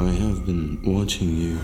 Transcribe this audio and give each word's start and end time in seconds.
I 0.00 0.12
have 0.12 0.46
been 0.46 0.80
watching 0.82 1.36
you. 1.36 1.58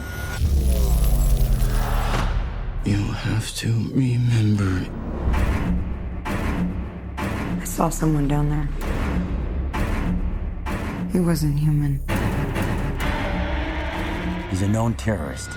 You 2.84 3.02
have 3.12 3.50
to 3.56 3.72
remember. 3.94 4.86
I 6.26 7.64
saw 7.64 7.88
someone 7.88 8.28
down 8.28 8.50
there. 8.50 8.68
He 11.12 11.20
wasn't 11.20 11.58
human. 11.58 12.02
He's 14.50 14.60
a 14.60 14.68
known 14.68 14.92
terrorist, 14.94 15.48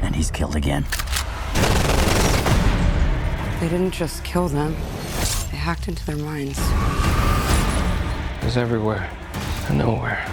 and 0.00 0.16
he's 0.16 0.30
killed 0.30 0.56
again. 0.56 0.86
They 3.60 3.68
didn't 3.68 3.90
just 3.90 4.24
kill 4.24 4.48
them, 4.48 4.72
they 5.50 5.58
hacked 5.58 5.86
into 5.86 6.06
their 6.06 6.16
minds. 6.16 6.58
He's 8.42 8.56
everywhere 8.56 9.10
and 9.68 9.76
nowhere. 9.76 10.26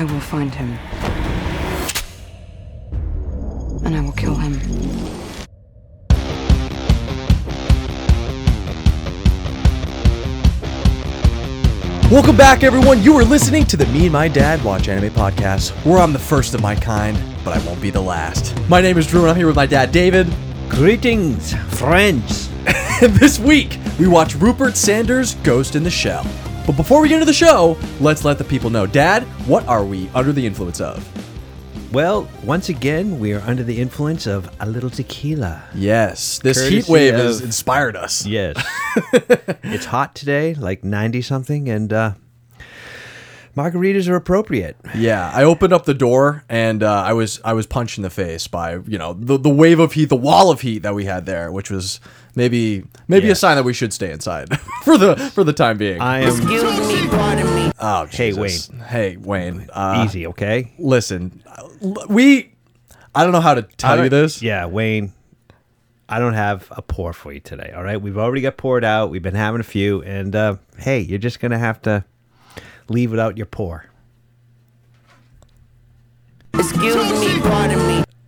I 0.00 0.04
will 0.04 0.18
find 0.18 0.54
him. 0.54 0.78
And 3.84 3.94
I 3.94 4.00
will 4.00 4.12
kill 4.12 4.34
him. 4.34 4.58
Welcome 12.10 12.34
back, 12.34 12.62
everyone. 12.62 13.02
You 13.02 13.14
are 13.18 13.24
listening 13.24 13.66
to 13.66 13.76
the 13.76 13.84
Me 13.88 14.04
and 14.04 14.12
My 14.14 14.26
Dad 14.26 14.64
Watch 14.64 14.88
Anime 14.88 15.12
podcast, 15.12 15.72
where 15.84 15.98
I'm 15.98 16.14
the 16.14 16.18
first 16.18 16.54
of 16.54 16.62
my 16.62 16.74
kind, 16.74 17.22
but 17.44 17.54
I 17.54 17.62
won't 17.66 17.82
be 17.82 17.90
the 17.90 18.00
last. 18.00 18.58
My 18.70 18.80
name 18.80 18.96
is 18.96 19.06
Drew, 19.06 19.20
and 19.20 19.30
I'm 19.30 19.36
here 19.36 19.48
with 19.48 19.56
my 19.56 19.66
dad, 19.66 19.92
David. 19.92 20.32
Greetings, 20.70 21.52
friends. 21.76 22.48
And 23.02 23.12
this 23.16 23.38
week, 23.38 23.78
we 23.98 24.08
watch 24.08 24.34
Rupert 24.34 24.78
Sanders' 24.78 25.34
Ghost 25.34 25.76
in 25.76 25.82
the 25.82 25.90
Shell. 25.90 26.24
But 26.70 26.76
before 26.76 27.02
we 27.02 27.08
get 27.08 27.16
into 27.16 27.26
the 27.26 27.32
show, 27.32 27.76
let's 27.98 28.24
let 28.24 28.38
the 28.38 28.44
people 28.44 28.70
know. 28.70 28.86
Dad, 28.86 29.24
what 29.48 29.66
are 29.66 29.84
we 29.84 30.08
under 30.14 30.30
the 30.30 30.46
influence 30.46 30.80
of? 30.80 31.04
Well, 31.92 32.28
once 32.44 32.68
again, 32.68 33.18
we 33.18 33.32
are 33.32 33.40
under 33.40 33.64
the 33.64 33.80
influence 33.80 34.28
of 34.28 34.48
a 34.60 34.66
little 34.68 34.88
tequila. 34.88 35.64
Yes, 35.74 36.38
this 36.38 36.68
heat 36.68 36.86
wave 36.88 37.14
of- 37.14 37.22
has 37.22 37.40
inspired 37.40 37.96
us. 37.96 38.24
Yes. 38.24 38.54
it's 39.64 39.86
hot 39.86 40.14
today, 40.14 40.54
like 40.54 40.84
90 40.84 41.22
something, 41.22 41.68
and 41.68 41.92
uh, 41.92 42.12
margaritas 43.56 44.08
are 44.08 44.16
appropriate. 44.16 44.76
Yeah, 44.96 45.30
I 45.34 45.44
opened 45.44 45.72
up 45.72 45.84
the 45.84 45.94
door 45.94 46.44
and 46.48 46.82
uh, 46.82 47.02
I 47.02 47.12
was 47.12 47.40
I 47.44 47.52
was 47.52 47.66
punched 47.66 47.98
in 47.98 48.02
the 48.02 48.10
face 48.10 48.46
by 48.46 48.74
you 48.86 48.98
know 48.98 49.12
the 49.14 49.38
the 49.38 49.50
wave 49.50 49.78
of 49.80 49.92
heat, 49.92 50.06
the 50.08 50.16
wall 50.16 50.50
of 50.50 50.60
heat 50.60 50.80
that 50.80 50.94
we 50.94 51.04
had 51.04 51.26
there, 51.26 51.50
which 51.52 51.70
was 51.70 52.00
maybe 52.34 52.84
maybe 53.08 53.26
Yeah. 53.26 53.32
a 53.32 53.36
sign 53.36 53.56
that 53.56 53.64
we 53.64 53.72
should 53.72 53.92
stay 53.92 54.12
inside 54.12 54.58
for 54.84 54.96
the 54.96 55.16
for 55.34 55.44
the 55.44 55.52
time 55.52 55.78
being. 55.78 56.00
I 56.00 56.20
am 56.20 56.28
Excuse 56.28 56.62
me, 57.02 57.08
pardon 57.08 57.54
me. 57.54 57.72
oh, 57.80 58.06
Hey, 58.06 58.32
Wayne. 58.32 58.80
Hey, 58.88 59.16
Wayne. 59.16 59.68
Uh, 59.72 60.04
easy, 60.06 60.26
okay? 60.28 60.72
Listen, 60.78 61.42
we. 62.08 62.52
I 63.14 63.24
don't 63.24 63.32
know 63.32 63.40
how 63.40 63.54
to 63.54 63.62
tell 63.62 64.02
you 64.04 64.08
this. 64.08 64.40
Yeah, 64.40 64.66
Wayne, 64.66 65.12
I 66.08 66.20
don't 66.20 66.34
have 66.34 66.68
a 66.70 66.80
pour 66.82 67.12
for 67.12 67.32
you 67.32 67.40
today, 67.40 67.72
all 67.74 67.82
right? 67.82 68.00
We've 68.00 68.16
already 68.18 68.40
got 68.40 68.56
poured 68.56 68.84
out. 68.84 69.10
We've 69.10 69.22
been 69.22 69.34
having 69.34 69.60
a 69.60 69.64
few, 69.64 70.00
and 70.02 70.34
uh, 70.36 70.56
hey, 70.78 71.00
you're 71.00 71.18
just 71.18 71.40
going 71.40 71.50
to 71.50 71.58
have 71.58 71.82
to 71.82 72.04
leave 72.90 73.10
without 73.10 73.36
your 73.36 73.46
pour. 73.46 73.86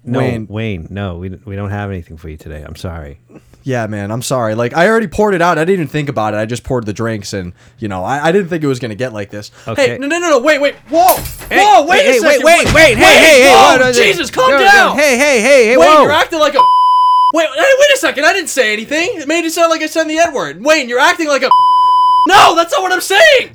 No, 0.05 0.18
Wayne. 0.18 0.46
Wayne, 0.48 0.86
no, 0.91 1.18
we, 1.18 1.28
we 1.28 1.55
don't 1.55 1.70
have 1.70 1.91
anything 1.91 2.16
for 2.16 2.28
you 2.28 2.36
today. 2.36 2.62
I'm 2.66 2.77
sorry. 2.77 3.20
Yeah, 3.62 3.86
man. 3.86 4.10
I'm 4.10 4.22
sorry. 4.22 4.56
Like 4.56 4.74
I 4.74 4.88
already 4.88 5.06
poured 5.06 5.34
it 5.34 5.42
out. 5.42 5.58
I 5.58 5.64
didn't 5.64 5.74
even 5.74 5.88
think 5.88 6.08
about 6.08 6.34
it. 6.34 6.38
I 6.38 6.46
just 6.46 6.64
poured 6.64 6.86
the 6.86 6.92
drinks, 6.92 7.33
and 7.33 7.52
you 7.78 7.86
know, 7.86 8.02
I, 8.02 8.28
I 8.28 8.33
didn't 8.33 8.48
think 8.48 8.64
it 8.64 8.66
was 8.66 8.80
gonna 8.80 8.96
get 8.96 9.12
like 9.12 9.30
this. 9.30 9.52
Okay. 9.68 9.90
Hey, 9.90 9.98
no, 9.98 10.08
no, 10.08 10.18
no, 10.18 10.30
no. 10.30 10.38
Wait, 10.40 10.60
wait. 10.60 10.74
Whoa, 10.88 11.14
whoa. 11.14 11.86
Wait 11.86 12.02
hey, 12.02 12.16
a 12.16 12.20
second. 12.20 12.44
Wait, 12.44 12.64
wait, 12.64 12.74
wait, 12.74 12.96
hey, 12.96 13.05
hey, 13.05 13.42
hey, 13.42 13.55
whoa, 13.55 13.78
what 13.78 13.80
is 13.83 13.98
it? 13.98 14.02
Jesus, 14.02 14.30
calm 14.30 14.50
Yo, 14.50 14.58
yo, 14.58 14.64
down. 14.64 14.96
Hey, 14.96 15.16
hey, 15.16 15.40
hey, 15.40 15.64
hey, 15.66 15.77
Wayne, 15.77 15.88
whoa. 15.88 16.02
you're 16.02 16.10
acting 16.10 16.40
like 16.40 16.55
a. 16.55 16.60
Wait, 17.34 17.48
hey, 17.48 17.74
wait 17.78 17.90
a 17.94 17.96
second. 17.96 18.27
I 18.27 18.34
didn't 18.34 18.50
say 18.50 18.74
anything. 18.74 19.08
It 19.14 19.27
made 19.27 19.42
it 19.46 19.52
sound 19.52 19.70
like 19.70 19.80
I 19.80 19.86
said 19.86 20.05
the 20.05 20.18
N 20.18 20.34
word. 20.34 20.62
Wayne, 20.62 20.86
you're 20.86 20.98
acting 20.98 21.29
like 21.29 21.42
a. 21.42 21.48
No, 22.29 22.55
that's 22.55 22.70
not 22.70 22.83
what 22.83 22.92
I'm 22.92 23.00
saying. 23.00 23.52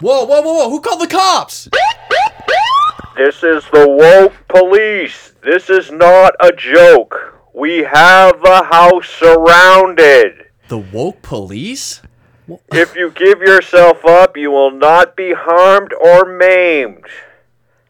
Whoa, 0.00 0.24
whoa, 0.24 0.40
whoa, 0.42 0.54
whoa. 0.54 0.70
Who 0.70 0.80
called 0.80 1.00
the 1.00 1.06
cops? 1.08 1.68
This 3.16 3.42
is 3.42 3.64
the 3.72 3.88
woke 3.88 4.34
police. 4.48 5.32
This 5.42 5.68
is 5.68 5.90
not 5.90 6.34
a 6.40 6.52
joke. 6.52 7.34
We 7.52 7.78
have 7.78 8.40
the 8.40 8.62
house 8.70 9.08
surrounded. 9.08 10.46
The 10.68 10.78
woke 10.78 11.22
police? 11.22 12.00
If 12.72 12.96
you 12.96 13.10
give 13.10 13.40
yourself 13.40 14.06
up, 14.06 14.34
you 14.36 14.50
will 14.50 14.70
not 14.70 15.16
be 15.16 15.34
harmed 15.36 15.92
or 15.92 16.24
maimed. 16.24 17.04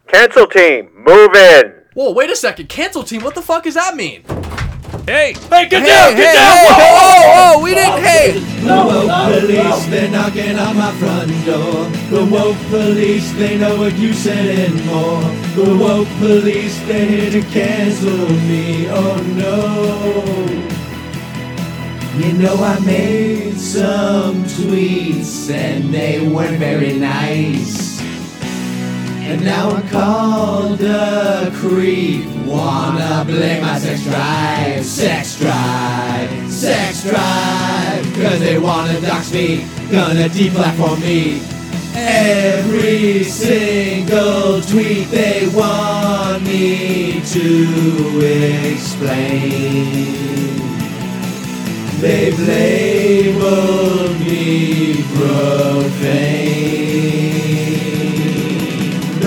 Cancel 0.09 0.49
team, 0.49 0.91
move 0.97 1.33
in. 1.35 1.75
Whoa, 1.95 2.13
wait 2.13 2.29
a 2.31 2.35
second. 2.35 2.69
Cancel 2.69 3.05
team. 3.05 3.23
What 3.23 3.37
the 3.37 3.43
fuck 3.43 3.63
does 3.63 3.75
that 3.75 3.95
mean? 3.95 4.25
Hey, 5.09 5.33
Hey, 5.49 5.67
get 5.71 5.81
hey, 5.81 5.89
down, 5.89 6.13
hey, 6.13 6.17
get 6.21 6.35
down. 6.35 6.53
hey, 6.53 6.65
whoa, 6.69 6.75
hey, 6.77 6.93
whoa, 6.93 7.01
oh, 7.01 7.33
whoa. 7.33 7.61
oh, 7.61 7.63
we 7.65 7.75
didn't, 7.75 8.05
hey. 8.05 8.33
The 8.61 8.77
woke 8.77 9.41
police, 9.41 9.87
they're 9.87 10.11
knocking 10.11 10.59
on 10.59 10.77
my 10.77 10.93
front 11.01 11.31
door. 11.47 11.89
The 12.11 12.29
woke 12.31 12.59
police, 12.69 13.33
they 13.33 13.57
know 13.57 13.79
what 13.79 13.97
you 13.97 14.13
said 14.13 14.69
and 14.69 14.85
more. 14.85 15.23
The 15.57 15.79
woke 15.79 16.09
police, 16.19 16.79
they're 16.83 17.07
here 17.07 17.31
to 17.31 17.41
cancel 17.49 18.29
me. 18.51 18.89
Oh 18.91 19.17
no. 19.33 20.69
You 22.19 22.33
know 22.35 22.57
I 22.63 22.79
made 22.81 23.59
some 23.59 24.45
tweets 24.45 25.51
and 25.51 25.85
they 25.85 26.21
weren't 26.29 26.59
very 26.59 26.99
nice. 26.99 27.98
And 29.31 29.45
now 29.45 29.69
I'm 29.69 29.87
called 29.89 30.81
a 30.81 31.51
creep. 31.55 32.25
Wanna 32.47 33.25
blame 33.27 33.61
my 33.61 33.79
sex 33.79 34.03
drive, 34.05 34.83
sex 34.83 35.39
drive, 35.39 36.51
sex 36.51 37.03
drive. 37.03 38.05
Cause 38.15 38.41
they 38.41 38.59
wanna 38.59 38.99
dox 39.03 39.31
me, 39.31 39.67
gonna 39.93 40.31
deplatform 40.31 41.03
me. 41.03 41.43
Every 41.95 43.23
single 43.25 44.63
tweet 44.63 45.11
they 45.11 45.47
want 45.49 46.43
me 46.45 47.21
to 47.21 48.21
explain. 48.73 50.09
They've 52.01 52.39
labeled 52.49 54.19
me 54.21 55.03
profane. 55.15 56.68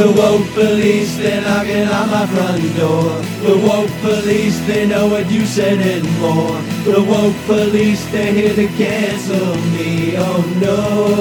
The 0.01 0.11
woke 0.13 0.49
police, 0.55 1.15
they're 1.17 1.41
knocking 1.41 1.87
on 1.87 2.09
my 2.09 2.25
front 2.25 2.75
door. 2.75 3.21
The 3.43 3.55
woke 3.55 3.91
police, 4.01 4.59
they 4.65 4.87
know 4.87 5.05
what 5.07 5.29
you 5.29 5.45
said 5.45 5.77
and 5.77 6.19
more. 6.19 6.59
The 6.91 7.03
woke 7.03 7.35
police, 7.45 8.03
they're 8.11 8.33
here 8.33 8.55
to 8.55 8.67
cancel 8.79 9.55
me. 9.77 10.15
Oh 10.17 10.41
no. 10.59 11.11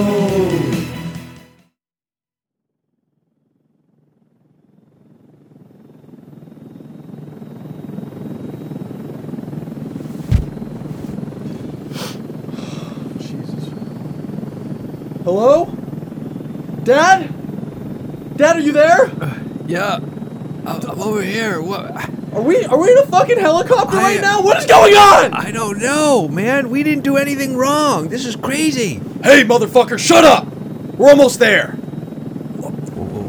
Jesus 13.19 13.69
Hello? 15.25 15.67
Dad? 16.85 17.30
Dad, 18.50 18.56
are 18.59 18.62
you 18.62 18.72
there? 18.72 19.12
Yeah, 19.69 19.94
I'm 20.66 20.66
I'm 20.66 21.00
over 21.00 21.22
here. 21.22 21.62
What? 21.62 21.84
Are 22.34 22.43
we 22.43 22.65
are 22.65 22.77
we 22.81 22.91
in 22.91 22.99
a 22.99 23.06
fucking 23.06 23.38
helicopter 23.38 23.97
I- 23.97 24.03
right 24.15 24.21
now? 24.21 24.43
What 24.43 24.59
is 24.59 24.66
going 24.66 24.93
on? 24.94 25.33
I 25.34 25.53
don't 25.53 25.78
know, 25.78 26.27
man. 26.27 26.69
We 26.69 26.83
didn't 26.83 27.05
do 27.05 27.16
anything 27.16 27.56
wrong. 27.56 28.09
This 28.09 28.27
is 28.27 28.34
crazy. 28.34 28.94
Hey, 29.22 29.44
motherfucker, 29.44 30.00
shut 30.00 30.25
up! 30.25 30.47
We're 30.97 31.11
almost 31.11 31.38
there. 31.38 31.69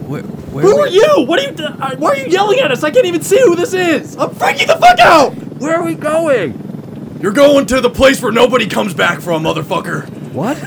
Where, 0.10 0.24
where 0.24 0.64
Who 0.64 0.76
we- 0.78 0.82
are 0.82 0.88
you? 0.88 1.26
What 1.28 1.38
are 1.40 1.44
you? 1.52 1.66
Uh, 1.66 1.96
why 1.98 2.10
are 2.14 2.18
you 2.18 2.26
yelling 2.26 2.60
at 2.60 2.72
us? 2.72 2.84
I 2.84 2.90
can't 2.90 3.06
even 3.06 3.22
see 3.22 3.40
who 3.42 3.56
this 3.56 3.76
is. 3.76 4.16
I'm 4.18 4.32
freaking 4.32 4.66
the 4.66 4.78
fuck 4.78 5.00
out. 5.00 5.34
Where 5.60 5.76
are 5.78 5.86
we 5.86 5.94
going? 5.94 7.20
You're 7.22 7.32
going 7.32 7.68
to 7.68 7.80
the 7.80 7.92
place 7.92 8.24
where 8.24 8.32
nobody 8.32 8.66
comes 8.68 8.96
back 8.96 9.22
from, 9.22 9.44
motherfucker. 9.44 10.10
What? 10.34 10.58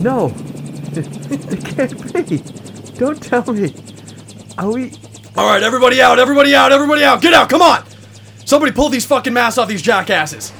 No. 0.00 0.32
It 0.96 1.64
can't 1.76 2.28
be. 2.28 2.63
Don't 2.96 3.20
tell 3.22 3.52
me. 3.52 3.74
Are 4.56 4.70
we. 4.70 4.92
All 5.36 5.48
right, 5.48 5.62
everybody 5.62 6.00
out, 6.00 6.18
everybody 6.18 6.54
out, 6.54 6.70
everybody 6.70 7.02
out. 7.02 7.20
Get 7.20 7.34
out, 7.34 7.48
come 7.48 7.60
on. 7.60 7.84
Somebody 8.44 8.72
pull 8.72 8.88
these 8.88 9.04
fucking 9.04 9.32
masks 9.32 9.58
off 9.58 9.68
these 9.68 9.82
jackasses. 9.82 10.52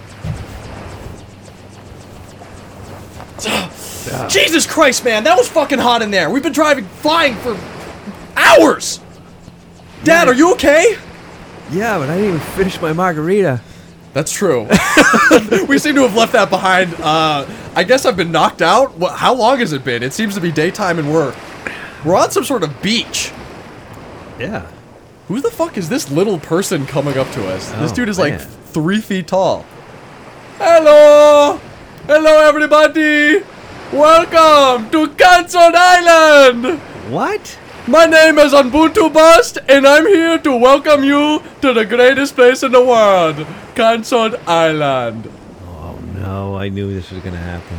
Jesus 4.29 4.67
Christ, 4.67 5.05
man, 5.05 5.25
that 5.25 5.37
was 5.37 5.49
fucking 5.49 5.79
hot 5.79 6.03
in 6.03 6.11
there. 6.11 6.29
We've 6.29 6.43
been 6.43 6.53
driving, 6.53 6.87
flying 6.87 7.37
for 7.37 7.57
hours. 8.37 9.01
Dad, 10.03 10.27
are 10.29 10.35
you 10.35 10.53
okay? 10.55 10.97
Yeah, 11.71 11.99
but 11.99 12.11
I 12.11 12.17
didn't 12.17 12.35
even 12.35 12.41
finish 12.41 12.81
my 12.81 12.93
margarita. 12.93 13.61
That's 14.13 14.33
true. 14.33 14.63
we 15.69 15.79
seem 15.79 15.95
to 15.97 16.03
have 16.03 16.15
left 16.15 16.33
that 16.33 16.49
behind. 16.51 16.95
Uh, 16.95 17.47
I 17.75 17.85
guess 17.85 18.07
I've 18.07 18.17
been 18.17 18.31
knocked 18.33 18.63
out. 18.63 18.97
How 19.13 19.35
long 19.35 19.59
has 19.59 19.73
it 19.73 19.85
been? 19.85 20.03
It 20.03 20.13
seems 20.13 20.35
to 20.35 20.41
be 20.41 20.53
daytime 20.53 20.99
and 20.99 21.13
we're 21.13 21.35
we're 22.05 22.17
on 22.17 22.31
some 22.31 22.45
sort 22.45 22.63
of 22.63 22.83
beach. 22.83 23.33
Yeah. 24.39 24.71
Who 25.29 25.41
the 25.41 25.51
fuck 25.51 25.79
is 25.79 25.89
this 25.89 26.11
little 26.11 26.39
person 26.39 26.87
coming 26.87 27.17
up 27.17 27.31
to 27.33 27.47
us? 27.49 27.71
this 27.73 27.93
Oh, 27.93 27.95
dude 27.95 28.09
is 28.09 28.19
like 28.19 28.41
three 28.41 29.01
feet 29.01 29.29
tall. 29.29 29.65
Hello! 30.59 31.61
Hello, 32.07 32.49
everybody! 32.49 33.43
Welcome 33.93 34.91
to 34.91 35.09
Cancelled 35.15 35.75
Island! 35.75 36.79
What? 37.11 37.59
My 37.87 38.07
name 38.07 38.39
is 38.39 38.53
Ubuntu 38.53 39.13
Bust, 39.13 39.59
and 39.69 39.87
I'm 39.87 40.07
here 40.07 40.39
to 40.39 40.57
welcome 40.57 41.05
you 41.05 41.43
to 41.61 41.73
the 41.73 41.85
greatest 41.85 42.35
place 42.35 42.63
in 42.63 42.73
the 42.73 42.85
world, 42.85 43.47
Cancelled 43.75 44.37
Island. 44.47 45.31
Oh 45.67 45.99
no, 46.15 46.57
I 46.57 46.69
knew 46.71 46.93
this 46.93 47.11
was 47.11 47.23
gonna 47.23 47.37
happen. 47.37 47.77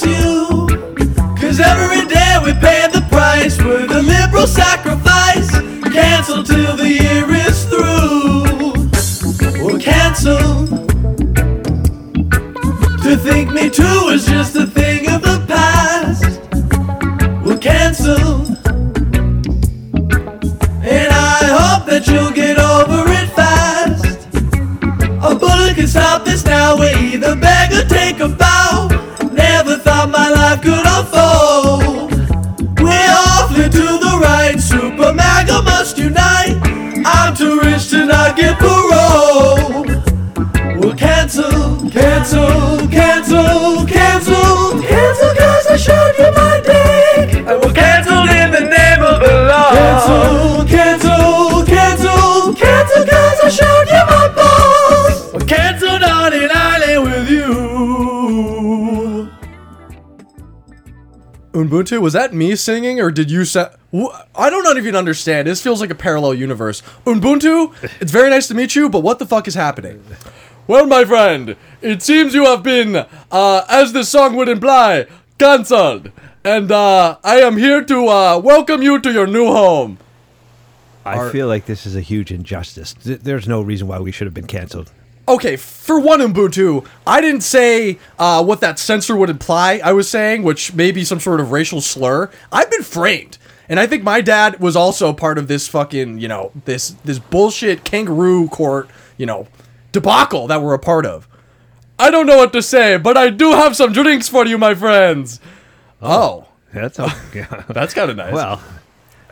Dox 0.00 0.06
you. 0.06 0.66
Cause 1.36 1.60
every 1.60 2.06
day 2.06 2.38
we 2.44 2.52
pay 2.54 2.86
the 2.92 3.04
price 3.08 3.56
for 3.56 3.86
the 3.86 4.02
liberal 4.02 4.46
sacrifice. 4.46 5.50
Cancel 5.92 6.42
till 6.42 6.76
the 6.76 6.88
year 6.88 7.24
is 7.30 7.64
through. 7.64 8.44
We'll 9.64 9.80
cancel. 9.80 10.66
To 13.02 13.16
think 13.16 13.52
me 13.52 13.70
too 13.70 14.10
is 14.12 14.26
just 14.26 14.56
a 14.56 14.66
thing 14.66 15.10
of 15.10 15.22
the 15.22 15.44
past. 15.48 16.40
We'll 17.44 17.58
cancel. 17.58 18.46
And 20.82 21.12
I 21.12 21.44
hope 21.58 21.86
that 21.88 22.06
you'll 22.06 22.32
get 22.32 22.58
over 22.58 23.04
it 23.10 23.28
fast. 23.30 24.28
A 25.22 25.34
bullet 25.34 25.74
can 25.74 25.86
stop 25.86 26.24
this 26.24 26.44
now. 26.44 26.78
We 26.78 26.88
either 27.14 27.34
beg 27.36 27.72
or 27.72 27.88
take 27.88 28.20
a 28.20 28.28
bow. 28.28 29.09
Never 29.90 30.12
thought 30.12 30.12
my 30.12 30.30
life 30.30 31.79
Ubuntu, 61.70 62.00
was 62.00 62.12
that 62.14 62.34
me 62.34 62.56
singing 62.56 63.00
or 63.00 63.10
did 63.12 63.30
you 63.30 63.44
say? 63.44 63.68
I 64.34 64.50
don't 64.50 64.76
even 64.78 64.96
understand. 64.96 65.46
This 65.46 65.62
feels 65.62 65.80
like 65.80 65.90
a 65.90 65.94
parallel 65.94 66.34
universe. 66.34 66.82
Ubuntu, 67.06 67.72
it's 68.00 68.10
very 68.10 68.28
nice 68.28 68.48
to 68.48 68.54
meet 68.54 68.74
you, 68.74 68.88
but 68.88 69.00
what 69.00 69.18
the 69.20 69.26
fuck 69.26 69.46
is 69.46 69.54
happening? 69.54 70.02
Well, 70.66 70.86
my 70.86 71.04
friend, 71.04 71.56
it 71.80 72.02
seems 72.02 72.34
you 72.34 72.44
have 72.46 72.62
been, 72.64 73.06
uh, 73.30 73.64
as 73.68 73.92
the 73.92 74.04
song 74.04 74.34
would 74.36 74.48
imply, 74.48 75.06
cancelled. 75.38 76.10
And 76.44 76.72
uh, 76.72 77.18
I 77.22 77.36
am 77.40 77.56
here 77.56 77.84
to 77.84 78.08
uh, 78.08 78.38
welcome 78.42 78.82
you 78.82 78.98
to 79.00 79.12
your 79.12 79.26
new 79.26 79.46
home. 79.46 79.98
I 81.04 81.16
Are- 81.18 81.30
feel 81.30 81.46
like 81.46 81.66
this 81.66 81.86
is 81.86 81.94
a 81.96 82.00
huge 82.00 82.32
injustice. 82.32 82.94
Th- 82.94 83.20
There's 83.20 83.46
no 83.48 83.62
reason 83.62 83.86
why 83.86 83.98
we 84.00 84.10
should 84.12 84.26
have 84.26 84.34
been 84.34 84.46
canceled. 84.46 84.90
Okay, 85.30 85.54
for 85.54 86.00
one 86.00 86.18
Ubuntu, 86.18 86.84
I 87.06 87.20
didn't 87.20 87.42
say 87.42 88.00
uh, 88.18 88.42
what 88.42 88.60
that 88.62 88.80
censor 88.80 89.14
would 89.14 89.30
imply. 89.30 89.80
I 89.82 89.92
was 89.92 90.10
saying, 90.10 90.42
which 90.42 90.74
may 90.74 90.90
be 90.90 91.04
some 91.04 91.20
sort 91.20 91.38
of 91.38 91.52
racial 91.52 91.80
slur. 91.80 92.30
I've 92.50 92.68
been 92.68 92.82
framed, 92.82 93.38
and 93.68 93.78
I 93.78 93.86
think 93.86 94.02
my 94.02 94.22
dad 94.22 94.58
was 94.58 94.74
also 94.74 95.12
part 95.12 95.38
of 95.38 95.46
this 95.46 95.68
fucking, 95.68 96.18
you 96.18 96.26
know, 96.26 96.50
this 96.64 96.96
this 97.04 97.20
bullshit 97.20 97.84
kangaroo 97.84 98.48
court, 98.48 98.90
you 99.16 99.24
know, 99.24 99.46
debacle 99.92 100.48
that 100.48 100.62
we're 100.62 100.74
a 100.74 100.80
part 100.80 101.06
of. 101.06 101.28
I 101.96 102.10
don't 102.10 102.26
know 102.26 102.38
what 102.38 102.52
to 102.54 102.60
say, 102.62 102.96
but 102.96 103.16
I 103.16 103.30
do 103.30 103.52
have 103.52 103.76
some 103.76 103.92
drinks 103.92 104.28
for 104.28 104.44
you, 104.46 104.58
my 104.58 104.74
friends. 104.74 105.38
Oh, 106.02 106.48
That's 106.74 106.98
all. 106.98 107.10
yeah. 107.32 107.62
that's 107.68 107.94
kind 107.98 108.10
of 108.10 108.16
nice. 108.16 108.32
well, 108.32 108.60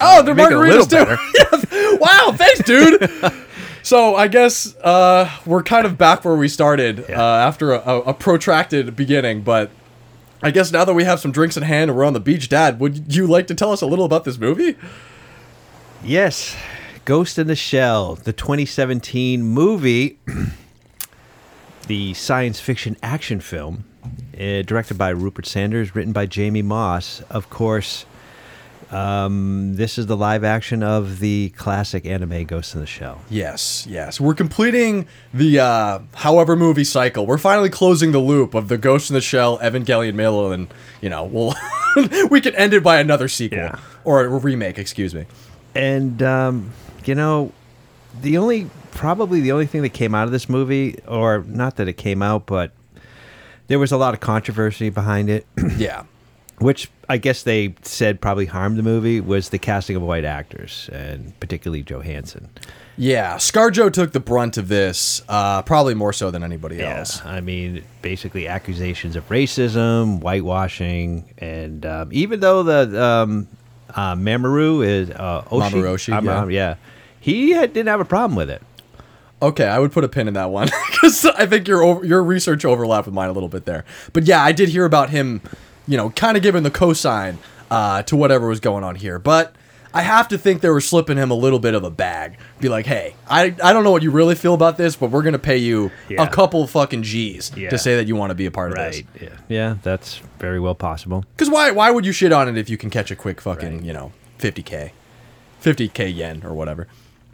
Oh, 0.01 0.23
the 0.23 0.33
Make 0.35 0.51
it 0.51 0.53
a 0.53 0.59
little 0.59 0.87
margaritas 0.87 1.19
too. 1.61 1.67
Yeah. 1.73 1.97
Wow, 1.99 2.33
thanks, 2.37 2.63
dude. 2.63 3.11
so 3.89 4.17
I 4.17 4.29
guess 4.29 4.77
uh, 4.77 5.31
we're 5.47 5.63
kind 5.63 5.87
of 5.87 5.97
back 5.97 6.23
where 6.23 6.37
we 6.37 6.47
started 6.47 7.11
uh, 7.11 7.15
after 7.15 7.73
a, 7.73 7.79
a, 7.79 8.01
a 8.01 8.15
protracted 8.15 8.95
beginning, 8.95 9.41
but 9.41 9.71
I 10.43 10.51
guess 10.51 10.71
now 10.71 10.85
that 10.85 10.93
we 10.93 11.05
have 11.05 11.21
some 11.21 11.33
drinks 11.33 11.57
in 11.57 11.63
hand 11.63 11.91
and 11.91 11.97
we're 11.97 12.05
on 12.05 12.13
the 12.13 12.21
beach, 12.21 12.51
Dad, 12.51 12.79
would 12.81 13.15
you 13.15 13.27
like 13.27 13.47
to 13.47 13.55
tell 13.55 13.73
us 13.73 13.81
a 13.81 13.87
little 13.87 14.05
about 14.05 14.25
this 14.25 14.37
movie? 14.39 14.77
yes. 16.05 16.55
Ghost 17.07 17.39
in 17.39 17.47
the 17.47 17.57
Shell, 17.57 18.17
the 18.17 18.35
2017 18.35 19.43
movie, 19.43 20.19
the 21.87 22.13
science 22.13 22.61
fiction 22.61 22.99
action 23.03 23.41
film, 23.41 23.85
uh, 24.39 24.61
directed 24.61 24.99
by 24.99 25.09
Rupert 25.09 25.47
Sanders, 25.47 25.95
written 25.95 26.13
by 26.13 26.27
Jamie 26.27 26.61
Moss. 26.61 27.23
Of 27.31 27.49
course, 27.49 28.05
um, 28.91 29.75
this 29.77 29.99
is 29.99 30.07
the 30.07 30.17
live 30.17 30.45
action 30.45 30.83
of 30.83 31.19
the 31.21 31.51
classic 31.57 32.07
anime 32.07 32.45
Ghost 32.45 32.75
in 32.75 32.81
the 32.81 32.87
Shell. 32.87 33.21
Yes, 33.29 33.87
yes. 33.89 34.21
We're 34.21 34.35
completing 34.35 35.07
the 35.35 35.61
uh, 35.61 35.99
however 36.15 36.57
movie 36.57 36.85
cycle. 36.85 37.27
We're 37.27 37.39
finally 37.39 37.69
closing 37.71 38.13
the 38.13 38.19
loop 38.19 38.55
of 38.55 38.69
the 38.69 38.79
Ghost 38.79 39.11
in 39.11 39.15
the 39.15 39.21
Shell, 39.21 39.59
Evangelion 39.59 40.15
Milo, 40.15 40.53
and 40.53 40.69
you 41.03 41.09
know, 41.11 41.25
we'll 41.25 41.55
we 42.31 42.41
can 42.41 42.55
end 42.55 42.73
it 42.75 42.83
by 42.83 42.99
another 43.01 43.29
sequel 43.29 43.59
Yeah. 43.59 43.79
or 44.05 44.25
a 44.25 44.29
remake. 44.29 44.79
Excuse 44.79 45.15
me. 45.15 45.27
And 45.75 46.23
um, 46.23 46.73
you 47.05 47.15
know, 47.15 47.53
the 48.23 48.39
only 48.39 48.71
probably 48.93 49.41
the 49.41 49.53
only 49.53 49.67
thing 49.67 49.83
that 49.83 49.91
came 49.91 50.15
out 50.15 50.25
of 50.25 50.33
this 50.33 50.49
movie, 50.49 50.99
or 51.07 51.45
not 51.47 51.77
that 51.77 51.89
it 51.89 51.95
came 51.99 52.23
out, 52.23 52.47
but 52.47 52.73
there 53.69 53.79
was 53.79 53.93
a 53.93 53.97
lot 53.99 54.15
of 54.15 54.21
controversy 54.21 54.89
behind 54.89 55.29
it, 55.29 55.47
Yeah. 55.77 56.05
Which 56.61 56.91
I 57.09 57.17
guess 57.17 57.43
they 57.43 57.75
said 57.83 58.21
probably 58.21 58.47
harmed 58.47 58.79
the 58.79 58.83
movie 58.83 59.21
was 59.21 59.49
the 59.51 59.59
casting 59.59 59.97
of 59.97 60.03
white 60.03 60.25
actors, 60.25 60.89
and 60.93 61.39
particularly 61.41 61.83
Johansson. 61.83 62.51
Yeah, 63.01 63.37
ScarJo 63.37 63.93
took 63.93 64.11
the 64.11 64.21
brunt 64.21 64.59
of 64.59 64.67
this, 64.67 65.23
uh, 65.29 65.63
probably 65.63 65.95
more 65.95 66.13
so 66.13 66.33
than 66.33 66.43
anybody 66.43 66.83
else. 66.83 67.25
I 67.25 67.41
mean, 67.41 67.85
basically 68.03 68.49
accusations 68.49 69.15
of 69.15 69.29
racism, 69.29 70.21
whitewashing, 70.21 71.33
and 71.39 71.87
um, 71.87 72.09
even 72.13 72.41
though 72.41 72.65
the 72.65 73.01
um, 73.01 73.47
uh, 73.95 74.17
Mamoru 74.17 74.85
is 74.85 75.11
uh, 75.11 75.43
Oshi, 75.43 75.71
Mamoru 75.71 75.95
Oshii, 75.95 76.25
yeah. 76.25 76.49
Yeah, 76.49 76.75
he 77.21 77.51
had, 77.51 77.73
didn't 77.73 77.89
have 77.89 78.01
a 78.01 78.05
problem 78.05 78.37
with 78.37 78.51
it. 78.51 78.63
Okay, 79.41 79.67
I 79.67 79.79
would 79.79 79.93
put 79.93 80.03
a 80.03 80.09
pin 80.09 80.27
in 80.27 80.35
that 80.35 80.51
one 80.51 80.69
because 80.91 81.25
I 81.25 81.47
think 81.47 81.69
your 81.69 82.05
your 82.05 82.23
research 82.23 82.65
overlapped 82.65 83.07
with 83.07 83.15
mine 83.15 83.29
a 83.29 83.33
little 83.33 83.49
bit 83.49 83.65
there. 83.65 83.85
But 84.13 84.25
yeah, 84.25 84.43
I 84.43 84.51
did 84.51 84.71
hear 84.71 84.85
about 84.85 85.11
him, 85.11 85.41
you 85.89 85.97
know, 85.97 86.11
kind 86.11 86.37
of 86.37 86.43
giving 86.45 86.63
the 86.63 86.71
cosign 86.71 87.39
uh, 87.71 88.03
to 88.05 88.15
whatever 88.17 88.47
was 88.49 88.61
going 88.61 88.85
on 88.85 88.95
here. 88.95 89.19
But 89.19 89.57
I 89.93 90.03
have 90.03 90.29
to 90.29 90.39
think 90.39 90.61
they 90.61 90.69
were 90.69 90.83
slipping 90.83 91.17
him 91.17 91.31
a 91.31 91.35
little 91.35 91.59
bit 91.59 91.75
of 91.75 91.83
a 91.83 91.91
bag. 91.91 92.37
Be 92.61 92.69
like, 92.69 92.85
hey, 92.87 93.15
I, 93.29 93.55
I 93.65 93.73
don't 93.73 93.85
know 93.85 93.91
what 93.91 94.03
you 94.03 94.11
really 94.11 94.35
feel 94.35 94.53
about 94.55 94.77
this, 94.77 94.95
but 94.97 95.11
we're 95.11 95.23
gonna 95.23 95.39
pay 95.39 95.57
you 95.57 95.91
Yeah. 96.11 96.23
a 96.23 96.29
couple 96.29 96.67
fucking 96.67 97.03
G's 97.05 97.51
Yeah. 97.57 97.71
to 97.71 97.79
say 97.79 97.97
that 97.97 98.07
you 98.07 98.15
want 98.15 98.31
to 98.31 98.35
be 98.35 98.45
a 98.47 98.51
part 98.51 98.71
of 98.71 98.77
this. 98.77 99.03
Yeah, 99.21 99.29
yeah, 99.49 99.77
that's 99.83 100.21
very 100.39 100.61
well 100.61 100.75
possible. 100.75 101.25
Because 101.35 101.49
why 101.51 101.71
why 101.71 101.91
would 101.91 102.05
you 102.07 102.13
shit 102.13 102.33
on 102.33 102.49
it 102.49 102.59
if 102.59 102.69
you 102.69 102.77
can 102.77 102.91
catch 102.91 103.11
a 103.11 103.17
quick 103.17 103.41
fucking 103.41 103.77
Right. 103.79 103.83
you 103.85 103.93
know 103.95 104.13
fifty 104.37 104.63
k, 104.63 104.93
fifty 105.59 105.89
k 105.89 106.09
yen 106.09 106.43
or 106.45 106.53
whatever. 106.53 106.87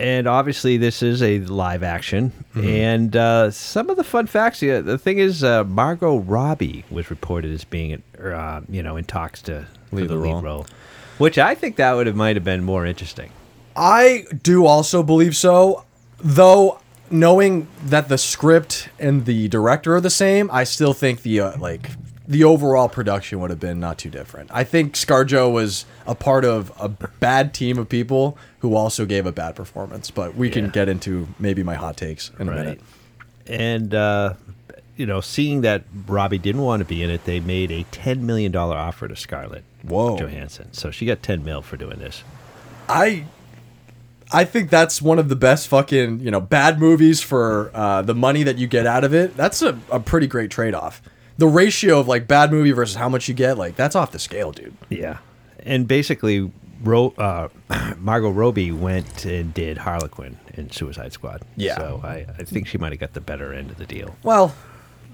And 0.05 0.27
obviously, 0.27 0.77
this 0.77 1.03
is 1.03 1.23
a 1.23 1.39
live 1.41 1.83
action. 1.83 2.31
Mm-hmm. 2.55 2.69
And 2.69 3.17
uh, 3.17 3.51
some 3.51 3.89
of 3.89 3.97
the 3.97 4.05
fun 4.05 4.27
facts. 4.27 4.61
Yeah, 4.61 4.83
the 4.83 4.99
thing 4.99 5.19
is, 5.19 5.43
uh, 5.43 5.65
Margot 5.65 6.19
Robbie 6.19 6.85
was 6.91 7.09
reported 7.09 7.51
as 7.53 7.65
being, 7.65 8.03
uh, 8.23 8.61
you 8.69 8.83
know, 8.83 8.99
in 8.99 9.05
talks 9.05 9.41
to 9.43 9.67
for 9.89 9.97
Lead 9.97 10.11
the 10.11 10.15
the 10.15 10.21
lead 10.21 10.33
role. 10.33 10.43
role, 10.43 10.67
which 11.17 11.39
I 11.39 11.55
think 11.55 11.77
that 11.77 11.95
would 11.95 12.07
have 12.07 12.17
might 12.17 12.37
have 12.37 12.45
been 12.45 12.65
more 12.65 12.85
interesting. 12.85 13.31
I 13.75 14.27
do 14.43 14.67
also 14.67 15.03
believe 15.03 15.35
so, 15.35 15.87
though 16.19 16.81
knowing 17.11 17.67
that 17.87 18.11
the 18.11 18.19
script 18.19 18.91
and 18.99 19.25
the 19.25 19.49
director 19.49 19.95
are 19.95 20.03
the 20.03 20.11
same, 20.11 20.51
I 20.53 20.65
still 20.65 20.93
think 20.93 21.23
the 21.23 21.41
uh, 21.41 21.59
like 21.59 21.89
the 22.27 22.45
overall 22.45 22.89
production 22.89 23.41
would 23.41 23.51
have 23.51 23.61
been 23.61 23.81
not 23.81 23.99
too 23.99 24.11
different. 24.11 24.51
I 24.53 24.65
think 24.65 24.95
ScarJo 24.95 25.53
was 25.53 25.85
a 26.07 26.15
part 26.15 26.45
of 26.45 26.73
a 26.81 26.89
bad 26.89 27.53
team 27.53 27.79
of 27.79 27.89
people 27.89 28.39
who 28.61 28.75
also 28.75 29.05
gave 29.05 29.27
a 29.27 29.33
bad 29.33 29.57
performance. 29.57 30.11
But 30.11 30.35
we 30.35 30.49
can 30.51 30.71
get 30.71 30.89
into 30.89 31.29
maybe 31.39 31.63
my 31.63 31.75
hot 31.75 31.97
takes 31.97 32.31
in 32.39 32.49
a 32.49 32.53
minute. 32.53 32.81
And 33.47 33.95
uh, 33.95 34.35
you 34.97 35.07
know, 35.07 35.21
seeing 35.21 35.63
that 35.63 35.85
Robbie 36.07 36.39
didn't 36.39 36.63
want 36.63 36.81
to 36.81 36.85
be 36.87 37.03
in 37.03 37.11
it, 37.11 37.25
they 37.25 37.41
made 37.41 37.71
a 37.71 37.83
ten 37.91 38.25
million 38.25 38.53
dollar 38.53 38.77
offer 38.77 39.09
to 39.09 39.17
Scarlett 39.17 39.65
Whoa. 39.83 40.17
Johansson. 40.17 40.73
So 40.73 40.91
she 40.91 41.05
got 41.07 41.23
ten 41.23 41.45
mil 41.45 41.63
for 41.63 41.77
doing 41.77 41.99
this. 41.99 42.23
I 42.89 43.27
I 44.33 44.45
think 44.45 44.71
that's 44.71 45.03
one 45.03 45.19
of 45.19 45.29
the 45.29 45.37
best 45.37 45.69
fucking 45.69 46.21
you 46.21 46.31
know 46.31 46.41
bad 46.41 46.81
movies 46.81 47.21
for 47.21 47.71
uh, 47.75 48.03
the 48.03 48.15
money 48.15 48.43
that 48.45 48.57
you 48.57 48.67
get 48.67 48.87
out 48.87 49.05
of 49.05 49.13
it. 49.13 49.37
That's 49.37 49.63
a, 49.63 49.79
a 49.91 50.01
pretty 50.01 50.27
great 50.27 50.51
trade 50.51 50.75
off. 50.75 51.03
The 51.39 51.47
ratio 51.49 51.99
of 52.01 52.07
like 52.09 52.29
bad 52.29 52.53
movie 52.53 52.71
versus 52.73 52.97
how 52.97 53.09
much 53.09 53.29
you 53.29 53.35
get, 53.35 53.59
like 53.59 53.77
that's 53.77 53.97
off 53.97 54.13
the 54.13 54.19
scale, 54.19 54.53
dude. 54.53 54.75
Yeah, 54.89 55.19
and 55.61 55.89
basically, 55.89 56.51
Ro- 56.83 57.15
uh, 57.19 57.49
Margot 57.99 58.31
Robbie 58.31 58.71
went 58.73 59.25
and 59.25 59.53
did 59.53 59.79
Harley 59.79 60.09
Quinn 60.09 60.39
in 60.55 60.71
Suicide 60.71 61.13
Squad. 61.13 61.43
Yeah. 61.57 61.77
so 61.77 62.01
I, 62.05 62.27
I 62.39 62.45
think 62.45 62.69
she 62.69 62.79
might 62.79 62.93
have 62.93 63.01
got 63.01 63.15
the 63.15 63.21
better 63.21 63.53
end 63.53 63.71
of 63.71 63.79
the 63.79 63.87
deal. 63.87 64.15
Well, 64.23 64.55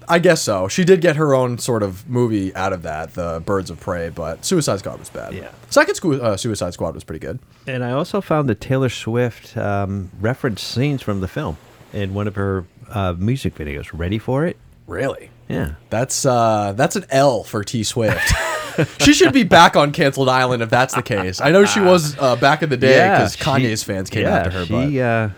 I 0.08 0.18
guess 0.18 0.42
so. 0.42 0.66
She 0.68 0.84
did 0.84 1.00
get 1.00 1.16
her 1.16 1.34
own 1.34 1.58
sort 1.58 1.82
of 1.82 2.08
movie 2.08 2.54
out 2.56 2.72
of 2.72 2.82
that, 2.82 3.14
the 3.14 3.42
Birds 3.46 3.70
of 3.70 3.78
Prey, 3.80 4.08
but 4.10 4.44
Suicide 4.44 4.80
Squad 4.80 4.98
was 4.98 5.08
bad. 5.08 5.32
Yeah. 5.34 5.50
Second 5.70 5.94
squ- 5.94 6.20
uh, 6.20 6.36
Suicide 6.36 6.74
Squad 6.74 6.94
was 6.94 7.04
pretty 7.04 7.20
good. 7.20 7.38
And 7.66 7.84
I 7.84 7.92
also 7.92 8.20
found 8.20 8.48
that 8.48 8.60
Taylor 8.60 8.88
Swift 8.88 9.56
um, 9.56 10.10
referenced 10.20 10.66
scenes 10.66 11.00
from 11.00 11.20
the 11.20 11.28
film 11.28 11.56
in 11.92 12.12
one 12.12 12.26
of 12.26 12.34
her 12.34 12.64
uh, 12.88 13.14
music 13.16 13.54
videos. 13.54 13.88
Ready 13.92 14.18
for 14.18 14.44
it? 14.44 14.56
Really? 14.86 15.30
Yeah. 15.50 15.74
That's 15.90 16.24
uh 16.24 16.74
that's 16.76 16.96
an 16.96 17.06
L 17.10 17.42
for 17.42 17.64
T 17.64 17.82
Swift. 17.82 18.32
she 19.00 19.12
should 19.12 19.32
be 19.32 19.42
back 19.42 19.76
on 19.76 19.92
Canceled 19.92 20.28
Island 20.28 20.62
if 20.62 20.70
that's 20.70 20.94
the 20.94 21.02
case. 21.02 21.40
I 21.40 21.50
know 21.50 21.64
she 21.64 21.80
was 21.80 22.16
uh, 22.18 22.36
back 22.36 22.62
in 22.62 22.70
the 22.70 22.76
day 22.76 23.08
because 23.10 23.36
she- 23.36 23.44
Kanye's 23.44 23.82
fans 23.82 24.10
came 24.10 24.22
yeah, 24.22 24.36
after 24.36 24.50
her, 24.50 24.66
but 24.66 24.96
uh, 24.96 25.28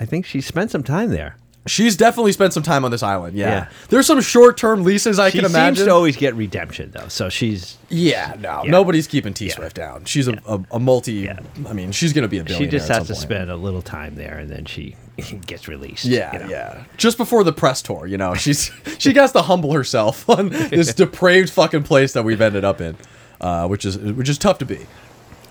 I 0.00 0.04
think 0.04 0.26
she 0.26 0.40
spent 0.40 0.70
some 0.70 0.82
time 0.82 1.10
there. 1.10 1.36
She's 1.70 1.96
definitely 1.96 2.32
spent 2.32 2.52
some 2.52 2.62
time 2.62 2.84
on 2.84 2.90
this 2.90 3.02
island. 3.02 3.36
Yeah, 3.36 3.46
Yeah. 3.48 3.68
there's 3.88 4.06
some 4.06 4.20
short-term 4.20 4.84
leases 4.84 5.18
I 5.18 5.30
she 5.30 5.38
can 5.38 5.44
imagine. 5.46 5.74
She 5.74 5.78
seems 5.80 5.88
to 5.88 5.94
always 5.94 6.16
get 6.16 6.34
redemption 6.34 6.90
though, 6.92 7.08
so 7.08 7.28
she's 7.28 7.76
yeah, 7.88 8.34
no, 8.40 8.62
Yeah. 8.64 8.70
nobody's 8.70 9.06
keeping 9.06 9.34
T 9.34 9.48
Swift 9.48 9.76
down. 9.76 10.04
She's 10.04 10.28
a, 10.28 10.32
a, 10.46 10.60
a 10.72 10.78
multi. 10.80 11.28
I 11.30 11.72
mean, 11.72 11.92
she's 11.92 12.12
gonna 12.12 12.28
be 12.28 12.38
a 12.38 12.48
she 12.48 12.66
just 12.66 12.90
at 12.90 12.98
has 12.98 13.06
to 13.08 13.14
some 13.14 13.20
point. 13.28 13.36
spend 13.36 13.50
a 13.50 13.56
little 13.56 13.82
time 13.82 14.14
there, 14.16 14.38
and 14.38 14.50
then 14.50 14.64
she 14.64 14.96
gets 15.46 15.68
released. 15.68 16.04
Yeah, 16.04 16.32
you 16.32 16.38
know? 16.40 16.48
yeah. 16.48 16.84
Just 16.96 17.16
before 17.18 17.44
the 17.44 17.52
press 17.52 17.82
tour, 17.82 18.06
you 18.06 18.16
know, 18.18 18.34
she's 18.34 18.70
she 18.98 19.12
has 19.14 19.32
to 19.32 19.42
humble 19.42 19.72
herself 19.72 20.28
on 20.30 20.48
this 20.50 20.94
depraved 20.94 21.50
fucking 21.50 21.82
place 21.84 22.12
that 22.12 22.24
we've 22.24 22.40
ended 22.40 22.64
up 22.64 22.80
in, 22.80 22.96
uh, 23.40 23.66
which 23.68 23.84
is 23.84 23.96
which 23.98 24.28
is 24.28 24.38
tough 24.38 24.58
to 24.58 24.64
be. 24.64 24.86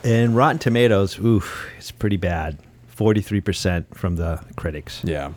And 0.04 0.36
Rotten 0.36 0.60
Tomatoes, 0.60 1.20
oof, 1.20 1.68
it's 1.78 1.92
pretty 1.92 2.18
bad. 2.18 2.58
Forty-three 2.88 3.42
percent 3.42 3.96
from 3.98 4.16
the 4.16 4.40
critics. 4.56 5.02
Yeah. 5.04 5.32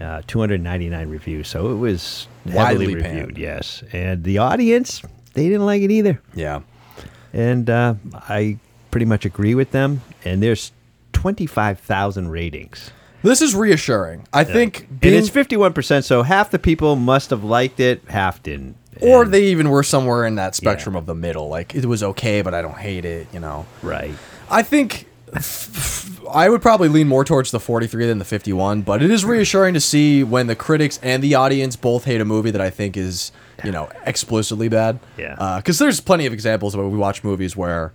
Uh, 0.00 0.22
299 0.26 1.08
reviews, 1.08 1.48
so 1.48 1.70
it 1.70 1.76
was 1.76 2.26
Widely 2.46 2.86
heavily 2.86 3.02
panned. 3.02 3.18
reviewed. 3.28 3.38
Yes, 3.38 3.82
and 3.92 4.22
the 4.24 4.38
audience 4.38 5.02
they 5.34 5.44
didn't 5.44 5.66
like 5.66 5.82
it 5.82 5.90
either, 5.90 6.20
Yeah. 6.34 6.60
and 7.32 7.68
uh, 7.70 7.94
I 8.14 8.58
pretty 8.90 9.06
much 9.06 9.24
agree 9.24 9.54
with 9.54 9.70
them. 9.72 10.02
And 10.24 10.42
there's 10.42 10.72
25,000 11.12 12.28
ratings, 12.28 12.90
This 13.22 13.40
is 13.42 13.54
reassuring. 13.54 14.26
I 14.32 14.44
think 14.44 14.86
and 15.02 15.14
it's 15.14 15.28
51 15.30 15.72
percent. 15.72 16.04
So 16.04 16.22
half 16.22 16.50
the 16.50 16.58
people 16.58 16.94
must 16.96 17.30
have 17.30 17.42
liked 17.42 17.80
it, 17.80 18.02
half 18.08 18.42
didn't. 18.42 18.76
or 19.00 19.22
And- 19.22 19.32
they 19.34 19.44
even 19.46 19.70
were 19.70 19.82
somewhere 19.82 20.24
in 20.26 20.34
that 20.36 20.54
spectrum 20.54 20.94
of 20.94 21.06
the 21.06 21.14
middle. 21.14 21.48
Like 21.48 21.74
it 21.74 21.84
was 21.86 22.02
okay, 22.02 22.42
but 22.42 22.52
I 22.54 22.62
don't 22.62 22.76
hate 22.78 23.04
it. 23.04 23.26
You 23.32 23.40
know. 23.40 23.66
right. 23.82 24.14
I 24.50 24.62
think 24.62 25.06
I 26.32 26.48
would 26.48 26.62
probably 26.62 26.88
lean 26.88 27.08
more 27.08 27.24
towards 27.24 27.50
the 27.50 27.60
43 27.60 28.06
than 28.06 28.18
the 28.18 28.24
51, 28.24 28.82
but 28.82 29.02
it 29.02 29.10
is 29.10 29.24
reassuring 29.24 29.74
to 29.74 29.80
see 29.80 30.24
when 30.24 30.46
the 30.46 30.56
critics 30.56 30.98
and 31.02 31.22
the 31.22 31.34
audience 31.34 31.76
both 31.76 32.04
hate 32.04 32.20
a 32.20 32.24
movie 32.24 32.50
that 32.50 32.60
I 32.60 32.70
think 32.70 32.96
is, 32.96 33.30
you 33.64 33.70
know, 33.70 33.88
explicitly 34.06 34.68
bad. 34.68 34.98
Yeah. 35.16 35.36
Uh, 35.38 35.58
because 35.58 35.78
there's 35.78 36.00
plenty 36.00 36.26
of 36.26 36.32
examples 36.32 36.76
where 36.76 36.86
we 36.86 36.98
watch 36.98 37.22
movies 37.22 37.56
where 37.56 37.92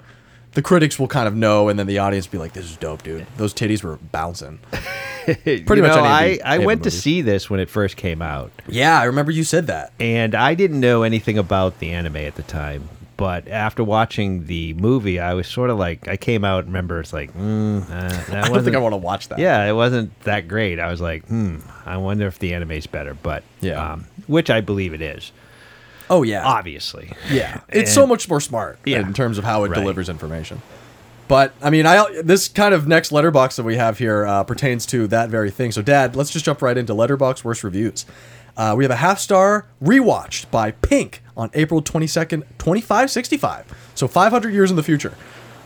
the 0.53 0.61
critics 0.61 0.97
will 0.97 1.07
kind 1.07 1.27
of 1.27 1.35
know, 1.35 1.69
and 1.69 1.77
then 1.77 1.85
the 1.87 1.99
audience 1.99 2.25
be 2.27 2.37
like, 2.39 2.53
"This 2.53 2.65
is 2.65 2.77
dope, 2.77 3.03
dude. 3.03 3.27
Those 3.37 3.53
titties 3.53 3.83
were 3.83 3.97
bouncing." 3.97 4.59
Pretty 5.25 5.63
much 5.81 5.91
of 5.91 6.03
I, 6.03 6.39
I 6.43 6.57
went 6.59 6.81
the 6.83 6.89
to 6.89 6.95
see 6.95 7.21
this 7.21 7.49
when 7.51 7.59
it 7.59 7.69
first 7.69 7.97
came 7.97 8.19
out, 8.21 8.51
Yeah, 8.67 8.99
I 8.99 9.03
remember 9.03 9.31
you 9.31 9.43
said 9.43 9.67
that. 9.67 9.93
and 9.99 10.33
I 10.33 10.55
didn't 10.55 10.79
know 10.79 11.03
anything 11.03 11.37
about 11.37 11.77
the 11.79 11.91
anime 11.91 12.15
at 12.15 12.33
the 12.35 12.41
time. 12.41 12.89
But 13.19 13.49
after 13.49 13.83
watching 13.83 14.45
the 14.45 14.73
movie, 14.75 15.19
I 15.19 15.33
was 15.33 15.45
sort 15.45 15.69
of 15.69 15.77
like, 15.77 16.07
I 16.07 16.15
came 16.15 16.45
out. 16.45 16.59
and 16.59 16.67
Remember, 16.67 17.01
it's 17.01 17.11
like, 17.11 17.33
mm, 17.35 17.81
uh, 17.91 18.33
I 18.45 18.47
don't 18.47 18.63
think 18.63 18.77
I 18.77 18.79
want 18.79 18.93
to 18.93 18.97
watch 18.97 19.27
that. 19.27 19.39
Yeah, 19.39 19.65
it 19.65 19.73
wasn't 19.73 20.17
that 20.23 20.47
great. 20.47 20.79
I 20.79 20.89
was 20.89 21.01
like, 21.01 21.27
hmm, 21.27 21.57
I 21.85 21.97
wonder 21.97 22.27
if 22.27 22.39
the 22.39 22.53
anime's 22.53 22.87
better. 22.87 23.13
But 23.13 23.43
Yeah. 23.59 23.91
um, 23.93 24.05
which 24.27 24.49
I 24.49 24.61
believe 24.61 24.93
it 24.93 25.01
is, 25.01 25.33
Oh 26.09 26.23
yeah. 26.23 26.45
obviously. 26.47 27.11
Yeah, 27.29 27.59
it's 27.69 27.89
And- 27.89 27.95
so 27.95 28.07
much 28.07 28.29
more 28.29 28.39
smart 28.39 28.79
Yeah. 28.85 28.99
in 29.01 29.13
terms 29.13 29.37
of 29.37 29.43
how 29.43 29.65
it 29.65 29.71
Right. 29.71 29.79
delivers 29.79 30.07
information. 30.07 30.61
But 31.27 31.53
I 31.61 31.69
mean, 31.69 31.85
I 31.85 32.21
this 32.23 32.47
kind 32.47 32.73
of 32.73 32.87
next 32.87 33.11
Letterboxd 33.11 33.57
that 33.57 33.63
we 33.63 33.75
have 33.75 33.99
here 33.99 34.25
uh, 34.25 34.43
pertains 34.45 34.85
to 34.87 35.05
that 35.07 35.29
very 35.29 35.51
thing. 35.51 35.71
So, 35.71 35.81
Dad, 35.83 36.15
let's 36.15 36.31
just 36.31 36.43
jump 36.45 36.61
right 36.63 36.75
into 36.75 36.93
Letterboxd 36.95 37.43
worst 37.43 37.63
reviews. 37.63 38.05
Uh, 38.59 38.75
we 38.75 38.83
have 38.83 38.91
a 38.91 38.97
half 38.97 39.19
star 39.19 39.67
rewatched 39.81 40.51
by 40.51 40.71
Pink 40.71 41.23
on 41.37 41.49
April 41.53 41.81
twenty 41.81 42.07
second, 42.07 42.43
twenty 42.57 42.81
five 42.81 43.09
sixty 43.09 43.37
five. 43.37 43.65
So 43.95 44.05
five 44.05 44.33
hundred 44.33 44.53
years 44.53 44.69
in 44.69 44.75
the 44.75 44.83
future. 44.83 45.13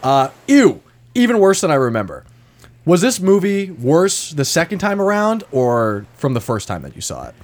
Uh, 0.04 0.30
ew, 0.48 0.80
even 1.16 1.40
worse 1.40 1.62
than 1.62 1.72
I 1.72 1.76
remember. 1.76 2.24
Was 2.86 3.02
this 3.02 3.20
movie 3.20 3.72
worse 3.72 4.30
the 4.30 4.46
second 4.46 4.78
time 4.78 5.02
around 5.02 5.44
or 5.52 6.06
from 6.18 6.36
the 6.36 6.40
first 6.40 6.68
time 6.68 6.84
that 6.84 6.96
you 6.96 7.02
saw 7.02 7.28
it? 7.30 7.36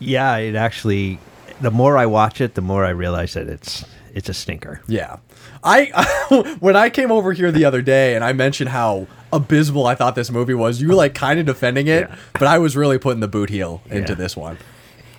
Yeah, 0.00 0.36
it 0.38 0.56
actually. 0.56 1.20
The 1.60 1.70
more 1.70 1.96
I 1.96 2.06
watch 2.06 2.40
it, 2.40 2.54
the 2.54 2.60
more 2.60 2.84
I 2.84 2.90
realize 2.90 3.34
that 3.34 3.48
it's 3.48 3.84
it's 4.14 4.28
a 4.28 4.34
stinker. 4.34 4.82
Yeah. 4.88 5.18
I 5.62 6.56
when 6.58 6.74
I 6.74 6.90
came 6.90 7.12
over 7.12 7.32
here 7.32 7.52
the 7.52 7.64
other 7.64 7.82
day 7.82 8.16
and 8.16 8.24
I 8.24 8.32
mentioned 8.32 8.70
how 8.70 9.06
abysmal 9.32 9.86
I 9.86 9.94
thought 9.94 10.14
this 10.14 10.30
movie 10.30 10.54
was, 10.54 10.80
you 10.80 10.88
were 10.88 10.94
like 10.94 11.14
kind 11.14 11.38
of 11.40 11.46
defending 11.46 11.86
it, 11.86 12.08
Yeah. 12.08 12.16
but 12.34 12.44
I 12.44 12.58
was 12.58 12.76
really 12.76 12.98
putting 12.98 13.20
the 13.20 13.28
boot 13.28 13.50
heel 13.50 13.82
into 13.90 14.12
Yeah. 14.12 14.16
this 14.16 14.36
one. 14.36 14.58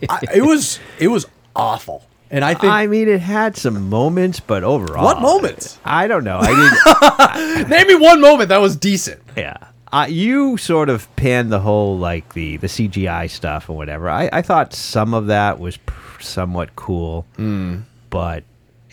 I, 0.10 0.20
it 0.34 0.42
was 0.44 0.80
it 1.00 1.10
was 1.10 1.25
awful. 1.56 2.06
And 2.32 2.46
I 2.46 2.54
think 2.54 2.72
I 2.72 2.86
mean, 2.88 3.08
it 3.10 3.22
had 3.22 3.58
some 3.58 3.89
moments, 3.89 4.39
but 4.39 4.63
overall, 4.63 5.04
what 5.04 5.20
moments? 5.22 5.80
I 5.84 6.08
don't 6.08 6.24
know. 6.24 6.38
I 6.39 7.58
didn't. 7.58 7.70
Name 7.70 7.88
me 7.88 7.96
one 7.96 8.22
moment 8.22 8.50
that 8.50 8.62
was 8.62 8.75
decent. 8.75 9.22
yeah. 9.36 9.58
Uh, 9.92 10.06
you 10.08 10.56
sort 10.58 10.88
of 10.88 11.13
panned 11.16 11.51
the 11.51 11.60
whole 11.60 11.98
like 11.98 12.34
the 12.34 12.58
the 12.58 12.68
CGI 12.68 13.28
stuff 13.30 13.68
or 13.70 13.75
whatever. 13.75 14.08
I, 14.10 14.30
I 14.32 14.42
thought 14.44 14.74
some 14.75 15.16
of 15.16 15.25
that 15.28 15.58
was 15.60 15.78
pr- 15.78 16.22
somewhat 16.22 16.75
cool, 16.75 17.25
Hmm. 17.38 17.80
but 18.12 18.44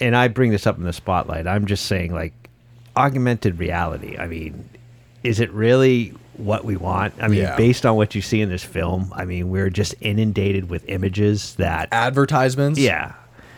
and 0.01 0.17
I 0.17 0.29
bring 0.29 0.51
this 0.53 0.67
up 0.67 0.79
in 0.79 0.85
the 0.85 0.95
spotlight. 0.95 1.47
I'm 1.47 1.67
just 1.67 1.85
saying 1.85 2.15
like 2.15 2.33
augmented 2.97 3.59
reality. 3.59 4.17
I 4.17 4.27
mean, 4.27 4.69
is 5.27 5.41
it 5.41 5.53
really 5.53 6.15
what 6.35 6.65
we 6.65 6.77
want? 6.77 7.15
I 7.21 7.29
mean, 7.29 7.41
Yeah. 7.41 7.57
based 7.57 7.85
on 7.85 7.97
what 7.97 8.15
you 8.15 8.23
see 8.23 8.41
in 8.41 8.49
this 8.49 8.63
film, 8.63 9.13
I 9.15 9.25
mean, 9.25 9.51
we're 9.51 9.71
just 9.71 9.95
inundated 10.01 10.71
with 10.71 10.89
images 10.89 11.55
that 11.57 11.89
Advertisements. 11.93 12.79
yeah. 12.79 13.13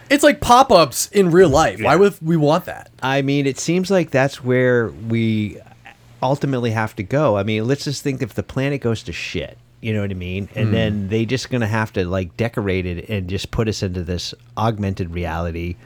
It's 0.08 0.24
like 0.24 0.40
pop-ups 0.40 1.08
in 1.08 1.30
real 1.30 1.50
life. 1.50 1.82
Why 1.82 1.94
would 1.94 2.14
we 2.22 2.38
want 2.38 2.64
that? 2.64 2.90
I 3.02 3.20
mean, 3.20 3.46
it 3.46 3.58
seems 3.58 3.90
like 3.90 4.10
that's 4.10 4.42
where 4.42 4.88
we 4.88 5.58
ultimately 6.22 6.70
have 6.70 6.96
to 6.96 7.02
go. 7.02 7.36
I 7.36 7.42
mean, 7.42 7.66
let's 7.66 7.84
just 7.84 8.02
think 8.02 8.22
if 8.22 8.32
the 8.32 8.42
planet 8.42 8.80
goes 8.80 9.02
to 9.02 9.12
shit, 9.12 9.58
you 9.82 9.92
know 9.92 10.00
what 10.00 10.10
I 10.10 10.14
mean? 10.14 10.48
And 10.54 10.68
hmm. 10.68 10.72
then 10.74 11.08
they 11.08 11.26
just 11.26 11.50
going 11.50 11.60
to 11.60 11.66
have 11.66 11.92
to 11.92 12.08
like 12.08 12.36
decorate 12.38 12.86
it 12.86 13.10
and 13.10 13.28
just 13.28 13.50
put 13.50 13.68
us 13.68 13.82
into 13.82 14.02
this 14.02 14.32
augmented 14.56 15.10
reality 15.10 15.76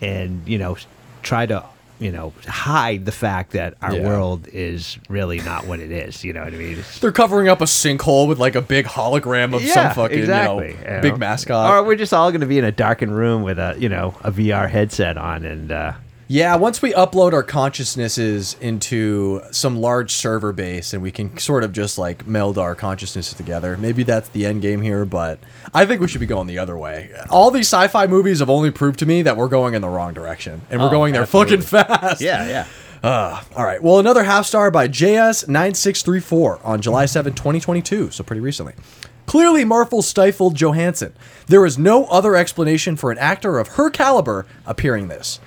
and, 0.00 0.42
you 0.46 0.58
know, 0.58 0.76
try 1.22 1.46
to, 1.46 1.64
you 2.00 2.12
know, 2.12 2.32
hide 2.46 3.04
the 3.04 3.12
fact 3.12 3.52
that 3.52 3.74
our 3.82 3.94
Yeah. 3.94 4.06
world 4.08 4.46
is 4.52 4.98
really 5.08 5.40
not 5.40 5.66
what 5.66 5.80
it 5.80 5.90
is. 5.90 6.22
You 6.24 6.32
know 6.32 6.44
what 6.44 6.52
I 6.54 6.56
mean? 6.56 6.72
It's- 6.72 6.98
They're 7.00 7.10
covering 7.12 7.48
up 7.48 7.60
a 7.60 7.64
sinkhole 7.64 8.28
with 8.28 8.38
like 8.38 8.54
a 8.54 8.60
big 8.62 8.86
hologram 8.86 9.54
of 9.54 9.62
some 9.62 9.92
fucking 9.94 10.18
you 10.18 10.26
know, 10.26 10.60
you 10.62 10.76
know. 10.86 11.00
big 11.02 11.18
mascot. 11.18 11.70
Or 11.70 11.82
we're 11.84 11.96
just 11.96 12.14
all 12.14 12.30
going 12.30 12.40
to 12.42 12.46
be 12.46 12.58
in 12.58 12.64
a 12.64 12.72
darkened 12.72 13.16
room 13.16 13.42
with 13.42 13.58
a, 13.58 13.74
you 13.78 13.88
know, 13.88 14.14
a 14.22 14.30
VR 14.30 14.68
headset 14.68 15.16
on 15.18 15.44
and, 15.44 15.72
uh, 15.72 15.92
Yeah, 16.30 16.56
once 16.56 16.82
we 16.82 16.92
upload 16.92 17.32
our 17.32 17.42
consciousnesses 17.42 18.54
into 18.60 19.40
some 19.50 19.80
large 19.80 20.12
server 20.12 20.52
base 20.52 20.92
and 20.92 21.02
we 21.02 21.10
can 21.10 21.38
sort 21.38 21.64
of 21.64 21.72
just 21.72 21.96
like 21.96 22.26
meld 22.26 22.58
our 22.58 22.74
consciousnesses 22.74 23.32
together, 23.32 23.78
maybe 23.78 24.02
that's 24.02 24.28
the 24.28 24.44
end 24.44 24.60
game 24.60 24.82
here, 24.82 25.06
but 25.06 25.38
I 25.72 25.86
think 25.86 26.02
we 26.02 26.08
should 26.08 26.20
be 26.20 26.26
going 26.26 26.46
the 26.46 26.58
other 26.58 26.76
way. 26.76 27.10
All 27.30 27.50
these 27.50 27.66
sci 27.66 27.88
fi 27.88 28.06
movies 28.06 28.40
have 28.40 28.50
only 28.50 28.70
proved 28.70 28.98
to 28.98 29.06
me 29.06 29.22
that 29.22 29.38
we're 29.38 29.48
going 29.48 29.72
in 29.72 29.80
the 29.80 29.88
wrong 29.88 30.12
direction 30.12 30.60
and 30.68 30.80
we're 30.82 30.88
Oh, 30.88 30.90
going 30.90 31.14
there 31.14 31.22
absolutely. 31.22 31.62
fucking 31.62 31.66
fast. 31.88 32.20
yeah, 32.20 32.46
yeah. 32.46 32.66
Uh, 33.02 33.40
all 33.56 33.64
right. 33.64 33.82
Well, 33.82 33.98
another 33.98 34.24
half 34.24 34.44
star 34.44 34.70
by 34.70 34.86
JS9634 34.86 36.60
on 36.62 36.82
July 36.82 37.06
7, 37.06 37.32
2022. 37.32 38.10
So 38.10 38.22
pretty 38.22 38.40
recently. 38.40 38.74
Clearly, 39.24 39.64
Marvel 39.64 40.00
stifled 40.02 40.56
Johansson. 40.56 41.14
There 41.46 41.64
is 41.64 41.78
no 41.78 42.04
other 42.06 42.34
explanation 42.36 42.96
for 42.96 43.10
an 43.10 43.18
actor 43.18 43.58
of 43.58 43.68
her 43.68 43.88
caliber 43.90 44.46
appearing 44.66 45.08
this. 45.08 45.38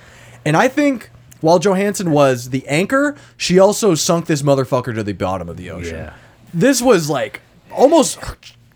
And 0.44 0.56
I 0.56 0.68
think 0.68 1.10
while 1.40 1.58
Johansson 1.58 2.10
was 2.10 2.50
the 2.50 2.66
anchor, 2.68 3.16
she 3.36 3.58
also 3.58 3.94
sunk 3.94 4.26
this 4.26 4.42
motherfucker 4.42 4.94
to 4.94 5.02
the 5.02 5.12
bottom 5.12 5.48
of 5.48 5.56
the 5.56 5.70
ocean. 5.70 5.96
Yeah. 5.96 6.14
This 6.54 6.80
was 6.80 7.10
like 7.10 7.40
almost 7.70 8.18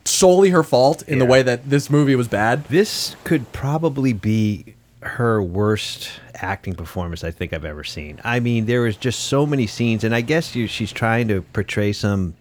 solely 0.04 0.50
her 0.50 0.62
fault 0.62 1.02
in 1.08 1.18
the 1.18 1.25
way 1.25 1.42
that 1.42 1.68
this 1.68 1.90
movie 1.90 2.16
was 2.16 2.28
bad. 2.28 2.64
This 2.64 3.16
could 3.25 3.52
probably 3.52 4.12
be 4.12 4.75
her 5.00 5.42
worst 5.42 6.11
acting 6.35 6.75
performance 6.75 7.23
I 7.23 7.30
think 7.30 7.52
I've 7.52 7.64
ever 7.64 7.85
seen. 7.85 8.20
I 8.25 8.40
mean, 8.40 8.66
there 8.66 8.82
was 8.82 8.96
just 8.96 9.20
so 9.20 9.46
many 9.46 9.66
scenes, 9.66 10.04
and 10.04 10.14
I 10.14 10.20
guess 10.20 10.54
you, 10.54 10.66
she's 10.66 10.92
trying 10.92 11.28
to 11.28 11.42
portray 11.42 11.92
some 11.92 12.35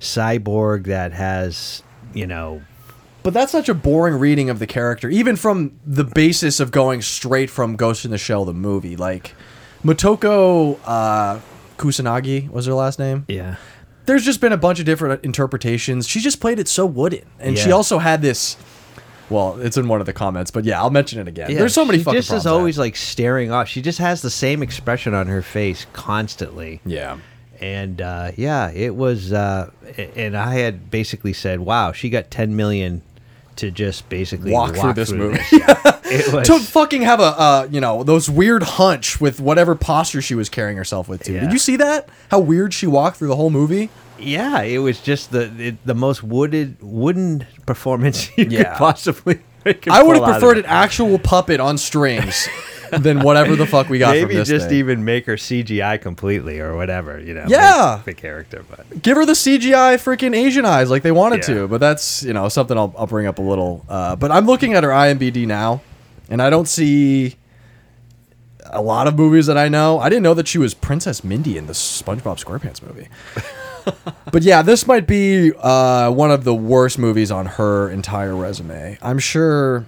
cyborg 0.00 0.84
that 0.84 1.12
has, 1.12 1.82
you 2.12 2.26
know, 2.26 2.62
But 3.24 3.32
that's 3.32 3.50
such 3.50 3.70
a 3.70 3.74
boring 3.74 4.14
reading 4.16 4.50
of 4.50 4.58
the 4.58 4.66
character, 4.66 5.08
even 5.08 5.34
from 5.34 5.80
the 5.84 6.04
basis 6.04 6.60
of 6.60 6.70
going 6.70 7.00
straight 7.00 7.48
from 7.48 7.74
Ghost 7.74 8.04
in 8.04 8.10
the 8.10 8.18
Shell, 8.18 8.44
the 8.44 8.52
movie. 8.52 8.96
Like, 8.96 9.34
Motoko 9.82 10.78
uh, 10.84 11.40
Kusanagi 11.78 12.50
was 12.50 12.66
her 12.66 12.74
last 12.74 12.98
name. 12.98 13.24
yeah. 13.28 13.56
There's 14.06 14.22
just 14.26 14.42
been 14.42 14.52
a 14.52 14.58
bunch 14.58 14.78
of 14.80 14.84
different 14.84 15.24
interpretations. 15.24 16.06
She 16.06 16.20
just 16.20 16.38
played 16.38 16.58
it 16.58 16.68
so 16.68 16.84
wooden. 16.84 17.24
And 17.40 17.56
she 17.56 17.72
also 17.72 17.98
had 17.98 18.20
this. 18.20 18.58
Well, 19.30 19.58
it's 19.58 19.78
in 19.78 19.88
one 19.88 20.00
of 20.00 20.04
the 20.06 20.12
comments, 20.12 20.50
but 20.50 20.66
yeah, 20.66 20.78
I'll 20.78 20.90
mention 20.90 21.18
it 21.18 21.26
again. 21.26 21.54
There's 21.54 21.72
so 21.72 21.86
many 21.86 22.00
she 22.00 22.10
just 22.12 22.30
is 22.30 22.44
always 22.44 22.76
like 22.78 22.96
staring 22.96 23.50
off. 23.50 23.66
She 23.68 23.80
just 23.80 23.98
has 24.00 24.20
the 24.20 24.28
same 24.28 24.62
expression 24.62 25.14
on 25.14 25.28
her 25.28 25.40
face 25.40 25.86
constantly. 25.94 26.82
Yeah. 26.84 27.16
and 27.62 28.02
uh, 28.02 28.32
yeah, 28.36 28.70
it 28.72 28.94
was. 28.94 29.32
Uh, 29.32 29.70
and 30.14 30.36
I 30.36 30.56
had 30.56 30.90
basically 30.90 31.32
said, 31.32 31.60
"Wow, 31.60 31.92
she 31.92 32.10
got 32.10 32.30
10 32.30 32.54
million 32.54 33.00
to 33.56 33.70
just 33.70 34.08
basically 34.08 34.50
Walk 34.50 34.74
through 34.76 34.94
this 34.94 35.12
movie. 35.12 35.38
it 35.52 36.32
was 36.32 36.46
to 36.48 36.58
fucking 36.58 37.02
have 37.02 37.20
a 37.20 37.22
uh, 37.22 37.68
you 37.70 37.80
know 37.80 38.02
those 38.02 38.28
weird 38.30 38.62
hunch 38.62 39.20
with 39.20 39.40
whatever 39.40 39.74
posture 39.74 40.20
she 40.22 40.34
was 40.34 40.48
carrying 40.48 40.76
herself 40.76 41.08
with 41.08 41.22
too. 41.24 41.34
Yeah. 41.34 41.40
Did 41.40 41.52
you 41.52 41.58
see 41.58 41.76
that? 41.76 42.08
How 42.30 42.38
weird 42.40 42.74
she 42.74 42.86
walked 42.86 43.16
through 43.18 43.28
the 43.28 43.36
whole 43.36 43.50
movie. 43.50 43.90
yeah, 44.18 44.62
it 44.62 44.78
was 44.78 45.00
just 45.00 45.30
the 45.32 45.50
it, 45.58 45.86
the 45.86 45.94
most 45.94 46.22
wooded 46.22 46.76
wooden 46.80 47.46
performance 47.66 48.28
you 48.38 48.46
Yeah. 48.50 48.64
could 48.64 48.78
possibly. 48.78 49.40
I 49.66 50.02
would 50.02 50.16
have 50.16 50.22
pull 50.22 50.24
out 50.24 50.30
of 50.36 50.40
preferred 50.40 50.58
an 50.58 50.66
actual 50.66 51.18
puppet 51.18 51.58
on 51.58 51.78
strings 51.78 52.48
than 52.98 53.20
whatever 53.20 53.56
the 53.56 53.66
fuck 53.66 53.88
we 53.88 53.98
got 53.98 54.16
from 54.16 54.28
Maybe 54.28 54.42
just 54.44 54.68
thing. 54.68 54.78
even 54.78 55.04
make 55.04 55.26
her 55.26 55.36
CGI 55.36 56.00
completely 56.00 56.60
or 56.60 56.76
whatever, 56.76 57.20
you 57.20 57.34
know. 57.34 57.44
Yeah. 57.48 58.00
the 58.04 58.14
character, 58.14 58.64
but 58.70 59.02
Give 59.02 59.16
her 59.16 59.24
the 59.26 59.32
CGI 59.32 59.94
freaking 59.96 60.34
Asian 60.34 60.64
eyes 60.64 60.90
like 60.90 61.02
they 61.02 61.12
wanted 61.12 61.46
Yeah. 61.48 61.54
to, 61.54 61.68
but 61.68 61.80
that's 61.80 62.22
you 62.22 62.32
know 62.32 62.48
something 62.48 62.76
I'll, 62.76 62.94
I'll 62.98 63.06
bring 63.06 63.26
up 63.26 63.38
a 63.38 63.42
little. 63.42 63.84
Uh, 63.88 64.16
but 64.16 64.30
I'm 64.30 64.46
looking 64.46 64.74
at 64.74 64.84
her 64.84 64.90
IMBD 64.90 65.46
now, 65.46 65.82
and 66.28 66.40
I 66.42 66.50
don't 66.50 66.68
see 66.68 67.36
a 68.66 68.80
lot 68.80 69.06
of 69.06 69.16
movies 69.16 69.46
that 69.46 69.58
I 69.58 69.68
know. 69.68 69.98
I 69.98 70.08
didn't 70.08 70.22
know 70.22 70.34
that 70.34 70.48
she 70.48 70.58
was 70.58 70.74
Princess 70.74 71.22
Mindy 71.22 71.56
in 71.58 71.66
the 71.66 71.74
SpongeBob 71.74 72.42
SquarePants 72.42 72.82
movie. 72.82 73.08
but 74.32 74.42
yeah, 74.42 74.62
this 74.62 74.86
might 74.86 75.06
be 75.06 75.52
uh, 75.58 76.10
one 76.10 76.30
of 76.30 76.44
the 76.44 76.54
worst 76.54 76.98
movies 76.98 77.30
on 77.30 77.44
her 77.46 77.90
entire 77.90 78.34
resume. 78.34 78.98
I'm 79.02 79.18
sure. 79.18 79.86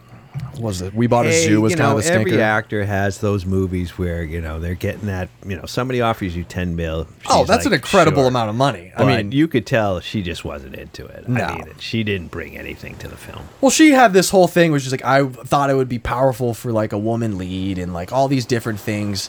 Was 0.61 0.81
it 0.81 0.95
We 0.95 1.07
Bought 1.07 1.27
a 1.27 1.31
Hey, 1.31 1.47
Zoo 1.47 1.61
was 1.61 1.73
you 1.73 1.79
kind 1.79 1.93
of 1.93 1.99
a 1.99 2.03
stinker. 2.03 2.29
Every 2.31 2.43
actor 2.43 2.85
has 2.85 3.19
those 3.19 3.45
movies 3.45 3.99
where 3.99 4.23
you 4.23 4.41
know 4.41 4.59
they're 4.59 4.75
getting 4.75 5.07
that. 5.07 5.29
You 5.47 5.57
know, 5.57 5.67
somebody 5.67 6.01
offers 6.01 6.35
you 6.35 6.45
ten 6.45 6.77
mil. 6.77 7.07
oh, 7.29 7.45
that's 7.45 7.67
an 7.67 7.73
incredible 7.75 8.23
"Sure." 8.23 8.29
amount 8.29 8.51
of 8.51 8.57
money. 8.57 8.93
I 8.97 8.99
But 8.99 9.07
mean, 9.07 9.33
you 9.33 9.49
could 9.49 9.67
tell 9.67 10.01
she 10.01 10.23
just 10.23 10.45
wasn't 10.45 10.75
into 10.77 11.05
it. 11.05 11.29
No. 11.29 11.43
I 11.45 11.57
mean, 11.57 11.75
she 11.79 12.03
didn't 12.05 12.31
bring 12.31 12.57
anything 12.57 12.97
to 12.99 13.09
the 13.09 13.17
film. 13.17 13.43
Well, 13.61 13.71
she 13.71 13.91
had 13.91 14.13
this 14.13 14.31
whole 14.31 14.49
thing, 14.49 14.73
which 14.73 14.87
is 14.87 14.93
like 14.93 15.05
I 15.05 15.27
thought 15.27 15.69
it 15.71 15.75
would 15.75 15.89
be 15.89 15.99
powerful 15.99 16.55
for 16.55 16.73
like 16.73 16.93
a 16.93 16.99
woman 16.99 17.37
lead 17.39 17.79
and 17.79 17.93
like 17.93 18.13
all 18.13 18.29
these 18.29 18.47
different 18.47 18.81
things 18.81 19.29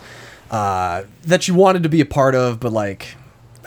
uh, 0.51 1.03
that 1.23 1.43
she 1.43 1.51
wanted 1.51 1.83
to 1.83 1.89
be 1.89 1.99
a 2.01 2.05
part 2.05 2.35
of, 2.35 2.59
but 2.59 2.71
like 2.71 3.15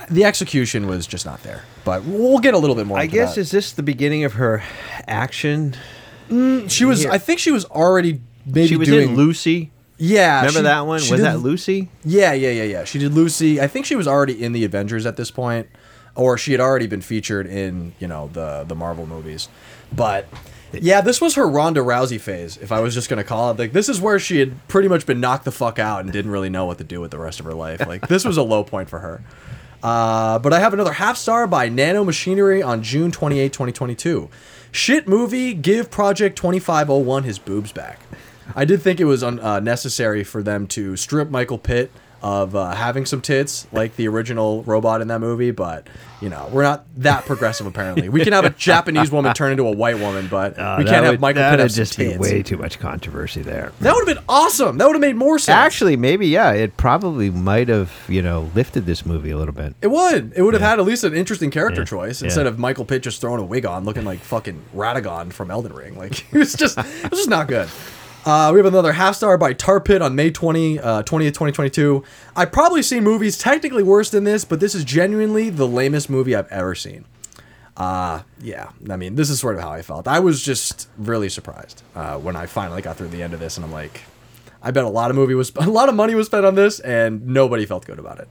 the 0.09 0.24
execution 0.24 0.87
was 0.87 1.07
just 1.07 1.26
not 1.26 1.42
there. 1.42 1.64
But 1.85 2.05
we'll 2.05 2.38
get 2.38 2.55
a 2.55 2.59
little 2.59 2.76
bit 2.76 2.87
more. 2.87 2.98
I 2.98 3.07
guess 3.07 3.35
that. 3.35 3.42
is 3.42 3.50
this 3.50 3.72
the 3.72 3.83
beginning 3.83 4.24
of 4.24 4.35
her 4.35 4.62
action? 5.07 5.76
She 6.69 6.85
was. 6.85 7.03
here- 7.03 7.11
I 7.11 7.19
think 7.19 7.38
she 7.40 7.51
was 7.51 7.64
already 7.66 8.21
maybe 8.47 8.66
she 8.69 8.77
was 8.77 8.88
doing 8.88 9.11
in 9.11 9.16
Lucy. 9.16 9.71
Yeah, 9.99 10.38
Remember 10.40 10.59
she- 10.61 10.62
that 10.62 10.81
one? 10.87 10.95
Was 11.01 11.09
did- 11.11 11.21
that 11.21 11.40
Lucy? 11.40 11.88
Yeah, 12.05 12.33
yeah, 12.33 12.51
yeah, 12.51 12.62
yeah. 12.62 12.85
She 12.85 12.99
did 12.99 13.12
Lucy. 13.12 13.61
I 13.61 13.66
think 13.66 13.85
she 13.87 13.97
was 13.97 14.09
already 14.09 14.43
in 14.43 14.53
the 14.53 14.64
Avengers 14.64 15.05
at 15.05 15.16
this 15.16 15.31
point, 15.31 15.66
or 16.14 16.38
she 16.38 16.53
had 16.53 16.61
already 16.61 16.87
been 16.87 17.03
featured 17.03 17.47
in 17.47 17.93
you 17.99 18.09
know 18.09 18.31
the 18.33 18.64
the 18.66 18.75
Marvel 18.75 19.07
movies. 19.07 19.49
But 19.93 20.27
yeah, 20.73 21.01
this 21.03 21.21
was 21.21 21.35
her 21.35 21.47
Ronda 21.49 21.81
Rousey 21.81 22.19
phase. 22.21 22.57
If 22.57 22.73
I 22.73 22.81
was 22.81 22.95
just 22.95 23.11
gonna 23.11 23.25
call 23.25 23.51
it, 23.51 23.59
like 23.59 23.73
this 23.73 23.88
is 23.90 24.01
where 24.01 24.19
she 24.19 24.38
had 24.38 24.66
pretty 24.69 24.88
much 24.88 25.05
been 25.05 25.21
knocked 25.21 25.45
the 25.45 25.51
fuck 25.53 25.79
out 25.79 26.01
and 26.03 26.11
didn't 26.12 26.31
really 26.31 26.49
know 26.51 26.64
what 26.64 26.79
to 26.79 26.85
do 26.85 27.01
with 27.01 27.11
the 27.11 27.19
rest 27.19 27.38
of 27.40 27.45
her 27.47 27.55
life. 27.55 27.87
Like 27.87 28.09
this 28.09 28.25
was 28.25 28.37
a 28.38 28.43
low 28.43 28.64
point 28.64 28.88
for 28.88 29.01
her. 29.01 29.23
Uh, 29.83 30.38
but 30.38 30.53
I 30.53 30.61
have 30.61 30.73
another 30.75 30.93
half 30.93 31.16
star 31.16 31.47
by 31.47 31.69
Nano 31.71 32.05
Machinery 32.05 32.62
on 32.62 32.83
June 32.83 33.11
28, 33.11 33.51
2022. 33.53 34.29
Shit 34.72 35.09
movie, 35.09 35.52
give 35.54 35.90
Project 35.90 36.37
2501 36.37 37.24
his 37.24 37.38
boobs 37.38 37.72
back. 37.72 38.00
I 38.54 38.64
did 38.64 38.83
think 38.83 39.00
it 39.00 39.04
was 39.04 39.22
un- 39.22 39.40
uh, 39.40 39.61
necessary 39.61 40.24
for 40.24 40.42
them 40.42 40.66
to 40.68 40.96
strip 40.96 41.30
Michael 41.30 41.59
Pitt 41.59 41.90
of 42.22 42.54
uh, 42.54 42.72
having 42.74 43.06
some 43.06 43.20
tits 43.20 43.66
like 43.72 43.96
the 43.96 44.06
original 44.09 44.62
robot 44.64 45.00
in 45.00 45.09
that 45.09 45.20
movie, 45.20 45.50
but 45.50 45.87
you 46.20 46.28
know 46.28 46.48
we're 46.52 46.62
not 46.62 46.85
that 46.98 47.24
progressive. 47.24 47.66
Apparently, 47.66 48.09
we 48.11 48.22
can 48.22 48.33
have 48.35 48.44
a 48.44 48.50
Japanese 48.50 49.11
woman 49.11 49.33
turn 49.33 49.52
into 49.52 49.66
a 49.66 49.70
white 49.74 49.98
woman, 49.98 50.28
but 50.30 50.59
Uh, 50.59 50.76
we 50.78 50.85
can't 50.85 51.04
have 51.04 51.14
would- 51.14 51.20
Michael 51.20 51.42
Pitt 51.42 51.59
that'd 51.59 51.72
some 51.72 51.83
just 51.85 51.96
be 51.98 52.16
way 52.18 52.42
too 52.42 52.56
much 52.59 52.78
controversy 52.78 53.40
there. 53.42 53.72
That 53.80 53.94
would 53.94 54.06
have 54.06 54.16
been 54.16 54.24
awesome. 54.28 54.76
That 54.78 54.87
would 54.87 54.94
have 54.96 55.00
made 55.00 55.16
more 55.16 55.38
sense. 55.38 55.56
Actually, 55.56 55.96
maybe 55.96 56.26
yeah. 56.26 56.52
It 56.52 56.76
probably 56.76 57.30
might 57.30 57.68
have 57.68 57.90
you 58.09 58.20
know 58.20 58.50
lifted 58.54 58.85
this 58.87 59.06
movie 59.06 59.30
a 59.30 59.37
little 59.38 59.54
bit. 59.54 59.74
It 59.80 59.90
would. 59.90 60.33
It 60.37 60.42
would 60.42 60.52
have 60.54 60.62
had 60.62 60.78
at 60.78 60.85
least 60.85 61.04
an 61.04 61.14
interesting 61.14 61.50
character 61.50 61.80
Yeah. 61.83 61.87
choice 61.87 62.20
Yeah. 62.20 62.26
instead 62.26 62.46
of 62.46 62.59
Michael 62.59 62.85
Pitt 62.85 63.02
just 63.02 63.20
throwing 63.20 63.40
a 63.40 63.44
wig 63.46 63.64
on, 63.64 63.85
looking 63.85 64.04
like 64.04 64.18
fucking 64.20 64.61
Radagon 64.76 65.33
from 65.33 65.50
Elden 65.50 65.72
Ring. 65.72 65.96
Like 65.96 66.26
it 66.35 66.38
was 66.38 66.52
just, 66.54 66.76
it 66.76 67.11
was 67.11 67.20
just 67.20 67.30
not 67.30 67.48
good. 67.48 67.68
Uh, 68.24 68.50
we 68.52 68.59
have 68.59 68.66
another 68.66 68.92
half 68.92 69.16
star 69.16 69.38
by 69.38 69.54
Tar 69.54 69.80
Pit 69.80 70.02
on 70.02 70.14
May 70.14 70.30
20, 70.30 70.78
uh, 70.78 71.02
20th, 71.02 71.28
2022. 71.28 72.04
I've 72.37 72.52
probably 72.52 72.83
seen 72.83 73.02
movies 73.02 73.38
technically 73.38 73.83
worse 73.83 74.11
than 74.11 74.24
this, 74.24 74.44
but 74.44 74.61
this 74.61 74.74
is 74.74 74.85
genuinely 74.85 75.48
the 75.48 75.66
lamest 75.66 76.11
movie 76.11 76.35
I've 76.37 76.48
ever 76.48 76.74
seen. 76.74 77.06
Uh, 77.78 78.22
yeah, 78.38 78.72
I 78.90 78.96
mean, 78.96 79.14
this 79.14 79.30
is 79.30 79.40
sort 79.40 79.56
of 79.56 79.62
how 79.62 79.70
I 79.70 79.80
felt. 79.80 80.06
I 80.06 80.20
was 80.20 80.42
just 80.42 80.90
really 80.98 81.30
surprised 81.30 81.83
uh, 81.94 82.18
when 82.18 82.37
I 82.37 82.44
finally 82.44 82.83
got 82.83 82.98
through 82.98 83.09
the 83.09 83.22
end 83.22 83.33
of 83.33 83.40
this, 83.40 83.56
and 83.56 83.64
I'm 83.64 83.72
like, 83.72 84.02
I 84.62 84.70
bet 84.70 84.85
a 84.85 84.88
lot 84.88 85.09
of 85.09 85.16
movie 85.16 85.35
was 85.35 85.50
a 85.56 85.70
lot 85.70 85.88
of 85.88 85.94
money 85.94 86.14
was 86.14 86.26
spent 86.26 86.44
on 86.44 86.54
this, 86.54 86.78
and 86.80 87.26
nobody 87.26 87.64
felt 87.64 87.87
good 87.87 87.98
about 87.98 88.18
it. 88.18 88.28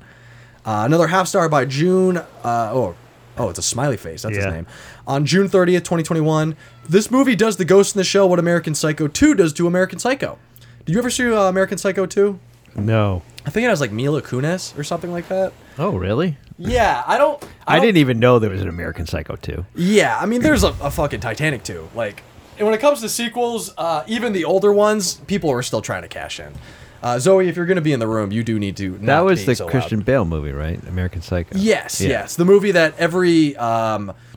Uh, 0.66 0.84
another 0.86 1.08
half 1.08 1.28
star 1.28 1.50
by 1.50 1.66
June. 1.66 2.18
Uh, 2.18 2.26
oh, 2.44 2.96
oh, 3.40 3.50
it's 3.50 3.60
a 3.60 3.64
smiley 3.64 3.98
face. 3.98 4.22
That's 4.24 4.36
Yeah. 4.38 4.46
his 4.46 4.54
name. 4.54 4.68
On 5.08 5.26
June 5.26 5.48
30th, 5.50 5.80
2021. 5.86 6.56
This 6.88 7.10
movie 7.10 7.36
does 7.36 7.58
the 7.58 7.66
Ghost 7.66 7.96
in 7.96 8.00
the 8.00 8.04
Shell 8.04 8.30
what 8.30 8.40
American 8.40 8.76
Psycho 8.76 9.08
2 9.08 9.34
does 9.36 9.54
to 9.54 9.66
American 9.68 9.98
Psycho. 10.00 10.38
Did 10.86 10.94
you 10.94 11.00
ever 11.00 11.10
see 11.10 11.32
uh, 11.32 11.44
American 11.44 11.78
Psycho 11.78 12.06
2? 12.06 12.40
No. 12.76 13.22
I 13.46 13.50
think 13.50 13.66
it 13.66 13.70
has 13.70 13.82
like 13.82 13.92
Mila 13.92 14.22
Kunis 14.22 14.78
or 14.78 14.84
something 14.84 15.12
like 15.12 15.28
that. 15.30 15.54
Oh 15.78 15.96
really? 15.96 16.38
Yeah, 16.58 17.04
I 17.08 17.18
don't. 17.18 17.42
I, 17.66 17.78
don't- 17.78 17.86
didn't 17.86 17.98
even 17.98 18.20
know 18.20 18.38
there 18.40 18.50
was 18.50 18.62
an 18.62 18.68
American 18.70 19.06
Psycho 19.08 19.36
2. 19.38 19.66
Yeah, 19.76 20.18
I 20.20 20.26
mean, 20.26 20.42
there's 20.42 20.64
a, 20.64 20.76
a 20.82 20.92
fucking 20.92 21.22
Titanic 21.22 21.64
2. 21.64 21.90
Like, 21.96 22.22
and 22.58 22.66
when 22.68 22.76
it 22.76 22.82
comes 22.82 23.00
to 23.02 23.08
sequels, 23.10 23.74
uh, 23.78 24.04
even 24.08 24.34
the 24.34 24.44
older 24.44 24.74
ones, 24.74 25.16
people 25.28 25.50
are 25.52 25.64
still 25.64 25.82
trying 25.82 26.02
to 26.02 26.10
cash 26.10 26.40
in. 26.40 26.52
Uh, 27.02 27.18
Zoe, 27.20 27.48
if 27.48 27.56
you're 27.56 27.66
going 27.66 27.76
to 27.78 27.82
be 27.82 27.94
in 27.94 28.00
the 28.00 28.08
room, 28.08 28.32
you 28.32 28.44
do 28.44 28.60
need 28.60 28.76
to. 28.78 28.98
That 29.00 29.22
was 29.22 29.46
the 29.46 29.56
so 29.56 29.66
loud. 29.66 29.72
Christian 29.72 30.02
Bale 30.02 30.26
movie, 30.26 30.52
right? 30.52 30.82
American 30.88 31.22
Psycho. 31.22 31.58
Yes, 31.58 32.02
Yeah. 32.02 32.10
yes, 32.10 32.36
the 32.36 32.46
movie 32.46 32.72
that 32.72 32.98
every 33.00 33.56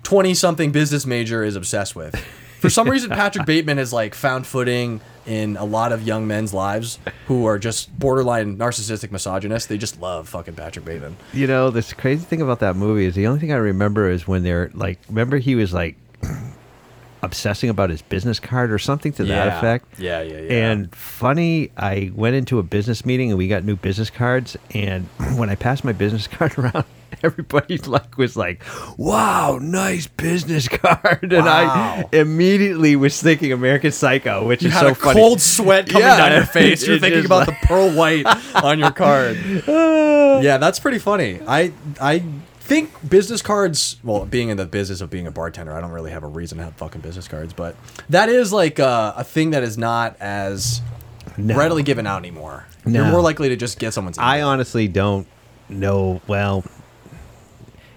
twenty-something 0.02 0.72
business 0.72 1.06
major 1.06 1.42
is 1.44 1.56
obsessed 1.56 1.96
with. 1.96 2.14
For 2.60 2.70
some 2.70 2.88
reason, 2.94 3.10
Patrick 3.10 3.46
Bateman 3.46 3.78
has 3.78 3.92
like 3.92 4.14
found 4.14 4.46
footing 4.46 5.00
in 5.26 5.56
a 5.56 5.64
lot 5.64 5.92
of 5.92 6.02
young 6.02 6.26
men's 6.26 6.52
lives 6.52 6.98
who 7.26 7.44
are 7.46 7.56
just 7.58 7.96
borderline 7.98 8.56
narcissistic 8.58 9.12
misogynists. 9.12 9.68
They 9.68 9.78
just 9.78 10.00
love 10.00 10.28
fucking 10.28 10.54
Patrick 10.54 10.84
Bateman. 10.84 11.16
You 11.32 11.46
know, 11.46 11.70
this 11.70 11.92
crazy 11.92 12.24
thing 12.24 12.40
about 12.42 12.58
that 12.60 12.74
movie 12.74 13.04
is 13.04 13.14
the 13.14 13.26
only 13.28 13.38
thing 13.40 13.52
I 13.52 13.56
remember 13.56 14.10
is 14.10 14.26
when 14.26 14.42
they're 14.42 14.70
like, 14.74 14.98
remember 15.08 15.38
he 15.38 15.54
was 15.54 15.72
like 15.72 15.96
obsessing 17.22 17.70
about 17.70 17.88
his 17.90 18.02
business 18.02 18.40
card 18.40 18.72
or 18.72 18.78
something 18.78 19.12
to 19.12 19.24
that 19.24 19.56
effect. 19.58 19.86
Yeah, 19.98 20.22
yeah, 20.22 20.40
yeah. 20.40 20.70
And 20.70 20.94
funny, 20.94 21.70
I 21.76 22.10
went 22.14 22.34
into 22.36 22.58
a 22.58 22.62
business 22.62 23.04
meeting 23.06 23.30
and 23.30 23.38
we 23.38 23.46
got 23.48 23.64
new 23.64 23.76
business 23.76 24.10
cards. 24.10 24.56
And 24.74 25.06
when 25.36 25.48
I 25.50 25.54
passed 25.54 25.84
my 25.84 25.92
business 25.92 26.26
card 26.36 26.58
around, 26.58 26.84
everybody 27.22 27.78
like 27.78 28.16
was 28.18 28.36
like, 28.36 28.64
"Wow, 28.96 29.58
nice 29.62 30.06
business 30.08 30.66
card," 30.82 31.32
and 31.32 31.48
I 31.48 32.04
immediately 32.12 32.96
was 32.96 33.20
thinking 33.22 33.52
American 33.52 33.92
Psycho, 33.92 34.46
which 34.46 34.62
You 34.62 34.70
is 34.70 34.78
so 34.78 34.94
funny. 34.94 35.20
cold 35.20 35.40
sweat 35.40 35.86
coming 35.88 36.02
Yeah, 36.02 36.16
down 36.16 36.32
your 36.32 36.46
face. 36.46 36.84
You're 36.86 36.96
it 36.96 37.00
thinking 37.02 37.24
about 37.26 37.46
like- 37.46 37.60
the 37.60 37.66
pearl 37.68 37.90
white 37.90 38.26
on 38.56 38.78
your 38.80 38.90
card. 38.90 39.36
yeah, 39.68 40.58
that's 40.58 40.80
pretty 40.80 40.98
funny. 40.98 41.40
I 41.46 41.72
I 42.00 42.24
think 42.72 43.10
business 43.10 43.42
cards. 43.42 43.96
Well, 44.02 44.24
being 44.26 44.48
in 44.48 44.56
the 44.56 44.66
business 44.66 45.00
of 45.00 45.10
being 45.10 45.26
a 45.26 45.30
bartender, 45.30 45.72
I 45.72 45.80
don't 45.80 45.90
really 45.90 46.10
have 46.10 46.22
a 46.24 46.26
reason 46.28 46.58
to 46.58 46.64
have 46.64 46.74
fucking 46.74 47.00
business 47.00 47.28
cards, 47.28 47.52
but 47.52 47.76
that 48.08 48.28
is 48.28 48.52
like 48.52 48.80
uh, 48.80 49.14
a 49.16 49.24
thing 49.24 49.50
that 49.50 49.62
is 49.62 49.76
not 49.78 50.16
as 50.20 50.80
No. 51.36 51.56
readily 51.56 51.82
given 51.82 52.06
out 52.06 52.18
anymore. 52.18 52.66
No. 52.84 53.02
You're 53.02 53.10
more 53.12 53.20
likely 53.20 53.48
to 53.50 53.56
just 53.56 53.78
get 53.78 53.92
someone's. 53.92 54.18
I 54.18 54.42
honestly 54.42 54.88
don't 54.88 55.26
know. 55.68 56.20
Well, 56.26 56.64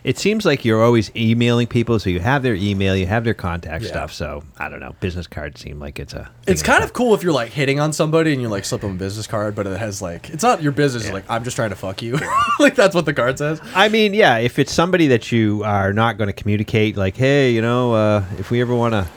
it 0.06 0.18
seems 0.20 0.46
like 0.46 0.64
you're 0.64 0.84
always 0.84 1.10
emailing 1.16 1.66
people, 1.68 1.98
so 2.00 2.10
you 2.12 2.20
have 2.20 2.44
their 2.44 2.54
email, 2.56 2.96
you 2.96 3.08
have 3.08 3.24
their 3.24 3.34
contact 3.34 3.84
Yeah. 3.84 3.90
stuff. 3.90 4.14
So 4.14 4.44
I 4.60 4.70
don't 4.70 4.80
know. 4.80 4.96
Business 5.00 5.26
cards 5.28 5.60
seem 5.60 5.80
like 5.80 6.00
it's 6.00 6.14
a. 6.14 6.30
It's 6.48 6.62
kind 6.62 6.84
of 6.84 6.94
cool 6.94 7.16
if 7.16 7.24
you're 7.24 7.34
like 7.34 7.52
hitting 7.52 7.80
on 7.80 7.92
somebody 7.92 8.32
and 8.32 8.42
you 8.42 8.48
like 8.48 8.66
slip 8.66 8.82
them 8.82 8.92
a 8.92 8.94
business 8.94 9.26
card, 9.28 9.56
but 9.56 9.66
it 9.66 9.78
has 9.80 10.02
like 10.04 10.30
it's 10.30 10.44
not 10.44 10.62
your 10.62 10.72
business. 10.72 11.06
Yeah. 11.08 11.14
like 11.14 11.26
I'm 11.28 11.44
just 11.44 11.56
trying 11.56 11.72
to 11.72 11.76
fuck 11.76 12.02
you. 12.04 12.20
like 12.60 12.76
that's 12.76 12.94
what 12.94 13.06
the 13.06 13.14
card 13.14 13.40
says. 13.40 13.60
I 13.74 13.90
mean, 13.90 14.14
yeah, 14.14 14.38
if 14.38 14.60
it's 14.60 14.72
somebody 14.72 15.08
that 15.08 15.32
you 15.32 15.64
are 15.64 15.92
not 15.92 16.18
going 16.20 16.28
to 16.28 16.34
communicate, 16.34 16.96
like, 16.96 17.18
hey, 17.18 17.52
you 17.52 17.62
know, 17.64 17.94
uh, 17.94 18.24
if 18.38 18.52
we 18.52 18.62
ever 18.62 18.76
want 18.76 18.94
to, 18.94 19.08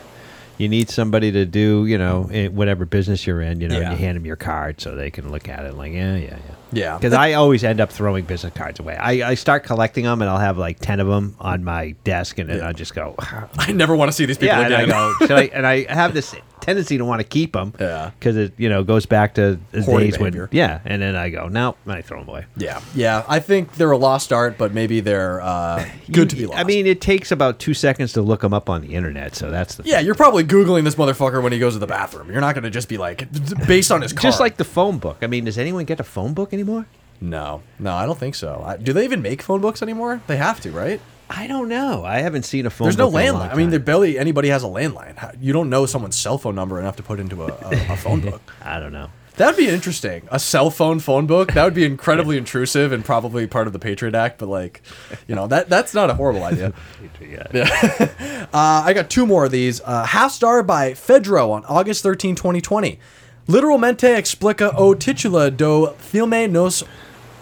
you 0.59 0.68
need 0.68 0.90
somebody 0.90 1.33
to 1.33 1.47
do, 1.47 1.87
you 1.87 1.97
know, 1.97 2.29
eh, 2.33 2.49
whatever 2.49 2.85
business 2.85 3.27
you're 3.27 3.40
in, 3.40 3.61
you 3.61 3.68
know, 3.68 3.79
Yeah. 3.79 3.90
and 3.90 3.99
you 3.99 4.05
hand 4.05 4.16
them 4.16 4.27
your 4.27 4.37
card 4.37 4.81
so 4.81 4.94
they 4.97 5.11
can 5.11 5.31
look 5.31 5.49
at 5.49 5.64
it, 5.64 5.75
like, 5.75 5.92
yeah, 5.92 6.16
yeah, 6.16 6.25
yeah. 6.31 6.55
Yeah. 6.71 6.99
Because 6.99 7.14
I 7.14 7.33
always 7.33 7.64
end 7.64 7.81
up 7.81 7.90
throwing 7.90 8.25
business 8.27 8.53
cards 8.55 8.79
away. 8.79 8.94
I, 8.97 9.31
I 9.31 9.35
start 9.35 9.64
collecting 9.64 10.05
them, 10.05 10.21
and 10.21 10.31
I'll 10.31 10.37
have 10.38 10.59
like 10.59 10.79
ten 10.81 11.01
of 11.01 11.07
them 11.07 11.35
on 11.40 11.64
my 11.64 11.92
desk, 12.05 12.38
and 12.38 12.51
then 12.51 12.59
Yeah. 12.59 12.68
I 12.68 12.73
just 12.75 12.94
go, 12.94 13.14
I 13.59 13.73
never 13.73 13.97
want 13.97 14.11
to 14.11 14.12
see 14.12 14.27
these 14.27 14.37
people 14.37 14.57
yeah, 14.59 14.66
and 14.66 14.75
I 14.75 14.83
again. 14.83 15.14
go, 15.29 15.35
I? 15.37 15.42
And 15.55 15.66
I 15.66 15.90
have 15.90 16.12
this 16.12 16.35
tendency 16.69 16.99
to 16.99 17.05
want 17.05 17.21
to 17.21 17.25
keep 17.27 17.53
them, 17.55 17.73
Yeah. 17.81 18.11
because 18.19 18.37
it 18.37 18.53
you 18.59 18.69
know 18.69 18.85
goes 18.85 19.07
back 19.07 19.35
to 19.35 19.59
the 19.73 19.83
Hoarding 19.83 20.11
days 20.11 20.19
when, 20.21 20.33
behavior. 20.33 20.49
yeah, 20.53 20.81
and 20.85 21.01
then 21.01 21.17
I 21.17 21.31
go, 21.31 21.49
no, 21.49 21.77
I 21.87 22.03
throw 22.03 22.21
them 22.21 22.29
away. 22.29 22.45
Yeah, 22.57 22.81
yeah. 22.95 23.25
I 23.27 23.41
think 23.41 23.75
they're 23.75 23.91
a 23.91 23.97
lost 23.99 24.33
art, 24.33 24.59
but 24.59 24.73
maybe 24.75 25.01
they're 25.01 25.41
uh, 25.41 25.89
good 26.13 26.29
to 26.31 26.37
be 26.37 26.47
lost. 26.47 26.59
I 26.59 26.65
mean, 26.65 26.87
it 26.87 27.01
takes 27.01 27.33
about 27.33 27.59
two 27.59 27.75
seconds 27.75 28.13
to 28.15 28.23
look 28.23 28.43
them 28.43 28.53
up 28.53 28.69
on 28.69 28.83
the 28.83 28.95
internet, 28.95 29.35
so 29.35 29.51
that's 29.51 29.77
the 29.77 29.85
yeah, 29.85 30.01
you're 30.01 30.15
probably 30.15 30.45
googling 30.45 30.85
this 30.85 30.97
motherfucker 30.97 31.43
when 31.43 31.53
he 31.53 31.59
goes 31.59 31.73
to 31.73 31.79
the 31.79 31.87
bathroom. 31.87 32.31
You're 32.31 32.41
not 32.43 32.55
going 32.55 32.65
to 32.65 32.71
just 32.71 32.89
be 32.89 32.99
like 32.99 33.27
based 33.67 33.91
on 33.91 34.03
his 34.03 34.13
card. 34.13 34.23
Just 34.29 34.41
like 34.41 34.57
the 34.59 34.65
phone 34.65 34.99
book. 34.99 35.19
I 35.23 35.27
mean, 35.27 35.45
does 35.47 35.57
anyone 35.57 35.85
get 35.87 36.01
a 36.01 36.05
phone 36.05 36.35
book 36.35 36.53
anymore? 36.53 36.87
no, 37.21 37.63
no, 37.81 37.95
I 37.95 38.07
don't 38.07 38.19
think 38.19 38.35
so. 38.37 38.63
I, 38.65 38.77
do 38.77 38.93
they 38.93 39.03
even 39.05 39.23
make 39.23 39.41
phone 39.43 39.61
books 39.61 39.83
anymore? 39.83 40.21
They 40.29 40.37
have 40.37 40.61
to, 40.61 40.71
right? 40.71 41.01
I 41.31 41.47
don't 41.47 41.69
know. 41.69 42.05
I 42.05 42.21
haven't 42.21 42.45
seen 42.45 42.64
a 42.67 42.71
phone. 42.71 42.87
There's 42.87 42.97
no 42.99 43.11
landline. 43.11 43.51
I 43.53 43.55
mean, 43.55 43.71
there 43.71 43.79
barely 43.79 44.19
anybody 44.19 44.49
has 44.49 44.64
a 44.64 44.67
landline. 44.69 45.37
You 45.41 45.53
don't 45.53 45.69
know 45.69 45.85
someone's 45.87 46.17
cell 46.17 46.38
phone 46.38 46.55
number 46.55 46.81
enough 46.81 46.97
to 46.97 47.03
put 47.03 47.21
into 47.21 47.43
a, 47.43 47.47
a, 47.47 47.93
a 47.93 47.97
phone 47.97 48.21
book. 48.21 48.41
I 48.62 48.81
don't 48.81 48.93
know. 48.93 49.11
That 49.37 49.47
would 49.47 49.57
be 49.57 49.69
interesting. 49.69 50.27
A 50.33 50.38
cell 50.41 50.69
phone 50.69 50.99
phone 50.99 51.27
book. 51.27 51.53
That 51.53 51.62
would 51.64 51.75
be 51.75 51.85
incredibly 51.85 52.37
intrusive 52.38 52.91
and 52.91 53.05
probably 53.05 53.47
part 53.47 53.69
of 53.69 53.73
the 53.73 53.79
Patriot 53.79 54.17
Act. 54.17 54.38
But 54.38 54.49
like, 54.49 54.83
you 55.29 55.37
know, 55.37 55.47
that 55.47 55.69
that's 55.69 55.95
not 55.95 56.11
a 56.11 56.14
horrible 56.14 56.43
idea. 56.45 56.73
Yeah. 57.21 58.09
Uh, 58.51 58.83
I 58.87 58.95
got 58.95 59.11
two 59.11 59.27
more 59.27 59.45
of 59.45 59.51
these. 59.51 59.83
Uh, 59.85 60.05
Half 60.05 60.33
Star 60.33 60.62
by 60.62 60.93
Fedro 60.93 61.51
on 61.51 61.67
August 61.67 62.03
13, 62.03 62.35
2020. 62.35 62.99
Literalmente 63.47 64.17
explica 64.17 64.73
o 64.75 64.95
titula 64.95 65.55
do 65.55 65.93
filme 65.99 66.49
nos 66.49 66.83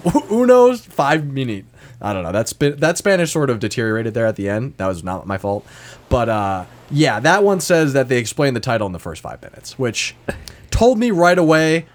unos 0.04 0.80
five 0.80 1.24
minute. 1.24 1.64
I 2.00 2.12
don't 2.12 2.22
know. 2.22 2.32
That's 2.32 2.52
been, 2.52 2.76
that 2.80 2.98
Spanish 2.98 3.32
sort 3.32 3.48
of 3.50 3.58
deteriorated 3.58 4.14
there 4.14 4.26
at 4.26 4.36
the 4.36 4.48
end. 4.48 4.74
That 4.76 4.86
was 4.86 5.02
not 5.02 5.26
my 5.26 5.38
fault. 5.38 5.66
But 6.08 6.28
uh, 6.28 6.64
yeah, 6.90 7.20
that 7.20 7.42
one 7.42 7.60
says 7.60 7.92
that 7.94 8.08
they 8.08 8.18
explain 8.18 8.54
the 8.54 8.60
title 8.60 8.86
in 8.86 8.92
the 8.92 8.98
first 8.98 9.22
five 9.22 9.40
minutes, 9.42 9.78
which 9.78 10.14
told 10.70 10.98
me 10.98 11.10
right 11.10 11.38
away, 11.38 11.86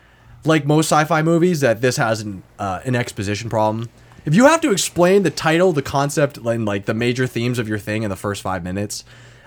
like 0.44 0.66
most 0.66 0.88
sci-fi 0.88 1.22
movies, 1.22 1.60
that 1.62 1.82
this 1.82 1.98
has 1.98 2.22
an 2.22 2.42
uh, 2.58 2.80
an 2.84 2.96
exposition 2.96 3.50
problem. 3.50 3.90
If 4.26 4.36
you 4.36 4.46
have 4.46 4.62
to 4.62 4.72
explain 4.72 5.24
the 5.24 5.30
title, 5.32 5.72
the 5.74 5.82
concept, 5.82 6.38
and 6.38 6.66
like 6.66 6.86
the 6.86 6.94
major 6.94 7.28
themes 7.28 7.60
of 7.60 7.68
your 7.70 7.80
thing 7.80 8.04
in 8.04 8.10
the 8.10 8.16
first 8.16 8.42
five 8.42 8.64
minutes, 8.64 9.04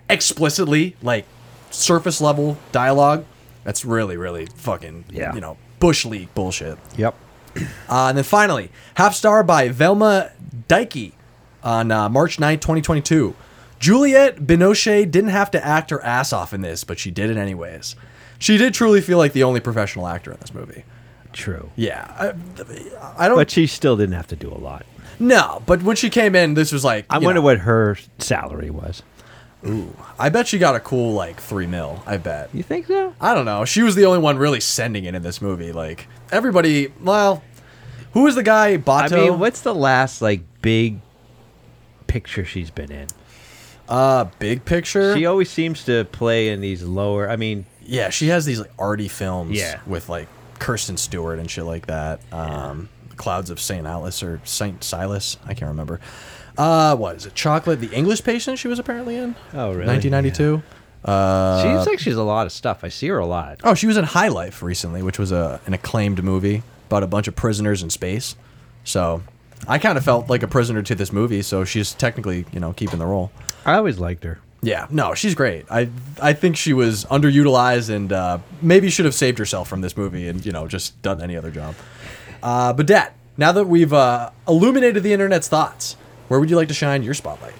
explicitly, 0.08 0.96
like 1.02 1.26
surface 1.70 2.20
level 2.20 2.56
dialogue, 2.72 3.24
that's 3.64 3.84
really, 3.84 4.16
really 4.16 4.46
fucking, 4.54 5.04
Yeah. 5.10 5.34
you 5.34 5.40
know, 5.40 5.56
bush 5.80 6.04
league 6.04 6.32
bullshit. 6.34 6.78
Yep. 6.96 7.14
Uh, 7.88 8.06
and 8.08 8.16
then 8.18 8.24
finally, 8.24 8.70
Half 8.94 9.14
Star 9.14 9.42
by 9.44 9.68
Velma 9.68 10.30
Dykey 10.68 11.12
on 11.62 11.90
uh, 11.90 12.08
March 12.08 12.38
9th, 12.38 12.60
2022. 12.60 13.34
Juliette 13.78 14.46
Binoche 14.46 15.10
didn't 15.10 15.30
have 15.30 15.50
to 15.50 15.64
act 15.64 15.90
her 15.90 16.02
ass 16.04 16.32
off 16.32 16.54
in 16.54 16.62
this, 16.62 16.84
but 16.84 16.98
she 16.98 17.10
did 17.10 17.30
it 17.30 17.36
anyways. 17.36 17.96
She 18.38 18.56
did 18.56 18.74
truly 18.74 19.00
feel 19.00 19.18
like 19.18 19.32
the 19.32 19.42
only 19.42 19.60
professional 19.60 20.06
actor 20.06 20.32
in 20.32 20.38
this 20.40 20.54
movie. 20.54 20.84
True. 21.32 21.70
Yeah. 21.76 22.06
I, 22.18 23.24
I 23.24 23.28
don't 23.28 23.36
But 23.36 23.50
she 23.50 23.66
still 23.66 23.96
didn't 23.96 24.14
have 24.14 24.28
to 24.28 24.36
do 24.36 24.48
a 24.50 24.56
lot. 24.56 24.86
No, 25.18 25.62
but 25.66 25.82
when 25.82 25.96
she 25.96 26.10
came 26.10 26.34
in, 26.34 26.54
this 26.54 26.72
was 26.72 26.84
like. 26.84 27.06
I 27.10 27.18
wonder 27.18 27.40
know, 27.40 27.44
what 27.44 27.58
her 27.58 27.96
salary 28.18 28.70
was. 28.70 29.02
Ooh, 29.66 29.96
I 30.18 30.28
bet 30.28 30.46
she 30.48 30.58
got 30.58 30.74
a 30.74 30.80
cool, 30.80 31.14
like, 31.14 31.40
three 31.40 31.66
mil. 31.66 32.02
I 32.06 32.18
bet. 32.18 32.50
You 32.52 32.62
think 32.62 32.86
so? 32.86 33.14
I 33.20 33.34
don't 33.34 33.46
know. 33.46 33.64
She 33.64 33.82
was 33.82 33.94
the 33.94 34.04
only 34.04 34.18
one 34.18 34.36
really 34.36 34.60
sending 34.60 35.04
it 35.04 35.14
in 35.14 35.22
this 35.22 35.40
movie. 35.40 35.72
Like, 35.72 36.06
everybody. 36.30 36.92
Well, 37.00 37.42
who 38.14 38.22
was 38.22 38.34
the 38.34 38.42
guy? 38.42 38.68
I 38.68 38.76
Batou? 38.78 39.12
mean, 39.30 39.38
what's 39.38 39.60
the 39.60 39.74
last 39.74 40.22
like 40.22 40.40
big 40.62 41.00
picture 42.06 42.44
she's 42.44 42.70
been 42.70 42.90
in? 42.90 43.08
Uh, 43.88 44.24
big 44.38 44.64
picture? 44.64 45.14
She 45.14 45.26
always 45.26 45.50
seems 45.50 45.84
to 45.84 46.04
play 46.06 46.48
in 46.48 46.60
these 46.62 46.82
lower. 46.82 47.28
I 47.28 47.36
mean, 47.36 47.66
Yeah, 47.82 48.08
she 48.08 48.28
has 48.28 48.46
these 48.46 48.58
like 48.60 48.72
arty 48.78 49.08
films 49.08 49.56
Yeah. 49.58 49.80
with 49.86 50.08
like 50.08 50.26
Kirsten 50.58 50.96
Stewart 50.96 51.38
and 51.38 51.50
shit 51.50 51.64
like 51.64 51.86
that. 51.86 52.20
Um, 52.32 52.88
Clouds 53.16 53.50
of 53.50 53.60
Saint 53.60 53.86
Alice 53.86 54.22
or 54.22 54.40
Saint 54.44 54.82
Silas, 54.82 55.36
I 55.44 55.52
can't 55.54 55.68
remember. 55.68 56.00
Uh, 56.56 56.96
what 56.96 57.16
is 57.16 57.26
it? 57.26 57.34
Chocolate, 57.34 57.80
the 57.80 57.92
English 57.92 58.24
Patient. 58.24 58.58
She 58.58 58.68
was 58.68 58.78
apparently 58.78 59.16
in. 59.16 59.34
Oh, 59.52 59.72
really? 59.72 59.86
1992. 59.86 60.62
Uh, 61.04 61.62
seems 61.62 61.86
like 61.86 61.98
she's 61.98 62.16
a 62.16 62.22
lot 62.22 62.46
of 62.46 62.52
stuff. 62.52 62.82
I 62.84 62.88
see 62.88 63.08
her 63.08 63.18
a 63.18 63.26
lot. 63.26 63.60
oh, 63.64 63.74
she 63.74 63.86
was 63.86 63.96
in 63.98 64.04
High 64.04 64.28
Life 64.28 64.62
recently, 64.62 65.02
which 65.02 65.18
was 65.18 65.30
a 65.32 65.60
an 65.66 65.74
acclaimed 65.74 66.22
movie 66.24 66.62
about 66.86 67.02
a 67.02 67.06
bunch 67.06 67.28
of 67.28 67.36
prisoners 67.36 67.82
in 67.82 67.90
space. 67.90 68.36
So, 68.84 69.22
I 69.66 69.78
kind 69.78 69.96
of 69.96 70.04
felt 70.04 70.28
like 70.28 70.42
a 70.42 70.48
prisoner 70.48 70.82
to 70.82 70.94
this 70.94 71.12
movie. 71.12 71.42
So 71.42 71.64
she's 71.64 71.94
technically, 71.94 72.44
you 72.52 72.60
know, 72.60 72.72
keeping 72.72 72.98
the 72.98 73.06
role. 73.06 73.30
I 73.64 73.74
always 73.74 73.98
liked 73.98 74.24
her. 74.24 74.40
Yeah, 74.62 74.86
no, 74.90 75.14
she's 75.14 75.34
great. 75.34 75.66
I 75.70 75.90
I 76.20 76.32
think 76.32 76.56
she 76.56 76.72
was 76.72 77.04
underutilized 77.06 77.90
and 77.90 78.12
uh, 78.12 78.38
maybe 78.62 78.88
should 78.88 79.04
have 79.04 79.14
saved 79.14 79.38
herself 79.38 79.68
from 79.68 79.82
this 79.82 79.94
movie 79.96 80.26
and 80.26 80.44
you 80.44 80.52
know 80.52 80.66
just 80.66 81.00
done 81.02 81.20
any 81.20 81.36
other 81.36 81.50
job. 81.50 81.74
Uh, 82.42 82.72
but 82.72 82.86
Dad, 82.86 83.12
now 83.36 83.52
that 83.52 83.64
we've 83.64 83.92
uh, 83.92 84.30
illuminated 84.48 85.02
the 85.02 85.12
internet's 85.12 85.48
thoughts, 85.48 85.96
where 86.28 86.40
would 86.40 86.48
you 86.48 86.56
like 86.56 86.68
to 86.68 86.74
shine 86.74 87.02
your 87.02 87.14
spotlight? 87.14 87.54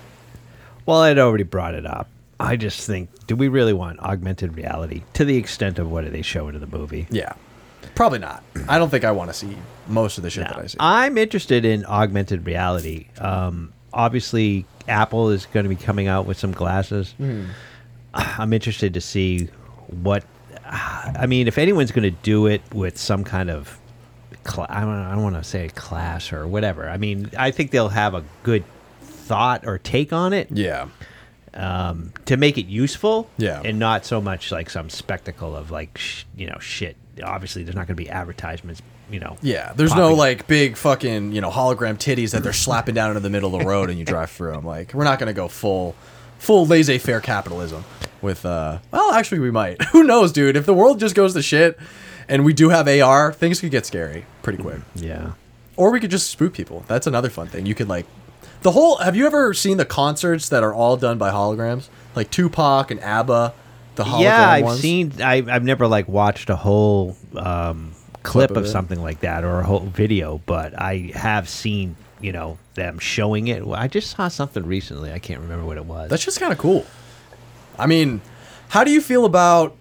Well, 0.86 0.98
I'd 0.98 1.18
already 1.18 1.44
brought 1.44 1.74
it 1.74 1.84
up. 1.86 2.08
I 2.40 2.56
just 2.56 2.86
think, 2.86 3.08
do 3.26 3.36
we 3.36 3.48
really 3.48 3.72
want 3.72 4.00
augmented 4.00 4.56
reality 4.56 5.02
to 5.14 5.24
the 5.24 5.36
extent 5.36 5.78
of 5.78 5.90
what 5.90 6.04
do 6.04 6.10
they 6.10 6.22
show 6.22 6.48
into 6.48 6.58
the 6.58 6.66
movie? 6.66 7.06
Yeah, 7.10 7.34
probably 7.94 8.18
not. 8.18 8.42
I 8.68 8.78
don't 8.78 8.90
think 8.90 9.04
I 9.04 9.12
want 9.12 9.30
to 9.30 9.34
see 9.34 9.56
most 9.86 10.18
of 10.18 10.24
the 10.24 10.30
shit 10.30 10.46
that 10.48 10.56
I 10.56 10.66
see. 10.66 10.76
I'm 10.80 11.18
interested 11.18 11.64
in 11.64 11.84
augmented 11.86 12.46
reality. 12.46 13.06
Um, 13.18 13.72
obviously, 13.92 14.66
Apple 14.88 15.30
is 15.30 15.46
going 15.46 15.64
to 15.64 15.68
be 15.68 15.76
coming 15.76 16.08
out 16.08 16.26
with 16.26 16.38
some 16.38 16.52
glasses. 16.52 17.14
I'm 18.14 18.52
interested 18.52 18.94
to 18.94 19.00
see 19.00 19.48
what. 19.88 20.24
I 20.66 21.26
mean, 21.26 21.46
if 21.48 21.58
anyone's 21.58 21.92
going 21.92 22.04
to 22.04 22.22
do 22.22 22.46
it 22.46 22.62
with 22.72 22.98
some 22.98 23.24
kind 23.24 23.50
of, 23.50 23.78
cla 24.44 24.66
I 24.68 24.80
don't, 24.80 24.90
I 24.90 25.14
don't 25.14 25.22
want 25.22 25.36
to 25.36 25.44
say 25.44 25.68
class 25.68 26.32
or 26.32 26.46
whatever. 26.46 26.88
I 26.88 26.96
mean, 26.96 27.30
I 27.38 27.50
think 27.50 27.70
they'll 27.70 27.88
have 27.88 28.14
a 28.14 28.24
good 28.42 28.64
thought 29.02 29.66
or 29.66 29.78
take 29.78 30.12
on 30.12 30.32
it 30.34 30.48
yeah, 30.50 30.88
um, 31.54 32.12
to 32.26 32.36
make 32.36 32.58
it 32.58 32.66
useful. 32.66 33.28
Yeah. 33.38 33.62
and 33.64 33.78
not 33.78 34.04
so 34.04 34.20
much 34.20 34.52
like 34.52 34.68
some 34.70 34.90
spectacle 34.90 35.56
of 35.56 35.70
like 35.70 35.96
sh- 35.98 36.24
you 36.36 36.46
know 36.46 36.58
shit. 36.58 36.96
Obviously, 37.22 37.62
there's 37.62 37.74
not 37.76 37.86
going 37.86 37.96
to 37.96 38.02
be 38.02 38.08
advertisements. 38.10 38.82
You 39.10 39.20
know. 39.20 39.36
yeah. 39.42 39.74
There's 39.76 39.94
no 39.94 40.14
like 40.14 40.46
big 40.46 40.76
fucking 40.78 41.32
you 41.32 41.40
know 41.42 41.50
hologram 41.50 41.96
titties 41.98 42.30
that 42.32 42.42
they're 42.42 42.54
slapping 42.54 42.94
down 42.94 43.10
into 43.10 43.20
the 43.20 43.28
middle 43.30 43.54
of 43.54 43.60
the 43.60 43.66
road 43.66 43.90
and 43.90 43.98
you 43.98 44.04
drive 44.04 44.30
through 44.30 44.52
them. 44.52 44.64
Like 44.64 44.94
we're 44.94 45.04
not 45.04 45.18
gonna 45.18 45.34
go 45.34 45.46
full 45.46 45.94
full 46.38 46.66
laissez-faire 46.66 47.20
capitalism 47.20 47.84
with 48.22 48.44
uh 48.44 48.78
well 48.90 49.12
actually 49.12 49.38
we 49.38 49.50
might 49.50 49.80
who 49.92 50.02
knows 50.02 50.32
dude 50.32 50.56
if 50.56 50.66
the 50.66 50.74
world 50.74 50.98
just 51.00 51.14
goes 51.14 51.32
to 51.34 51.40
shit 51.42 51.78
and 52.28 52.44
we 52.44 52.52
do 52.52 52.68
have 52.70 52.86
ar 52.88 53.32
things 53.32 53.60
could 53.60 53.70
get 53.70 53.86
scary 53.86 54.26
pretty 54.42 54.60
quick 54.62 54.80
Yeah. 54.94 55.32
or 55.76 55.90
we 55.90 56.00
could 56.00 56.10
just 56.10 56.28
spook 56.30 56.52
people 56.52 56.84
that's 56.86 57.06
another 57.06 57.30
fun 57.30 57.46
thing 57.46 57.64
you 57.66 57.74
could 57.74 57.88
like 57.88 58.04
the 58.62 58.72
whole 58.72 58.96
have 58.96 59.16
you 59.16 59.26
ever 59.26 59.54
seen 59.54 59.76
the 59.78 59.84
concerts 59.86 60.48
that 60.50 60.62
are 60.62 60.74
all 60.74 60.96
done 60.98 61.16
by 61.16 61.30
holograms 61.30 61.88
like 62.14 62.30
tupac 62.30 62.90
and 62.90 63.00
abba 63.00 63.54
the 63.96 64.04
hologram 64.04 64.22
yeah 64.22 64.50
i've 64.50 64.64
ones? 64.64 64.80
seen 64.80 65.12
I, 65.20 65.34
i've 65.34 65.64
never 65.64 65.86
like 65.86 66.08
watched 66.08 66.50
a 66.50 66.56
whole 66.56 67.16
um, 67.36 67.92
clip, 68.22 68.52
of 68.52 68.58
of, 68.58 68.68
something 68.68 69.00
like 69.00 69.20
that 69.20 69.44
or 69.44 69.60
a 69.60 69.64
whole 69.64 69.80
video 69.80 70.40
but 70.46 70.80
i 70.80 71.12
have 71.14 71.48
seen 71.48 71.96
you 72.20 72.32
know 72.32 72.58
them 72.74 72.98
showing 72.98 73.48
it. 73.48 73.66
I 73.66 73.88
just 73.88 74.16
saw 74.16 74.28
something 74.28 74.64
recently. 74.64 75.12
I 75.12 75.18
can't 75.18 75.40
remember 75.40 75.64
what 75.64 75.76
it 75.76 75.84
was. 75.84 76.10
That's 76.10 76.24
just 76.24 76.40
kind 76.40 76.52
of 76.52 76.58
cool. 76.58 76.86
I 77.78 77.86
mean, 77.86 78.20
how 78.68 78.84
do 78.84 78.90
you 78.90 79.00
feel 79.00 79.24
about 79.24 79.76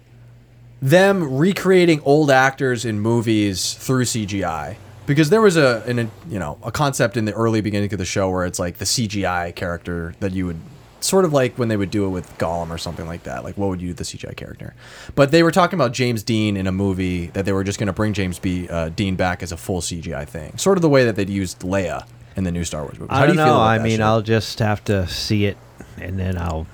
them 0.80 1.36
recreating 1.36 2.00
old 2.02 2.30
actors 2.30 2.84
in 2.84 3.00
movies 3.00 3.74
through 3.74 4.04
CGI? 4.04 4.76
Because 5.06 5.30
there 5.30 5.40
was 5.40 5.56
a, 5.56 5.82
an, 5.86 6.10
you 6.28 6.38
know, 6.38 6.58
a 6.62 6.72
concept 6.72 7.16
in 7.16 7.24
the 7.24 7.32
early 7.32 7.60
beginning 7.60 7.92
of 7.92 7.98
the 7.98 8.04
show 8.04 8.30
where 8.30 8.46
it's 8.46 8.58
like 8.58 8.78
the 8.78 8.86
CGI 8.86 9.54
character 9.54 10.14
that 10.20 10.32
you 10.32 10.46
would 10.46 10.60
sort 11.04 11.24
of 11.24 11.32
like 11.32 11.58
when 11.58 11.68
they 11.68 11.76
would 11.76 11.90
do 11.90 12.06
it 12.06 12.08
with 12.08 12.36
Gollum 12.38 12.70
or 12.70 12.78
something 12.78 13.06
like 13.06 13.24
that. 13.24 13.44
Like, 13.44 13.56
what 13.58 13.68
would 13.68 13.80
you 13.80 13.88
do 13.88 13.94
the 13.94 14.04
CGI 14.04 14.34
character? 14.36 14.74
But 15.14 15.30
they 15.30 15.42
were 15.42 15.50
talking 15.50 15.78
about 15.78 15.92
James 15.92 16.22
Dean 16.22 16.56
in 16.56 16.66
a 16.66 16.72
movie 16.72 17.26
that 17.28 17.44
they 17.44 17.52
were 17.52 17.64
just 17.64 17.78
going 17.78 17.88
to 17.88 17.92
bring 17.92 18.12
James 18.14 18.38
B. 18.38 18.68
Uh, 18.68 18.88
Dean 18.88 19.14
back 19.16 19.42
as 19.42 19.52
a 19.52 19.56
full 19.56 19.80
CGI 19.80 20.26
thing, 20.26 20.56
sort 20.56 20.78
of 20.78 20.82
the 20.82 20.88
way 20.88 21.04
that 21.04 21.16
they'd 21.16 21.28
used 21.30 21.60
Leia 21.60 22.06
in 22.36 22.44
the 22.44 22.50
new 22.50 22.64
Star 22.64 22.82
Wars 22.82 22.98
movies. 22.98 23.08
I 23.10 23.20
How 23.20 23.26
don't 23.26 23.36
do 23.36 23.40
you 23.40 23.46
feel 23.46 23.54
know. 23.54 23.60
about 23.60 23.80
I 23.80 23.82
mean, 23.82 23.92
shit? 23.92 24.00
I'll 24.00 24.22
just 24.22 24.58
have 24.60 24.82
to 24.84 25.06
see 25.06 25.44
it, 25.46 25.56
and 26.00 26.18
then 26.18 26.38
I'll 26.38 26.66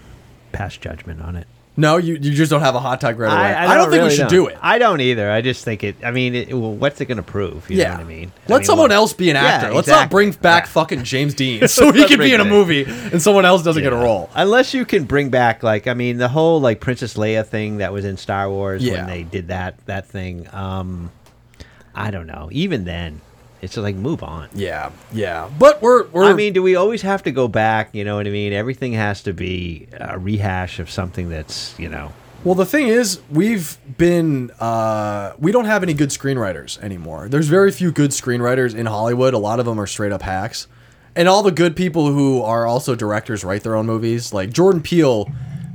pass 0.53 0.77
judgment 0.77 1.21
on 1.21 1.37
it. 1.37 1.47
No, 1.81 1.97
you, 1.97 2.14
you 2.14 2.35
just 2.35 2.51
don't 2.51 2.61
have 2.61 2.75
a 2.75 2.81
hot 2.81 3.01
tag 3.01 3.19
right 3.19 3.27
away. 3.27 3.55
I, 3.55 3.73
I 3.73 3.77
don't, 3.77 3.90
think 3.90 4.05
we 4.05 4.11
should 4.11 4.21
don't. 4.23 4.29
do 4.31 4.47
it. 4.49 4.59
I 4.61 4.79
don't 4.79 5.01
either. 5.01 5.31
I 5.31 5.40
just 5.40 5.64
think 5.64 5.83
it. 5.83 5.97
I 6.05 6.11
mean, 6.11 6.35
it, 6.35 6.53
well, 6.53 6.73
what's 6.75 7.01
it 7.01 7.07
going 7.07 7.16
to 7.16 7.23
prove? 7.23 7.69
You 7.71 7.79
yeah, 7.79 7.88
know 7.88 7.95
what 7.95 8.01
I 8.01 8.05
mean? 8.05 8.33
I 8.47 8.53
let 8.53 8.59
mean, 8.59 8.64
someone 8.66 8.93
else 8.93 9.12
be 9.14 9.31
an 9.31 9.37
Yeah, 9.37 9.43
actor. 9.45 9.75
Let's 9.75 9.88
not 9.88 9.95
exactly. 9.95 10.14
bring 10.14 10.33
back 10.33 10.64
Yeah. 10.64 10.71
fucking 10.73 11.05
James 11.05 11.35
Dean 11.40 11.66
so 11.69 11.90
he 11.90 12.01
can 12.03 12.11
be 12.11 12.16
bring 12.16 12.33
in 12.33 12.40
a 12.40 12.45
movie 12.45 12.85
and 12.85 13.21
someone 13.23 13.45
else 13.45 13.62
doesn't 13.62 13.83
get 13.83 13.93
a 13.93 13.97
role. 13.97 14.29
Unless 14.35 14.75
you 14.75 14.85
can 14.85 15.05
bring 15.05 15.31
back, 15.31 15.62
like, 15.62 15.87
I 15.87 15.95
mean, 15.95 16.19
the 16.19 16.29
whole 16.29 16.61
like 16.61 16.81
Princess 16.81 17.14
Leia 17.14 17.47
thing 17.47 17.79
that 17.79 17.93
was 17.93 18.05
in 18.05 18.16
Star 18.16 18.51
Wars 18.51 18.85
Yeah. 18.85 18.99
when 18.99 19.07
they 19.07 19.23
did 19.23 19.49
that 19.49 19.85
that 19.87 20.07
thing. 20.07 20.47
Um, 20.53 21.11
I 21.95 22.11
don't 22.11 22.27
know. 22.27 22.49
Even 22.53 22.85
then, 22.85 23.21
it's 23.62 23.77
like 23.77 23.94
move 23.96 24.23
on. 24.23 24.49
Yeah, 24.55 24.90
yeah, 25.12 25.51
but 25.59 25.83
we're 25.83 26.07
we're. 26.09 26.25
I 26.25 26.33
mean, 26.35 26.53
do 26.53 26.62
we 26.62 26.77
always 26.77 27.03
have 27.03 27.23
to 27.25 27.33
go 27.33 27.49
back? 27.49 27.90
You 27.94 28.05
know 28.05 28.16
what 28.16 28.27
I 28.27 28.31
mean? 28.31 28.53
Everything 28.53 28.92
has 28.94 29.23
to 29.25 29.33
be 29.33 29.88
a 29.92 30.18
rehash 30.18 30.79
of 30.79 30.90
something 30.90 31.29
that's 31.29 31.79
you 31.79 31.88
know. 31.88 32.12
Well, 32.42 32.55
the 32.55 32.64
thing 32.64 32.88
is, 32.88 33.20
we've 33.31 33.77
been 33.99 34.51
uh, 34.61 35.35
we 35.38 35.53
don't 35.53 35.66
have 35.66 35.83
any 35.83 35.92
good 35.92 36.09
screenwriters 36.09 36.79
anymore. 36.83 37.29
There's 37.29 37.49
very 37.49 37.70
few 37.70 37.92
good 37.92 38.12
screenwriters 38.12 38.75
in 38.75 38.87
Hollywood. 38.87 39.35
A 39.35 39.38
lot 39.38 39.61
of 39.61 39.66
them 39.66 39.79
are 39.79 39.87
straight 39.87 40.12
up 40.12 40.23
hacks, 40.23 40.66
and 41.14 41.29
all 41.29 41.42
the 41.42 41.53
good 41.53 41.77
people 41.77 42.11
who 42.12 42.42
are 42.42 42.66
also 42.66 42.94
directors 42.94 43.44
write 43.44 43.62
their 43.62 43.77
own 43.77 43.85
movies. 43.85 44.33
Like 44.33 44.53
Jordan 44.55 44.81
Peele 44.81 45.31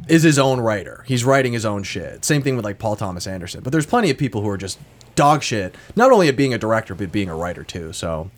is 0.08 0.24
his 0.24 0.40
own 0.40 0.60
writer. 0.60 1.04
He's 1.08 1.24
writing 1.24 1.54
his 1.54 1.66
own 1.66 1.84
shit. 1.84 2.26
Same 2.26 2.42
thing 2.42 2.56
with 2.56 2.66
like 2.66 2.80
Paul 2.80 2.96
Thomas 2.96 3.28
Anderson. 3.28 3.62
But 3.62 3.72
there's 3.72 3.86
plenty 3.86 4.10
of 4.10 4.18
people 4.18 4.42
who 4.42 4.50
are 4.50 4.58
just 4.58 4.80
dog 5.16 5.42
shit. 5.44 5.76
Not 5.96 6.12
only 6.12 6.28
at 6.28 6.36
being 6.36 6.54
a 6.54 6.58
director, 6.58 6.94
but 6.96 7.12
being 7.12 7.30
a 7.30 7.36
writer 7.36 7.64
too. 7.64 7.94
So. 7.94 8.32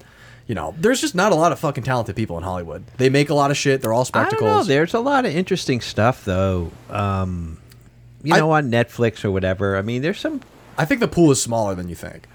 You 0.50 0.56
know, 0.56 0.74
there's 0.80 1.02
just 1.02 1.14
not 1.14 1.34
a 1.34 1.36
lot 1.36 1.52
of 1.52 1.60
fucking 1.60 1.84
talented 1.84 2.16
people 2.16 2.38
in 2.38 2.44
Hollywood. 2.46 2.86
They 2.96 3.10
make 3.10 3.30
a 3.30 3.34
lot 3.34 3.52
of 3.52 3.58
shit. 3.58 3.82
They're 3.82 3.92
all 3.92 4.00
I 4.00 4.06
spectacles. 4.06 4.40
don't 4.40 4.58
know. 4.60 4.64
There's 4.64 4.94
a 4.94 5.02
lot 5.02 5.26
of 5.26 5.36
interesting 5.36 5.82
stuff 5.82 6.24
though. 6.24 6.72
Um, 6.90 7.58
you 8.24 8.34
I- 8.34 8.40
know, 8.40 8.52
on 8.52 8.72
Netflix 8.72 9.26
or 9.26 9.32
whatever. 9.32 9.76
I 9.76 9.82
mean, 9.82 10.02
there's 10.04 10.22
some 10.22 10.40
I 10.78 10.86
think 10.86 11.02
the 11.02 11.08
pool 11.10 11.32
is 11.32 11.42
smaller 11.42 11.76
than 11.76 11.90
you 11.90 11.96
think. 11.96 12.28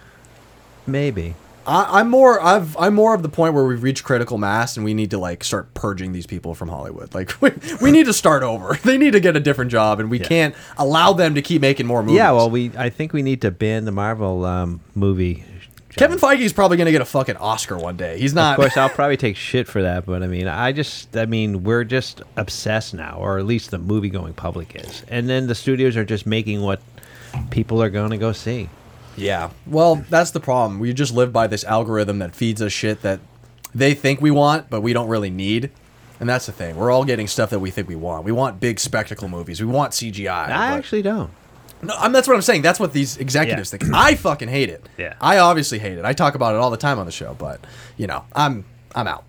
maybe. 0.86 1.36
I, 1.66 2.00
I'm 2.00 2.08
more 2.10 2.40
I've 2.40 2.76
I'm 2.76 2.94
more 2.94 3.14
of 3.14 3.22
the 3.22 3.28
point 3.28 3.54
where 3.54 3.64
we've 3.64 3.82
reached 3.82 4.04
critical 4.04 4.38
mass 4.38 4.76
and 4.76 4.84
we 4.84 4.94
need 4.94 5.10
to 5.10 5.18
like 5.18 5.44
start 5.44 5.72
purging 5.74 6.12
these 6.12 6.26
people 6.26 6.54
from 6.54 6.68
Hollywood. 6.68 7.14
Like 7.14 7.32
we, 7.40 7.50
we 7.80 7.90
need 7.90 8.06
to 8.06 8.12
start 8.12 8.42
over. 8.42 8.78
They 8.84 8.98
need 8.98 9.12
to 9.12 9.20
get 9.20 9.36
a 9.36 9.40
different 9.40 9.70
job 9.70 10.00
and 10.00 10.10
we 10.10 10.18
Yeah. 10.20 10.26
can't 10.28 10.54
allow 10.76 11.12
them 11.12 11.34
to 11.36 11.42
keep 11.42 11.60
making 11.62 11.86
more 11.86 12.02
movies. 12.02 12.16
Yeah, 12.16 12.32
well, 12.32 12.50
we 12.50 12.70
I 12.76 12.90
think 12.90 13.12
we 13.12 13.22
need 13.22 13.40
to 13.42 13.50
ban 13.50 13.84
the 13.84 13.92
Marvel 13.92 14.44
um, 14.44 14.80
movie. 14.94 15.44
Kevin 15.94 16.16
Feige 16.18 16.40
is 16.40 16.54
probably 16.54 16.78
gonna 16.78 16.90
get 16.90 17.02
a 17.02 17.04
fucking 17.06 17.36
Oscar 17.36 17.76
one 17.76 17.96
day. 17.98 18.18
He's 18.18 18.32
not. 18.32 18.52
Of 18.58 18.62
course, 18.62 18.76
I'll 18.78 18.88
probably 18.88 19.18
take 19.18 19.36
shit 19.36 19.68
for 19.68 19.82
that, 19.82 20.06
but 20.06 20.22
I 20.22 20.26
mean, 20.26 20.48
I 20.48 20.72
just, 20.72 21.14
I 21.14 21.26
mean, 21.26 21.64
we're 21.64 21.84
just 21.84 22.22
obsessed 22.38 22.94
now, 22.94 23.18
or 23.20 23.38
at 23.38 23.44
least 23.44 23.70
the 23.72 23.78
movie 23.78 24.08
going 24.08 24.32
public 24.32 24.74
is, 24.74 25.04
and 25.08 25.28
then 25.28 25.48
the 25.48 25.54
studios 25.54 25.94
are 25.98 26.04
just 26.06 26.24
making 26.24 26.62
what 26.62 26.80
people 27.50 27.82
are 27.82 27.90
going 27.90 28.10
to 28.10 28.16
go 28.16 28.32
see. 28.32 28.70
Yeah. 29.16 29.50
Well, 29.66 29.96
that's 30.08 30.30
the 30.30 30.40
problem. 30.40 30.78
We 30.80 30.92
just 30.92 31.12
live 31.12 31.32
by 31.32 31.46
this 31.46 31.64
algorithm 31.64 32.18
that 32.20 32.34
feeds 32.34 32.62
us 32.62 32.72
shit 32.72 33.02
that 33.02 33.20
they 33.74 33.94
think 33.94 34.20
we 34.20 34.30
want, 34.30 34.70
but 34.70 34.80
we 34.80 34.92
don't 34.92 35.08
really 35.08 35.30
need. 35.30 35.70
And 36.20 36.28
that's 36.28 36.46
the 36.46 36.52
thing. 36.52 36.76
We're 36.76 36.90
all 36.90 37.04
getting 37.04 37.26
stuff 37.26 37.50
that 37.50 37.58
we 37.58 37.70
think 37.70 37.88
we 37.88 37.96
want. 37.96 38.24
We 38.24 38.32
want 38.32 38.60
big 38.60 38.78
spectacle 38.78 39.28
movies. 39.28 39.60
We 39.60 39.66
want 39.66 39.92
CGI. 39.92 40.28
I 40.30 40.46
but- 40.46 40.78
actually 40.78 41.02
don't. 41.02 41.30
No, 41.84 41.96
I'm, 41.98 42.12
that's 42.12 42.28
what 42.28 42.34
I'm 42.36 42.42
saying. 42.42 42.62
That's 42.62 42.78
what 42.78 42.92
these 42.92 43.16
executives 43.16 43.72
Yeah. 43.72 43.78
think. 43.80 43.92
I 43.92 44.14
fucking 44.14 44.46
hate 44.48 44.68
it. 44.68 44.88
Yeah. 44.96 45.14
I 45.20 45.38
obviously 45.38 45.80
hate 45.80 45.98
it. 45.98 46.04
I 46.04 46.12
talk 46.12 46.36
about 46.36 46.54
it 46.54 46.58
all 46.58 46.70
the 46.70 46.76
time 46.76 47.00
on 47.00 47.06
the 47.06 47.12
show, 47.12 47.34
but 47.34 47.60
you 47.96 48.06
know, 48.06 48.24
I'm 48.36 48.64
I'm 48.94 49.08
out. 49.08 49.24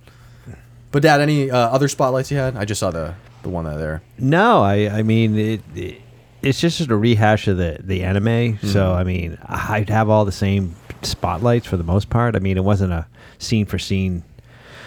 But 0.91 1.02
Dad, 1.02 1.19
any 1.19 1.50
uh, 1.50 1.58
other 1.58 1.88
spotlights 1.88 2.30
you 2.30 2.38
had? 2.38 2.56
I 2.56 2.65
just 2.65 2.80
saw 2.80 2.91
the 2.91 3.15
the 3.41 3.50
one 3.50 3.65
that 3.65 3.78
there. 3.80 4.04
No, 4.19 4.62
I, 4.62 4.88
I 4.88 5.02
mean, 5.02 5.36
it, 5.36 5.62
it, 5.74 6.02
it's 6.44 6.60
just 6.60 6.82
a 6.82 6.96
rehash 6.96 7.48
of 7.48 7.58
the 7.58 7.78
the 7.80 8.04
anime. 8.04 8.60
So 8.60 8.94
I 8.94 9.04
mean, 9.04 9.38
I'd 9.48 9.90
have 9.90 10.10
all 10.10 10.26
the 10.26 10.32
same 10.32 10.76
spotlights 11.02 11.66
for 11.66 11.78
the 11.78 11.84
most 11.84 12.10
part. 12.10 12.36
I 12.36 12.40
mean, 12.40 12.58
it 12.58 12.64
wasn't 12.64 12.94
a 12.94 13.08
scene 13.40 13.66
for 13.66 13.80
scene. 13.80 14.24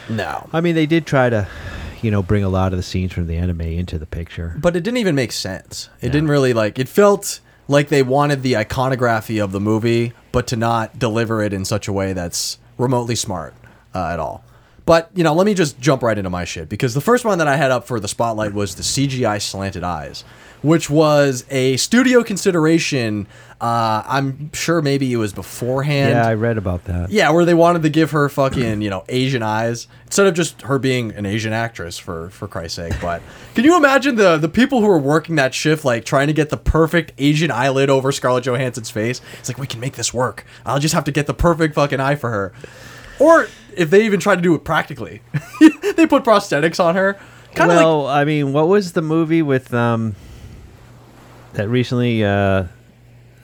No. 0.09 0.49
I 0.53 0.61
mean, 0.61 0.75
they 0.75 0.87
did 0.87 1.07
try 1.07 1.29
to, 1.31 1.49
you 2.01 2.11
know, 2.11 2.23
bring 2.23 2.45
a 2.45 2.49
lot 2.49 2.73
of 2.73 2.79
the 2.79 2.83
scenes 2.83 3.12
from 3.12 3.27
the 3.27 3.37
anime 3.37 3.62
into 3.62 3.99
the 3.99 4.07
picture. 4.07 4.57
But 4.59 4.77
it 4.77 4.85
didn't 4.85 4.99
even 4.99 5.14
make 5.14 5.33
sense. 5.33 5.88
It 6.01 6.11
didn't 6.11 6.29
really 6.29 6.53
like. 6.53 6.79
It 6.79 6.88
felt 6.88 7.40
like 7.69 7.88
they 7.88 8.03
wanted 8.03 8.42
the 8.42 8.57
iconography 8.57 9.38
of 9.38 9.53
the 9.53 9.61
movie, 9.61 10.12
but 10.33 10.47
to 10.49 10.57
not 10.57 10.99
deliver 10.99 11.42
it 11.42 11.53
in 11.53 11.64
such 11.64 11.88
a 11.88 11.92
way 11.92 12.12
that's 12.12 12.59
remotely 12.79 13.16
smart 13.16 13.55
uh, 13.95 14.09
at 14.09 14.21
all. 14.21 14.45
But 14.87 15.11
you 15.14 15.22
know, 15.25 15.35
let 15.35 15.44
me 15.46 15.53
just 15.55 15.79
jump 15.81 16.03
right 16.03 16.16
into 16.16 16.31
my 16.31 16.44
shit 16.44 16.68
because 16.68 16.94
the 16.94 17.01
first 17.01 17.25
one 17.25 17.38
that 17.38 17.49
I 17.49 17.57
had 17.57 17.70
up 17.70 17.87
for 17.87 18.01
the 18.01 18.09
spotlight 18.09 18.55
was 18.55 18.77
the 18.77 18.83
CGI 18.85 19.42
slanted 19.42 19.83
eyes, 19.83 20.25
which 20.62 20.88
was 20.88 21.44
a 21.51 21.77
studio 21.77 22.22
consideration. 22.22 23.27
Uh, 23.61 24.03
I'm 24.07 24.53
sure 24.53 24.81
maybe 24.83 25.12
it 25.12 25.16
was 25.16 25.33
beforehand. 25.33 26.11
yeah, 26.11 26.27
I 26.29 26.35
read 26.35 26.57
about 26.59 26.85
that. 26.85 27.11
Yeah, 27.11 27.31
where 27.31 27.44
they 27.44 27.55
wanted 27.55 27.83
to 27.83 27.88
give 27.88 28.11
her 28.12 28.29
fucking, 28.29 28.83
you 28.83 28.90
know, 28.90 29.03
Asian 29.09 29.42
eyes 29.42 29.88
instead 30.05 30.27
of 30.27 30.35
just 30.35 30.62
her 30.62 30.79
being 30.79 31.11
an 31.12 31.25
Asian 31.27 31.53
actress 31.53 31.99
for 31.99 32.31
for 32.31 32.46
Christ's 32.46 32.77
sake. 32.77 32.92
But 33.01 33.22
can 33.55 33.64
you 33.64 33.77
imagine 33.77 34.14
the 34.16 34.37
the 34.37 34.49
people 34.49 34.83
who 34.83 34.87
were 34.87 34.99
working 34.99 35.35
that 35.37 35.53
shift, 35.53 35.85
like 35.85 36.05
trying 36.05 36.29
to 36.29 36.33
get 36.33 36.51
the 36.51 36.57
perfect 36.59 37.12
Asian 37.18 37.51
eyelid 37.51 37.90
over 37.90 38.12
Scarlett 38.12 38.44
Johansson's 38.44 38.90
face? 38.90 39.20
It's 39.40 39.49
like 39.49 39.59
we 39.59 39.66
can 39.66 39.81
make 39.81 39.94
this 39.94 40.14
work. 40.14 40.46
I'll 40.64 40.79
just 40.79 40.94
have 40.94 41.05
to 41.05 41.12
get 41.12 41.27
the 41.27 41.35
perfect 41.35 41.75
fucking 41.75 41.99
eye 41.99 42.14
for 42.14 42.31
her. 42.31 42.53
Or 43.18 43.49
if 43.76 43.90
they 43.90 44.04
even 44.04 44.20
try 44.20 44.34
to 44.36 44.42
do 44.42 44.54
it 44.54 44.64
practically, 44.64 45.22
they 45.96 46.06
put 46.06 46.24
prosthetics 46.24 46.78
on 46.82 46.94
her. 46.94 47.14
Kind 47.54 47.70
of 47.70 47.76
like 47.76 47.84
well, 47.84 48.06
I 48.06 48.24
mean, 48.24 48.52
what 48.52 48.68
was 48.68 48.92
the 48.92 49.02
movie 49.02 49.42
with 49.42 49.72
um 49.72 50.14
that 51.54 51.68
recently 51.68 52.24
uh 52.24 52.64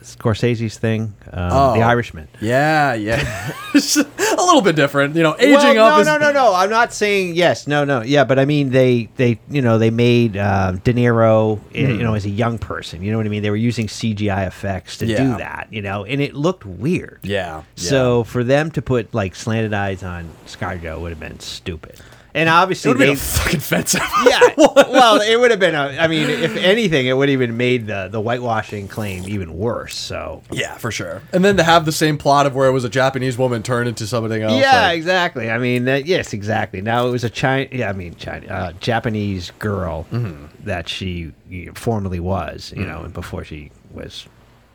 Scorsese's 0.01 0.77
thing, 0.77 1.13
um, 1.31 1.49
Oh. 1.51 1.73
The 1.75 1.81
Irishman? 1.81 2.27
yeah, 2.41 2.93
yeah, 2.93 3.53
a 4.43 4.45
little 4.47 4.61
bit 4.61 4.75
different. 4.75 5.15
You 5.15 5.23
know, 5.23 5.35
aging 5.37 5.53
well, 5.53 5.85
up. 5.87 5.95
no, 5.95 6.01
is, 6.01 6.07
no, 6.07 6.17
no, 6.17 6.31
no. 6.31 6.53
I'm 6.53 6.69
not 6.69 6.93
saying 6.93 7.35
yes, 7.35 7.67
no, 7.67 7.83
no, 7.85 8.01
yeah, 8.01 8.23
but 8.23 8.39
I 8.39 8.45
mean 8.45 8.69
they, 8.69 9.09
they, 9.15 9.39
you 9.49 9.61
know, 9.61 9.77
they 9.77 9.89
made 9.89 10.37
uh, 10.37 10.73
De 10.83 10.93
Niro, 10.93 11.59
Hmm. 11.59 11.75
you 11.77 11.97
know, 12.03 12.13
as 12.13 12.25
a 12.25 12.29
young 12.29 12.57
person. 12.57 13.03
You 13.03 13.11
know 13.11 13.17
what 13.17 13.25
I 13.25 13.29
mean? 13.29 13.43
They 13.43 13.49
were 13.49 13.55
using 13.55 13.87
CGI 13.87 14.45
effects 14.47 14.97
to 14.97 15.05
Yeah. 15.05 15.17
do 15.23 15.37
that, 15.37 15.67
you 15.71 15.81
know, 15.81 16.05
and 16.05 16.21
it 16.21 16.33
looked 16.33 16.65
weird. 16.65 17.19
Yeah, 17.23 17.57
yeah. 17.57 17.63
So 17.75 18.23
for 18.23 18.43
them 18.43 18.71
to 18.71 18.81
put 18.81 19.13
like 19.13 19.35
slanted 19.35 19.73
eyes 19.73 20.03
on 20.03 20.29
ScarJo 20.45 20.99
would 21.01 21.09
have 21.11 21.19
been 21.19 21.39
stupid. 21.39 21.99
And 22.35 22.49
obviously, 22.49 22.89
it 22.89 22.97
would 22.97 23.07
have 23.07 23.15
they, 23.17 23.21
been 23.21 23.21
a 23.21 23.39
fucking 23.43 23.59
offensive. 23.59 24.01
yeah. 24.25 24.39
well, 24.57 25.21
it 25.21 25.39
would 25.39 25.51
have 25.51 25.59
been. 25.59 25.75
A, 25.75 25.97
I 25.99 26.07
mean, 26.07 26.29
if 26.29 26.55
anything, 26.55 27.05
it 27.05 27.13
would 27.13 27.29
have 27.29 27.33
even 27.41 27.57
made 27.57 27.85
the 27.85 28.07
the 28.11 28.19
whitewashing 28.19 28.87
claim 28.87 29.23
even 29.27 29.55
worse. 29.55 29.95
So. 29.95 30.41
Yeah, 30.51 30.75
for 30.77 30.89
sure. 30.91 31.21
And 31.31 31.45
then 31.45 31.57
to 31.57 31.63
have 31.63 31.85
the 31.85 31.91
same 31.91 32.17
plot 32.17 32.47
of 32.47 32.55
where 32.55 32.67
it 32.67 32.71
was 32.71 32.83
a 32.85 32.89
Japanese 32.89 33.37
woman 33.37 33.61
turned 33.61 33.87
into 33.87 34.07
something 34.07 34.41
else. 34.41 34.59
Yeah, 34.59 34.81
like- 34.87 34.97
exactly. 34.97 35.51
I 35.51 35.59
mean, 35.59 35.85
that, 35.85 36.05
yes, 36.07 36.33
exactly. 36.33 36.81
Now 36.81 37.07
it 37.07 37.11
was 37.11 37.23
a 37.23 37.29
China. 37.29 37.69
Yeah, 37.71 37.89
I 37.89 37.93
mean, 37.93 38.15
China, 38.15 38.47
uh, 38.47 38.71
Japanese 38.79 39.51
girl 39.59 40.07
Mm-hmm. 40.11 40.65
that 40.65 40.89
she 40.89 41.33
you 41.49 41.65
know, 41.67 41.73
formerly 41.75 42.19
was. 42.19 42.73
You 42.75 42.85
know, 42.85 43.07
before 43.13 43.43
she 43.43 43.69
was 43.91 44.27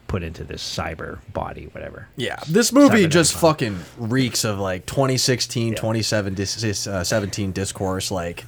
put 0.08 0.22
into 0.24 0.42
this 0.42 0.62
cyber 0.62 1.18
body, 1.32 1.66
whatever. 1.72 2.08
yeah. 2.16 2.40
This 2.48 2.72
movie 2.72 3.06
just 3.06 3.34
fucking 3.34 3.78
reeks 3.98 4.44
of 4.44 4.58
like 4.58 4.86
2016, 4.86 5.74
27, 5.76 6.34
dis- 6.34 6.56
dis- 6.56 6.86
uh, 6.86 7.04
17 7.04 7.52
discourse. 7.52 8.10
Like, 8.10 8.44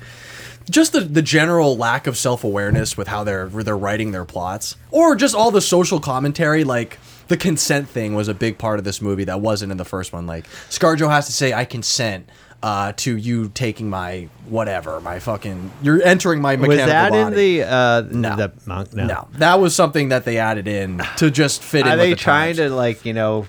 just 0.68 0.92
the, 0.92 1.00
the 1.00 1.22
general 1.22 1.76
lack 1.76 2.06
of 2.06 2.16
self 2.16 2.42
awareness 2.44 2.96
with 2.96 3.08
how 3.08 3.24
they're 3.24 3.46
they're 3.48 3.76
writing 3.78 4.12
their 4.12 4.24
plots, 4.24 4.76
or 4.90 5.14
just 5.14 5.34
all 5.34 5.50
the 5.50 5.60
social 5.60 6.00
commentary. 6.00 6.64
Like 6.64 6.98
the 7.28 7.36
consent 7.36 7.88
thing 7.88 8.14
was 8.14 8.28
a 8.28 8.34
big 8.34 8.58
part 8.58 8.78
of 8.78 8.84
this 8.84 9.00
movie 9.00 9.24
that 9.24 9.40
wasn't 9.40 9.70
in 9.72 9.78
the 9.78 9.84
first 9.84 10.12
one. 10.12 10.26
Like 10.26 10.46
ScarJo 10.68 11.10
has 11.10 11.26
to 11.26 11.32
say, 11.32 11.52
"I 11.52 11.64
consent." 11.64 12.28
Uh, 12.62 12.92
to 12.94 13.16
you 13.16 13.48
taking 13.54 13.88
my 13.88 14.28
whatever, 14.46 15.00
my 15.00 15.18
fucking, 15.18 15.70
you're 15.82 16.02
entering 16.02 16.42
my 16.42 16.56
Was 16.56 16.68
mechanical 16.68 17.18
that 17.18 17.28
in 17.28 17.34
the 17.34 17.62
uh, 17.62 18.02
No. 18.10 18.36
the 18.36 18.52
monk? 18.66 18.92
No. 18.92 19.06
No, 19.06 19.28
that 19.38 19.58
was 19.60 19.74
something 19.74 20.10
that 20.10 20.26
they 20.26 20.36
added 20.36 20.68
in 20.68 21.00
to 21.16 21.30
just 21.30 21.62
fit 21.62 21.86
in. 21.86 21.86
Are 21.86 21.90
with 21.92 22.00
they 22.00 22.10
the 22.10 22.16
trying 22.16 22.56
times. 22.56 22.68
to 22.68 22.74
like 22.76 23.06
you 23.06 23.14
know 23.14 23.46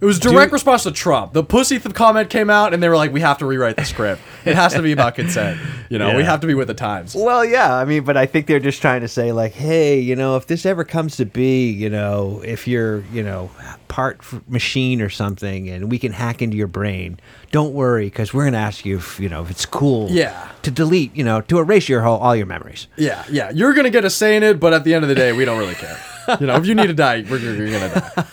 It 0.00 0.04
was 0.04 0.20
direct 0.20 0.52
response 0.52 0.84
to 0.84 0.92
Trump. 0.92 1.32
The 1.32 1.42
pussy 1.42 1.80
th- 1.80 1.92
comment 1.92 2.30
came 2.30 2.50
out, 2.50 2.72
and 2.72 2.80
they 2.80 2.88
were 2.88 2.96
like, 2.96 3.12
"We 3.12 3.20
have 3.20 3.38
to 3.38 3.46
rewrite 3.46 3.76
the 3.76 3.84
script. 3.84 4.20
It 4.44 4.54
has 4.54 4.72
to 4.74 4.82
be 4.82 4.92
about 4.92 5.16
consent. 5.16 5.58
You 5.90 5.98
know, 5.98 6.14
we 6.16 6.22
have 6.22 6.38
to 6.42 6.46
be 6.46 6.54
with 6.54 6.68
the 6.68 6.74
times." 6.74 7.16
Well, 7.16 7.44
yeah, 7.44 7.74
I 7.74 7.84
mean, 7.84 8.04
but 8.04 8.16
I 8.16 8.24
think 8.26 8.46
they're 8.46 8.60
just 8.60 8.80
trying 8.80 9.00
to 9.00 9.08
say, 9.08 9.32
like, 9.32 9.52
hey, 9.54 9.98
you 9.98 10.14
know, 10.14 10.36
if 10.36 10.46
this 10.46 10.64
ever 10.64 10.84
comes 10.84 11.16
to 11.16 11.24
be, 11.26 11.68
you 11.70 11.90
know, 11.90 12.40
if 12.44 12.68
you're, 12.68 13.00
you 13.12 13.24
know, 13.24 13.50
part 13.88 14.18
f- 14.20 14.40
machine 14.46 15.02
or 15.02 15.08
something, 15.08 15.68
and 15.68 15.90
we 15.90 15.98
can 15.98 16.12
hack 16.12 16.42
into 16.42 16.56
your 16.56 16.68
brain, 16.68 17.18
don't 17.50 17.74
worry, 17.74 18.04
because 18.04 18.32
we're 18.32 18.44
gonna 18.44 18.56
ask 18.58 18.84
you 18.86 18.98
if, 18.98 19.18
you 19.18 19.28
know, 19.28 19.42
if 19.42 19.50
it's 19.50 19.66
cool, 19.66 20.08
Yeah. 20.10 20.46
to 20.62 20.70
delete, 20.70 21.16
you 21.16 21.24
know, 21.24 21.40
to 21.40 21.58
erase 21.58 21.88
your 21.88 22.02
whole 22.02 22.18
all 22.18 22.36
your 22.36 22.46
memories. 22.46 22.86
Yeah, 22.96 23.24
yeah. 23.30 23.50
You're 23.50 23.72
gonna 23.74 23.90
get 23.90 24.04
a 24.04 24.10
say 24.10 24.36
in 24.36 24.44
it, 24.44 24.60
but 24.60 24.72
at 24.72 24.84
the 24.84 24.94
end 24.94 25.02
of 25.02 25.08
the 25.08 25.16
day, 25.16 25.32
we 25.32 25.44
don't 25.44 25.58
really 25.58 25.74
care. 25.74 25.98
You 26.40 26.46
know, 26.46 26.54
if 26.56 26.66
you 26.66 26.74
need 26.76 26.86
to 26.88 26.94
die, 26.94 27.24
we're, 27.28 27.38
you're 27.38 27.80
gonna 27.80 28.12
die. 28.14 28.24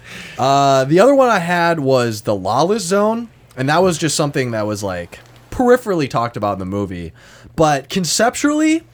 Uh, 0.38 0.84
the 0.84 1.00
other 1.00 1.16
one 1.16 1.28
I 1.28 1.40
had 1.40 1.80
was 1.80 2.20
the 2.22 2.34
Lawless 2.34 2.84
Zone, 2.84 3.28
and 3.56 3.68
that 3.68 3.82
was 3.82 3.98
just 3.98 4.14
something 4.14 4.52
that 4.52 4.66
was 4.68 4.84
like 4.84 5.18
peripherally 5.50 6.08
talked 6.08 6.36
about 6.36 6.52
in 6.52 6.58
the 6.60 6.64
movie. 6.64 7.12
But 7.56 7.88
conceptually, 7.88 8.84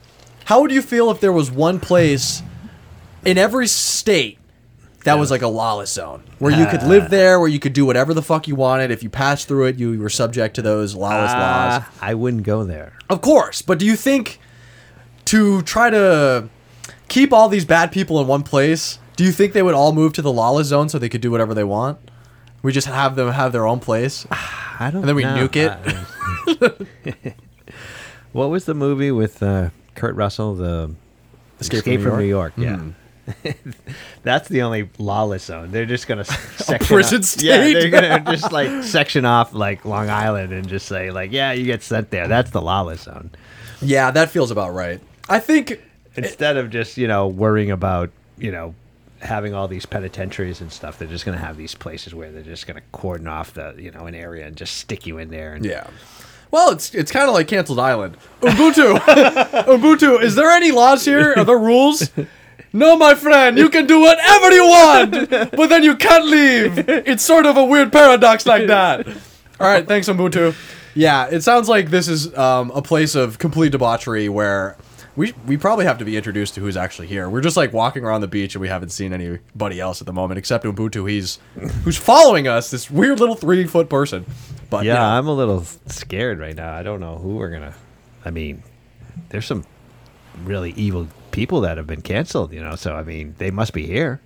how 0.47 0.63
would 0.63 0.73
you 0.73 0.81
feel 0.81 1.11
if 1.11 1.21
there 1.21 1.33
was 1.33 1.51
one 1.51 1.81
place 1.81 2.43
in 3.27 3.37
every 3.37 3.67
state 3.67 4.39
that 5.05 5.19
was 5.19 5.31
like 5.31 5.43
a 5.43 5.49
lawless 5.49 5.93
zone 5.93 6.23
where 6.39 6.59
you 6.59 6.65
could 6.67 6.83
live 6.83 7.11
there, 7.11 7.39
where 7.39 7.49
you 7.49 7.59
could 7.61 7.75
do 7.75 7.85
whatever 7.85 8.15
the 8.15 8.23
fuck 8.23 8.49
you 8.49 8.55
wanted? 8.55 8.91
If 8.91 9.03
you 9.03 9.11
passed 9.11 9.47
through 9.47 9.67
it, 9.67 9.79
you 9.79 9.99
were 10.01 10.09
subject 10.09 10.55
to 10.57 10.63
those 10.63 10.95
lawless 10.95 11.33
laws. 11.33 11.83
Uh, 11.83 11.85
I 12.01 12.15
wouldn't 12.15 12.45
go 12.45 12.65
there. 12.65 12.95
Of 13.11 13.21
course, 13.21 13.61
but 13.61 13.79
do 13.79 13.85
you 13.85 13.97
think 13.97 14.41
to 15.27 15.61
try 15.63 15.91
to 15.91 16.49
keep 17.09 17.35
all 17.35 17.51
these 17.51 17.67
bad 17.67 17.93
people 17.93 18.19
in 18.19 18.27
one 18.27 18.43
place, 18.43 18.99
do 19.17 19.25
you 19.25 19.33
think 19.33 19.53
they 19.53 19.63
would 19.63 19.75
all 19.75 19.93
move 19.93 20.13
to 20.15 20.23
the 20.23 20.33
lawless 20.33 20.69
zone 20.69 20.89
so 20.89 20.99
they 20.99 21.09
could 21.09 21.21
do 21.21 21.31
whatever 21.31 21.55
they 21.55 21.65
want? 21.65 21.99
We 22.63 22.73
just 22.73 22.87
have 22.87 23.17
them 23.17 23.31
have 23.31 23.53
their 23.53 23.67
own 23.67 23.81
place. 23.81 24.27
I 24.31 24.91
don't. 24.91 25.03
And 25.03 25.09
then 25.09 25.17
we 25.17 25.23
know. 25.23 25.49
nuke 25.49 25.57
it? 26.57 27.37
What 28.35 28.51
was 28.51 28.65
the 28.65 28.75
movie 28.75 29.13
with 29.13 29.45
uh, 29.45 29.71
Kurt 29.95 30.17
Russell? 30.17 30.57
The 30.57 30.93
Escape 31.61 32.01
from 32.01 32.19
New 32.19 32.25
York? 32.25 32.57
Mm-hmm. 32.57 32.91
Yeah. 33.45 33.53
That's 34.25 34.49
the 34.49 34.63
only 34.63 34.91
lawless 34.99 35.45
zone. 35.45 35.71
They're 35.71 35.87
just 35.87 36.09
gonna 36.09 36.25
section 36.57 36.85
prison 36.85 37.19
off- 37.19 37.25
state? 37.25 37.45
Yeah, 37.45 37.59
they're 37.59 37.91
gonna 37.91 38.25
just 38.33 38.51
like 38.51 38.83
section 38.83 39.25
off 39.25 39.55
like 39.55 39.85
Long 39.85 40.11
Island 40.11 40.53
and 40.53 40.69
just 40.69 40.87
say 40.87 41.13
like, 41.13 41.31
yeah, 41.31 41.53
you 41.53 41.65
get 41.65 41.85
sent 41.85 42.11
there. 42.11 42.27
That's 42.27 42.51
the 42.51 42.61
lawless 42.61 43.03
zone. 43.03 43.31
Yeah, 43.81 44.11
that 44.11 44.31
feels 44.31 44.51
about 44.51 44.75
right. 44.75 45.01
I 45.29 45.39
think 45.39 45.81
Instead 46.17 46.57
of 46.57 46.71
just 46.71 46.97
you 46.97 47.07
know 47.07 47.29
worrying 47.29 47.71
about 47.71 48.11
you 48.37 48.51
know 48.51 48.75
having 49.25 49.55
all 49.55 49.67
these 49.67 49.87
penitentiaries 49.87 50.61
and 50.61 50.71
stuff, 50.71 50.99
they're 50.99 51.09
just 51.09 51.25
gonna 51.25 51.39
have 51.39 51.57
these 51.57 51.75
places 51.75 52.15
where 52.15 52.31
they're 52.31 52.43
just 52.43 52.67
gonna 52.67 52.83
cordon 52.93 53.27
off 53.27 53.55
the 53.55 53.75
you 53.79 53.91
know 53.91 54.07
an 54.07 54.15
area 54.15 54.47
and 54.47 54.57
just 54.57 54.77
stick 54.77 55.07
you 55.07 55.19
in 55.19 55.31
there. 55.31 55.55
And 55.55 55.65
Yeah. 55.65 55.87
Well, 56.51 56.71
it's 56.71 56.95
it's 56.95 57.11
kind 57.11 57.27
of 57.29 57.35
like 57.35 57.49
canceled 57.49 57.81
island. 57.81 58.17
Ubuntu, 58.43 58.97
Ubuntu. 59.67 60.23
Is 60.23 60.35
there 60.37 60.51
any 60.51 60.71
laws 60.71 61.05
here? 61.05 61.35
Are 61.37 61.45
there 61.45 61.59
rules? 61.59 62.11
No, 62.73 62.97
my 62.97 63.15
friend. 63.15 63.57
You 63.57 63.69
can 63.71 63.87
do 63.87 64.01
whatever 64.01 64.51
you 64.53 64.65
want, 64.65 65.31
but 65.31 65.69
then 65.69 65.83
you 65.85 65.97
can't 65.97 66.25
leave. 66.27 66.89
It's 66.89 67.25
sort 67.25 67.47
of 67.47 67.57
a 67.57 67.65
weird 67.65 67.93
paradox 67.93 68.47
like 68.47 68.67
that. 68.67 69.07
All 69.61 69.67
right, 69.69 69.87
thanks, 69.87 70.09
Ubuntu. 70.09 70.55
Yeah, 70.95 71.27
it 71.29 71.43
sounds 71.43 71.69
like 71.69 71.91
this 71.91 72.09
is 72.09 72.37
um, 72.37 72.71
a 72.73 72.83
place 72.83 73.15
of 73.15 73.39
complete 73.39 73.73
debauchery 73.73 74.29
where 74.29 74.77
we 75.17 75.33
we 75.47 75.57
probably 75.57 75.85
have 75.85 75.99
to 75.99 76.05
be 76.05 76.17
introduced 76.17 76.55
to 76.55 76.61
who's 76.61 76.77
actually 76.77 77.07
here. 77.07 77.29
We're 77.29 77.41
just 77.41 77.57
like 77.57 77.73
walking 77.73 78.05
around 78.05 78.21
the 78.21 78.29
beach 78.29 78.55
and 78.55 78.63
we 78.63 78.69
haven't 78.69 78.91
seen 78.91 79.13
anybody 79.13 79.81
else 79.81 80.01
at 80.01 80.07
the 80.07 80.13
moment 80.13 80.39
except 80.39 80.65
Ubuntu. 80.65 81.09
He's 81.09 81.39
who's 81.85 81.97
following 81.97 82.49
us. 82.49 82.71
This 82.71 82.91
weird 82.91 83.21
little 83.21 83.37
three 83.37 83.67
foot 83.67 83.89
person. 83.89 84.27
But 84.71 84.85
Yeah, 84.85 84.95
you 84.95 84.99
know. 84.99 85.05
I'm 85.05 85.27
a 85.29 85.35
little 85.35 85.65
scared 85.87 86.39
right 86.39 86.57
now. 86.57 86.75
I 86.75 86.83
don't 86.83 87.01
know 87.01 87.17
who 87.17 87.37
we're 87.37 87.51
gonna. 87.51 87.75
I 88.25 88.31
mean, 88.31 88.63
there's 89.29 89.47
some 89.47 89.65
really 90.45 90.73
evil 90.73 91.09
people 91.31 91.61
that 91.63 91.77
have 91.77 91.87
been 91.87 92.03
canceled. 92.03 92.53
You 92.53 92.63
know, 92.63 92.75
so 92.75 92.95
I 92.95 93.03
mean, 93.05 93.35
they 93.39 93.51
must 93.51 93.73
be 93.73 93.87
here. 93.87 94.21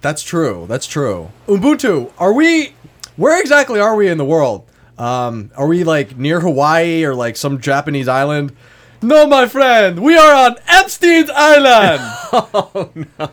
That's 0.00 0.22
true. 0.24 0.66
That's 0.68 0.88
true. 0.88 1.30
Ubuntu, 1.46 2.12
are 2.18 2.32
we? 2.32 2.74
Where 3.16 3.40
exactly 3.40 3.78
are 3.78 3.94
we 3.94 4.08
in 4.08 4.18
the 4.18 4.24
world? 4.24 4.66
Um, 4.98 5.50
are 5.56 5.66
we 5.66 5.84
like 5.84 6.16
near 6.16 6.40
Hawaii 6.40 7.04
or 7.04 7.14
like 7.14 7.36
some 7.36 7.60
Japanese 7.60 8.08
island? 8.08 8.56
No, 9.02 9.26
my 9.26 9.46
friend, 9.48 9.98
we 9.98 10.16
are 10.16 10.32
on 10.32 10.56
Epstein's 10.68 11.28
Island. 11.30 12.00
oh 12.32 12.90
no! 12.94 13.30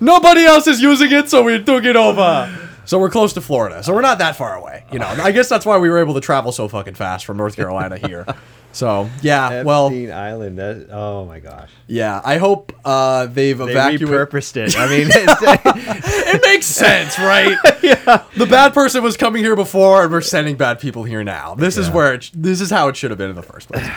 Nobody 0.00 0.44
else 0.44 0.66
is 0.66 0.80
using 0.80 1.12
it, 1.12 1.28
so 1.28 1.42
we 1.42 1.62
took 1.62 1.84
it 1.84 1.94
over. 1.94 2.70
So 2.86 2.98
we're 2.98 3.10
close 3.10 3.34
to 3.34 3.42
Florida, 3.42 3.82
so 3.82 3.92
we're 3.92 4.00
not 4.00 4.18
that 4.18 4.36
far 4.36 4.56
away. 4.56 4.84
You 4.90 4.98
know, 4.98 5.06
I 5.06 5.30
guess 5.32 5.48
that's 5.48 5.66
why 5.66 5.76
we 5.76 5.90
were 5.90 5.98
able 5.98 6.14
to 6.14 6.20
travel 6.20 6.52
so 6.52 6.68
fucking 6.68 6.94
fast 6.94 7.26
from 7.26 7.36
North 7.36 7.54
Carolina 7.54 7.98
here. 7.98 8.26
So 8.72 9.10
yeah, 9.20 9.62
well, 9.62 9.86
Epstein 9.86 10.12
Island. 10.12 10.58
That, 10.58 10.88
oh 10.90 11.26
my 11.26 11.40
gosh, 11.40 11.70
yeah. 11.86 12.20
I 12.24 12.38
hope 12.38 12.72
uh, 12.84 13.26
they've 13.26 13.58
they 13.58 13.72
evacuated. 13.72 14.08
repurposed 14.08 14.56
it. 14.56 14.76
I 14.78 14.88
mean, 14.88 15.08
it 15.12 16.40
makes 16.44 16.66
sense, 16.66 17.18
right? 17.18 17.56
yeah. 17.82 18.24
The 18.36 18.46
bad 18.46 18.72
person 18.72 19.02
was 19.02 19.16
coming 19.16 19.42
here 19.42 19.56
before, 19.56 20.04
and 20.04 20.12
we're 20.12 20.20
sending 20.20 20.56
bad 20.56 20.78
people 20.80 21.04
here 21.04 21.24
now. 21.24 21.54
This 21.56 21.76
is 21.76 21.90
where 21.90 22.14
it, 22.14 22.30
this 22.32 22.60
is 22.60 22.70
how 22.70 22.88
it 22.88 22.96
should 22.96 23.10
have 23.10 23.18
been 23.18 23.30
in 23.30 23.36
the 23.36 23.42
first 23.42 23.68
place. 23.68 23.88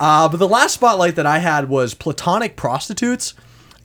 Uh, 0.00 0.28
but 0.28 0.38
the 0.38 0.48
last 0.48 0.74
spotlight 0.74 1.16
that 1.16 1.26
I 1.26 1.38
had 1.38 1.68
was 1.68 1.94
platonic 1.94 2.56
prostitutes, 2.56 3.34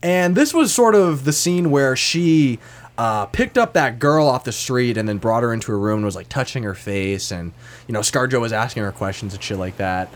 and 0.02 0.36
this 0.36 0.52
was 0.52 0.72
sort 0.72 0.94
of 0.94 1.24
the 1.24 1.32
scene 1.32 1.70
where 1.70 1.94
she 1.94 2.58
uh, 2.98 3.26
picked 3.26 3.56
up 3.56 3.74
that 3.74 3.98
girl 3.98 4.26
off 4.26 4.44
the 4.44 4.52
street 4.52 4.96
and 4.96 5.08
then 5.08 5.18
brought 5.18 5.42
her 5.42 5.52
into 5.52 5.72
her 5.72 5.78
room 5.78 5.96
and 5.96 6.04
was 6.04 6.16
like 6.16 6.28
touching 6.28 6.62
her 6.64 6.74
face, 6.74 7.30
and 7.30 7.52
you 7.86 7.92
know 7.92 8.00
ScarJo 8.00 8.40
was 8.40 8.52
asking 8.52 8.82
her 8.82 8.92
questions 8.92 9.34
and 9.34 9.42
shit 9.42 9.58
like 9.58 9.76
that. 9.76 10.10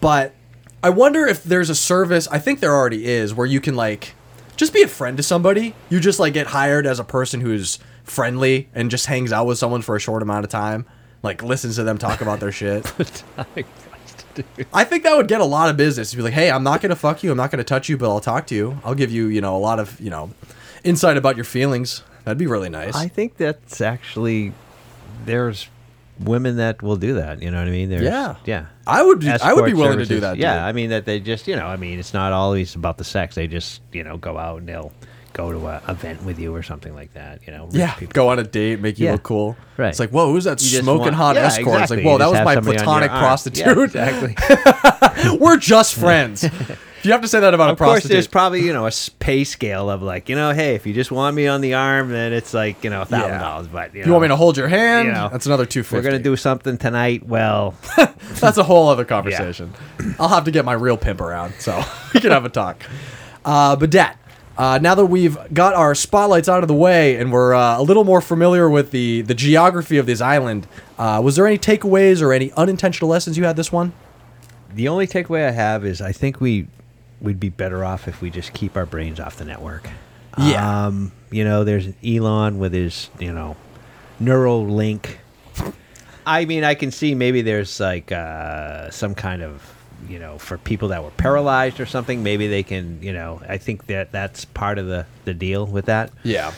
But 0.00 0.34
I 0.82 0.90
wonder 0.90 1.26
if 1.26 1.44
there's 1.44 1.68
a 1.68 1.74
service. 1.74 2.28
I 2.28 2.38
think 2.38 2.60
there 2.60 2.74
already 2.74 3.06
is 3.06 3.34
where 3.34 3.46
you 3.46 3.60
can 3.60 3.74
like 3.74 4.14
just 4.56 4.72
be 4.72 4.82
a 4.82 4.88
friend 4.88 5.16
to 5.16 5.22
somebody. 5.22 5.74
You 5.88 6.00
just 6.00 6.18
like 6.18 6.32
get 6.32 6.48
hired 6.48 6.86
as 6.86 6.98
a 7.00 7.04
person 7.04 7.40
who's 7.40 7.78
friendly 8.04 8.68
and 8.74 8.90
just 8.90 9.06
hangs 9.06 9.32
out 9.32 9.46
with 9.46 9.58
someone 9.58 9.82
for 9.82 9.96
a 9.96 10.00
short 10.00 10.22
amount 10.22 10.44
of 10.44 10.50
time, 10.50 10.86
like 11.22 11.42
listens 11.42 11.76
to 11.76 11.82
them 11.82 11.98
talk 11.98 12.20
about 12.20 12.40
their 12.40 12.52
shit. 12.52 12.90
I 14.72 14.84
think 14.84 15.04
that 15.04 15.16
would 15.16 15.28
get 15.28 15.40
a 15.40 15.44
lot 15.44 15.70
of 15.70 15.76
business. 15.76 16.10
To 16.10 16.16
be 16.16 16.22
like, 16.22 16.32
hey, 16.32 16.50
I'm 16.50 16.62
not 16.62 16.80
gonna 16.80 16.96
fuck 16.96 17.22
you. 17.22 17.30
I'm 17.30 17.36
not 17.36 17.50
gonna 17.50 17.64
touch 17.64 17.88
you, 17.88 17.96
but 17.96 18.08
I'll 18.10 18.20
talk 18.20 18.46
to 18.48 18.54
you. 18.54 18.78
I'll 18.84 18.94
give 18.94 19.10
you, 19.10 19.26
you 19.26 19.40
know, 19.40 19.56
a 19.56 19.58
lot 19.58 19.78
of, 19.78 19.98
you 20.00 20.10
know, 20.10 20.30
insight 20.84 21.16
about 21.16 21.36
your 21.36 21.44
feelings. 21.44 22.02
That'd 22.24 22.38
be 22.38 22.46
really 22.46 22.68
nice. 22.68 22.94
I 22.94 23.08
think 23.08 23.36
that's 23.36 23.80
actually 23.80 24.52
there's 25.24 25.68
women 26.18 26.56
that 26.56 26.82
will 26.82 26.96
do 26.96 27.14
that. 27.14 27.42
You 27.42 27.50
know 27.50 27.58
what 27.58 27.68
I 27.68 27.70
mean? 27.70 27.88
There's, 27.88 28.02
Yeah. 28.02 28.36
yeah. 28.44 28.66
I 28.86 29.02
would. 29.02 29.20
Be, 29.20 29.28
I 29.30 29.52
would 29.52 29.64
be 29.64 29.74
willing 29.74 29.98
to 29.98 30.06
do 30.06 30.20
that. 30.20 30.36
Yeah, 30.36 30.54
dude. 30.54 30.62
I 30.62 30.72
mean 30.72 30.90
that 30.90 31.04
they 31.06 31.20
just 31.20 31.46
you 31.48 31.56
know 31.56 31.66
I 31.66 31.76
mean 31.76 31.98
it's 31.98 32.12
not 32.12 32.32
always 32.32 32.74
about 32.74 32.98
the 32.98 33.04
sex. 33.04 33.34
They 33.34 33.46
just 33.46 33.80
you 33.92 34.04
know 34.04 34.16
go 34.18 34.36
out 34.36 34.58
and 34.58 34.68
they'll 34.68 34.92
go 35.32 35.52
to 35.52 35.66
a 35.68 35.82
event 35.88 36.22
with 36.24 36.38
you 36.38 36.54
or 36.54 36.62
something 36.62 36.94
like 36.94 37.14
that. 37.14 37.40
You 37.46 37.52
know, 37.52 37.68
Yeah, 37.70 37.92
people. 37.94 38.12
go 38.12 38.28
on 38.28 38.38
a 38.38 38.42
date, 38.44 38.80
make 38.80 38.98
you 38.98 39.06
Yeah. 39.06 39.12
look 39.12 39.22
cool. 39.22 39.56
Right. 39.76 39.88
It's 39.88 40.00
like, 40.00 40.10
whoa, 40.10 40.30
who's 40.32 40.44
that 40.44 40.60
You 40.62 40.80
smoking 40.80 41.02
want- 41.04 41.14
hot 41.14 41.36
yeah, 41.36 41.42
escort? 41.46 41.66
Exactly. 41.80 41.82
It's 41.82 41.90
like, 41.90 42.00
You 42.00 42.06
whoa, 42.06 42.18
that 42.18 42.30
was 42.30 42.44
my 42.44 42.54
somebody 42.54 42.78
on 42.78 42.84
your 42.84 42.84
platonic 42.84 43.10
prostitute. 43.10 43.94
Yeah, 43.94 44.06
exactly. 44.08 45.38
We're 45.38 45.56
just 45.56 45.94
friends. 45.94 46.40
Do 47.02 47.08
you 47.08 47.12
have 47.12 47.22
to 47.22 47.28
say 47.28 47.40
that 47.40 47.54
about 47.54 47.70
a 47.70 47.72
of 47.72 47.78
course, 47.78 47.88
prostitute. 47.92 48.12
there's 48.14 48.26
probably 48.26 48.60
you 48.62 48.74
know 48.74 48.86
a 48.86 48.90
pay 49.20 49.44
scale 49.44 49.88
of 49.88 50.02
like 50.02 50.28
you 50.28 50.36
know, 50.36 50.50
hey, 50.52 50.74
if 50.74 50.86
you 50.86 50.92
just 50.92 51.10
want 51.10 51.34
me 51.34 51.46
on 51.46 51.62
the 51.62 51.72
arm, 51.72 52.10
then 52.10 52.34
it's 52.34 52.52
like 52.52 52.84
you 52.84 52.90
know 52.90 53.00
a 53.00 53.04
thousand 53.06 53.38
dollars. 53.40 53.68
But 53.68 53.94
you, 53.94 54.04
you 54.04 54.10
want 54.12 54.20
me 54.20 54.28
to 54.28 54.36
hold 54.36 54.58
your 54.58 54.68
hand? 54.68 55.06
you 55.08 55.14
know, 55.14 55.30
That's 55.32 55.46
another 55.46 55.64
two 55.64 55.82
fifty. 55.82 55.96
We're 55.96 56.02
gonna 56.02 56.22
do 56.22 56.36
something 56.36 56.76
tonight. 56.76 57.26
Well, 57.26 57.74
That's 58.38 58.58
a 58.58 58.62
whole 58.64 58.88
other 58.90 59.06
conversation. 59.06 59.72
I'll 60.18 60.28
have 60.28 60.44
to 60.44 60.50
get 60.50 60.66
my 60.66 60.74
real 60.74 60.98
pimp 60.98 61.22
around, 61.22 61.54
so 61.58 61.82
we 62.12 62.20
can 62.20 62.32
have 62.32 62.44
a 62.44 62.50
talk. 62.50 62.82
Uh, 63.46 63.76
but 63.76 63.88
Dad, 63.88 64.14
uh, 64.60 64.78
now 64.78 64.94
that 64.94 65.06
we've 65.06 65.38
got 65.54 65.74
our 65.74 65.94
spotlights 65.94 66.48
out 66.48 66.62
of 66.62 66.68
the 66.68 66.74
way 66.74 67.16
and 67.16 67.32
we're 67.32 67.54
uh, 67.54 67.78
a 67.78 67.82
little 67.82 68.04
more 68.04 68.20
familiar 68.20 68.68
with 68.68 68.90
the 68.90 69.22
the 69.22 69.34
geography 69.34 69.98
of 69.98 70.06
this 70.06 70.20
island, 70.20 70.66
uh, 70.98 71.20
was 71.24 71.36
there 71.36 71.46
any 71.46 71.58
takeaways 71.58 72.20
or 72.22 72.32
any 72.32 72.52
unintentional 72.52 73.10
lessons 73.10 73.36
you 73.38 73.44
had 73.44 73.56
this 73.56 73.72
one? 73.72 73.92
the 74.74 74.88
only 74.88 75.06
takeaway 75.06 75.46
I 75.46 75.50
have 75.50 75.84
is 75.84 76.00
I 76.00 76.12
think 76.12 76.40
we 76.40 76.66
we'd 77.20 77.40
be 77.40 77.48
better 77.48 77.84
off 77.84 78.08
if 78.08 78.22
we 78.22 78.30
just 78.30 78.52
keep 78.52 78.76
our 78.76 78.86
brains 78.86 79.20
off 79.20 79.36
the 79.36 79.44
network. 79.44 79.88
Yeah. 80.38 80.86
Um, 80.86 81.12
you 81.30 81.44
know, 81.44 81.64
there's 81.64 81.88
Elon 82.04 82.58
with 82.58 82.72
his, 82.72 83.10
you 83.18 83.32
know, 83.32 83.56
Neuralink. 84.22 85.16
I 86.24 86.44
mean, 86.46 86.64
I 86.64 86.74
can 86.74 86.90
see 86.90 87.14
maybe 87.14 87.42
there's 87.42 87.78
like 87.78 88.10
uh, 88.10 88.90
some 88.90 89.14
kind 89.14 89.42
of, 89.42 89.62
you 90.08 90.18
know, 90.18 90.38
for 90.38 90.58
people 90.58 90.88
that 90.88 91.02
were 91.04 91.10
paralyzed 91.10 91.80
or 91.80 91.86
something, 91.86 92.22
maybe 92.22 92.46
they 92.48 92.62
can, 92.62 93.02
you 93.02 93.12
know, 93.12 93.40
I 93.48 93.58
think 93.58 93.86
that 93.86 94.12
that's 94.12 94.44
part 94.44 94.78
of 94.78 94.86
the, 94.86 95.06
the 95.24 95.34
deal 95.34 95.66
with 95.66 95.86
that. 95.86 96.10
Yeah. 96.22 96.52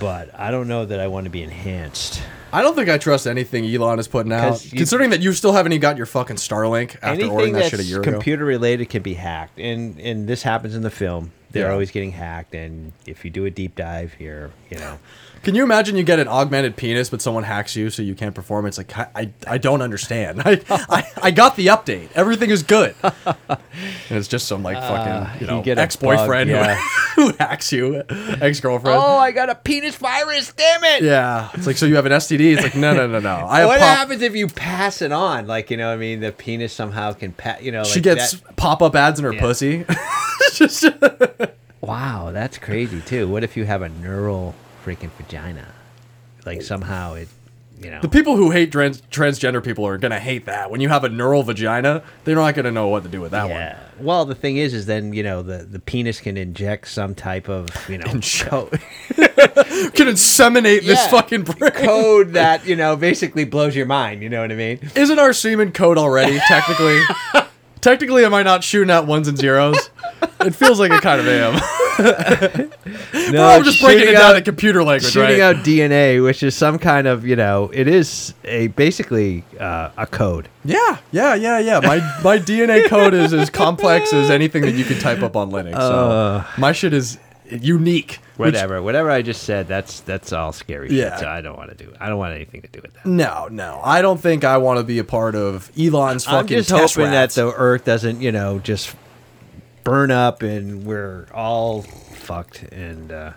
But 0.00 0.30
I 0.38 0.50
don't 0.50 0.66
know 0.68 0.84
that 0.86 0.98
I 1.00 1.06
want 1.06 1.24
to 1.24 1.30
be 1.30 1.42
enhanced. 1.42 2.22
I 2.52 2.62
don't 2.62 2.74
think 2.74 2.88
I 2.88 2.98
trust 2.98 3.26
anything 3.26 3.64
Elon 3.64 3.98
is 3.98 4.08
putting 4.08 4.32
out. 4.32 4.64
you- 4.64 4.76
Considering 4.78 5.10
that 5.10 5.20
you 5.20 5.32
still 5.32 5.52
haven't 5.52 5.72
even 5.72 5.80
got 5.82 5.96
your 5.96 6.06
fucking 6.06 6.36
Starlink 6.36 6.96
after 7.02 7.26
ordering 7.26 7.52
that 7.54 7.70
shit 7.70 7.80
a 7.80 7.84
year 7.84 8.00
ago. 8.00 8.10
computer 8.12 8.44
related 8.44 8.88
can 8.90 9.02
be 9.02 9.14
hacked, 9.14 9.58
and 9.58 9.98
and 10.00 10.28
this 10.28 10.42
happens 10.42 10.74
in 10.74 10.82
the 10.82 10.90
film. 10.90 11.32
they're 11.50 11.66
Yeah. 11.66 11.72
always 11.72 11.92
getting 11.92 12.10
hacked, 12.10 12.52
and 12.54 12.92
if 13.06 13.24
you 13.24 13.30
do 13.30 13.44
a 13.44 13.50
deep 13.50 13.76
dive 13.76 14.12
here, 14.14 14.50
you 14.70 14.78
know, 14.78 14.98
Can 15.44 15.54
you 15.54 15.62
imagine 15.62 15.96
you 15.96 16.02
get 16.04 16.18
an 16.18 16.26
augmented 16.26 16.74
penis, 16.76 17.10
but 17.10 17.20
someone 17.20 17.44
hacks 17.44 17.76
you 17.76 17.90
so 17.90 18.02
you 18.02 18.14
can't 18.14 18.34
perform? 18.34 18.64
It's 18.66 18.78
like 18.78 18.96
I, 18.96 19.08
I, 19.14 19.32
I 19.46 19.58
don't 19.58 19.82
understand. 19.82 20.42
I, 20.44 20.60
I, 20.70 21.06
I 21.22 21.30
got 21.30 21.56
the 21.56 21.66
update. 21.66 22.08
Everything 22.14 22.50
is 22.50 22.62
good. 22.62 22.94
And 24.08 24.18
it's 24.18 24.28
just 24.28 24.46
some 24.46 24.62
like 24.62 24.76
uh, 24.76 24.80
fucking 24.88 25.40
you 25.40 25.46
you 25.46 25.46
know 25.52 25.62
get 25.62 25.78
a 25.78 25.80
ex 25.80 25.96
boyfriend 25.96 26.48
yeah. 26.48 26.76
who, 27.16 27.30
who 27.30 27.36
hacks 27.38 27.72
you, 27.72 28.04
ex 28.40 28.60
girlfriend. 28.60 28.96
Oh, 29.02 29.16
I 29.16 29.32
got 29.32 29.50
a 29.50 29.54
penis 29.56 29.96
virus. 29.96 30.52
Damn 30.52 30.84
it! 30.84 31.02
Yeah, 31.02 31.50
it's 31.54 31.66
like 31.66 31.76
so 31.76 31.86
you 31.86 31.96
have 31.96 32.06
an 32.06 32.12
STD. 32.12 32.54
It's 32.54 32.62
like 32.62 32.76
no 32.76 32.94
no 32.94 33.08
no 33.08 33.18
no. 33.18 33.34
I 33.34 33.66
what 33.66 33.80
pop- 33.80 33.96
happens 33.96 34.22
if 34.22 34.36
you 34.36 34.46
pass 34.46 35.02
it 35.02 35.10
on? 35.10 35.48
Like 35.48 35.70
you 35.70 35.76
know, 35.76 35.88
what 35.88 35.94
I 35.94 35.96
mean, 35.96 36.20
the 36.20 36.30
penis 36.30 36.72
somehow 36.72 37.12
can 37.14 37.32
pat. 37.32 37.62
You 37.62 37.72
know, 37.72 37.82
She 37.82 38.00
gets 38.00 38.32
that- 38.32 38.56
pop 38.56 38.80
up 38.82 38.94
ads 38.94 39.18
in 39.18 39.24
her 39.24 39.34
Yeah. 39.34 39.40
pussy. 39.40 39.84
Just- 40.52 40.86
Wow, 41.80 42.30
that's 42.32 42.56
crazy 42.56 43.00
too. 43.00 43.28
What 43.28 43.44
if 43.44 43.56
you 43.56 43.64
have 43.66 43.82
a 43.82 43.88
neural 43.88 44.54
freaking 44.84 45.10
vagina? 45.12 45.66
Like 46.46 46.60
somehow 46.62 47.14
it, 47.14 47.28
you 47.80 47.90
know. 47.90 48.00
the 48.00 48.08
people 48.08 48.36
who 48.36 48.50
hate 48.50 48.70
trans- 48.70 49.00
transgender 49.10 49.64
people 49.64 49.86
are 49.86 49.96
gonna 49.96 50.20
hate 50.20 50.44
that. 50.44 50.70
When 50.70 50.80
you 50.82 50.90
have 50.90 51.04
a 51.04 51.08
neural 51.08 51.42
vagina, 51.42 52.02
they're 52.24 52.36
not 52.36 52.54
gonna 52.54 52.70
know 52.70 52.88
what 52.88 53.02
to 53.04 53.08
do 53.08 53.20
with 53.20 53.30
that 53.30 53.48
yeah. 53.48 53.78
Well, 53.98 54.24
the 54.24 54.34
thing 54.34 54.56
is, 54.58 54.74
is 54.74 54.86
then 54.86 55.12
you 55.14 55.22
know 55.22 55.42
the 55.42 55.58
the 55.64 55.78
penis 55.78 56.20
can 56.20 56.36
inject 56.36 56.88
some 56.88 57.14
type 57.14 57.48
of 57.48 57.68
you 57.88 57.96
know 57.98 58.10
Inject- 58.10 58.50
co- 58.50 58.64
one. 58.64 58.80
Can 59.94 60.08
inseminate 60.08 60.84
this 60.84 61.06
fucking 61.06 61.42
brain. 61.42 61.70
code 61.72 62.32
that 62.34 62.66
you 62.66 62.76
know 62.76 62.96
basically 62.96 63.44
blows 63.44 63.74
your 63.74 63.86
mind. 63.86 64.22
You 64.22 64.28
know 64.28 64.42
what 64.42 64.52
I 64.52 64.56
mean? 64.56 64.90
Isn't 64.94 65.18
our 65.18 65.32
semen 65.32 65.72
code 65.72 65.96
already 65.98 66.38
technically? 66.40 67.00
technically, 67.84 68.24
am 68.24 68.34
I 68.34 68.42
not 68.42 68.64
shooting 68.64 68.90
out 68.90 69.06
ones 69.06 69.28
and 69.28 69.36
zeros? 69.36 69.90
It 70.40 70.54
feels 70.54 70.80
like 70.80 70.90
it 70.90 71.02
kind 71.02 71.20
of 71.20 71.28
am. 71.28 71.60
No, 73.30 73.46
I'm 73.46 73.62
just 73.62 73.80
breaking 73.80 74.08
it 74.08 74.12
down 74.12 74.32
out- 74.32 74.36
in 74.36 74.44
computer 74.44 74.82
language, 74.82 75.04
right? 75.16 75.28
shooting 75.28 75.40
right? 75.40 75.56
out 75.56 75.64
DNA, 75.64 76.22
which 76.22 76.42
is 76.42 76.54
some 76.54 76.78
kind 76.78 77.06
of 77.06 77.24
you 77.24 77.36
know, 77.36 77.70
it 77.72 77.86
is 77.86 78.34
a 78.44 78.66
basically 78.68 79.44
uh, 79.60 79.90
a 79.96 80.06
code. 80.06 80.48
Yeah, 80.64 80.98
yeah, 81.12 81.34
yeah, 81.34 81.58
yeah. 81.60 81.80
My 81.80 81.98
my 82.22 82.38
DNA 82.38 82.88
code 82.88 83.14
is 83.14 83.32
as 83.32 83.48
complex 83.50 84.12
as 84.12 84.28
anything 84.30 84.62
that 84.62 84.72
you 84.72 84.84
can 84.84 84.98
type 84.98 85.22
up 85.22 85.36
on 85.36 85.50
Linux. 85.50 85.74
So 85.76 86.44
my 86.58 86.72
shit 86.72 86.92
is 86.92 87.18
unique. 87.62 88.20
which- 88.36 88.54
Whatever, 88.54 88.82
whatever 88.82 89.10
I 89.10 89.22
just 89.22 89.42
said, 89.44 89.68
that's 89.68 90.00
that's 90.00 90.32
all 90.32 90.52
scary. 90.52 90.90
Yeah. 90.90 91.10
shit, 91.10 91.20
so 91.20 91.28
I 91.28 91.40
don't 91.40 91.56
want 91.56 91.70
to 91.70 91.76
do. 91.84 91.90
it. 91.90 91.96
I 92.00 92.08
don't 92.08 92.18
want 92.18 92.34
anything 92.34 92.62
to 92.62 92.68
do 92.68 92.80
with 92.82 92.94
that. 92.94 93.06
no, 93.06 93.48
no. 93.50 93.80
I 93.82 94.02
don't 94.02 94.20
think 94.20 94.44
I 94.44 94.56
want 94.58 94.78
to 94.78 94.84
be 94.84 94.98
a 94.98 95.04
part 95.04 95.34
of 95.34 95.70
Elon's 95.78 96.24
fucking 96.24 96.38
I'm 96.40 96.46
just 96.64 96.70
hoping 96.70 97.10
rats. 97.12 97.34
that 97.36 97.42
the 97.44 97.52
Earth 97.52 97.84
doesn't, 97.84 98.20
you 98.20 98.32
know, 98.32 98.58
just 98.58 98.94
burn 99.84 100.10
up 100.10 100.42
and 100.42 100.84
we're 100.84 101.26
all 101.34 101.82
fucked. 101.82 102.62
And 102.64 103.12
uh, 103.12 103.32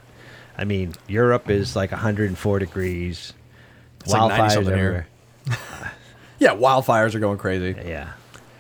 I 0.58 0.64
mean, 0.64 0.94
Europe 1.08 1.50
is 1.50 1.76
like 1.76 1.92
104 1.92 2.60
degrees. 2.60 3.34
It's 4.02 4.14
Wildfires 4.14 4.56
everywhere. 4.58 5.08
Yeah, 6.40 6.50
wildfires 6.56 7.16
are 7.16 7.20
going 7.20 7.40
crazy. 7.40 7.76
Yeah. 7.84 8.10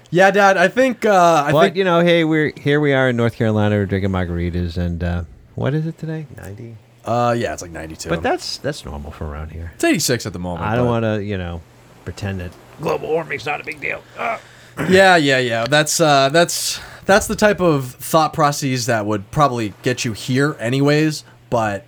Yeah, 0.10 0.32
Dad. 0.32 0.58
I 0.58 0.68
think. 0.68 1.06
Uh, 1.06 1.44
I 1.48 1.52
but 1.52 1.62
think 1.62 1.76
you 1.76 1.84
know, 1.84 2.00
hey, 2.00 2.24
we're 2.24 2.52
here. 2.58 2.80
We 2.80 2.94
are 2.94 3.10
in 3.10 3.18
North 3.18 3.36
Carolina. 3.36 3.76
We're 3.76 3.86
drinking 3.86 4.10
margaritas, 4.10 4.78
and 4.78 5.04
uh, 5.04 5.24
what 5.58 5.74
is 5.74 5.88
it 5.88 5.98
today? 5.98 6.28
90. 6.38 6.78
Uh, 7.04 7.34
yeah, 7.38 7.52
it's 7.54 7.64
like 7.64 7.72
92. 7.72 8.10
But 8.10 8.22
that's 8.22 8.58
that's 8.60 8.86
normal 8.86 9.12
for 9.12 9.26
around 9.26 9.52
here. 9.52 9.72
it's 9.74 9.84
86 9.84 10.26
at 10.28 10.34
the 10.34 10.40
moment. 10.40 10.68
I 10.70 10.76
don't 10.76 10.86
but- 10.86 10.92
want 10.92 11.04
to, 11.04 11.24
you 11.24 11.38
know, 11.38 11.62
pretend 12.06 12.40
that 12.42 12.52
global 12.80 13.08
warming's 13.10 13.46
not 13.46 13.60
a 13.60 13.64
big 13.64 13.82
deal. 13.82 14.02
Ah. 14.18 14.40
Yeah, 14.90 15.16
yeah, 15.16 15.40
yeah. 15.40 15.66
That's 15.66 16.00
uh, 16.00 16.30
that's 16.30 16.80
that's 17.06 17.26
the 17.26 17.36
type 17.36 17.60
of 17.60 17.94
thought 17.94 18.32
processes 18.32 18.86
that 18.86 19.08
would 19.08 19.32
probably 19.32 19.74
get 19.82 20.06
you 20.06 20.14
here, 20.14 20.56
anyways. 20.60 21.24
But 21.50 21.84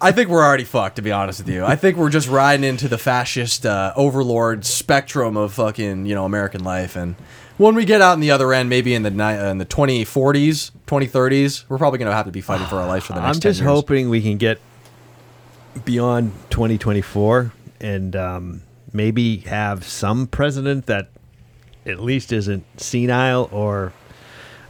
I 0.00 0.10
think 0.12 0.30
we're 0.30 0.42
already 0.42 0.64
fucked, 0.64 0.96
to 0.96 1.02
be 1.02 1.12
honest 1.12 1.40
with 1.40 1.48
you. 1.50 1.62
I 1.62 1.76
think 1.76 1.98
we're 1.98 2.08
just 2.08 2.28
riding 2.28 2.64
into 2.64 2.88
the 2.88 2.96
fascist 2.96 3.66
uh, 3.66 3.92
overlord 3.94 4.64
spectrum 4.64 5.36
of 5.36 5.52
fucking 5.52 6.06
you 6.06 6.14
know 6.14 6.24
American 6.24 6.64
life, 6.64 6.96
and 6.96 7.14
when 7.56 7.74
we 7.74 7.84
get 7.84 8.00
out 8.00 8.14
in 8.14 8.20
the 8.20 8.30
other 8.30 8.52
end, 8.52 8.68
maybe 8.68 8.94
in 8.94 9.02
the 9.02 9.10
ni- 9.10 9.22
uh, 9.22 9.50
in 9.50 9.58
the 9.58 9.64
2040s, 9.66 10.70
2030s, 10.86 11.64
we're 11.68 11.78
probably 11.78 11.98
gonna 11.98 12.12
have 12.12 12.26
to 12.26 12.32
be 12.32 12.40
fighting 12.40 12.66
for 12.66 12.76
our 12.80 12.86
lives 12.86 13.06
for 13.06 13.12
the 13.14 13.20
next. 13.20 13.36
I'm 13.36 13.40
10 13.40 13.50
just 13.52 13.60
years. 13.60 13.70
hoping 13.70 14.08
we 14.10 14.20
can 14.22 14.36
get 14.38 14.58
beyond 15.84 16.32
2024 16.50 17.52
and 17.80 18.14
um, 18.16 18.62
maybe 18.92 19.38
have 19.38 19.84
some 19.84 20.26
president 20.26 20.86
that 20.86 21.08
at 21.86 22.00
least 22.00 22.32
isn't 22.32 22.64
senile 22.80 23.48
or 23.52 23.92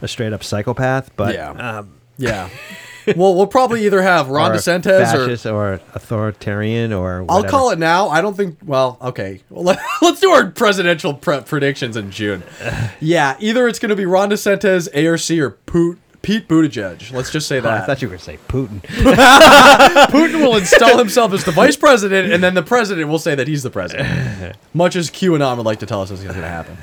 a 0.01 0.07
straight 0.07 0.33
up 0.33 0.43
psychopath. 0.43 1.15
But 1.15 1.33
Yeah. 1.35 1.51
um, 1.51 1.95
Yeah. 2.17 2.49
well, 3.15 3.35
we'll 3.35 3.47
probably 3.47 3.85
either 3.85 4.01
have 4.01 4.29
Ron 4.29 4.51
or 4.51 4.55
DeSantis 4.55 4.85
or 4.85 5.05
fascist 5.05 5.45
or, 5.45 5.73
authoritarian 5.93 6.93
or 6.93 7.25
I'll 7.29 7.43
call 7.43 7.71
it 7.71 7.79
now. 7.79 8.09
I 8.09 8.21
don't 8.21 8.35
think. 8.35 8.57
Well, 8.63 8.97
okay. 9.01 9.41
Well, 9.49 9.63
let, 9.63 9.79
let's 10.01 10.19
do 10.19 10.29
our 10.31 10.49
presidential 10.49 11.13
pre- 11.13 11.41
predictions 11.41 11.97
in 11.97 12.11
June. 12.11 12.43
Yeah, 13.01 13.35
either 13.39 13.67
it's 13.67 13.77
going 13.77 13.89
to 13.89 13.95
be 13.95 14.05
Ron 14.05 14.29
DeSantis, 14.29 14.87
ARC, 14.95 15.39
or 15.39 15.51
Poot, 15.65 15.99
Pete 16.25 16.47
Buttigieg. 16.47 17.11
Let's 17.11 17.31
just 17.31 17.47
say 17.47 17.61
Oh, 17.61 17.69
I 17.69 17.81
thought 17.81 18.01
you 18.01 18.07
were 18.07 18.17
going 18.17 18.19
to 18.19 18.25
say 18.25 18.39
Putin. 18.47 18.81
Putin 20.09 20.41
will 20.41 20.57
install 20.57 20.97
himself 20.97 21.33
as 21.33 21.43
the 21.43 21.51
vice 21.51 21.75
president, 21.77 22.33
and 22.33 22.43
then 22.43 22.55
the 22.55 22.63
president 22.63 23.09
will 23.09 23.19
say 23.19 23.35
that 23.35 23.47
he's 23.47 23.61
the 23.61 23.69
president. 23.69 24.55
Much 24.73 24.95
as 24.95 25.11
QAnon 25.11 25.57
would 25.57 25.65
like 25.65 25.79
to 25.79 25.85
tell 25.85 26.01
us 26.01 26.09
this 26.09 26.19
is 26.19 26.25
going 26.25 26.41
to 26.41 26.47
happen. 26.47 26.77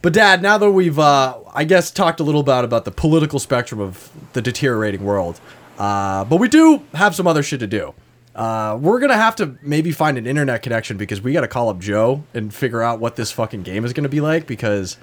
But 0.00 0.14
Dad, 0.14 0.40
now 0.40 0.56
that 0.56 0.70
we've, 0.70 0.98
uh, 0.98 1.38
I 1.54 1.64
guess, 1.64 1.90
talked 1.90 2.18
a 2.20 2.22
little 2.22 2.40
about 2.40 2.64
about 2.64 2.84
the 2.86 2.90
political 2.90 3.38
spectrum 3.38 3.78
of 3.80 4.10
the 4.32 4.40
deteriorating 4.40 5.04
world, 5.04 5.38
uh, 5.78 6.24
but 6.24 6.36
we 6.38 6.48
do 6.48 6.82
have 6.94 7.14
some 7.14 7.26
other 7.26 7.42
shit 7.42 7.60
to 7.60 7.66
do. 7.66 7.92
Uh, 8.34 8.78
we're 8.80 9.00
gonna 9.00 9.14
have 9.16 9.36
to 9.36 9.56
maybe 9.62 9.92
find 9.92 10.18
an 10.18 10.26
internet 10.26 10.62
connection 10.62 10.96
because 10.96 11.20
we 11.22 11.32
got 11.32 11.40
to 11.42 11.48
call 11.48 11.68
up 11.68 11.78
Joe 11.78 12.22
and 12.34 12.52
figure 12.52 12.82
out 12.82 13.00
what 13.00 13.16
this 13.16 13.32
fucking 13.32 13.62
game 13.62 13.84
is 13.84 13.92
gonna 13.92 14.08
be 14.08 14.20
like 14.20 14.46
because. 14.46 14.96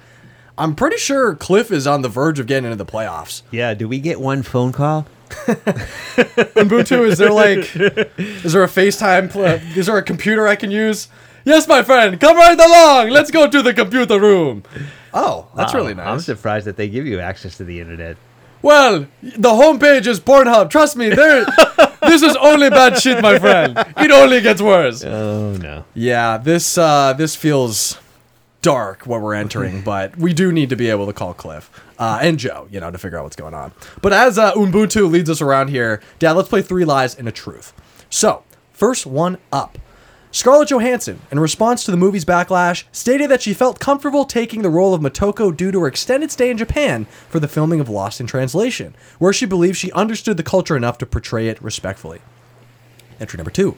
I'm 0.56 0.74
pretty 0.74 0.96
sure 0.98 1.34
Cliff 1.34 1.70
is 1.72 1.86
on 1.86 2.02
the 2.02 2.08
verge 2.08 2.38
of 2.38 2.46
getting 2.46 2.64
into 2.70 2.76
the 2.76 2.86
playoffs. 2.90 3.42
yeah, 3.50 3.74
do 3.74 3.88
we 3.88 3.98
get 3.98 4.20
one 4.20 4.42
phone 4.42 4.72
call? 4.72 5.06
Ubuntu, 6.54 7.06
is 7.08 7.18
there 7.18 7.30
like, 7.32 7.58
is 8.44 8.52
there 8.52 8.62
a 8.62 8.68
FaceTime? 8.68 9.30
Pl- 9.30 9.44
is 9.76 9.86
there 9.86 9.96
a 9.98 10.02
computer 10.02 10.46
I 10.46 10.56
can 10.56 10.70
use? 10.70 11.08
Yes, 11.44 11.66
my 11.68 11.82
friend, 11.82 12.20
come 12.20 12.36
right 12.36 12.58
along. 12.58 13.10
Let's 13.10 13.30
go 13.30 13.48
to 13.50 13.62
the 13.62 13.74
computer 13.74 14.18
room. 14.20 14.62
Oh, 15.12 15.46
that's 15.56 15.72
Wow, 15.74 15.80
really 15.80 15.94
nice. 15.94 16.06
I'm 16.06 16.20
surprised 16.20 16.66
that 16.66 16.76
they 16.76 16.88
give 16.88 17.06
you 17.06 17.20
access 17.20 17.56
to 17.58 17.64
the 17.64 17.80
internet. 17.80 18.16
Well, 18.62 19.06
the 19.22 19.50
homepage 19.50 20.06
is 20.06 20.20
Pornhub. 20.20 20.70
Trust 20.70 20.96
me, 20.96 21.10
there. 21.10 21.44
this 22.02 22.22
is 22.22 22.34
only 22.36 22.70
bad 22.70 22.98
shit, 22.98 23.20
my 23.22 23.38
friend. 23.38 23.76
It 23.98 24.10
only 24.10 24.40
gets 24.40 24.62
worse. 24.62 25.04
Oh, 25.04 25.52
no. 25.56 25.84
Yeah, 25.94 26.38
this 26.38 26.78
uh, 26.78 27.12
this 27.12 27.36
feels 27.36 27.98
dark 28.64 29.06
what 29.06 29.20
we're 29.20 29.34
entering, 29.34 29.82
but 29.82 30.16
we 30.16 30.32
do 30.32 30.50
need 30.50 30.70
to 30.70 30.76
be 30.76 30.88
able 30.88 31.06
to 31.06 31.12
call 31.12 31.34
Cliff 31.34 31.70
uh, 31.98 32.18
and 32.22 32.38
Joe, 32.38 32.66
you 32.70 32.80
know, 32.80 32.90
to 32.90 32.96
figure 32.96 33.18
out 33.18 33.24
what's 33.24 33.36
going 33.36 33.52
on. 33.52 33.72
But 34.00 34.14
as 34.14 34.38
uh, 34.38 34.54
Ubuntu 34.54 35.10
leads 35.10 35.28
us 35.28 35.42
around 35.42 35.68
here, 35.68 36.00
Dad, 36.18 36.32
let's 36.32 36.48
play 36.48 36.62
three 36.62 36.86
lies 36.86 37.14
and 37.14 37.28
a 37.28 37.32
truth. 37.32 37.74
So, 38.08 38.42
first 38.72 39.04
one 39.04 39.36
up. 39.52 39.78
Scarlett 40.30 40.70
Johansson, 40.70 41.20
in 41.30 41.38
response 41.38 41.84
to 41.84 41.90
the 41.90 41.96
movie's 41.96 42.24
backlash, 42.24 42.84
stated 42.90 43.30
that 43.30 43.42
she 43.42 43.52
felt 43.54 43.78
comfortable 43.78 44.24
taking 44.24 44.62
the 44.62 44.70
role 44.70 44.94
of 44.94 45.02
Motoko 45.02 45.54
due 45.54 45.70
to 45.70 45.80
her 45.80 45.86
extended 45.86 46.32
stay 46.32 46.50
in 46.50 46.56
Japan 46.56 47.04
for 47.28 47.38
the 47.38 47.46
filming 47.46 47.80
of 47.80 47.88
Lost 47.90 48.18
in 48.18 48.26
Translation, 48.26 48.96
where 49.18 49.32
she 49.32 49.46
believes 49.46 49.78
she 49.78 49.92
understood 49.92 50.38
the 50.38 50.42
culture 50.42 50.76
enough 50.76 50.98
to 50.98 51.06
portray 51.06 51.48
it 51.48 51.62
respectfully. 51.62 52.20
Entry 53.20 53.36
number 53.36 53.50
two. 53.50 53.76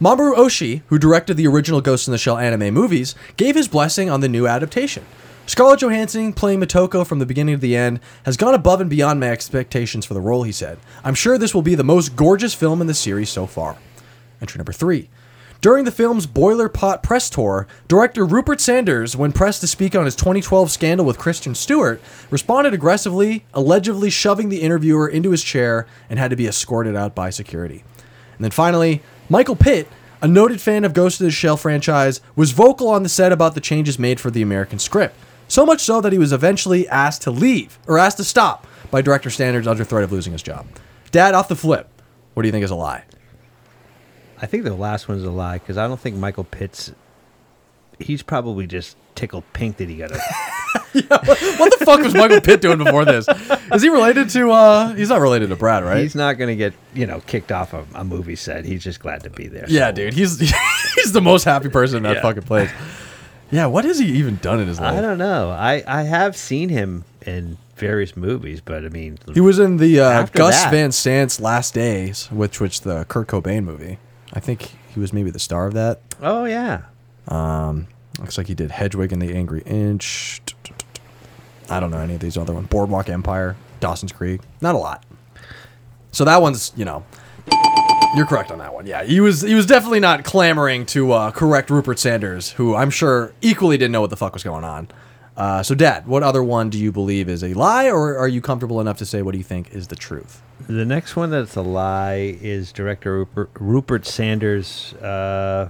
Mamoru 0.00 0.36
Oshii, 0.36 0.82
who 0.88 0.98
directed 0.98 1.38
the 1.38 1.46
original 1.46 1.80
Ghost 1.80 2.06
in 2.06 2.12
the 2.12 2.18
Shell 2.18 2.36
anime 2.36 2.74
movies, 2.74 3.14
gave 3.38 3.54
his 3.54 3.66
blessing 3.66 4.10
on 4.10 4.20
the 4.20 4.28
new 4.28 4.46
adaptation. 4.46 5.06
Scarlett 5.46 5.80
Johansson, 5.80 6.34
playing 6.34 6.60
Motoko 6.60 7.06
from 7.06 7.18
the 7.18 7.24
beginning 7.24 7.54
to 7.54 7.60
the 7.60 7.76
end, 7.76 8.00
has 8.24 8.36
gone 8.36 8.52
above 8.52 8.82
and 8.82 8.90
beyond 8.90 9.20
my 9.20 9.30
expectations 9.30 10.04
for 10.04 10.12
the 10.12 10.20
role, 10.20 10.42
he 10.42 10.52
said. 10.52 10.78
I'm 11.02 11.14
sure 11.14 11.38
this 11.38 11.54
will 11.54 11.62
be 11.62 11.74
the 11.74 11.82
most 11.82 12.14
gorgeous 12.14 12.52
film 12.52 12.82
in 12.82 12.88
the 12.88 12.94
series 12.94 13.30
so 13.30 13.46
far. 13.46 13.78
Entry 14.42 14.58
number 14.58 14.72
three. 14.72 15.08
During 15.62 15.86
the 15.86 15.90
film's 15.90 16.26
Boiler 16.26 16.68
Pot 16.68 17.02
press 17.02 17.30
tour, 17.30 17.66
director 17.88 18.26
Rupert 18.26 18.60
Sanders, 18.60 19.16
when 19.16 19.32
pressed 19.32 19.62
to 19.62 19.66
speak 19.66 19.94
on 19.96 20.04
his 20.04 20.14
2012 20.14 20.70
scandal 20.70 21.06
with 21.06 21.16
Kristen 21.16 21.54
Stewart, 21.54 22.02
responded 22.30 22.74
aggressively, 22.74 23.46
allegedly 23.54 24.10
shoving 24.10 24.50
the 24.50 24.60
interviewer 24.60 25.08
into 25.08 25.30
his 25.30 25.42
chair 25.42 25.86
and 26.10 26.18
had 26.18 26.28
to 26.28 26.36
be 26.36 26.46
escorted 26.46 26.94
out 26.94 27.14
by 27.14 27.30
security. 27.30 27.82
And 28.36 28.44
then 28.44 28.50
finally, 28.50 29.00
Michael 29.28 29.56
Pitt, 29.56 29.88
a 30.22 30.28
noted 30.28 30.60
fan 30.60 30.84
of 30.84 30.94
Ghost 30.94 31.20
of 31.20 31.24
the 31.24 31.32
Shell 31.32 31.56
franchise, 31.56 32.20
was 32.36 32.52
vocal 32.52 32.88
on 32.88 33.02
the 33.02 33.08
set 33.08 33.32
about 33.32 33.54
the 33.54 33.60
changes 33.60 33.98
made 33.98 34.20
for 34.20 34.30
the 34.30 34.40
American 34.40 34.78
script. 34.78 35.16
So 35.48 35.66
much 35.66 35.80
so 35.80 36.00
that 36.00 36.12
he 36.12 36.18
was 36.18 36.32
eventually 36.32 36.88
asked 36.88 37.22
to 37.22 37.32
leave, 37.32 37.76
or 37.88 37.98
asked 37.98 38.18
to 38.18 38.24
stop, 38.24 38.66
by 38.90 39.02
director 39.02 39.30
Sanders 39.30 39.66
under 39.66 39.82
threat 39.82 40.04
of 40.04 40.12
losing 40.12 40.32
his 40.32 40.42
job. 40.42 40.66
Dad, 41.10 41.34
off 41.34 41.48
the 41.48 41.56
flip, 41.56 41.88
what 42.34 42.42
do 42.44 42.48
you 42.48 42.52
think 42.52 42.64
is 42.64 42.70
a 42.70 42.76
lie? 42.76 43.04
I 44.40 44.46
think 44.46 44.62
the 44.62 44.74
last 44.74 45.08
one 45.08 45.18
is 45.18 45.24
a 45.24 45.30
lie 45.30 45.58
because 45.58 45.76
I 45.76 45.88
don't 45.88 45.98
think 45.98 46.16
Michael 46.16 46.44
Pitts. 46.44 46.92
He's 47.98 48.22
probably 48.22 48.66
just 48.66 48.96
tickled 49.14 49.44
pink 49.54 49.78
that 49.78 49.88
he 49.88 49.96
got 49.96 50.10
a 50.12 50.18
what 50.92 51.78
the 51.78 51.82
fuck 51.84 52.00
was 52.00 52.14
Michael 52.14 52.40
Pitt 52.40 52.60
doing 52.60 52.78
before 52.78 53.04
this? 53.04 53.26
Is 53.72 53.82
he 53.82 53.88
related 53.88 54.28
to? 54.30 54.50
uh 54.50 54.94
He's 54.94 55.08
not 55.08 55.20
related 55.20 55.48
to 55.50 55.56
Brad, 55.56 55.84
right? 55.84 56.02
He's 56.02 56.14
not 56.14 56.34
going 56.34 56.48
to 56.48 56.56
get 56.56 56.74
you 56.94 57.06
know 57.06 57.20
kicked 57.20 57.52
off 57.52 57.72
a, 57.72 57.84
a 57.94 58.04
movie 58.04 58.36
set. 58.36 58.64
He's 58.64 58.82
just 58.84 59.00
glad 59.00 59.22
to 59.24 59.30
be 59.30 59.46
there. 59.48 59.64
yeah, 59.68 59.90
dude. 59.92 60.12
He's 60.14 60.38
he's 60.94 61.12
the 61.12 61.20
most 61.22 61.44
happy 61.44 61.68
person 61.68 61.98
in 61.98 62.02
that 62.04 62.16
Yeah. 62.16 62.22
fucking 62.22 62.42
place. 62.42 62.70
Yeah, 63.50 63.66
what 63.66 63.84
has 63.84 63.98
he 63.98 64.06
even 64.18 64.36
done 64.36 64.60
in 64.60 64.66
his 64.68 64.80
life? 64.80 64.96
I 64.98 65.00
don't 65.00 65.18
know. 65.18 65.50
I 65.50 65.82
I 65.86 66.02
have 66.02 66.36
seen 66.36 66.68
him 66.68 67.04
in 67.24 67.56
various 67.76 68.16
movies, 68.16 68.60
but 68.60 68.84
I 68.84 68.88
mean, 68.88 69.18
He 69.34 69.40
was 69.40 69.58
in 69.58 69.76
the 69.76 70.00
uh, 70.00 70.10
After 70.10 70.38
Gus 70.38 70.62
that- 70.64 70.70
Van 70.70 70.92
Sant's 70.92 71.40
Last 71.40 71.72
Days, 71.74 72.26
which 72.32 72.60
which 72.60 72.80
the 72.82 73.04
Kurt 73.06 73.28
Cobain 73.28 73.64
movie. 73.64 73.98
I 74.32 74.40
think 74.40 74.72
he 74.92 74.98
was 75.00 75.12
maybe 75.12 75.30
the 75.30 75.38
star 75.38 75.66
of 75.66 75.74
that. 75.74 76.00
oh 76.20 76.44
yeah, 76.44 76.82
Looks 77.28 78.38
like 78.38 78.46
he 78.46 78.54
did 78.54 78.70
Hedwig 78.70 79.12
and 79.12 79.20
the 79.20 79.34
Angry 79.34 79.62
Inch. 79.66 80.40
I 81.68 81.80
don't 81.80 81.90
know 81.90 81.98
any 81.98 82.14
of 82.14 82.20
these 82.20 82.36
other 82.36 82.52
ones. 82.52 82.68
Boardwalk 82.68 83.08
Empire, 83.08 83.56
Dawson's 83.80 84.12
Creek. 84.12 84.40
Not 84.60 84.74
a 84.74 84.78
lot. 84.78 85.04
So 86.12 86.24
that 86.24 86.40
one's, 86.40 86.72
you 86.76 86.84
know, 86.84 87.04
you're 88.14 88.26
correct 88.26 88.50
on 88.50 88.58
that 88.58 88.72
one. 88.72 88.86
Yeah, 88.86 89.04
he 89.04 89.20
was 89.20 89.42
he 89.42 89.54
was 89.54 89.66
definitely 89.66 90.00
not 90.00 90.24
clamoring 90.24 90.86
to 90.86 91.12
uh, 91.12 91.30
correct 91.30 91.68
Rupert 91.68 91.98
Sanders, 91.98 92.52
who 92.52 92.74
I'm 92.74 92.90
sure 92.90 93.32
equally 93.42 93.76
didn't 93.76 93.92
know 93.92 94.00
what 94.00 94.10
the 94.10 94.16
fuck 94.16 94.32
was 94.32 94.42
going 94.42 94.64
on. 94.64 94.88
Uh, 95.36 95.62
so, 95.62 95.74
Dad, 95.74 96.06
what 96.06 96.22
other 96.22 96.42
one 96.42 96.70
do 96.70 96.78
you 96.78 96.90
believe 96.90 97.28
is 97.28 97.44
a 97.44 97.52
lie, 97.52 97.90
or 97.90 98.16
are 98.16 98.28
you 98.28 98.40
comfortable 98.40 98.80
enough 98.80 98.96
to 98.98 99.04
say 99.04 99.20
what 99.20 99.32
do 99.32 99.38
you 99.38 99.44
think 99.44 99.74
is 99.74 99.88
the 99.88 99.96
truth? 99.96 100.40
The 100.66 100.86
next 100.86 101.14
one 101.14 101.28
that's 101.28 101.56
a 101.56 101.62
lie 101.62 102.38
is 102.40 102.72
director 102.72 103.18
Rupert, 103.18 103.50
Rupert 103.60 104.06
Sanders 104.06 104.94
uh, 104.94 105.68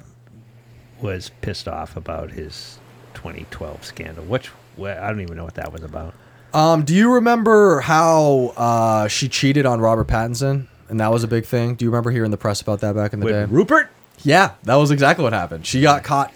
was 1.00 1.30
pissed 1.40 1.68
off 1.68 1.96
about 1.96 2.32
his 2.32 2.78
2012 3.14 3.84
scandal. 3.84 4.24
Which 4.24 4.50
I 4.78 5.08
don't 5.08 5.20
even 5.20 5.36
know 5.36 5.44
what 5.44 5.54
that 5.54 5.72
was 5.72 5.82
about. 5.82 6.14
Um, 6.54 6.84
do 6.84 6.94
you 6.94 7.12
remember 7.12 7.80
how 7.80 8.54
uh, 8.56 9.08
she 9.08 9.28
cheated 9.28 9.66
on 9.66 9.80
Robert 9.80 10.06
Pattinson, 10.06 10.68
and 10.88 11.00
that 11.00 11.12
was 11.12 11.22
a 11.24 11.28
big 11.28 11.44
thing? 11.44 11.74
Do 11.74 11.84
you 11.84 11.90
remember 11.90 12.10
hearing 12.10 12.30
the 12.30 12.36
press 12.36 12.60
about 12.60 12.80
that 12.80 12.94
back 12.94 13.12
in 13.12 13.20
the 13.20 13.26
day? 13.26 13.44
Rupert? 13.44 13.90
Yeah, 14.22 14.52
that 14.62 14.76
was 14.76 14.90
exactly 14.90 15.22
what 15.22 15.32
happened. 15.32 15.66
She 15.66 15.82
got 15.82 16.02
caught 16.02 16.32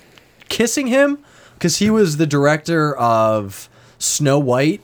kissing 0.48 0.88
him 0.88 1.18
because 1.54 1.78
he 1.78 1.88
was 1.88 2.18
the 2.18 2.26
director 2.26 2.94
of 2.96 3.68
Snow 3.98 4.38
White, 4.38 4.82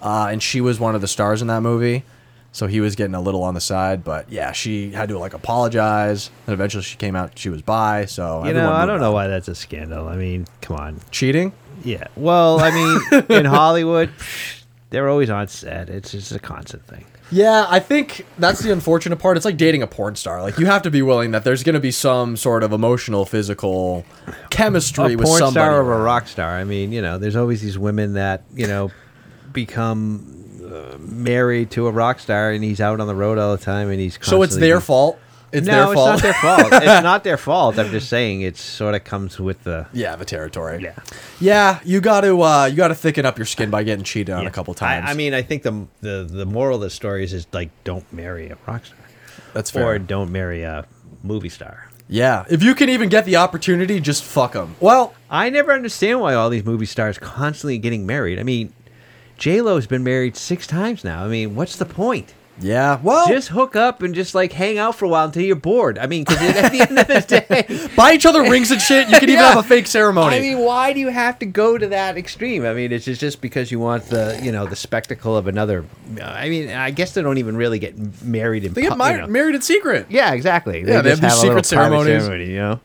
uh, 0.00 0.28
and 0.30 0.42
she 0.42 0.60
was 0.60 0.80
one 0.80 0.94
of 0.94 1.00
the 1.00 1.08
stars 1.08 1.42
in 1.42 1.48
that 1.48 1.60
movie. 1.60 2.04
So 2.52 2.66
he 2.66 2.80
was 2.80 2.96
getting 2.96 3.14
a 3.14 3.20
little 3.20 3.42
on 3.42 3.54
the 3.54 3.60
side, 3.60 4.02
but 4.02 4.30
yeah, 4.32 4.52
she 4.52 4.90
had 4.90 5.10
to 5.10 5.18
like 5.18 5.34
apologize, 5.34 6.30
and 6.46 6.54
eventually 6.54 6.82
she 6.82 6.96
came 6.96 7.14
out 7.14 7.38
she 7.38 7.50
was 7.50 7.62
bi. 7.62 8.06
So 8.06 8.44
You 8.44 8.54
know, 8.54 8.72
I 8.72 8.86
don't 8.86 9.00
know 9.00 9.08
on. 9.08 9.14
why 9.14 9.26
that's 9.28 9.48
a 9.48 9.54
scandal. 9.54 10.08
I 10.08 10.16
mean, 10.16 10.46
come 10.60 10.76
on. 10.76 11.00
cheating. 11.10 11.52
Yeah. 11.84 12.08
Well, 12.16 12.58
I 12.60 12.70
mean, 12.70 13.24
in 13.28 13.44
Hollywood, 13.44 14.10
psh, 14.18 14.62
they're 14.90 15.08
always 15.08 15.30
on 15.30 15.46
set. 15.48 15.88
It's 15.90 16.10
just 16.10 16.32
a 16.32 16.38
constant 16.38 16.84
thing. 16.86 17.04
Yeah, 17.30 17.66
I 17.68 17.78
think 17.78 18.24
that's 18.38 18.60
the 18.60 18.72
unfortunate 18.72 19.16
part. 19.18 19.36
It's 19.36 19.44
like 19.44 19.58
dating 19.58 19.82
a 19.82 19.86
porn 19.86 20.16
star. 20.16 20.40
Like 20.40 20.58
you 20.58 20.64
have 20.64 20.80
to 20.82 20.90
be 20.90 21.02
willing 21.02 21.32
that 21.32 21.44
there's 21.44 21.62
going 21.62 21.74
to 21.74 21.80
be 21.80 21.90
some 21.90 22.38
sort 22.38 22.62
of 22.62 22.72
emotional, 22.72 23.26
physical 23.26 24.06
chemistry 24.48 25.12
a 25.12 25.16
with 25.16 25.26
porn 25.26 25.38
somebody. 25.38 25.52
star 25.66 25.82
or 25.82 25.92
a 25.92 26.02
rock 26.02 26.26
star. 26.26 26.56
I 26.56 26.64
mean, 26.64 26.90
you 26.90 27.02
know, 27.02 27.18
there's 27.18 27.36
always 27.36 27.60
these 27.60 27.78
women 27.78 28.14
that 28.14 28.44
you 28.54 28.66
know 28.66 28.90
become 29.52 30.37
married 30.98 31.70
to 31.72 31.86
a 31.86 31.90
rock 31.90 32.20
star, 32.20 32.50
and 32.50 32.62
he's 32.64 32.80
out 32.80 33.00
on 33.00 33.06
the 33.06 33.14
road 33.14 33.38
all 33.38 33.56
the 33.56 33.62
time, 33.62 33.90
and 33.90 34.00
he's 34.00 34.18
So 34.22 34.42
it's 34.42 34.56
their 34.56 34.80
fault. 34.80 35.18
It's 35.50 35.66
no, 35.66 35.72
their 35.72 35.84
it's 35.84 35.94
fault. 35.94 36.08
not 36.10 36.22
their 36.22 36.32
fault. 36.34 36.72
it's 36.72 37.02
not 37.02 37.24
their 37.24 37.36
fault. 37.38 37.78
I'm 37.78 37.90
just 37.90 38.10
saying 38.10 38.42
it 38.42 38.58
sort 38.58 38.94
of 38.94 39.04
comes 39.04 39.40
with 39.40 39.64
the. 39.64 39.86
Yeah, 39.94 40.14
the 40.16 40.26
territory. 40.26 40.82
Yeah. 40.82 40.98
yeah. 41.40 41.80
You 41.84 42.00
got 42.02 42.20
to 42.22 42.42
uh, 42.42 42.66
you 42.66 42.76
got 42.76 42.88
to 42.88 42.94
thicken 42.94 43.24
up 43.24 43.38
your 43.38 43.46
skin 43.46 43.70
by 43.70 43.82
getting 43.82 44.04
cheated 44.04 44.34
on 44.34 44.46
a 44.46 44.50
couple 44.50 44.74
times. 44.74 45.06
I, 45.08 45.12
I 45.12 45.14
mean, 45.14 45.32
I 45.32 45.40
think 45.42 45.62
the 45.62 45.86
the 46.02 46.28
the 46.30 46.44
moral 46.44 46.76
of 46.76 46.82
the 46.82 46.90
story 46.90 47.24
is, 47.24 47.32
is 47.32 47.46
like 47.52 47.70
don't 47.84 48.10
marry 48.12 48.50
a 48.50 48.58
rock 48.66 48.84
star 48.84 48.98
that's 49.54 49.70
fair. 49.70 49.86
or 49.86 49.98
don't 49.98 50.30
marry 50.30 50.62
a 50.64 50.86
movie 51.22 51.48
star. 51.48 51.88
yeah, 52.08 52.44
if 52.50 52.62
you 52.62 52.74
can 52.74 52.90
even 52.90 53.08
get 53.08 53.24
the 53.24 53.36
opportunity, 53.36 54.00
just 54.00 54.22
fuck 54.22 54.52
them. 54.52 54.76
Well, 54.80 55.14
I 55.30 55.48
never 55.48 55.72
understand 55.72 56.20
why 56.20 56.34
all 56.34 56.50
these 56.50 56.64
movie 56.64 56.86
stars 56.86 57.18
constantly 57.18 57.78
getting 57.78 58.04
married. 58.06 58.38
I 58.38 58.42
mean, 58.42 58.74
J 59.38 59.60
Lo's 59.62 59.86
been 59.86 60.04
married 60.04 60.36
six 60.36 60.66
times 60.66 61.04
now. 61.04 61.24
I 61.24 61.28
mean, 61.28 61.54
what's 61.54 61.76
the 61.76 61.86
point? 61.86 62.34
yeah. 62.60 62.98
Well, 63.00 63.28
Just 63.28 63.50
hook 63.50 63.76
up 63.76 64.02
and 64.02 64.12
just 64.16 64.34
like 64.34 64.50
hang 64.52 64.78
out 64.78 64.96
for 64.96 65.04
a 65.04 65.08
while 65.08 65.26
until 65.26 65.44
you're 65.44 65.54
bored. 65.54 65.96
I 65.96 66.06
mean, 66.08 66.24
because 66.24 66.42
at 66.56 66.72
the 66.72 66.80
end 66.80 66.98
of 66.98 67.06
the 67.06 67.20
day, 67.88 67.88
buy 67.94 68.14
each 68.14 68.26
other 68.26 68.42
rings 68.42 68.72
and 68.72 68.80
shit. 68.82 69.08
You 69.08 69.14
can 69.20 69.28
even 69.30 69.34
Yeah. 69.44 69.50
have 69.54 69.58
a 69.58 69.62
fake 69.62 69.86
ceremony. 69.86 70.36
I 70.36 70.40
mean, 70.40 70.58
why 70.58 70.92
do 70.92 70.98
you 70.98 71.06
have 71.08 71.38
to 71.38 71.46
go 71.46 71.78
to 71.78 71.86
that 71.86 72.16
extreme? 72.18 72.66
I 72.66 72.74
mean, 72.74 72.90
it's 72.90 73.04
just- 73.04 73.20
just 73.20 73.40
because 73.40 73.70
you 73.70 73.78
want 73.78 74.06
the 74.06 74.40
you 74.42 74.50
know 74.50 74.66
the 74.66 74.74
spectacle 74.74 75.36
of 75.36 75.46
another. 75.46 75.84
Uh, 76.20 76.24
I 76.24 76.48
mean, 76.48 76.70
I 76.70 76.90
guess 76.90 77.12
they 77.14 77.22
don't 77.22 77.38
even 77.38 77.56
really 77.56 77.78
get 77.78 77.96
married 78.24 78.64
in. 78.64 78.72
they 78.72 78.82
get 78.82 78.90
you 78.90 78.96
know. 78.98 79.26
married 79.28 79.54
in 79.54 79.62
secret. 79.62 80.06
Yeah, 80.08 80.32
exactly. 80.32 80.80
Yeah, 80.84 81.00
they 81.00 81.10
just 81.10 81.22
have 81.22 81.30
little 81.34 81.44
secret 81.44 81.66
ceremonies. 81.66 82.22
ceremony, 82.24 82.46
you 82.50 82.56
know. 82.56 82.80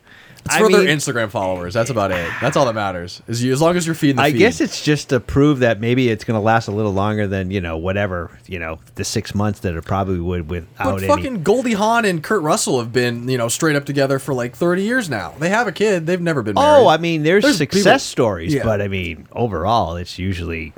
It's 0.46 0.56
I 0.56 0.60
for 0.60 0.70
their 0.70 0.82
mean, 0.82 0.90
Instagram 0.98 1.30
followers. 1.30 1.74
That's 1.74 1.90
about 1.90 2.12
it. 2.12 2.30
That's 2.42 2.58
all 2.58 2.66
that 2.66 2.76
matters. 2.76 3.22
Is 3.28 3.42
you 3.42 3.54
as 3.54 3.62
long 3.62 3.78
as 3.78 3.86
you're 3.86 3.96
feeding 3.96 4.18
the 4.18 4.24
I 4.24 4.32
feed. 4.32 4.40
guess 4.40 4.60
it's 4.60 4.84
just 4.84 5.10
to 5.10 5.20
prove 5.22 5.60
that 5.60 5.80
maybe 5.80 6.10
it's 6.10 6.26
going 6.26 6.38
to 6.38 6.44
last 6.44 6.68
a 6.68 6.72
little 6.72 6.92
longer 6.94 7.28
than 7.28 7.50
you 7.50 7.62
know 7.62 7.78
whatever 7.78 8.38
you 8.48 8.60
know 8.60 8.80
the 8.96 9.06
six 9.06 9.34
months 9.34 9.62
that 9.62 9.74
it 9.76 9.86
probably 9.86 10.20
would 10.20 10.50
without 10.50 10.84
But 10.84 10.98
any. 10.98 11.08
fucking 11.08 11.44
Goldie 11.44 11.74
Hawn 11.74 12.04
and 12.04 12.22
Kurt 12.22 12.42
Russell 12.42 12.80
have 12.80 12.92
been, 12.92 13.30
you 13.30 13.38
know, 13.38 13.48
straight 13.48 13.76
up 13.78 13.86
together 13.86 14.20
for 14.20 14.34
like 14.34 14.54
30 14.56 14.84
years 14.84 15.10
now. 15.10 15.34
They 15.40 15.50
have 15.50 15.68
a 15.68 15.72
kid. 15.72 16.06
They've 16.06 16.20
never 16.20 16.42
been 16.44 16.58
oh, 16.58 16.62
married. 16.62 16.84
Oh, 16.84 16.88
I 16.88 16.98
mean, 16.98 17.24
there's, 17.24 17.44
There's 17.44 17.58
success 17.58 17.84
people- 17.84 18.00
stories, 18.00 18.54
Yeah. 18.54 18.64
but 18.64 18.82
I 18.82 18.88
mean, 18.90 19.28
overall, 19.32 19.96
it's 19.96 20.20
usually, 20.20 20.74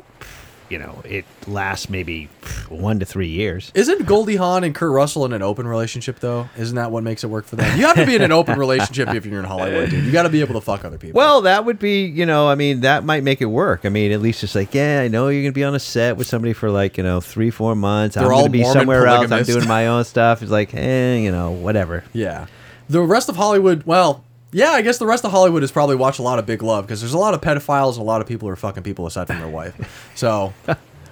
you 0.70 0.80
know, 0.80 1.02
it 1.06 1.26
lasts 1.48 1.90
maybe 1.90 2.30
one 2.70 3.00
to 3.00 3.06
three 3.06 3.28
years. 3.28 3.72
Isn't 3.76 4.06
Goldie 4.06 4.36
Hawn 4.36 4.64
and 4.64 4.74
Kurt 4.74 4.92
Russell 4.92 5.26
in 5.26 5.34
an 5.34 5.42
open 5.42 5.68
relationship 5.68 6.20
though? 6.20 6.50
Isn't 6.58 6.76
that 6.76 6.92
what 6.92 7.04
makes 7.04 7.24
it 7.24 7.28
work 7.28 7.46
for 7.46 7.56
them? 7.56 7.78
You 7.78 7.86
have 7.86 7.96
to 7.98 8.06
be 8.06 8.16
in 8.16 8.22
an 8.22 8.32
open 8.32 8.58
relationship 8.58 9.10
if 9.14 9.26
you're 9.26 9.40
in 9.40 9.46
Hollywood, 9.46 9.90
dude. 9.90 10.04
You 10.06 10.12
got 10.12 10.24
to 10.24 10.30
be 10.30 10.42
able 10.42 10.56
to 10.56 10.62
fuck 10.62 10.84
other 10.86 10.98
people. 10.98 11.18
Well, 11.18 11.42
that 11.42 11.66
would 11.66 11.80
be, 11.80 12.06
you 12.06 12.26
know, 12.26 12.48
I 12.48 12.56
mean, 12.56 12.82
that 12.82 13.04
might 13.04 13.24
make 13.24 13.42
it 13.42 13.46
work. 13.46 13.82
I 13.86 13.90
mean, 13.90 14.12
at 14.12 14.22
least 14.22 14.44
it's 14.44 14.56
like, 14.56 14.74
yeah, 14.74 15.02
I 15.02 15.08
know 15.08 15.28
you're 15.28 15.44
gonna 15.44 15.52
be 15.52 15.64
on 15.64 15.76
a 15.76 15.80
set 15.80 16.18
with 16.18 16.28
somebody 16.28 16.54
for 16.54 16.70
like, 16.70 16.98
you 16.98 17.04
know, 17.04 17.22
three, 17.22 17.50
four 17.50 17.76
months. 17.76 18.18
I'm 18.18 18.24
They're 18.24 18.34
all 18.34 18.42
gonna 18.42 18.52
be 18.52 18.62
Mormon 18.62 18.82
somewhere 18.82 19.08
else. 19.08 19.32
I'm 19.32 19.44
doing 19.44 19.68
my 19.68 19.88
own 19.88 20.04
stuff. 20.04 20.42
It's 20.42 20.52
like, 20.52 20.74
eh, 20.74 21.18
you 21.18 21.32
know, 21.32 21.52
whatever. 21.52 22.04
yeah. 22.14 22.48
The 22.88 23.02
rest 23.02 23.30
of 23.30 23.36
Hollywood, 23.36 23.82
well, 23.88 24.24
yeah, 24.52 24.72
I 24.72 24.82
guess 24.82 24.98
the 24.98 25.06
rest 25.06 25.26
of 25.26 25.32
Hollywood 25.32 25.64
has 25.64 25.72
probably 25.72 25.96
watched 25.96 26.20
a 26.20 26.24
lot 26.24 26.40
of 26.40 26.46
Big 26.46 26.64
Love 26.64 26.86
because 26.86 27.02
there's 27.02 27.14
a 27.14 27.18
lot 27.18 27.34
of 27.34 27.42
pedophiles 27.42 27.94
and 27.94 28.00
a 28.02 28.04
lot 28.04 28.22
of 28.22 28.28
people 28.28 28.48
who 28.48 28.54
are 28.54 28.58
fucking 28.58 28.84
people 28.84 29.06
aside 29.06 29.28
from 29.28 29.40
their 29.40 29.48
wife. 29.50 29.76
So 30.16 30.54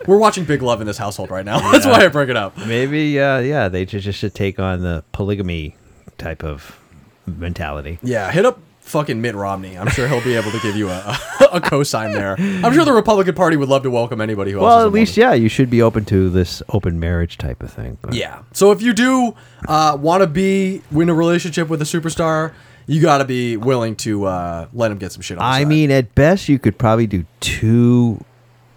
we're 0.08 0.18
watching 0.18 0.46
Big 0.46 0.62
Love 0.62 0.80
in 0.82 0.88
this 0.88 0.98
household 0.98 1.30
right 1.30 1.46
now. 1.46 1.60
That's 1.72 1.86
why 1.86 2.06
I 2.06 2.08
bring 2.08 2.30
it 2.30 2.38
up. 2.38 2.58
Maybe, 2.58 3.20
uh, 3.20 3.40
yeah, 3.40 3.68
they 3.68 3.86
just, 3.86 4.06
just 4.06 4.20
should 4.20 4.34
take 4.34 4.60
on 4.60 4.82
the 4.82 5.04
polygamy 5.12 5.76
type 6.18 6.44
of 6.44 6.80
mentality. 7.26 8.00
Yeah, 8.02 8.32
hit 8.32 8.46
up 8.46 8.60
fucking 8.84 9.22
Mitt 9.22 9.36
Romney. 9.36 9.78
I'm 9.78 9.88
sure 9.90 10.08
he'll 10.08 10.24
be 10.24 10.36
able 10.36 10.52
to 10.52 10.60
give 10.60 10.76
you 10.76 10.90
a, 10.90 11.18
a 11.52 11.62
cosign 11.62 12.14
there. 12.14 12.36
I'm 12.38 12.74
sure 12.74 12.86
the 12.86 12.94
Republican 12.94 13.34
Party 13.36 13.58
would 13.58 13.70
love 13.70 13.84
to 13.84 13.90
welcome 13.90 14.22
anybody 14.22 14.52
who 14.52 14.60
else 14.60 14.66
Well, 14.66 14.86
at 14.86 14.92
least, 14.92 15.18
yeah, 15.18 15.34
you 15.34 15.50
should 15.50 15.70
be 15.70 15.82
open 15.82 16.06
to 16.06 16.30
this 16.30 16.62
open 16.70 17.00
marriage 17.00 17.38
type 17.38 17.64
of 17.64 17.72
thing. 17.72 17.98
But. 18.02 18.14
Yeah. 18.14 18.44
So 18.52 18.72
if 18.72 18.82
you 18.82 18.94
do 18.94 19.36
uh, 19.68 19.98
want 20.00 20.22
to 20.22 20.28
be 20.28 20.82
in 20.92 21.10
a 21.10 21.14
relationship 21.14 21.70
with 21.70 21.82
a 21.82 21.86
superstar, 21.86 22.54
you 22.88 23.02
got 23.02 23.20
to 23.20 23.26
be 23.26 23.58
willing 23.58 23.96
to 23.98 24.26
uh, 24.26 24.68
let 24.74 24.92
him 24.92 24.98
get 24.98 25.12
some 25.12 25.22
shit 25.22 25.38
on. 25.38 25.44
I 25.44 25.60
side. 25.60 25.68
mean, 25.68 25.92
at 25.92 26.14
best, 26.16 26.50
you 26.50 26.60
could 26.60 26.78
probably 26.78 27.08
do 27.08 27.26
two 27.40 28.24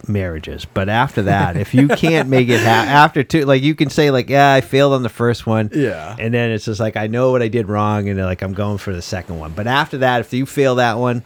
marriages, 0.09 0.65
but 0.65 0.89
after 0.89 1.23
that, 1.23 1.57
if 1.57 1.75
you 1.75 1.89
can't 1.89 2.29
make 2.29 2.49
it 2.49 2.61
ha- 2.61 2.67
after 2.89 3.25
two, 3.25 3.45
like 3.45 3.63
you 3.63 3.75
can 3.75 3.91
say, 3.91 4.11
like, 4.11 4.29
yeah, 4.31 4.53
I 4.53 4.61
failed 4.61 4.93
on 4.93 5.03
the 5.03 5.09
first 5.09 5.47
one, 5.47 5.71
Yeah. 5.75 6.15
and 6.19 6.33
then 6.33 6.51
it's 6.53 6.65
just 6.67 6.79
like 6.79 6.97
I 6.97 7.09
know 7.09 7.33
what 7.33 7.43
I 7.43 7.49
did 7.49 7.69
wrong, 7.69 8.09
and 8.09 8.21
like 8.21 8.43
I'm 8.43 8.53
going 8.55 8.79
for 8.79 8.95
the 8.95 9.03
second 9.03 9.39
one. 9.39 9.53
But 9.53 9.67
after 9.67 9.99
that, 9.99 10.21
if 10.21 10.33
you 10.33 10.47
fail 10.47 10.77
that 10.77 10.99
one, 10.99 11.25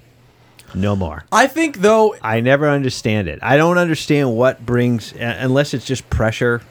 no 0.75 0.97
more. 0.97 1.25
I 1.33 1.47
think 1.49 1.79
though, 1.79 2.15
I 2.23 2.41
never 2.41 2.69
understand 2.71 3.29
it. 3.29 3.39
I 3.43 3.57
don't 3.59 3.77
understand 3.77 4.35
what 4.35 4.65
brings, 4.65 5.13
unless 5.19 5.75
it's 5.75 5.85
just 5.85 6.09
pressure 6.09 6.63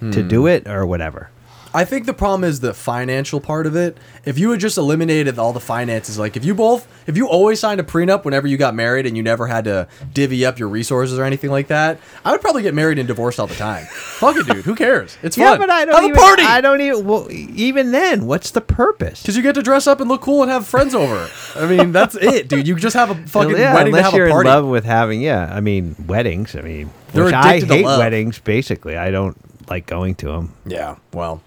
to 0.00 0.22
Hmm. 0.22 0.28
do 0.28 0.46
it 0.46 0.68
or 0.68 0.84
whatever. 0.84 1.30
I 1.76 1.84
think 1.84 2.06
the 2.06 2.14
problem 2.14 2.44
is 2.44 2.60
the 2.60 2.72
financial 2.72 3.40
part 3.40 3.66
of 3.66 3.74
it. 3.74 3.98
If 4.24 4.38
you 4.38 4.52
had 4.52 4.60
just 4.60 4.78
eliminated 4.78 5.40
all 5.40 5.52
the 5.52 5.58
finances, 5.58 6.16
like 6.20 6.36
if 6.36 6.44
you 6.44 6.54
both, 6.54 6.86
if 7.08 7.16
you 7.16 7.26
always 7.26 7.58
signed 7.58 7.80
a 7.80 7.82
prenup 7.82 8.24
whenever 8.24 8.46
you 8.46 8.56
got 8.56 8.76
married 8.76 9.06
and 9.06 9.16
you 9.16 9.24
never 9.24 9.48
had 9.48 9.64
to 9.64 9.88
divvy 10.12 10.46
up 10.46 10.60
your 10.60 10.68
resources 10.68 11.18
or 11.18 11.24
anything 11.24 11.50
like 11.50 11.66
that, 11.66 11.98
I 12.24 12.30
would 12.30 12.40
probably 12.40 12.62
get 12.62 12.74
married 12.74 13.00
and 13.00 13.08
divorced 13.08 13.40
all 13.40 13.48
the 13.48 13.56
time. 13.56 13.86
Fuck 13.86 14.36
it, 14.36 14.46
dude. 14.46 14.64
Who 14.64 14.76
cares? 14.76 15.18
It's 15.24 15.34
fun. 15.34 15.46
Yeah, 15.46 15.56
but 15.58 15.68
I 15.68 15.84
don't 15.84 15.94
have 15.96 16.04
even. 16.04 16.16
a 16.16 16.20
party. 16.20 16.42
I 16.44 16.60
don't 16.60 16.80
even. 16.80 17.04
Well, 17.04 17.26
even 17.30 17.90
then, 17.90 18.26
what's 18.26 18.52
the 18.52 18.60
purpose? 18.60 19.22
Because 19.22 19.36
you 19.36 19.42
get 19.42 19.56
to 19.56 19.62
dress 19.62 19.88
up 19.88 19.98
and 20.00 20.08
look 20.08 20.20
cool 20.20 20.42
and 20.42 20.52
have 20.52 20.68
friends 20.68 20.94
over. 20.94 21.28
I 21.56 21.66
mean, 21.66 21.90
that's 21.90 22.14
it, 22.14 22.48
dude. 22.48 22.68
You 22.68 22.76
just 22.76 22.94
have 22.94 23.10
a 23.10 23.16
fucking 23.26 23.56
yeah, 23.56 23.74
wedding 23.74 23.94
unless 23.94 24.04
have 24.04 24.14
you're 24.14 24.28
a 24.28 24.30
party. 24.30 24.48
in 24.48 24.54
love 24.54 24.66
with 24.66 24.84
having, 24.84 25.20
yeah, 25.20 25.52
I 25.52 25.58
mean, 25.58 25.96
weddings. 26.06 26.54
I 26.54 26.60
mean, 26.60 26.90
They're 27.12 27.24
which 27.24 27.34
I 27.34 27.58
hate 27.58 27.84
weddings. 27.84 28.38
Basically, 28.38 28.96
I 28.96 29.10
don't 29.10 29.36
like 29.68 29.86
going 29.86 30.14
to 30.16 30.26
them. 30.26 30.54
Yeah, 30.66 30.96
well, 31.12 31.42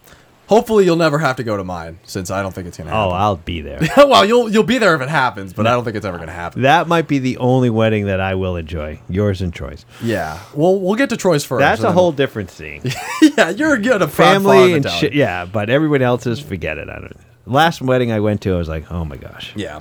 Hopefully, 0.48 0.86
you'll 0.86 0.96
never 0.96 1.20
have 1.20 1.36
to 1.36 1.44
go 1.44 1.58
to 1.58 1.64
mine, 1.64 2.00
since 2.04 2.32
I 2.32 2.42
don't 2.42 2.54
think 2.54 2.68
it's 2.68 2.78
gonna 2.78 2.90
oh, 2.90 2.94
happen. 2.94 3.12
Oh. 3.12 3.16
I'll 3.16 3.36
be 3.36 3.62
there. 3.62 3.80
well, 3.98 4.26
you'll 4.26 4.50
you'll 4.50 4.64
be 4.64 4.78
there 4.78 4.96
if 4.96 5.02
it 5.02 5.10
happens, 5.10 5.54
but 5.54 5.68
I 5.68 5.72
don't 5.72 5.84
think 5.84 5.98
it's 5.98 6.06
ever 6.06 6.18
gonna 6.18 6.32
happen. 6.32 6.62
that 6.62 6.88
might 6.88 7.08
be 7.08 7.20
the 7.20 7.38
only 7.38 7.70
wedding 7.70 8.06
that 8.06 8.20
I 8.22 8.36
will 8.36 8.56
enjoy. 8.56 9.02
Yours 9.10 9.42
and 9.42 9.54
Troy's. 9.54 9.86
Yeah, 10.02 10.40
well, 10.54 10.80
we'll 10.80 10.96
get 10.96 11.10
to 11.10 11.18
Troy's 11.18 11.44
first. 11.44 11.60
That's 11.60 11.82
and 11.82 11.88
a 11.88 11.90
then 11.90 11.96
whole 11.96 12.12
different 12.12 12.50
scene. 12.50 12.82
we'll- 12.84 13.32
yeah, 13.38 13.50
you're 13.50 13.78
good 13.78 14.02
a 14.02 14.08
proud 14.08 14.34
Family 14.34 14.58
father 14.58 14.76
and 14.76 14.90
shit. 14.90 15.14
Yeah, 15.14 15.46
but 15.46 15.70
everyone 15.70 16.02
else's, 16.02 16.40
forget 16.40 16.78
it. 16.78 16.90
I 16.90 17.00
don't. 17.00 17.18
Last 17.46 17.82
wedding 17.82 18.12
I 18.12 18.20
went 18.20 18.42
to, 18.42 18.54
I 18.54 18.58
was 18.58 18.68
like, 18.68 18.92
oh 18.92 19.06
my 19.06 19.18
gosh. 19.18 19.54
Yeah. 19.56 19.80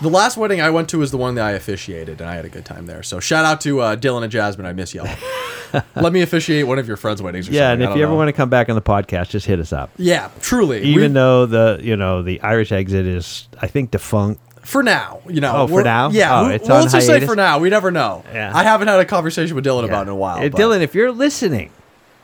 The 0.00 0.08
last 0.08 0.36
wedding 0.36 0.60
I 0.60 0.70
went 0.70 0.88
to 0.90 0.98
was 0.98 1.10
the 1.10 1.16
one 1.16 1.34
that 1.34 1.44
I 1.44 1.52
officiated, 1.52 2.20
and 2.20 2.30
I 2.30 2.34
had 2.36 2.44
a 2.44 2.48
good 2.48 2.64
time 2.64 2.86
there. 2.86 3.02
So 3.02 3.18
shout 3.18 3.44
out 3.44 3.60
to 3.62 3.80
uh, 3.80 3.96
Dylan 3.96 4.22
and 4.22 4.30
Jasmine. 4.30 4.64
I 4.64 4.72
miss 4.72 4.94
y'all. 4.94 5.08
Let 5.96 6.12
me 6.12 6.22
officiate 6.22 6.66
one 6.68 6.78
of 6.78 6.86
your 6.86 6.96
friends' 6.96 7.20
weddings. 7.20 7.48
Or 7.48 7.52
Yeah, 7.52 7.70
something. 7.70 7.82
and 7.84 7.92
if 7.92 7.98
you 7.98 8.04
ever 8.04 8.14
want 8.14 8.28
to 8.28 8.32
come 8.32 8.48
back 8.48 8.68
on 8.68 8.76
the 8.76 8.80
podcast, 8.82 9.30
just 9.30 9.44
hit 9.46 9.58
us 9.58 9.72
up. 9.72 9.90
yeah, 9.96 10.30
truly. 10.40 10.82
Even 10.82 11.10
We- 11.12 11.14
though 11.14 11.46
the 11.46 11.80
you 11.82 11.96
know 11.96 12.22
the 12.22 12.40
Irish 12.42 12.70
exit 12.70 13.06
is, 13.06 13.48
I 13.60 13.66
think, 13.66 13.90
defunct. 13.90 14.40
for 14.62 14.82
now, 14.84 15.20
you 15.28 15.40
know. 15.40 15.52
Oh, 15.56 15.66
for 15.66 15.82
now? 15.82 16.10
Yeah. 16.10 16.40
Oh, 16.40 16.42
we- 16.48 16.58
well, 16.58 16.80
let's 16.80 16.92
just 16.92 17.06
say 17.06 17.26
for 17.26 17.34
now. 17.34 17.58
We 17.58 17.68
never 17.68 17.90
know. 17.90 18.22
Yeah. 18.32 18.52
I 18.54 18.62
haven't 18.62 18.86
had 18.88 19.00
a 19.00 19.04
conversation 19.04 19.56
with 19.56 19.64
Dylan 19.64 19.84
about 19.84 20.00
it 20.00 20.02
in 20.02 20.08
a 20.10 20.16
while. 20.16 20.38
Hey, 20.38 20.48
Dylan, 20.50 20.80
if 20.80 20.94
you're 20.94 21.10
listening, 21.12 21.70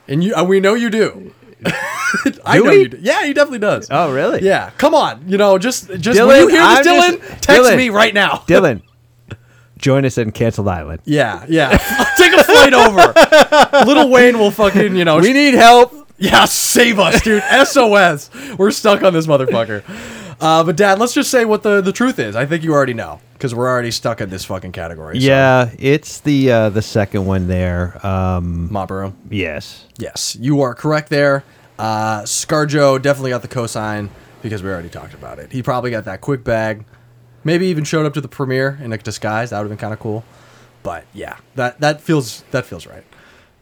and 0.07 0.23
you, 0.23 0.35
uh, 0.35 0.45
we 0.45 0.61
know 0.61 0.75
you 0.75 0.91
do. 0.91 1.35
I 2.45 2.59
Do 2.59 2.65
know 2.65 2.71
we? 2.71 2.77
you 2.81 2.89
do. 2.89 2.99
Yeah, 3.01 3.25
he 3.27 3.33
definitely 3.33 3.59
does. 3.61 3.89
oh 3.91 4.13
really? 4.13 4.43
Yeah, 4.43 4.71
come 4.79 4.95
on. 4.95 5.29
You 5.29 5.39
know, 5.39 5.59
just 5.59 5.89
just 6.01 6.19
Dylan, 6.19 6.27
when 6.29 6.41
you 6.43 6.49
hear 6.49 6.61
this, 6.63 6.79
I'm 6.79 6.85
Dylan, 6.85 7.21
just- 7.29 7.43
text 7.43 7.63
Dylan. 7.71 7.77
me 7.77 7.89
right 7.91 8.15
now. 8.15 8.37
Dylan, 8.47 8.83
join 9.79 10.05
us 10.05 10.19
in 10.19 10.31
Canceled 10.33 10.69
Island. 10.69 11.01
Yeah, 11.05 11.45
yeah. 11.49 11.71
Take 12.17 12.33
a 12.33 12.45
flight 12.45 12.73
over. 12.75 13.87
Lil 13.87 14.09
Wayne 14.11 14.39
will 14.39 14.51
fucking, 14.51 14.95
you 14.97 15.05
know. 15.05 15.19
We 15.19 15.33
need 15.33 15.55
help. 15.55 15.93
yeah, 16.19 16.45
save 16.45 16.99
us, 16.99 17.21
dude. 17.23 17.43
SOS. 17.67 18.31
We're 18.57 18.71
stuck 18.71 19.03
on 19.03 19.13
this 19.13 19.27
motherfucker. 19.27 19.83
Uh, 20.41 20.63
but 20.65 20.77
Dad, 20.77 20.99
let's 20.99 21.15
just 21.15 21.31
say 21.31 21.45
what 21.45 21.63
the, 21.63 21.81
the 21.81 21.93
truth 21.93 22.19
is. 22.19 22.37
I 22.37 22.45
think 22.47 22.63
you 22.65 22.73
already 22.73 22.95
know 22.95 23.21
because 23.35 23.55
we're 23.55 23.69
already 23.69 23.91
stuck 23.91 24.21
in 24.21 24.31
this 24.31 24.45
fucking 24.47 24.73
category. 24.73 25.21
so- 25.21 25.27
Yeah, 25.27 25.71
it's 25.79 26.21
the 26.21 26.51
uh, 26.51 26.69
the 26.71 26.83
second 26.83 27.27
one 27.27 27.47
there. 27.49 28.05
Um, 28.07 28.73
Mop 28.73 28.91
yes. 29.31 29.85
Yes, 29.99 30.37
you 30.41 30.63
are 30.63 30.75
correct 30.75 31.11
there. 31.11 31.45
Uh, 31.79 32.23
Scarjo 32.23 33.01
definitely 33.03 33.31
got 33.31 33.43
the 33.43 33.49
cosign 33.49 34.09
because 34.43 34.63
we 34.63 34.71
already 34.71 34.89
talked 34.89 35.13
about 35.15 35.39
it. 35.39 35.53
He 35.53 35.63
probably 35.63 35.91
got 35.91 36.05
that 36.07 36.21
quick 36.21 36.43
bag. 36.45 36.85
Maybe 37.43 37.67
even 37.67 37.85
showed 37.85 38.07
up 38.07 38.15
to 38.15 38.21
the 38.21 38.29
premiere 38.29 38.79
in 38.83 38.93
a 38.93 38.99
disguise. 38.99 39.51
That 39.51 39.59
would 39.59 39.65
have 39.65 39.71
been 39.71 39.79
kind 39.79 39.93
of 39.93 40.01
cool. 40.01 40.25
But 40.83 41.05
yeah, 41.13 41.37
that 41.57 41.81
that 41.81 42.01
feels 42.01 42.43
that 42.53 42.65
feels 42.65 42.87
right. 42.87 43.05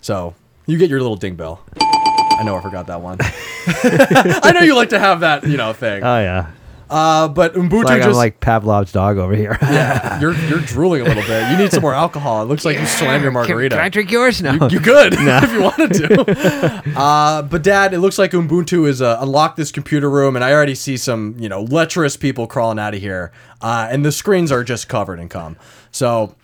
So 0.01 0.35
you 0.67 0.79
get 0.79 0.91
your 0.91 1.01
little 1.01 1.17
ding 1.17 1.35
bell. 1.37 1.65
I 1.81 2.43
know 2.45 2.57
I 2.57 2.61
forgot 2.63 2.87
that 2.89 3.01
one. 3.01 3.19
I 3.67 4.53
know 4.55 4.61
you 4.61 4.75
like 4.75 4.89
to 4.91 4.99
have 4.99 5.21
that, 5.21 5.47
you 5.47 5.57
know, 5.57 5.73
thing. 5.73 6.03
Oh 6.03 6.19
yeah. 6.21 6.51
Uh, 6.93 7.27
but 7.27 7.55
Ubuntu 7.55 7.85
Like 7.85 8.03
just 8.03 8.09
I'm 8.09 8.15
like 8.17 8.39
Pavlov's 8.41 8.93
dog 8.93 9.17
over 9.17 9.35
here. 9.35 9.57
yeah, 9.63 10.21
you're 10.21 10.35
you're 10.35 10.61
drooling 10.61 11.01
a 11.01 11.05
little 11.05 11.23
bit. 11.23 11.51
You 11.51 11.57
need 11.57 11.71
some 11.71 11.81
more 11.81 11.95
alcohol. 11.95 12.43
It 12.43 12.47
looks 12.47 12.67
like 12.67 12.79
you 12.79 12.85
slammed 12.85 13.23
your 13.23 13.33
margarita. 13.33 13.77
Can 13.77 13.85
I 13.85 13.89
drink 13.89 14.11
yours 14.11 14.43
now? 14.43 14.69
You 14.69 14.79
could 14.79 15.15
if 15.19 15.53
you 15.53 15.63
wanted 15.63 15.95
to. 15.95 16.83
Uh, 17.03 17.41
but 17.43 17.63
Dad, 17.63 17.95
it 17.95 18.01
looks 18.01 18.19
like 18.19 18.33
Ubuntu 18.33 18.87
is 18.87 19.01
uh, 19.01 19.17
unlocked 19.21 19.57
this 19.57 19.73
computer 19.73 20.11
room, 20.11 20.37
and 20.37 20.45
I 20.45 20.53
already 20.53 20.75
see 20.75 20.97
some 20.99 21.35
you 21.39 21.49
know 21.49 21.63
lecherous 21.63 22.17
people 22.19 22.47
crawling 22.47 22.79
out 22.79 22.95
of 22.95 23.01
here, 23.01 23.33
uh, 23.63 23.89
and 23.91 24.05
the 24.05 24.13
screens 24.13 24.53
are 24.53 24.63
just 24.63 24.89
covered 24.89 25.19
in 25.19 25.29
cum. 25.31 25.57
So 25.91 26.35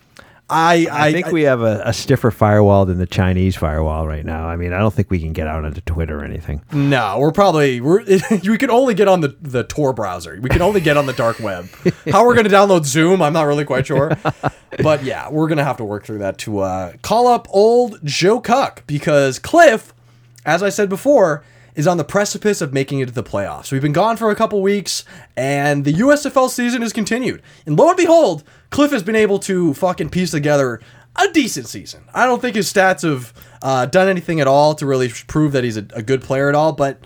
I 0.51 0.86
I, 0.90 1.09
I 1.09 1.12
think 1.12 1.26
we 1.28 1.42
have 1.42 1.61
a, 1.61 1.82
a 1.84 1.92
stiffer 1.92 2.30
firewall 2.30 2.86
than 2.86 2.99
the 2.99 3.07
Chinese 3.07 3.55
firewall 3.57 4.07
right 4.07 4.24
now. 4.24 4.46
I 4.46 4.57
mean, 4.57 4.72
I 4.72 4.78
don't 4.78 4.94
think 4.94 5.11
we 5.11 5.20
can 5.20 5.32
get 5.32 5.46
out 5.46 5.64
onto 5.64 5.80
Twitter 5.82 6.20
or 6.20 6.24
anything. 6.24 6.62
no, 6.72 7.18
we're 7.18 7.32
probably 7.32 7.80
we're 7.80 8.03
we 8.44 8.57
can 8.59 8.70
only 8.70 8.94
get 8.94 9.09
on 9.09 9.20
the 9.20 9.36
the 9.40 9.64
Tor 9.64 9.92
browser. 9.92 10.38
We 10.40 10.49
can 10.49 10.62
only 10.62 10.80
get 10.80 10.96
on 10.96 11.07
the 11.07 11.12
dark 11.12 11.38
web. 11.40 11.68
How 12.11 12.26
we're 12.26 12.34
gonna 12.34 12.49
download 12.49 12.84
Zoom, 12.84 13.20
I'm 13.20 13.32
not 13.32 13.42
really 13.44 13.64
quite 13.64 13.86
sure. 13.86 14.16
But 14.82 15.03
yeah, 15.03 15.28
we're 15.30 15.49
gonna 15.49 15.64
have 15.64 15.78
to 15.78 15.84
work 15.84 16.05
through 16.05 16.18
that 16.18 16.38
to 16.38 16.61
uh, 16.61 16.92
call 17.03 17.26
up 17.26 17.49
old 17.51 17.99
Joe 18.05 18.38
Cuck 18.38 18.86
because 18.86 19.38
Cliff, 19.38 19.92
as 20.44 20.62
I 20.62 20.68
said 20.68 20.88
before, 20.88 21.42
is 21.79 21.87
on 21.87 21.97
the 21.97 22.05
precipice 22.05 22.61
of 22.61 22.72
making 22.72 22.99
it 22.99 23.07
to 23.07 23.14
the 23.14 23.22
playoffs. 23.22 23.70
We've 23.70 23.81
been 23.81 23.93
gone 23.93 24.16
for 24.16 24.33
a 24.33 24.35
couple 24.35 24.61
weeks, 24.61 25.05
and 25.37 25.85
the 25.85 25.93
USFL 25.93 26.51
season 26.51 26.83
has 26.83 26.93
continued. 26.93 27.41
And 27.66 27.79
lo 27.79 27.87
and 27.87 27.97
behold, 27.97 28.43
Cliff 28.70 28.91
has 28.91 29.05
been 29.05 29.14
able 29.14 29.39
to 29.39 29.72
fucking 29.74 30.11
piece 30.11 30.33
together 30.33 30.81
a 31.14 31.31
decent 31.33 31.68
season. 31.68 32.03
I 32.12 32.26
don't 32.26 32.43
think 32.43 32.57
his 32.57 32.70
stats 32.70 33.09
have 33.09 33.33
uh, 33.62 33.87
done 33.87 34.09
anything 34.09 34.41
at 34.41 34.49
all 34.49 34.74
to 34.74 34.87
really 34.87 35.09
prove 35.29 35.53
that 35.53 35.62
he's 35.62 35.76
a, 35.76 35.87
a 35.95 36.03
good 36.03 36.20
player 36.20 36.49
at 36.49 36.57
all, 36.57 36.72
but 36.72 36.99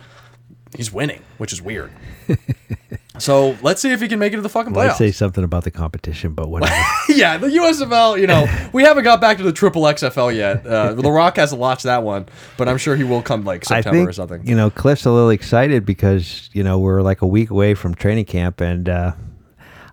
he's 0.75 0.91
winning, 0.91 1.23
which 1.37 1.53
is 1.53 1.61
weird. 1.61 1.93
so 3.23 3.57
let's 3.62 3.81
see 3.81 3.91
if 3.93 4.01
he 4.01 4.09
can 4.09 4.18
make 4.18 4.33
it 4.33 4.37
to 4.37 4.43
the 4.43 4.49
fucking 4.49 4.73
Well, 4.73 4.87
I'd 4.87 4.93
playoffs. 4.95 4.99
say 4.99 5.12
something 5.12 5.45
about 5.45 5.64
the 5.64 5.70
competition, 5.70 6.35
but 6.35 6.49
whatever. 6.51 6.75
yeah, 7.09 7.39
the 7.39 7.47
USFL, 7.47 8.20
you 8.20 8.27
know, 8.27 8.47
we 8.73 8.83
haven't 8.83 9.05
got 9.05 9.20
back 9.20 9.37
to 9.37 9.43
the 9.45 9.53
triple 9.53 9.83
XFL 9.83 10.35
yet. 10.35 10.66
Uh, 10.66 10.93
the 10.95 11.11
Rock 11.11 11.37
hasn't 11.37 11.61
launched 11.61 11.85
that 11.85 12.03
one, 12.03 12.27
but 12.57 12.68
I'm 12.68 12.79
sure 12.79 12.97
he 12.97 13.05
will 13.05 13.23
come 13.23 13.45
like 13.45 13.64
September 13.64 13.99
think 13.99 14.09
or 14.09 14.12
something. 14.12 14.47
you 14.47 14.57
know 14.57 14.70
Cliff's 14.70 15.05
a 15.05 15.11
little 15.12 15.31
excited 15.31 15.87
because 15.87 16.51
you 16.53 16.62
know 16.64 16.79
we're 16.79 17.03
like 17.03 17.23
a 17.23 17.27
week 17.27 17.51
away 17.51 17.75
from 17.75 17.95
training 17.95 18.25
camp, 18.25 18.61
and 18.61 18.89
uh, 18.89 19.12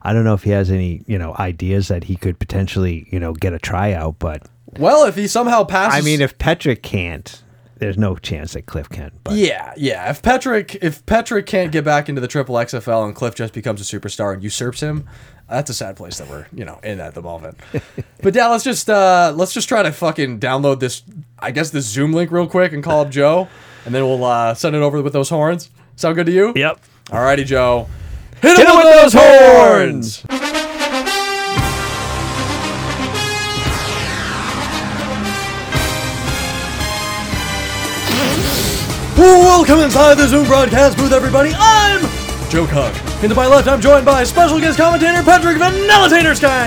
I 0.01 0.13
don't 0.13 0.23
know 0.23 0.33
if 0.33 0.43
he 0.43 0.49
has 0.51 0.71
any 0.71 1.03
you 1.05 1.17
know 1.19 1.35
ideas 1.37 1.87
that 1.89 2.05
he 2.05 2.15
could 2.15 2.39
potentially 2.39 3.07
you 3.11 3.19
know 3.19 3.33
get 3.33 3.53
a 3.53 3.59
tryout. 3.59 4.17
But 4.19 4.43
Well, 4.77 5.05
if 5.05 5.15
he 5.15 5.27
somehow 5.27 5.63
passes, 5.65 5.99
I 5.99 6.01
mean, 6.03 6.21
if 6.21 6.37
Petrick 6.37 6.81
can't, 6.83 7.43
there's 7.79 7.97
no 7.97 8.15
chance 8.15 8.53
that 8.53 8.65
Cliff 8.65 8.89
can. 8.89 9.11
But 9.23 9.35
yeah, 9.35 9.73
yeah. 9.75 10.09
If 10.09 10.21
Patrick, 10.21 10.75
if 10.75 11.05
Patrick 11.05 11.45
can't 11.45 11.71
get 11.71 11.83
back 11.83 12.09
into 12.09 12.21
the 12.21 12.27
triple 12.27 12.55
XFL 12.55 13.05
and 13.05 13.15
Cliff 13.15 13.35
just 13.35 13.53
becomes 13.53 13.81
a 13.81 13.99
superstar 13.99 14.33
and 14.33 14.43
usurps 14.43 14.81
him, 14.81 15.07
that's 15.49 15.69
a 15.69 15.73
sad 15.73 15.95
place 15.95 16.17
that 16.19 16.29
we're 16.29 16.45
you 16.53 16.65
know 16.65 16.79
in 16.83 16.99
at 16.99 17.15
the 17.15 17.21
moment. 17.21 17.57
but 18.21 18.35
yeah, 18.35 18.47
let's 18.47 18.63
just 18.63 18.89
uh 18.89 19.33
let's 19.35 19.53
just 19.53 19.67
try 19.67 19.81
to 19.81 19.91
fucking 19.91 20.39
download 20.39 20.79
this. 20.79 21.03
I 21.39 21.51
guess 21.51 21.71
this 21.71 21.85
Zoom 21.85 22.13
link 22.13 22.31
real 22.31 22.47
quick 22.47 22.73
and 22.73 22.83
call 22.83 23.01
up 23.01 23.09
Joe, 23.09 23.47
and 23.85 23.95
then 23.95 24.03
we'll 24.03 24.23
uh, 24.23 24.53
send 24.53 24.75
it 24.75 24.81
over 24.81 25.01
with 25.01 25.13
those 25.13 25.29
horns. 25.29 25.69
Sound 25.95 26.15
good 26.15 26.27
to 26.27 26.31
you? 26.31 26.53
Yep. 26.55 26.79
Alrighty, 27.07 27.45
Joe. 27.45 27.87
Hit 28.41 28.57
him 28.57 28.67
him 28.67 28.77
with, 28.77 28.85
with 28.85 28.93
those 28.93 29.13
those 29.13 30.21
horns! 30.23 30.58
Welcome 39.29 39.81
inside 39.81 40.15
the 40.15 40.27
Zoom 40.27 40.47
broadcast 40.47 40.97
booth, 40.97 41.11
everybody. 41.11 41.51
I'm 41.53 42.01
Joe 42.49 42.65
Cook. 42.65 42.95
And 43.21 43.29
to 43.29 43.35
my 43.35 43.45
left, 43.45 43.67
I'm 43.67 43.79
joined 43.79 44.03
by 44.03 44.23
special 44.23 44.59
guest 44.59 44.79
commentator 44.79 45.21
Patrick 45.21 45.57
Vanilla 45.57 46.09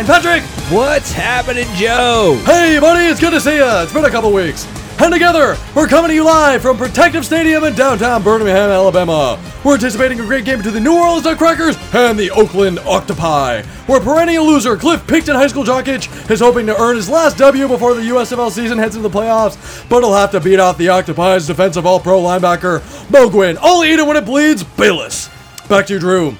Patrick, 0.06 0.44
What's 0.70 1.10
happening, 1.10 1.66
Joe? 1.74 2.40
hey, 2.46 2.78
buddy, 2.78 3.06
it's 3.06 3.18
good 3.18 3.32
to 3.32 3.40
see 3.40 3.56
you. 3.56 3.64
It's 3.66 3.92
been 3.92 4.04
a 4.04 4.10
couple 4.10 4.32
weeks. 4.32 4.64
And 4.98 5.12
together, 5.12 5.56
we're 5.74 5.88
coming 5.88 6.10
to 6.10 6.14
you 6.14 6.24
live 6.24 6.62
from 6.62 6.76
Protective 6.76 7.24
Stadium 7.24 7.64
in 7.64 7.74
downtown 7.74 8.22
Birmingham, 8.22 8.70
Alabama. 8.70 9.36
We're 9.64 9.74
anticipating 9.74 10.20
a 10.20 10.24
great 10.24 10.44
game 10.44 10.58
between 10.58 10.74
the 10.74 10.80
New 10.80 10.96
Orleans 10.96 11.24
Nutcrackers 11.24 11.76
and 11.92 12.16
the 12.16 12.30
Oakland 12.30 12.78
Octopi, 12.78 13.62
where 13.86 14.00
perennial 14.00 14.46
loser 14.46 14.76
Cliff 14.76 15.04
Picton 15.08 15.34
High 15.34 15.48
School 15.48 15.64
Jockich 15.64 16.30
is 16.30 16.38
hoping 16.38 16.66
to 16.66 16.80
earn 16.80 16.94
his 16.94 17.08
last 17.08 17.36
W 17.38 17.66
before 17.66 17.94
the 17.94 18.02
USFL 18.02 18.52
season 18.52 18.78
heads 18.78 18.94
into 18.94 19.08
the 19.08 19.18
playoffs, 19.18 19.88
but 19.88 20.00
he'll 20.00 20.14
have 20.14 20.30
to 20.30 20.40
beat 20.40 20.60
out 20.60 20.78
the 20.78 20.90
Octopi's 20.90 21.48
defensive 21.48 21.84
All-Pro 21.84 22.20
linebacker 22.20 22.80
Mo 23.10 23.28
Gwyn. 23.28 23.58
Only 23.58 23.92
eat 23.92 23.98
it 23.98 24.06
when 24.06 24.16
it 24.16 24.24
bleeds, 24.24 24.62
Bayless. 24.62 25.28
Back 25.68 25.86
to 25.86 25.94
you, 25.94 25.98
Drew. 25.98 26.36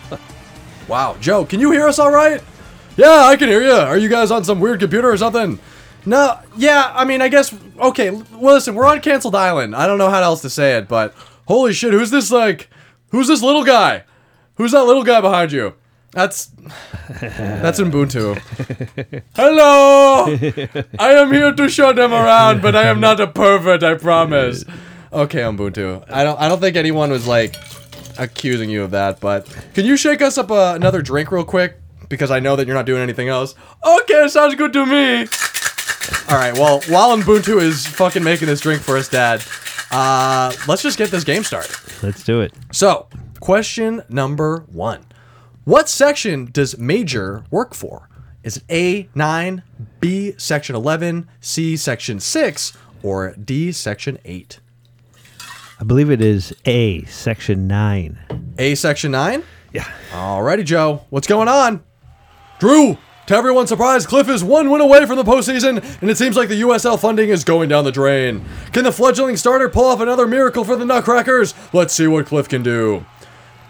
Wow, 0.86 1.16
Joe, 1.20 1.44
can 1.44 1.58
you 1.58 1.72
hear 1.72 1.88
us 1.88 1.98
all 1.98 2.12
right? 2.12 2.40
Yeah, 2.96 3.24
I 3.24 3.36
can 3.36 3.48
hear 3.48 3.62
you. 3.62 3.72
Are 3.72 3.98
you 3.98 4.08
guys 4.08 4.30
on 4.30 4.44
some 4.44 4.60
weird 4.60 4.78
computer 4.78 5.10
or 5.10 5.16
something? 5.16 5.58
No, 6.04 6.38
yeah, 6.56 6.90
I 6.94 7.04
mean, 7.04 7.22
I 7.22 7.28
guess, 7.28 7.54
okay, 7.78 8.10
well, 8.10 8.54
listen, 8.54 8.74
we're 8.74 8.86
on 8.86 9.00
Cancelled 9.00 9.36
Island. 9.36 9.76
I 9.76 9.86
don't 9.86 9.98
know 9.98 10.10
how 10.10 10.20
else 10.20 10.42
to 10.42 10.50
say 10.50 10.76
it, 10.76 10.88
but 10.88 11.14
holy 11.46 11.72
shit, 11.72 11.92
who's 11.92 12.10
this, 12.10 12.30
like, 12.32 12.68
who's 13.10 13.28
this 13.28 13.42
little 13.42 13.64
guy? 13.64 14.04
Who's 14.56 14.72
that 14.72 14.82
little 14.84 15.04
guy 15.04 15.20
behind 15.20 15.52
you? 15.52 15.74
That's, 16.10 16.46
that's 17.08 17.80
Ubuntu. 17.80 18.36
Hello! 19.36 20.26
I 20.98 21.12
am 21.14 21.32
here 21.32 21.52
to 21.52 21.68
show 21.68 21.92
them 21.92 22.12
around, 22.12 22.62
but 22.62 22.74
I 22.76 22.82
am 22.88 23.00
not 23.00 23.20
a 23.20 23.26
pervert, 23.26 23.82
I 23.82 23.94
promise. 23.94 24.64
Okay, 25.12 25.40
Ubuntu. 25.40 26.04
I 26.10 26.24
don't, 26.24 26.38
I 26.38 26.48
don't 26.48 26.60
think 26.60 26.76
anyone 26.76 27.10
was, 27.10 27.26
like, 27.28 27.54
accusing 28.18 28.70
you 28.70 28.82
of 28.82 28.90
that, 28.90 29.20
but 29.20 29.46
can 29.74 29.84
you 29.86 29.96
shake 29.96 30.20
us 30.20 30.36
up 30.36 30.50
uh, 30.50 30.72
another 30.74 31.00
drink 31.00 31.30
real 31.30 31.44
quick? 31.44 31.76
Because 32.08 32.30
I 32.30 32.40
know 32.40 32.56
that 32.56 32.66
you're 32.66 32.76
not 32.76 32.86
doing 32.86 33.02
anything 33.02 33.28
else. 33.28 33.54
Okay, 33.86 34.28
sounds 34.28 34.54
good 34.56 34.72
to 34.74 34.84
me. 34.84 35.28
All 36.32 36.38
right, 36.38 36.54
well, 36.54 36.80
while 36.88 37.14
Ubuntu 37.14 37.60
is 37.60 37.86
fucking 37.86 38.24
making 38.24 38.48
this 38.48 38.62
drink 38.62 38.80
for 38.80 38.96
us, 38.96 39.06
Dad, 39.06 39.44
uh, 39.90 40.50
let's 40.66 40.80
just 40.80 40.96
get 40.96 41.10
this 41.10 41.24
game 41.24 41.44
started. 41.44 41.76
Let's 42.02 42.24
do 42.24 42.40
it. 42.40 42.54
So, 42.72 43.06
question 43.40 44.00
number 44.08 44.64
one 44.72 45.04
What 45.64 45.90
section 45.90 46.46
does 46.50 46.78
major 46.78 47.44
work 47.50 47.74
for? 47.74 48.08
Is 48.42 48.56
it 48.56 48.62
A, 48.70 49.08
9, 49.14 49.62
B, 50.00 50.32
section 50.38 50.74
11, 50.74 51.28
C, 51.42 51.76
section 51.76 52.18
6, 52.18 52.78
or 53.02 53.34
D, 53.34 53.70
section 53.70 54.18
8? 54.24 54.58
I 55.80 55.84
believe 55.84 56.10
it 56.10 56.22
is 56.22 56.54
A, 56.64 57.04
section 57.04 57.66
9. 57.66 58.54
A 58.56 58.74
section 58.74 59.10
nine. 59.10 59.42
Yeah. 59.74 59.86
Alrighty, 60.12 60.64
Joe. 60.64 61.04
What's 61.10 61.26
going 61.26 61.48
on? 61.48 61.84
Drew. 62.58 62.96
To 63.28 63.36
everyone's 63.36 63.68
surprise, 63.68 64.04
Cliff 64.04 64.28
is 64.28 64.42
one 64.42 64.68
win 64.68 64.80
away 64.80 65.06
from 65.06 65.16
the 65.16 65.22
postseason, 65.22 65.82
and 66.00 66.10
it 66.10 66.18
seems 66.18 66.36
like 66.36 66.48
the 66.48 66.60
USL 66.62 66.98
funding 66.98 67.28
is 67.28 67.44
going 67.44 67.68
down 67.68 67.84
the 67.84 67.92
drain. 67.92 68.44
Can 68.72 68.82
the 68.82 68.90
fledgling 68.90 69.36
starter 69.36 69.68
pull 69.68 69.84
off 69.84 70.00
another 70.00 70.26
miracle 70.26 70.64
for 70.64 70.74
the 70.74 70.84
Nutcrackers? 70.84 71.54
Let's 71.72 71.94
see 71.94 72.08
what 72.08 72.26
Cliff 72.26 72.48
can 72.48 72.64
do. 72.64 73.06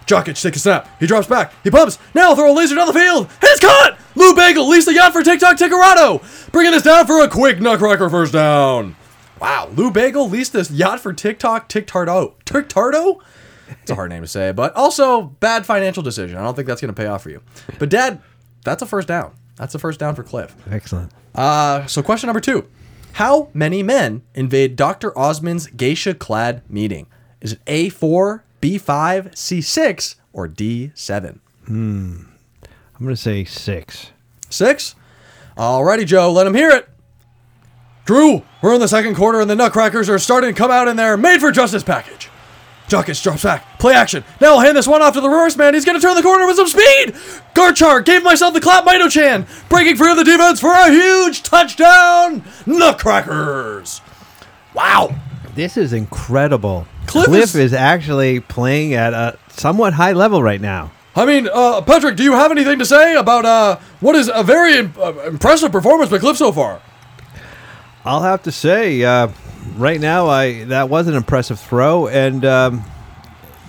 Jokic 0.07 0.41
takes 0.41 0.57
a 0.57 0.61
snap. 0.61 0.89
He 0.99 1.07
drops 1.07 1.27
back. 1.27 1.53
He 1.63 1.71
pumps. 1.71 1.99
Now 2.15 2.35
throw 2.35 2.51
a 2.51 2.55
laser 2.55 2.75
down 2.75 2.87
the 2.87 2.95
field. 2.95 3.27
And 3.27 3.43
it's 3.43 3.61
caught! 3.61 3.99
Lou 4.15 4.35
Bagel 4.35 4.69
leads 4.69 4.87
the 4.87 4.95
yacht 4.95 5.13
for 5.13 5.23
TikTok 5.23 5.57
Tickerado. 5.57 6.51
Bringing 6.51 6.73
this 6.73 6.83
down 6.83 7.07
for 7.07 7.23
a 7.23 7.29
quick 7.29 7.61
Nutcracker 7.61 8.09
first 8.09 8.33
down. 8.33 8.97
Wow, 9.41 9.69
Lou 9.75 9.91
Bagel 9.91 10.29
leased 10.29 10.53
this 10.53 10.71
yacht 10.71 11.01
for 11.01 11.13
TikTok 11.13 11.69
Tictardo. 11.69 12.35
Tictardo? 12.45 13.21
It's 13.69 13.91
a 13.91 13.95
hard 13.95 14.11
name 14.11 14.23
to 14.23 14.29
say, 14.29 14.53
but 14.53 14.75
also 14.75 15.23
bad 15.23 15.67
financial 15.67 16.03
decision. 16.03 16.37
I 16.37 16.43
don't 16.43 16.55
think 16.55 16.69
that's 16.69 16.81
going 16.81 16.93
to 16.95 17.01
pay 17.01 17.07
off 17.07 17.23
for 17.23 17.31
you. 17.31 17.43
But 17.79 17.89
Dad, 17.89 18.23
that's 18.65 18.83
a 18.83 18.87
first 18.87 19.09
down. 19.09 19.35
That's 19.63 19.77
a 19.77 19.79
first 19.79 20.01
down 20.01 20.17
for 20.17 20.25
Cliff. 20.25 20.57
Excellent. 20.69 21.13
Uh, 21.37 21.87
so 21.87 22.03
question 22.03 22.27
number 22.27 22.41
two: 22.41 22.67
How 23.13 23.49
many 23.55 23.81
men 23.85 24.23
invade 24.35 24.75
Doctor 24.75 25.17
Osmond's 25.17 25.69
geisha-clad 25.69 26.69
meeting? 26.69 27.07
Is 27.41 27.53
it 27.53 27.61
A 27.69 27.89
four, 27.89 28.43
B 28.61 28.77
five, 28.77 29.31
C 29.37 29.61
six, 29.61 30.17
or 30.33 30.49
D 30.49 30.91
seven? 30.97 31.39
Hmm. 31.67 32.23
I'm 32.97 33.07
going 33.07 33.15
to 33.15 33.21
say 33.21 33.45
6. 33.45 34.11
Six. 34.51 34.95
Alrighty, 35.57 36.07
Joe. 36.07 36.33
Let 36.33 36.49
him 36.49 36.55
hear 36.55 36.71
it. 36.71 36.89
Drew, 38.05 38.43
we're 38.63 38.75
in 38.75 38.81
the 38.81 38.89
second 38.89 39.15
quarter, 39.15 39.41
and 39.41 39.49
the 39.49 39.55
Nutcrackers 39.55 40.09
are 40.09 40.19
starting 40.19 40.53
to 40.53 40.59
come 40.59 40.73
out 40.73 40.89
in 40.89 40.97
their 40.97 41.17
made 41.17 41.41
for 41.41 41.53
justice 41.53 41.85
package. 41.85 42.29
Jokic 42.93 43.23
drops 43.23 43.43
back. 43.43 43.79
Play 43.79 43.95
action. 43.95 44.23
Now 44.41 44.55
I'll 44.55 44.61
hand 44.61 44.77
this 44.77 44.87
one 44.87 45.01
off 45.01 45.15
to 45.15 45.21
the 45.23 45.29
reverse 45.29 45.57
man. 45.57 45.73
He's 45.73 45.87
going 45.87 45.99
to 45.99 46.07
turn 46.07 46.15
the 46.15 46.23
corner 46.23 46.47
with 46.47 46.57
some 46.57 46.69
speed. 46.69 47.15
Garchar 47.55 48.05
gave 48.05 48.23
myself 48.23 48.53
the 48.53 48.61
clap 48.61 48.85
Mito 48.85 49.11
Chan. 49.11 49.47
Breaking 49.71 49.97
free 49.97 50.11
of 50.11 50.19
the 50.19 50.25
defense 50.25 50.61
for 50.61 50.73
a 50.73 50.91
huge 50.91 51.43
touchdown. 51.43 52.45
Nutcrackers. 52.67 54.03
Wow. 54.75 55.15
This 55.55 55.77
is 55.79 55.93
incredible. 55.95 56.87
Cliff 57.07 57.27
Cliff, 57.27 57.43
is- 57.45 57.57
is, 57.57 57.73
actually 57.73 58.41
playing 58.41 58.93
at 58.95 59.15
a 59.15 59.39
somewhat 59.49 59.95
high 59.95 60.13
level 60.13 60.43
right 60.43 60.61
now. 60.61 60.93
I 61.17 61.27
mean, 61.27 61.49
uh, 61.53 61.81
Patrick, 61.83 62.17
do 62.17 62.23
you 62.23 62.33
have 62.33 62.51
anything 62.51 62.79
to 62.79 62.87
say 62.87 63.15
about 63.17 63.45
uh, 63.45 63.79
what 64.01 64.15
is 64.17 64.31
a 64.33 64.43
very 64.43 64.77
im- 64.77 64.95
uh, 64.99 65.13
impressive 65.27 65.73
performance 65.73 66.11
by 66.11 66.19
Cliff 66.19 66.37
so 66.37 66.53
far? 66.53 66.81
I'll 68.05 68.23
have 68.23 68.43
to 68.45 68.53
say, 68.53 69.03
uh, 69.05 69.29
right 69.77 70.01
now, 70.01 70.29
I 70.29 70.65
that 70.65 70.89
was 70.89 71.09
an 71.09 71.15
impressive 71.15 71.59
throw, 71.61 72.09
and 72.09 72.45
um, 72.45 72.85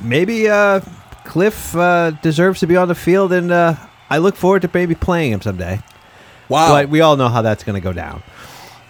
maybe 0.01 0.49
uh, 0.49 0.81
Cliff 1.25 1.75
uh, 1.75 2.11
deserves 2.21 2.59
to 2.61 2.67
be 2.67 2.75
on 2.75 2.87
the 2.87 2.95
field, 2.95 3.31
and 3.33 3.51
uh, 3.51 3.75
I 4.09 4.17
look 4.17 4.35
forward 4.35 4.61
to 4.63 4.69
maybe 4.73 4.95
playing 4.95 5.31
him 5.31 5.41
someday. 5.41 5.79
Wow. 6.49 6.69
But 6.69 6.89
we 6.89 7.01
all 7.01 7.15
know 7.15 7.29
how 7.29 7.41
that's 7.41 7.63
going 7.63 7.75
to 7.75 7.83
go 7.83 7.93
down. 7.93 8.21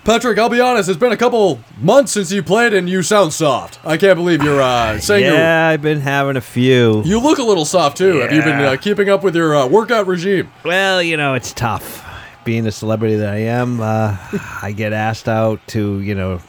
Patrick, 0.04 0.38
I'll 0.38 0.50
be 0.50 0.60
honest, 0.60 0.90
it's 0.90 1.00
been 1.00 1.14
a 1.14 1.18
couple 1.18 1.62
months 1.80 2.12
since 2.12 2.30
you 2.30 2.44
played 2.44 2.74
and 2.74 2.90
you 2.90 3.04
sound 3.04 3.32
soft. 3.32 3.80
I 3.86 3.96
can't 3.96 4.18
believe 4.18 4.44
you're 4.44 4.62
uh, 4.62 5.00
saying 5.00 5.24
yeah, 5.24 5.70
I've 5.70 5.82
been 5.82 6.02
having 6.02 6.36
a 6.36 6.42
few. 6.42 7.04
you 7.04 7.22
look 7.22 7.38
a 7.38 7.44
little 7.44 7.64
soft 7.64 7.98
too. 7.98 8.18
Have 8.18 8.34
you 8.34 8.42
been 8.42 8.60
uh, 8.60 8.76
keeping 8.76 9.08
up 9.08 9.24
with 9.24 9.34
your 9.34 9.56
uh, 9.56 9.66
workout 9.68 10.08
regime? 10.08 10.52
Well, 10.66 11.02
you 11.02 11.16
know, 11.16 11.36
it's 11.36 11.54
tough. 11.54 12.06
Being 12.44 12.66
the 12.66 12.74
celebrity 12.74 13.16
that 13.16 13.34
I 13.34 13.38
am, 13.38 13.80
uh, 13.80 14.18
I 14.62 14.74
get 14.76 14.92
asked 14.92 15.30
out 15.30 15.66
to, 15.68 16.02
you 16.02 16.16
know, 16.16 16.42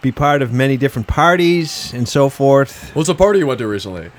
be 0.00 0.12
part 0.12 0.42
of 0.42 0.52
many 0.52 0.76
different 0.76 1.08
parties 1.08 1.92
and 1.92 2.08
so 2.08 2.28
forth. 2.28 2.90
What's 2.94 3.08
a 3.08 3.14
party 3.14 3.40
you 3.40 3.46
went 3.46 3.58
to 3.58 3.66
recently? 3.66 4.10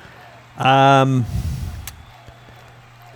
Um, 0.58 1.26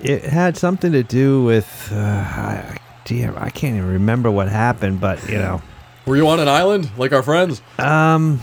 it 0.01 0.23
had 0.23 0.57
something 0.57 0.91
to 0.91 1.03
do 1.03 1.43
with, 1.43 1.89
uh, 1.91 1.97
I, 1.97 2.77
dear, 3.05 3.33
I 3.37 3.49
can't 3.49 3.75
even 3.77 3.89
remember 3.89 4.29
what 4.31 4.49
happened, 4.49 4.99
but 4.99 5.27
you 5.29 5.37
know, 5.37 5.61
Were 6.05 6.15
you 6.17 6.27
on 6.27 6.39
an 6.39 6.47
island 6.47 6.89
like 6.97 7.13
our 7.13 7.23
friends? 7.23 7.61
um, 7.79 8.39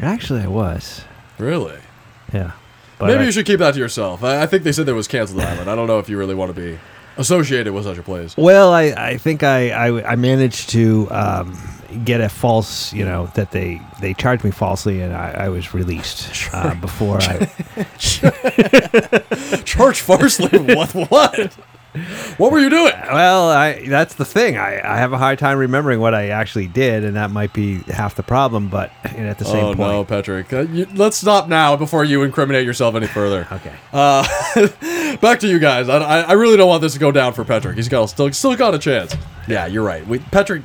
actually, 0.00 0.40
I 0.42 0.46
was, 0.48 1.02
Really? 1.38 1.78
yeah. 2.32 2.52
Maybe 3.00 3.18
I- 3.20 3.24
you 3.24 3.32
should 3.32 3.46
keep 3.46 3.58
that 3.58 3.74
to 3.74 3.80
yourself. 3.80 4.22
I, 4.22 4.42
I 4.42 4.46
think 4.46 4.62
they 4.64 4.72
said 4.72 4.86
there 4.86 4.94
was 4.94 5.08
canceled 5.08 5.40
island. 5.40 5.68
I 5.68 5.74
don't 5.74 5.86
know 5.88 5.98
if 5.98 6.08
you 6.08 6.16
really 6.18 6.34
want 6.34 6.54
to 6.54 6.60
be 6.60 6.78
associated 7.16 7.72
with 7.72 7.84
such 7.84 7.98
a 7.98 8.02
place. 8.02 8.36
Well, 8.36 8.72
I, 8.72 8.82
I 8.96 9.16
think 9.18 9.42
I, 9.42 9.70
I, 9.70 10.12
I 10.12 10.16
managed 10.16 10.70
to 10.70 11.08
um, 11.10 11.58
get 11.98 12.20
a 12.20 12.28
false, 12.28 12.92
you 12.92 13.04
know, 13.04 13.26
that 13.34 13.50
they, 13.50 13.80
they 14.00 14.14
charged 14.14 14.44
me 14.44 14.50
falsely 14.50 15.00
and 15.00 15.14
I, 15.14 15.30
I 15.32 15.48
was 15.48 15.74
released 15.74 16.48
uh, 16.52 16.74
before 16.74 17.18
I. 17.20 17.46
Church 19.64 20.00
falsely? 20.00 20.58
what? 20.74 20.92
What? 20.92 21.56
What 22.38 22.52
were 22.52 22.58
you 22.58 22.70
doing? 22.70 22.92
Well, 23.06 23.50
I 23.50 23.86
that's 23.86 24.14
the 24.14 24.24
thing. 24.24 24.56
I, 24.56 24.76
I 24.76 24.96
have 24.96 25.12
a 25.12 25.18
hard 25.18 25.38
time 25.38 25.58
remembering 25.58 26.00
what 26.00 26.14
I 26.14 26.28
actually 26.28 26.66
did, 26.66 27.04
and 27.04 27.16
that 27.16 27.30
might 27.30 27.52
be 27.52 27.80
half 27.82 28.14
the 28.14 28.22
problem. 28.22 28.68
But 28.68 28.90
and 29.04 29.28
at 29.28 29.38
the 29.38 29.44
same 29.44 29.64
oh 29.64 29.74
point, 29.74 29.78
no, 29.78 30.04
Patrick. 30.04 30.50
Uh, 30.54 30.60
you, 30.60 30.86
let's 30.94 31.18
stop 31.18 31.48
now 31.48 31.76
before 31.76 32.02
you 32.04 32.22
incriminate 32.22 32.64
yourself 32.64 32.94
any 32.94 33.06
further. 33.06 33.46
okay. 33.52 33.74
Uh, 33.92 34.22
back 35.18 35.40
to 35.40 35.48
you 35.48 35.58
guys. 35.58 35.90
I, 35.90 35.98
I, 35.98 36.20
I 36.20 36.32
really 36.32 36.56
don't 36.56 36.68
want 36.68 36.80
this 36.80 36.94
to 36.94 36.98
go 36.98 37.12
down 37.12 37.34
for 37.34 37.44
Patrick. 37.44 37.76
He's 37.76 37.90
got 37.90 38.06
still 38.06 38.32
still 38.32 38.56
got 38.56 38.74
a 38.74 38.78
chance. 38.78 39.14
Yeah, 39.46 39.66
you're 39.66 39.84
right. 39.84 40.06
We, 40.06 40.20
Patrick, 40.20 40.62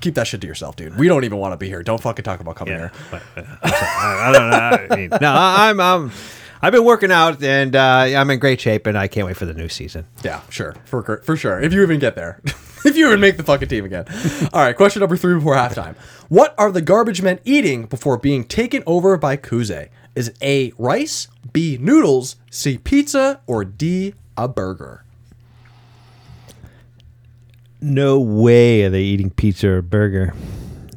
keep 0.00 0.14
that 0.16 0.26
shit 0.26 0.40
to 0.42 0.46
yourself, 0.46 0.76
dude. 0.76 0.96
We 0.96 1.08
don't 1.08 1.24
even 1.24 1.38
want 1.38 1.52
to 1.52 1.56
be 1.56 1.68
here. 1.68 1.82
Don't 1.82 2.00
fucking 2.00 2.24
talk 2.24 2.40
about 2.40 2.56
coming 2.56 2.74
Yeah, 2.74 2.90
here. 2.90 2.92
but, 3.10 3.22
uh, 3.36 3.56
I'm 3.62 3.70
sorry. 3.70 3.80
I, 3.82 4.28
I 4.28 4.32
don't 4.32 4.50
know. 4.50 4.94
I 4.94 4.96
mean, 4.96 5.08
no, 5.20 5.32
I, 5.32 5.70
I'm 5.70 5.80
um, 5.80 6.12
I've 6.62 6.72
been 6.72 6.84
working 6.84 7.10
out, 7.12 7.42
and 7.42 7.76
uh, 7.76 7.80
I'm 8.16 8.30
in 8.30 8.38
great 8.38 8.60
shape, 8.60 8.86
and 8.86 8.96
I 8.96 9.06
can't 9.08 9.26
wait 9.26 9.36
for 9.36 9.44
the 9.46 9.52
new 9.54 9.68
season. 9.68 10.06
Yeah, 10.22 10.40
sure, 10.48 10.74
for 10.86 11.20
for 11.24 11.36
sure. 11.36 11.60
If 11.60 11.72
you 11.72 11.82
even 11.82 11.98
get 11.98 12.14
there, 12.14 12.40
if 12.84 12.96
you 12.96 13.06
even 13.08 13.20
make 13.20 13.36
the 13.36 13.42
fucking 13.42 13.68
team 13.68 13.84
again. 13.84 14.06
All 14.52 14.62
right, 14.62 14.74
question 14.76 15.00
number 15.00 15.16
three 15.16 15.34
before 15.34 15.54
halftime. 15.56 15.94
What 16.28 16.54
are 16.56 16.72
the 16.72 16.80
garbage 16.80 17.20
men 17.22 17.38
eating 17.44 17.84
before 17.86 18.16
being 18.16 18.44
taken 18.44 18.82
over 18.86 19.16
by 19.18 19.36
Kuze? 19.36 19.88
Is 20.14 20.28
it 20.28 20.38
A 20.40 20.72
rice, 20.78 21.28
B 21.52 21.76
noodles, 21.78 22.36
C 22.50 22.78
pizza, 22.78 23.40
or 23.46 23.64
D 23.64 24.14
a 24.36 24.48
burger? 24.48 25.03
No 27.84 28.18
way 28.18 28.84
are 28.84 28.90
they 28.90 29.02
eating 29.02 29.28
pizza 29.30 29.68
or 29.68 29.82
burger. 29.82 30.32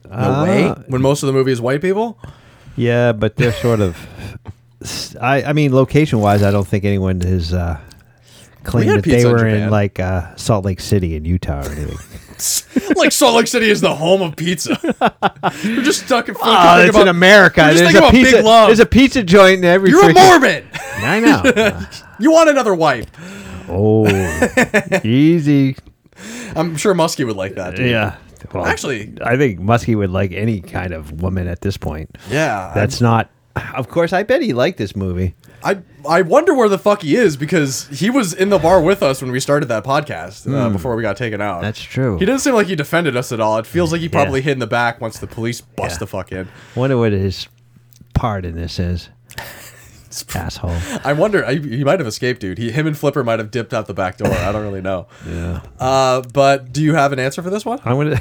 No 0.10 0.44
way. 0.44 0.70
When 0.88 1.02
most 1.02 1.22
of 1.22 1.28
the 1.28 1.34
movie 1.34 1.52
is 1.52 1.60
white 1.60 1.82
people. 1.82 2.18
Yeah, 2.78 3.12
but 3.12 3.36
they're 3.36 3.52
sort 3.52 3.82
of. 3.82 3.98
I 5.20 5.44
I 5.44 5.54
mean, 5.54 5.74
location 5.74 6.20
wise, 6.22 6.44
I 6.44 6.52
don't 6.52 6.66
think 6.68 6.86
anyone 6.86 7.20
has 7.22 7.54
uh, 7.54 7.80
claimed 8.64 8.90
that 8.90 9.04
they 9.04 9.12
pizza 9.16 9.28
in 9.28 9.34
were 9.34 9.48
in 9.48 9.70
like 9.70 10.00
uh, 10.00 10.34
Salt 10.38 10.64
Lake 10.64 10.80
City 10.80 11.16
in 11.16 11.26
Utah 11.26 11.62
or 11.66 11.70
anything. 11.72 11.98
like 12.96 13.12
Salt 13.12 13.36
Lake 13.36 13.48
City 13.48 13.70
is 13.70 13.82
the 13.82 13.94
home 13.96 14.22
of 14.22 14.36
pizza. 14.38 14.78
You're 15.64 15.84
just 15.84 16.06
stuck 16.06 16.30
in 16.30 16.36
fucking. 16.36 16.50
Oh, 16.50 16.80
it's 16.82 16.90
about- 16.92 17.02
in 17.02 17.08
America. 17.10 17.62
There's 17.74 17.94
a 17.96 17.98
about 17.98 18.12
pizza. 18.12 18.38
Big 18.38 18.46
Love. 18.46 18.68
There's 18.70 18.80
a 18.80 18.86
pizza 18.86 19.24
joint 19.24 19.60
in 19.60 19.66
every. 19.66 19.90
You're 19.90 20.10
a 20.10 20.14
freaking- 20.14 20.30
Mormon. 20.30 20.68
I 21.00 21.20
know. 21.20 21.42
Uh, 21.44 21.84
You 22.20 22.32
want 22.32 22.50
another 22.50 22.74
wife? 22.76 23.08
oh, 23.70 24.08
easy. 25.04 25.76
I'm 26.56 26.76
sure 26.78 26.94
Muskie 26.94 27.26
would 27.26 27.36
like 27.36 27.56
that. 27.56 27.76
Dude. 27.76 27.90
Yeah. 27.90 28.18
Well, 28.54 28.66
Actually- 28.66 29.14
I 29.24 29.36
think 29.38 29.60
Muskie 29.60 29.98
would 29.98 30.12
like 30.12 30.32
any 30.32 30.62
kind 30.62 30.94
of 30.94 31.22
woman 31.22 31.48
at 31.48 31.62
this 31.62 31.76
point. 31.78 32.18
Yeah. 32.30 32.72
That's 32.76 33.02
not. 33.02 33.30
Of 33.74 33.90
course, 33.90 34.14
I 34.14 34.22
bet 34.22 34.44
he 34.44 34.54
liked 34.54 34.78
this 34.78 34.96
movie. 34.96 35.34
I 35.64 35.80
I 36.08 36.22
wonder 36.22 36.54
where 36.54 36.70
the 36.70 36.78
fuck 36.78 37.02
he 37.02 37.16
is 37.16 37.36
because 37.36 37.88
he 37.88 38.12
was 38.12 38.32
in 38.32 38.50
the 38.50 38.60
bar 38.60 38.80
with 38.80 39.02
us 39.02 39.20
when 39.20 39.32
we 39.32 39.40
started 39.40 39.66
that 39.70 39.84
podcast 39.84 40.48
uh, 40.54 40.70
before 40.70 40.96
we 40.96 41.02
got 41.02 41.18
taken 41.18 41.42
out. 41.42 41.62
That's 41.64 41.82
true. 41.82 42.20
He 42.20 42.26
doesn't 42.26 42.42
seem 42.42 42.54
like 42.54 42.68
he 42.68 42.76
defended 42.76 43.18
us 43.18 43.32
at 43.32 43.40
all. 43.40 43.58
It 43.58 43.66
feels 43.66 43.92
like 43.92 44.02
he 44.02 44.10
probably 44.10 44.42
hid 44.42 44.52
in 44.54 44.60
the 44.60 44.68
back 44.68 45.02
once 45.02 45.18
the 45.18 45.26
police 45.26 45.60
bust 45.62 45.96
Yeah. 45.96 45.98
the 45.98 46.08
fuck 46.08 46.32
in. 46.32 46.48
Wonder 46.76 46.98
what 47.00 47.12
his 47.14 47.48
part 48.14 48.46
in 48.46 48.56
this 48.56 48.78
is. 48.78 49.10
Asshole. 50.36 50.76
I 51.04 51.14
wonder. 51.14 51.46
I, 51.46 51.56
he 51.56 51.84
might 51.84 52.00
have 52.00 52.08
escaped, 52.08 52.42
dude. 52.42 52.58
He, 52.58 52.72
him 52.72 52.88
and 52.88 52.98
Flipper 52.98 53.24
might 53.24 53.40
have 53.40 53.52
dipped 53.52 53.74
out 53.74 53.88
the 53.88 53.94
back 53.94 54.18
door. 54.18 54.32
I 54.32 54.52
don't 54.52 54.64
really 54.64 54.82
know. 54.82 55.08
Yeah. 55.28 55.62
Uh, 55.80 56.22
but 56.34 56.72
do 56.72 56.82
you 56.82 56.94
have 56.94 57.12
an 57.12 57.20
answer 57.20 57.42
for 57.42 57.50
this 57.50 57.66
one? 57.66 57.80
I'm 57.84 57.98
gonna. 57.98 58.20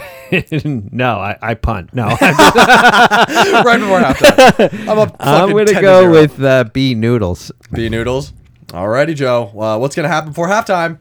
no, 0.93 1.19
I, 1.19 1.39
I 1.41 1.55
punt. 1.55 1.95
No, 1.95 2.07
right 2.21 3.79
before 3.79 4.01
halftime. 4.01 4.89
I'm 4.89 4.99
up. 4.99 5.17
I'm 5.21 5.51
gonna 5.51 5.81
go 5.81 6.11
with 6.11 6.43
uh, 6.43 6.65
B 6.65 6.95
noodles. 6.95 7.53
B 7.73 7.89
noodles. 7.89 8.33
Alrighty, 8.69 9.15
Joe. 9.15 9.53
Uh, 9.59 9.79
what's 9.79 9.95
gonna 9.95 10.09
happen 10.09 10.31
before 10.31 10.49
halftime? 10.49 10.99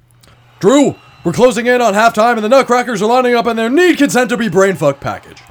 Drew, 0.59 0.95
we're 1.23 1.33
closing 1.33 1.65
in 1.65 1.81
on 1.81 1.93
halftime, 1.93 2.35
and 2.35 2.43
the 2.43 2.49
Nutcrackers 2.49 3.01
are 3.01 3.07
lining 3.09 3.35
up, 3.35 3.47
and 3.47 3.57
their 3.57 3.69
need 3.69 3.97
consent 3.97 4.29
to 4.29 4.37
be 4.37 4.47
brainfuck 4.47 4.99
package. 4.99 5.41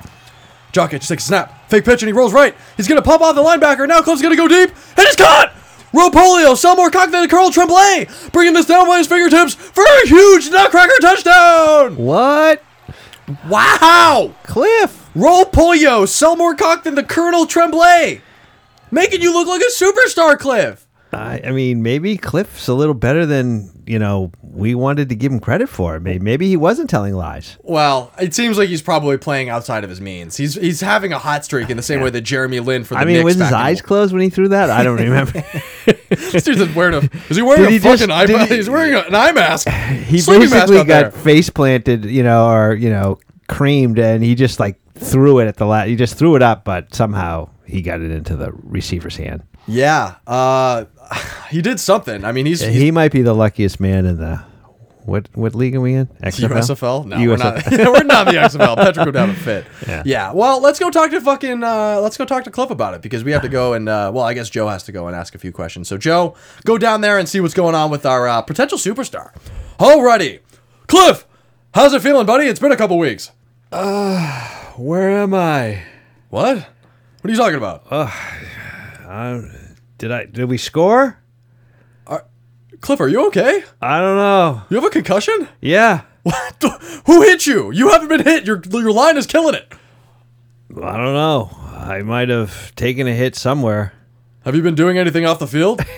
Jokic 0.75 1.07
takes 1.07 1.25
a 1.25 1.27
snap, 1.27 1.71
fake 1.71 1.85
pitch, 1.85 2.03
and 2.03 2.09
he 2.09 2.13
rolls 2.13 2.33
right. 2.33 2.55
He's 2.77 2.89
gonna 2.89 3.03
pop 3.03 3.21
off 3.21 3.35
the 3.35 3.43
linebacker. 3.43 3.87
Now 3.89 4.03
Cliff's 4.03 4.21
gonna 4.21 4.37
go 4.37 4.49
deep, 4.49 4.71
and 4.71 5.07
it's 5.07 5.17
caught. 5.17 5.53
Ropolio, 5.93 6.57
sell 6.57 6.75
more 6.75 6.91
cock 6.91 7.13
than 7.13 7.29
Carl 7.29 7.53
Tremblay, 7.53 8.09
bringing 8.33 8.53
this 8.53 8.67
down 8.67 8.89
by 8.89 8.99
his 8.99 9.07
fingertips 9.07 9.55
for 9.55 9.85
a 9.85 10.09
huge 10.09 10.51
Nutcracker 10.51 11.01
touchdown. 11.01 11.97
What? 11.97 12.65
Wow! 13.49 14.35
Cliff. 14.43 15.09
Roll 15.15 15.45
polio, 15.45 16.09
sell 16.09 16.35
more 16.35 16.57
cock 16.57 16.83
than 16.83 16.97
the 16.97 17.05
Colonel 17.05 17.47
Tremblay. 17.47 18.21
making 18.91 19.23
you 19.23 19.33
look 19.33 19.47
like 19.47 19.61
a 19.61 19.73
superstar, 19.73 20.37
Cliff. 20.37 20.89
I, 21.13 21.41
I 21.45 21.53
mean, 21.53 21.85
maybe 21.85 22.17
Cliff's 22.17 22.67
a 22.67 22.75
little 22.75 22.95
better 22.95 23.25
than 23.25 23.85
you 23.87 24.01
know 24.01 24.33
we 24.55 24.75
wanted 24.75 25.09
to 25.09 25.17
give 25.17 25.33
him 25.33 25.41
credit 25.41 25.69
for. 25.69 25.97
It. 25.97 26.01
Maybe, 26.03 26.21
maybe 26.21 26.49
he 26.49 26.57
wasn't 26.57 26.89
telling 26.89 27.15
lies. 27.15 27.57
Well, 27.63 28.13
it 28.21 28.35
seems 28.35 28.57
like 28.57 28.69
he's 28.69 28.83
probably 28.83 29.17
playing 29.19 29.49
outside 29.49 29.83
of 29.83 29.91
his 29.91 30.01
means. 30.01 30.37
He's 30.37 30.55
he's 30.55 30.81
having 30.81 31.13
a 31.13 31.19
hot 31.19 31.45
streak 31.45 31.71
in 31.71 31.77
the 31.77 31.83
same 31.83 32.01
way 32.01 32.11
that 32.11 32.21
Jeremy 32.21 32.61
Lin 32.61 32.85
for 32.85 32.95
the 32.95 33.01
I 33.01 33.05
mean, 33.05 33.15
Knicks 33.17 33.25
was 33.25 33.35
his 33.35 33.41
back 33.43 33.51
in- 33.53 33.57
eyes 33.59 33.83
closed 33.83 34.13
when 34.13 34.23
he 34.23 34.31
threw 34.31 34.49
that? 34.49 34.71
I 34.71 34.83
don't 34.85 34.99
remember. 34.99 35.43
This 36.15 36.45
dude's 36.45 36.73
wearing 36.77 36.95
a. 36.95 36.99
Is 37.29 37.37
he 37.37 37.43
wearing 37.43 37.63
Did 37.63 37.69
a 37.69 37.73
he 37.73 37.79
just- 37.81 38.01
fucking 38.03 38.13
eye 38.15 38.27
mask? 38.27 38.51
he- 38.51 38.57
He's 38.57 38.71
wearing 38.71 38.95
a, 38.95 39.01
an 39.01 39.15
eye 39.15 39.33
mask. 39.33 39.69
he 40.07 40.21
Sleeping 40.21 40.51
mask 40.51 40.69
basically 40.69 40.79
out 40.79 40.87
got 40.87 41.13
there. 41.13 41.23
face 41.23 41.51
planted, 41.51 42.05
you 42.05 42.23
know, 42.23 42.49
or 42.49 42.75
you 42.75 42.89
know, 42.91 43.19
creamed, 43.49 43.99
and 43.99 44.23
he 44.23 44.35
just 44.37 44.61
like 44.61 44.77
threw 44.95 45.41
it 45.41 45.47
at 45.49 45.57
the 45.57 45.67
last. 45.67 45.89
He 45.89 45.97
just 45.97 46.17
threw 46.17 46.37
it 46.37 46.43
up, 46.43 46.65
but 46.65 46.95
somehow 46.95 47.51
he 47.67 47.83
got 47.83 48.01
it 48.01 48.11
into 48.13 48.37
the 48.37 48.53
receiver's 48.63 49.17
hand. 49.17 49.43
Yeah. 49.67 50.17
Uh, 50.27 50.85
he 51.51 51.63
did 51.63 51.81
something. 51.81 52.25
I 52.25 52.33
mean, 52.33 52.47
he's, 52.47 52.61
he's 52.61 52.75
He 52.75 52.91
might 52.91 53.13
be 53.13 53.23
the 53.23 53.35
luckiest 53.35 53.81
man 53.81 54.07
in 54.07 54.19
the 54.19 54.45
what 55.05 55.29
what 55.35 55.55
league 55.55 55.75
are 55.75 55.83
we 55.83 55.93
in? 55.95 56.07
XFL? 56.07 56.49
USFL? 56.49 57.05
No, 57.05 57.19
we're 57.19 57.37
not. 57.37 57.63
We're 57.71 58.05
not 58.05 58.29
in 58.29 58.35
the 58.35 58.41
XFL. 58.41 58.77
Patrick 58.77 59.05
would 59.05 59.15
have 59.15 59.29
a 59.29 59.35
fit. 59.35 59.67
Yeah. 59.87 60.03
Yeah. 60.07 60.33
Well, 60.33 60.63
let's 60.63 60.79
go 60.79 60.91
talk 60.91 61.11
to 61.11 61.21
fucking. 61.21 61.63
Uh, 61.63 62.01
let's 62.01 62.17
go 62.17 62.25
talk 62.25 62.45
to 62.45 62.51
Cliff 62.51 62.71
about 62.71 62.95
it 62.95 63.03
because 63.03 63.23
we 63.23 63.33
have 63.33 63.43
to 63.43 63.51
go 63.51 63.75
and. 63.75 63.87
Uh, 63.89 64.11
well, 64.15 64.25
I 64.25 64.33
guess 64.33 64.49
Joe 64.49 64.69
has 64.69 64.83
to 64.85 64.93
go 64.93 65.07
and 65.07 65.15
ask 65.15 65.35
a 65.35 65.39
few 65.39 65.53
questions. 65.53 65.89
So 65.89 65.99
Joe, 65.99 66.35
go 66.65 66.79
down 66.79 67.03
there 67.03 67.19
and 67.19 67.29
see 67.29 67.41
what's 67.41 67.53
going 67.53 67.75
on 67.75 67.91
with 67.91 68.07
our 68.07 68.27
uh, 68.27 68.41
potential 68.41 68.79
superstar. 68.79 69.35
Alrighty, 69.79 70.41
Cliff, 70.87 71.27
how's 71.75 71.93
it 71.93 72.01
feeling, 72.01 72.25
buddy? 72.25 72.47
It's 72.47 72.61
been 72.61 72.73
a 72.73 72.77
couple 72.77 72.97
weeks. 72.99 73.31
Where 73.71 75.11
am 75.11 75.35
I? 75.35 75.83
What? 76.31 76.59
What 76.59 76.67
are 77.25 77.31
you 77.31 77.37
talking 77.37 77.59
about? 77.59 77.85
Did 79.99 80.11
I? 80.13 80.25
Did 80.27 80.45
we 80.47 80.59
score? 80.59 81.19
Uh, 82.07 82.21
Cliff, 82.81 83.01
are 83.01 83.09
you 83.09 83.27
okay? 83.29 83.63
I 83.81 84.01
don't 84.01 84.17
know. 84.17 84.63
You 84.71 84.77
have 84.77 84.85
a 84.85 84.91
concussion? 84.91 85.49
Yeah, 85.61 86.03
What? 86.23 86.61
the- 86.61 87.03
Who 87.07 87.23
hit 87.23 87.47
you? 87.47 87.71
You 87.71 87.91
haven't 87.91 88.09
been 88.09 88.23
hit. 88.25 88.47
Your 88.47 88.63
your 88.73 88.93
line 88.93 89.17
is 89.17 89.27
killing 89.27 89.55
it. 89.55 89.73
I 90.71 90.97
don't 90.97 91.15
know. 91.15 91.51
I 91.77 92.03
might 92.03 92.29
have 92.31 92.75
taken 92.77 93.07
a 93.07 93.13
hit 93.15 93.37
somewhere. 93.37 93.93
Have 94.45 94.55
you 94.55 94.63
been 94.63 94.75
doing 94.75 94.99
anything 94.99 95.25
off 95.27 95.39
the 95.39 95.47
field? 95.47 95.81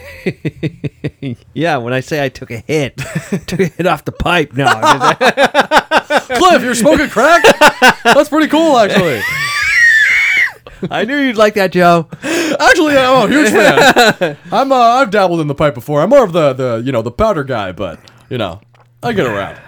Yeah, 1.54 1.76
when 1.78 1.92
I 1.92 2.00
say 2.00 2.22
I 2.24 2.28
took 2.28 2.50
a 2.50 2.58
hit, 2.58 2.96
took 3.46 3.60
a 3.60 3.66
hit 3.66 3.86
off 3.86 4.04
the 4.04 4.12
pipe. 4.12 4.52
No, 4.54 4.66
Cliff, 6.36 6.62
you're 6.62 6.74
smoking 6.74 7.08
crack? 7.08 7.42
That's 8.04 8.28
pretty 8.28 8.48
cool, 8.48 8.76
actually. 8.76 9.20
I 10.90 11.04
knew 11.04 11.16
you'd 11.16 11.36
like 11.36 11.54
that, 11.54 11.72
Joe. 11.72 12.08
Actually, 12.60 12.96
I'm 12.96 13.28
a 13.28 13.32
huge 13.32 13.50
fan. 13.50 14.36
I'm 14.52 14.72
uh, 14.72 14.76
I've 14.76 15.10
dabbled 15.10 15.40
in 15.40 15.46
the 15.46 15.54
pipe 15.54 15.74
before. 15.74 16.02
I'm 16.02 16.10
more 16.10 16.24
of 16.24 16.32
the 16.32 16.52
the 16.52 16.82
you 16.84 16.92
know 16.92 17.02
the 17.02 17.10
powder 17.10 17.44
guy, 17.44 17.72
but 17.72 17.98
you 18.28 18.38
know 18.38 18.60
I 19.02 19.12
get 19.12 19.26
around. 19.26 19.58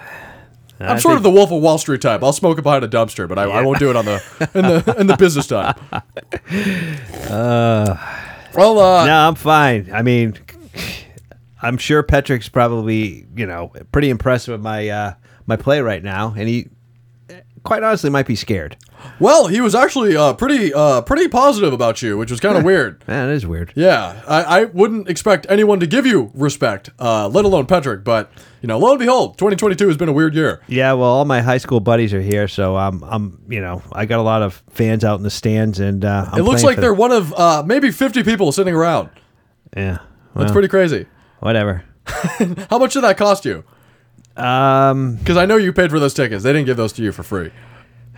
I'm 0.80 0.96
I 0.96 0.98
sort 1.00 1.16
of 1.16 1.24
the 1.24 1.30
Wolf 1.30 1.50
of 1.50 1.60
Wall 1.60 1.76
Street 1.78 2.00
type. 2.00 2.22
I'll 2.22 2.32
smoke 2.32 2.58
it 2.58 2.62
behind 2.62 2.84
a 2.84 2.88
dumpster, 2.88 3.28
but 3.28 3.36
I, 3.36 3.44
I 3.44 3.62
won't 3.62 3.80
do 3.80 3.90
it 3.90 3.96
on 3.96 4.04
the 4.04 4.22
in 4.54 4.62
the 4.62 4.94
in 4.98 5.06
the 5.08 5.16
business 5.16 5.48
time. 5.48 5.74
well, 8.54 8.78
uh, 8.78 9.06
No, 9.06 9.28
I'm 9.28 9.34
fine. 9.34 9.90
I 9.92 10.02
mean, 10.02 10.38
I'm 11.62 11.78
sure 11.78 12.02
Petrick's 12.02 12.48
probably 12.48 13.26
you 13.36 13.46
know 13.46 13.72
pretty 13.92 14.10
impressed 14.10 14.48
with 14.48 14.60
my 14.60 14.88
uh, 14.88 15.14
my 15.46 15.56
play 15.56 15.80
right 15.80 16.02
now, 16.02 16.34
and 16.36 16.48
he 16.48 16.68
quite 17.64 17.82
honestly 17.82 18.10
might 18.10 18.26
be 18.26 18.36
scared. 18.36 18.76
Well, 19.20 19.46
he 19.46 19.60
was 19.60 19.74
actually 19.74 20.16
uh, 20.16 20.32
pretty 20.34 20.72
uh, 20.72 21.02
pretty 21.02 21.28
positive 21.28 21.72
about 21.72 22.02
you, 22.02 22.16
which 22.18 22.30
was 22.30 22.40
kind 22.40 22.56
of 22.56 22.64
weird. 22.64 23.00
That 23.06 23.28
is 23.28 23.46
weird. 23.46 23.72
Yeah, 23.74 24.22
I, 24.26 24.42
I 24.60 24.64
wouldn't 24.64 25.08
expect 25.08 25.46
anyone 25.48 25.80
to 25.80 25.86
give 25.86 26.06
you 26.06 26.30
respect, 26.34 26.90
uh, 26.98 27.28
let 27.28 27.44
alone 27.44 27.66
Patrick. 27.66 28.04
But 28.04 28.30
you 28.62 28.66
know, 28.66 28.78
lo 28.78 28.90
and 28.90 28.98
behold, 28.98 29.38
2022 29.38 29.86
has 29.88 29.96
been 29.96 30.08
a 30.08 30.12
weird 30.12 30.34
year. 30.34 30.60
Yeah, 30.68 30.92
well, 30.94 31.10
all 31.10 31.24
my 31.24 31.40
high 31.40 31.58
school 31.58 31.80
buddies 31.80 32.12
are 32.12 32.20
here, 32.20 32.48
so 32.48 32.76
I'm, 32.76 33.02
I'm, 33.04 33.40
you 33.48 33.60
know, 33.60 33.82
I 33.92 34.04
got 34.06 34.18
a 34.18 34.22
lot 34.22 34.42
of 34.42 34.62
fans 34.70 35.04
out 35.04 35.18
in 35.18 35.22
the 35.22 35.30
stands, 35.30 35.78
and 35.80 36.04
uh, 36.04 36.26
I'm 36.32 36.40
it 36.40 36.42
looks 36.42 36.64
like 36.64 36.76
they're 36.78 36.90
them. 36.90 36.98
one 36.98 37.12
of 37.12 37.32
uh, 37.34 37.62
maybe 37.64 37.90
50 37.90 38.22
people 38.24 38.50
sitting 38.52 38.74
around. 38.74 39.10
Yeah, 39.76 39.98
That's 40.34 40.52
pretty 40.52 40.68
crazy. 40.68 41.06
whatever. 41.40 41.84
How 42.70 42.78
much 42.78 42.94
did 42.94 43.02
that 43.02 43.16
cost 43.16 43.44
you? 43.44 43.64
Um, 44.36 45.16
Because 45.16 45.36
I 45.36 45.46
know 45.46 45.56
you 45.56 45.72
paid 45.72 45.90
for 45.90 45.98
those 45.98 46.14
tickets. 46.14 46.42
They 46.42 46.52
didn't 46.52 46.66
give 46.66 46.76
those 46.76 46.92
to 46.94 47.02
you 47.02 47.12
for 47.12 47.22
free. 47.22 47.50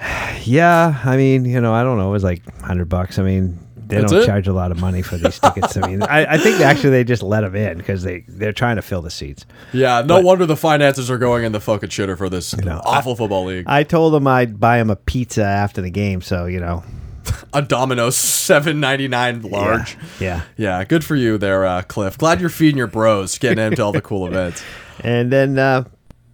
yeah, 0.44 1.00
I 1.04 1.16
mean, 1.16 1.44
you 1.44 1.60
know, 1.60 1.72
I 1.72 1.82
don't 1.82 1.98
know, 1.98 2.08
it 2.08 2.12
was 2.12 2.24
like 2.24 2.42
hundred 2.60 2.88
bucks. 2.88 3.18
I 3.18 3.22
mean, 3.22 3.58
they 3.90 3.96
That's 3.96 4.12
don't 4.12 4.22
it? 4.22 4.26
charge 4.26 4.46
a 4.46 4.52
lot 4.52 4.70
of 4.70 4.80
money 4.80 5.02
for 5.02 5.16
these 5.16 5.38
tickets. 5.38 5.76
I 5.76 5.86
mean, 5.88 6.02
I, 6.02 6.34
I 6.34 6.38
think 6.38 6.60
actually 6.60 6.90
they 6.90 7.04
just 7.04 7.22
let 7.22 7.40
them 7.40 7.56
in 7.56 7.76
because 7.78 8.02
they 8.02 8.24
they're 8.28 8.52
trying 8.52 8.76
to 8.76 8.82
fill 8.82 9.02
the 9.02 9.10
seats. 9.10 9.44
Yeah, 9.72 10.02
no 10.02 10.20
wonder 10.20 10.46
the 10.46 10.56
finances 10.56 11.10
are 11.10 11.18
going 11.18 11.44
in 11.44 11.52
the 11.52 11.60
fucking 11.60 11.88
shitter 11.88 12.16
for 12.16 12.28
this 12.28 12.56
know, 12.56 12.80
awful 12.84 13.16
football 13.16 13.44
league. 13.44 13.66
I 13.68 13.82
told 13.82 14.14
them 14.14 14.26
I'd 14.26 14.60
buy 14.60 14.78
them 14.78 14.90
a 14.90 14.96
pizza 14.96 15.44
after 15.44 15.82
the 15.82 15.90
game, 15.90 16.20
so 16.22 16.46
you 16.46 16.60
know, 16.60 16.84
a 17.52 17.62
Domino's 17.62 18.16
seven 18.16 18.78
ninety 18.80 19.08
nine 19.08 19.42
large. 19.42 19.98
yeah. 20.20 20.42
Yeah, 20.56 20.84
good 20.84 21.04
for 21.04 21.16
you 21.16 21.36
there, 21.36 21.64
uh, 21.66 21.82
Cliff. 21.82 22.16
Glad 22.16 22.40
you're 22.40 22.48
feeding 22.48 22.78
your 22.78 22.86
bros, 22.86 23.38
getting 23.38 23.64
into 23.64 23.82
all 23.82 23.92
the 23.92 24.00
cool 24.00 24.26
events. 24.28 24.62
And 25.02 25.32
then 25.32 25.58
uh, 25.58 25.84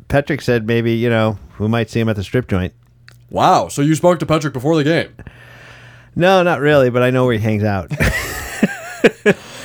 Patrick 0.08 0.42
said 0.42 0.66
maybe 0.66 0.92
you 0.92 1.08
know 1.08 1.38
we 1.58 1.68
might 1.68 1.88
see 1.90 2.00
him 2.00 2.08
at 2.10 2.16
the 2.16 2.24
strip 2.24 2.48
joint. 2.48 2.74
Wow, 3.30 3.68
so 3.68 3.82
you 3.82 3.94
spoke 3.94 4.18
to 4.20 4.26
Patrick 4.26 4.52
before 4.52 4.76
the 4.76 4.84
game? 4.84 5.14
No, 6.14 6.42
not 6.42 6.60
really, 6.60 6.90
but 6.90 7.02
I 7.02 7.10
know 7.10 7.24
where 7.24 7.34
he 7.34 7.40
hangs 7.40 7.64
out. 7.64 7.90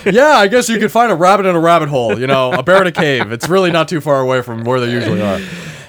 yeah, 0.05 0.31
I 0.37 0.47
guess 0.47 0.67
you 0.67 0.79
could 0.79 0.91
find 0.91 1.11
a 1.11 1.15
rabbit 1.15 1.45
in 1.45 1.55
a 1.55 1.59
rabbit 1.59 1.89
hole. 1.89 2.19
You 2.19 2.27
know, 2.27 2.51
a 2.51 2.63
bear 2.63 2.81
in 2.81 2.87
a 2.87 2.91
cave. 2.91 3.31
It's 3.31 3.47
really 3.47 3.71
not 3.71 3.87
too 3.87 4.01
far 4.01 4.19
away 4.19 4.41
from 4.41 4.63
where 4.63 4.79
they 4.79 4.91
usually 4.91 5.21
are. 5.21 5.39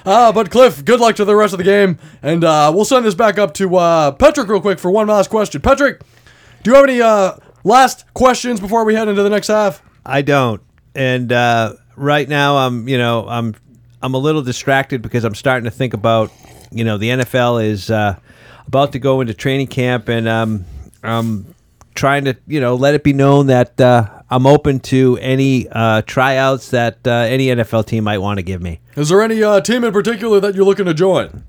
Uh, 0.05 0.31
but 0.31 0.51
Cliff, 0.51 0.83
good 0.83 0.99
luck 0.99 1.15
to 1.15 1.25
the 1.25 1.35
rest 1.35 1.53
of 1.53 1.57
the 1.57 1.63
game, 1.63 1.97
and 2.21 2.43
uh, 2.43 2.71
we'll 2.73 2.85
send 2.85 3.05
this 3.05 3.15
back 3.15 3.37
up 3.37 3.53
to 3.55 3.75
uh, 3.75 4.11
Patrick 4.11 4.47
real 4.47 4.61
quick 4.61 4.79
for 4.79 4.91
one 4.91 5.07
last 5.07 5.29
question. 5.29 5.61
Patrick, 5.61 6.01
do 6.61 6.71
you 6.71 6.75
have 6.75 6.85
any 6.85 7.01
uh, 7.01 7.33
last 7.63 8.05
questions 8.13 8.59
before 8.59 8.83
we 8.83 8.95
head 8.95 9.07
into 9.07 9.23
the 9.23 9.29
next 9.29 9.47
half? 9.47 9.81
I 10.05 10.21
don't. 10.21 10.61
And 10.95 11.31
uh, 11.31 11.73
right 11.95 12.27
now, 12.27 12.57
I'm 12.57 12.87
you 12.87 12.97
know 12.97 13.27
I'm 13.27 13.55
I'm 14.01 14.13
a 14.13 14.17
little 14.17 14.41
distracted 14.41 15.01
because 15.01 15.23
I'm 15.23 15.35
starting 15.35 15.65
to 15.65 15.71
think 15.71 15.93
about 15.93 16.31
you 16.73 16.83
know 16.83 16.97
the 16.97 17.09
NFL 17.09 17.63
is 17.63 17.89
uh, 17.89 18.17
about 18.67 18.91
to 18.93 18.99
go 18.99 19.21
into 19.21 19.33
training 19.33 19.67
camp, 19.67 20.09
and 20.09 20.27
um, 20.27 20.65
I'm 21.03 21.53
trying 21.95 22.25
to 22.25 22.35
you 22.47 22.59
know 22.59 22.75
let 22.75 22.93
it 22.95 23.03
be 23.03 23.13
known 23.13 23.47
that 23.47 23.79
uh, 23.79 24.21
I'm 24.29 24.45
open 24.47 24.79
to 24.81 25.17
any 25.21 25.67
uh, 25.69 26.01
tryouts 26.03 26.71
that 26.71 26.99
uh, 27.05 27.11
any 27.11 27.47
NFL 27.47 27.85
team 27.85 28.03
might 28.05 28.17
want 28.19 28.37
to 28.37 28.43
give 28.43 28.61
me. 28.61 28.79
Is 28.95 29.09
there 29.09 29.21
any 29.21 29.41
uh, 29.43 29.61
team 29.61 29.83
in 29.83 29.93
particular 29.93 30.39
that 30.39 30.55
you're 30.55 30.65
looking 30.65 30.85
to 30.85 30.93
join? 30.93 31.43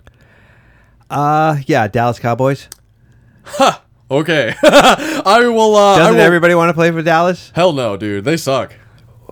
Uh, 1.10 1.56
yeah, 1.66 1.86
Dallas 1.88 2.18
Cowboys. 2.18 2.68
Okay, 4.10 4.54
I 4.62 5.40
will. 5.48 5.74
Uh, 5.76 5.98
Doesn't 5.98 6.14
will- 6.16 6.20
everybody 6.20 6.54
want 6.54 6.68
to 6.70 6.74
play 6.74 6.90
for 6.90 7.02
Dallas? 7.02 7.50
Hell 7.54 7.72
no, 7.72 7.96
dude. 7.96 8.24
They 8.24 8.36
suck. 8.36 8.74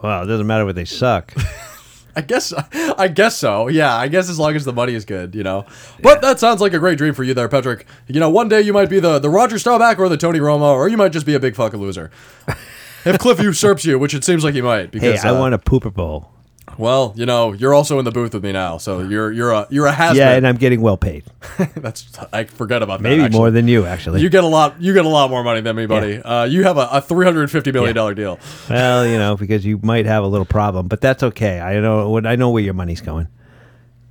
Well, 0.02 0.22
it 0.22 0.26
doesn't 0.26 0.46
matter 0.46 0.64
what 0.64 0.74
they 0.74 0.84
suck. 0.84 1.32
I 2.14 2.20
guess. 2.20 2.52
I 2.72 3.08
guess 3.08 3.36
so. 3.36 3.68
Yeah. 3.68 3.94
I 3.94 4.08
guess 4.08 4.28
as 4.28 4.38
long 4.38 4.54
as 4.54 4.64
the 4.64 4.72
money 4.72 4.94
is 4.94 5.04
good, 5.04 5.34
you 5.34 5.42
know. 5.42 5.66
But 6.02 6.20
that 6.22 6.38
sounds 6.38 6.60
like 6.60 6.72
a 6.72 6.78
great 6.78 6.98
dream 6.98 7.14
for 7.14 7.24
you 7.24 7.34
there, 7.34 7.48
Patrick. 7.48 7.86
You 8.06 8.20
know, 8.20 8.30
one 8.30 8.48
day 8.48 8.60
you 8.60 8.72
might 8.72 8.90
be 8.90 9.00
the 9.00 9.18
the 9.18 9.30
Roger 9.30 9.58
Staubach 9.58 9.98
or 9.98 10.08
the 10.08 10.16
Tony 10.16 10.38
Romo, 10.38 10.74
or 10.74 10.88
you 10.88 10.96
might 10.96 11.12
just 11.12 11.26
be 11.26 11.34
a 11.34 11.40
big 11.40 11.56
fucking 11.56 11.80
loser. 11.80 12.10
if 13.04 13.18
Cliff 13.18 13.40
usurps 13.40 13.84
you, 13.84 13.98
which 13.98 14.14
it 14.14 14.24
seems 14.24 14.44
like 14.44 14.54
he 14.54 14.62
might, 14.62 14.84
hey, 14.84 14.86
because 14.86 15.24
I 15.24 15.30
uh, 15.30 15.38
want 15.38 15.54
a 15.54 15.58
pooper 15.58 15.92
bowl. 15.92 16.30
Well, 16.78 17.12
you 17.16 17.26
know, 17.26 17.52
you're 17.52 17.74
also 17.74 17.98
in 17.98 18.04
the 18.04 18.10
booth 18.10 18.34
with 18.34 18.42
me 18.42 18.52
now, 18.52 18.78
so 18.78 19.00
you're 19.00 19.30
you're 19.32 19.52
a 19.52 19.66
you're 19.70 19.86
a 19.86 19.92
has 19.92 20.16
Yeah, 20.16 20.32
and 20.32 20.46
I'm 20.46 20.56
getting 20.56 20.80
well 20.80 20.96
paid. 20.96 21.24
That's 21.76 22.06
I 22.32 22.44
forget 22.44 22.82
about 22.82 23.00
that. 23.00 23.08
Maybe 23.08 23.22
actually. 23.22 23.38
more 23.38 23.50
than 23.50 23.68
you, 23.68 23.84
actually. 23.86 24.20
You 24.20 24.30
get 24.30 24.44
a 24.44 24.48
lot. 24.48 24.80
You 24.80 24.94
get 24.94 25.04
a 25.04 25.08
lot 25.08 25.30
more 25.30 25.44
money 25.44 25.60
than 25.60 25.76
me, 25.76 25.86
buddy. 25.86 26.18
Uh, 26.18 26.44
you 26.44 26.64
have 26.64 26.78
a, 26.78 26.88
a 26.92 27.00
three 27.00 27.24
hundred 27.24 27.50
fifty 27.50 27.72
million 27.72 27.94
dollar 27.94 28.14
deal. 28.14 28.38
Well, 28.68 29.06
you 29.06 29.18
know, 29.18 29.36
because 29.36 29.64
you 29.64 29.78
might 29.82 30.06
have 30.06 30.24
a 30.24 30.28
little 30.28 30.46
problem, 30.46 30.88
but 30.88 31.00
that's 31.00 31.22
okay. 31.22 31.60
I 31.60 31.80
know 31.80 32.08
what 32.08 32.26
I 32.26 32.36
know 32.36 32.50
where 32.50 32.62
your 32.62 32.74
money's 32.74 33.00
going. 33.00 33.28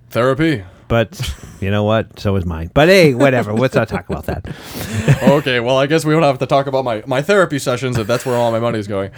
Therapy. 0.09 0.63
But 0.91 1.33
you 1.61 1.71
know 1.71 1.85
what? 1.85 2.19
So 2.19 2.35
is 2.35 2.45
mine. 2.45 2.69
But 2.73 2.89
hey, 2.89 3.13
whatever. 3.13 3.53
Let's 3.53 3.75
not 3.75 3.87
talk 3.87 4.09
about 4.09 4.25
that. 4.25 4.45
okay, 5.23 5.61
well, 5.61 5.77
I 5.77 5.87
guess 5.87 6.03
we 6.03 6.11
don't 6.11 6.21
have 6.21 6.39
to 6.39 6.45
talk 6.45 6.67
about 6.67 6.83
my, 6.83 7.01
my 7.07 7.21
therapy 7.21 7.59
sessions 7.59 7.97
if 7.97 8.07
that's 8.07 8.25
where 8.25 8.35
all 8.35 8.51
my 8.51 8.59
money's 8.59 8.87
going. 8.87 9.11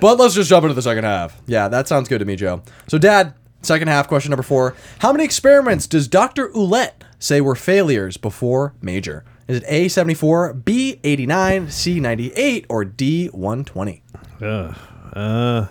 But 0.00 0.18
let's 0.18 0.34
just 0.34 0.48
jump 0.48 0.64
into 0.64 0.72
the 0.72 0.80
second 0.80 1.04
half. 1.04 1.38
Yeah, 1.46 1.68
that 1.68 1.86
sounds 1.86 2.08
good 2.08 2.20
to 2.20 2.24
me, 2.24 2.34
Joe. 2.34 2.62
So, 2.86 2.96
Dad, 2.96 3.34
second 3.60 3.88
half, 3.88 4.08
question 4.08 4.30
number 4.30 4.42
four. 4.42 4.74
How 5.00 5.12
many 5.12 5.22
experiments 5.22 5.86
does 5.86 6.08
Dr. 6.08 6.48
Ouelet 6.48 6.92
say 7.18 7.42
were 7.42 7.54
failures 7.54 8.16
before 8.16 8.72
major? 8.80 9.22
Is 9.48 9.58
it 9.58 9.64
A, 9.68 9.88
74, 9.88 10.54
B, 10.54 10.98
89, 11.04 11.68
C, 11.68 12.00
98, 12.00 12.64
or 12.70 12.86
D, 12.86 13.26
120? 13.26 14.02
Uh, 14.40 15.66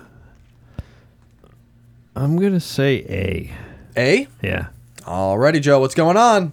I'm 2.14 2.36
gonna 2.36 2.60
say 2.60 3.04
A. 3.08 3.52
A? 3.96 4.28
Yeah. 4.40 4.68
Alrighty, 5.08 5.62
Joe, 5.62 5.80
what's 5.80 5.94
going 5.94 6.18
on? 6.18 6.52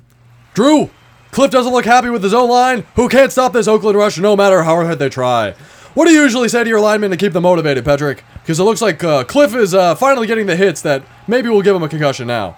Drew! 0.53 0.89
Cliff 1.32 1.51
doesn't 1.51 1.74
look 1.74 1.84
happy 1.84 2.10
with 2.10 2.24
his 2.24 2.34
own 2.34 2.49
line. 2.49 2.86
Who 2.95 3.10
can't 3.10 3.30
stop 3.30 3.51
this 3.51 3.68
Oakland 3.68 3.97
rush 3.97 4.18
no 4.18 4.38
matter 4.38 4.64
how 4.64 4.76
hard 4.76 4.97
they 4.97 5.10
try? 5.10 5.51
What 5.93 6.06
do 6.08 6.14
you 6.14 6.22
usually 6.22 6.47
say 6.47 6.64
to 6.64 6.70
your 6.70 6.80
linemen 6.80 7.12
to 7.12 7.18
keep 7.18 7.34
them 7.34 7.43
motivated, 7.43 7.84
Patrick? 7.84 8.24
Because 8.36 8.58
it 8.58 8.64
looks 8.64 8.82
like 8.82 9.03
uh, 9.03 9.26
Cliff 9.26 9.53
is 9.53 9.74
uh, 9.74 9.95
finally 9.95 10.26
getting 10.26 10.45
the 10.45 10.56
hits 10.56 10.82
that 10.84 11.03
maybe 11.28 11.49
will 11.49 11.62
give 11.62 11.76
him 11.76 11.84
a 11.84 11.89
concussion 11.89 12.28
now. 12.28 12.51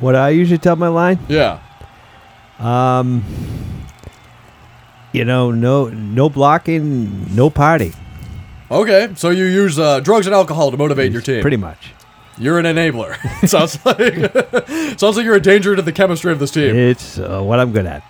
What 0.00 0.16
I 0.16 0.30
usually 0.30 0.58
tell 0.58 0.74
my 0.74 0.88
line, 0.88 1.20
Yeah. 1.28 1.60
Um, 2.58 3.22
you 5.12 5.24
know, 5.24 5.52
no 5.52 5.88
no 5.88 6.28
blocking, 6.28 7.32
no 7.36 7.48
party. 7.50 7.92
Okay, 8.70 9.10
so 9.14 9.30
you 9.30 9.44
use 9.44 9.78
uh, 9.78 10.00
drugs 10.00 10.26
and 10.26 10.34
alcohol 10.34 10.70
to 10.72 10.76
motivate 10.76 11.12
your 11.12 11.20
team. 11.20 11.42
Pretty 11.42 11.58
much. 11.58 11.92
You're 12.38 12.58
an 12.58 12.66
enabler. 12.66 13.16
sounds 13.48 13.84
like 13.84 14.98
sounds 14.98 15.16
like 15.16 15.24
you're 15.24 15.36
a 15.36 15.40
danger 15.40 15.74
to 15.76 15.82
the 15.82 15.92
chemistry 15.92 16.32
of 16.32 16.38
this 16.38 16.50
team. 16.50 16.76
It's 16.76 17.18
uh, 17.18 17.40
what 17.42 17.60
I'm 17.60 17.72
good 17.72 17.86
at. 17.86 18.02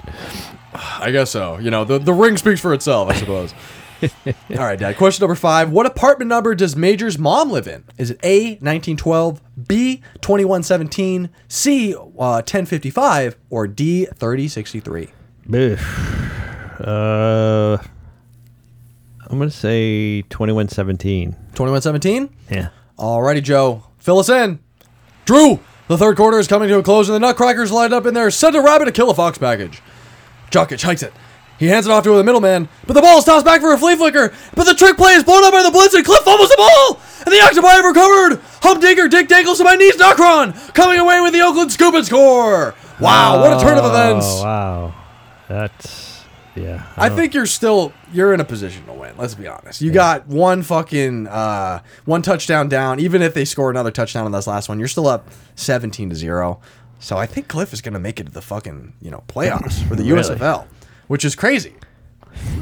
I 0.74 1.10
guess 1.10 1.30
so. 1.30 1.58
You 1.58 1.70
know, 1.70 1.84
the 1.84 1.98
the 1.98 2.12
ring 2.12 2.36
speaks 2.36 2.60
for 2.60 2.74
itself, 2.74 3.08
I 3.08 3.14
suppose. 3.14 3.54
All 4.02 4.56
right, 4.58 4.78
Dad. 4.78 4.96
Question 4.96 5.22
number 5.22 5.36
five: 5.36 5.70
What 5.70 5.86
apartment 5.86 6.28
number 6.28 6.54
does 6.54 6.76
Major's 6.76 7.18
mom 7.18 7.50
live 7.50 7.66
in? 7.66 7.84
Is 7.96 8.10
it 8.10 8.20
A 8.22 8.58
nineteen 8.60 8.96
twelve, 8.96 9.40
B 9.66 10.02
twenty 10.20 10.44
one 10.44 10.62
seventeen, 10.62 11.30
C 11.48 11.94
uh, 12.18 12.42
ten 12.42 12.66
fifty 12.66 12.90
five, 12.90 13.36
or 13.48 13.66
D 13.66 14.06
thirty 14.06 14.48
sixty 14.48 14.80
three? 14.80 15.10
Ugh. 15.52 15.78
Uh, 16.78 17.78
I'm 19.28 19.38
gonna 19.38 19.50
say 19.50 20.22
2117. 20.22 21.34
Twenty 21.54 21.72
one 21.72 21.80
seventeen. 21.80 22.28
Yeah. 22.50 22.68
Alrighty, 22.98 23.42
Joe. 23.42 23.85
Fill 24.06 24.20
us 24.20 24.28
in. 24.28 24.60
Drew, 25.24 25.58
the 25.88 25.98
third 25.98 26.16
quarter 26.16 26.38
is 26.38 26.46
coming 26.46 26.68
to 26.68 26.78
a 26.78 26.82
close, 26.84 27.08
and 27.08 27.16
the 27.16 27.18
Nutcrackers 27.18 27.72
lined 27.72 27.92
up 27.92 28.06
in 28.06 28.14
their 28.14 28.30
send 28.30 28.54
a 28.54 28.60
rabbit 28.60 28.84
to 28.84 28.92
kill 28.92 29.10
a 29.10 29.14
fox 29.14 29.36
package. 29.36 29.82
Jokic 30.52 30.80
hikes 30.80 31.02
it. 31.02 31.12
He 31.58 31.66
hands 31.66 31.88
it 31.88 31.90
off 31.90 32.04
to 32.04 32.14
the 32.14 32.22
middleman, 32.22 32.68
but 32.86 32.92
the 32.92 33.02
ball 33.02 33.18
is 33.18 33.24
tossed 33.24 33.44
back 33.44 33.60
for 33.60 33.72
a 33.72 33.76
flea 33.76 33.96
flicker. 33.96 34.32
But 34.54 34.62
the 34.62 34.74
trick 34.74 34.96
play 34.96 35.14
is 35.14 35.24
blown 35.24 35.42
up 35.42 35.52
by 35.52 35.64
the 35.64 35.72
blitz, 35.72 35.92
and 35.94 36.04
Cliff 36.04 36.22
fumbles 36.22 36.50
the 36.50 36.56
ball, 36.56 37.00
and 37.24 37.34
the 37.34 37.40
Octopi 37.40 37.66
have 37.66 37.84
recovered. 37.84 38.40
Humdinger 38.62 39.08
Dick 39.08 39.26
Dangles 39.26 39.58
to 39.58 39.64
my 39.64 39.74
knees, 39.74 39.96
Nocron, 39.96 40.72
coming 40.72 41.00
away 41.00 41.20
with 41.20 41.32
the 41.32 41.40
Oakland 41.40 41.72
scoop 41.72 41.96
and 41.96 42.06
score. 42.06 42.76
Wow, 43.00 43.40
what 43.40 43.58
a 43.58 43.60
turn 43.60 43.76
of 43.76 43.86
events! 43.86 44.24
Oh, 44.24 44.44
wow. 44.44 44.94
That's 45.48 46.05
yeah. 46.56 46.86
I 46.96 47.08
think 47.08 47.34
you're 47.34 47.46
still 47.46 47.92
you're 48.12 48.32
in 48.32 48.40
a 48.40 48.44
position 48.44 48.84
to 48.86 48.92
win. 48.92 49.14
Let's 49.16 49.34
be 49.34 49.46
honest. 49.46 49.80
You 49.80 49.90
got 49.92 50.26
one 50.26 50.62
fucking 50.62 51.26
uh, 51.28 51.80
one 52.04 52.22
touchdown 52.22 52.68
down. 52.68 53.00
Even 53.00 53.22
if 53.22 53.34
they 53.34 53.44
score 53.44 53.70
another 53.70 53.90
touchdown 53.90 54.24
on 54.24 54.32
this 54.32 54.46
last 54.46 54.68
one, 54.68 54.78
you're 54.78 54.88
still 54.88 55.06
up 55.06 55.28
seventeen 55.54 56.08
to 56.10 56.16
zero. 56.16 56.60
So 56.98 57.16
I 57.18 57.26
think 57.26 57.48
Cliff 57.48 57.72
is 57.72 57.80
going 57.82 57.92
to 57.94 58.00
make 58.00 58.18
it 58.20 58.24
to 58.26 58.32
the 58.32 58.42
fucking 58.42 58.94
you 59.02 59.10
know 59.10 59.22
playoffs 59.28 59.86
for 59.86 59.94
the 59.96 60.02
Really? 60.10 60.22
USFL, 60.22 60.66
which 61.08 61.24
is 61.24 61.34
crazy. 61.34 61.74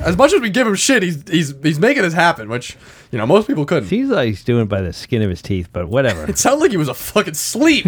As 0.03 0.17
much 0.17 0.33
as 0.33 0.41
we 0.41 0.51
give 0.51 0.67
him 0.67 0.75
shit, 0.75 1.03
he's 1.03 1.23
he's 1.29 1.55
he's 1.63 1.79
making 1.79 2.03
this 2.03 2.15
happen, 2.15 2.49
which 2.49 2.77
you 3.15 3.19
know 3.19 3.27
most 3.27 3.47
people 3.47 3.65
couldn't. 3.65 3.89
Seems 3.89 4.11
like 4.11 4.27
he's 4.27 4.43
doing 4.43 4.63
it 4.65 4.69
by 4.69 4.81
the 4.81 4.93
skin 4.93 5.23
of 5.23 5.31
his 5.31 5.41
teeth, 5.41 5.69
but 5.73 5.87
whatever. 5.89 6.25
It 6.29 6.37
sounded 6.37 6.61
like 6.63 6.73
he 6.73 6.77
was 6.77 6.89
a 6.89 6.95
fucking 6.95 7.35
sleep 7.35 7.87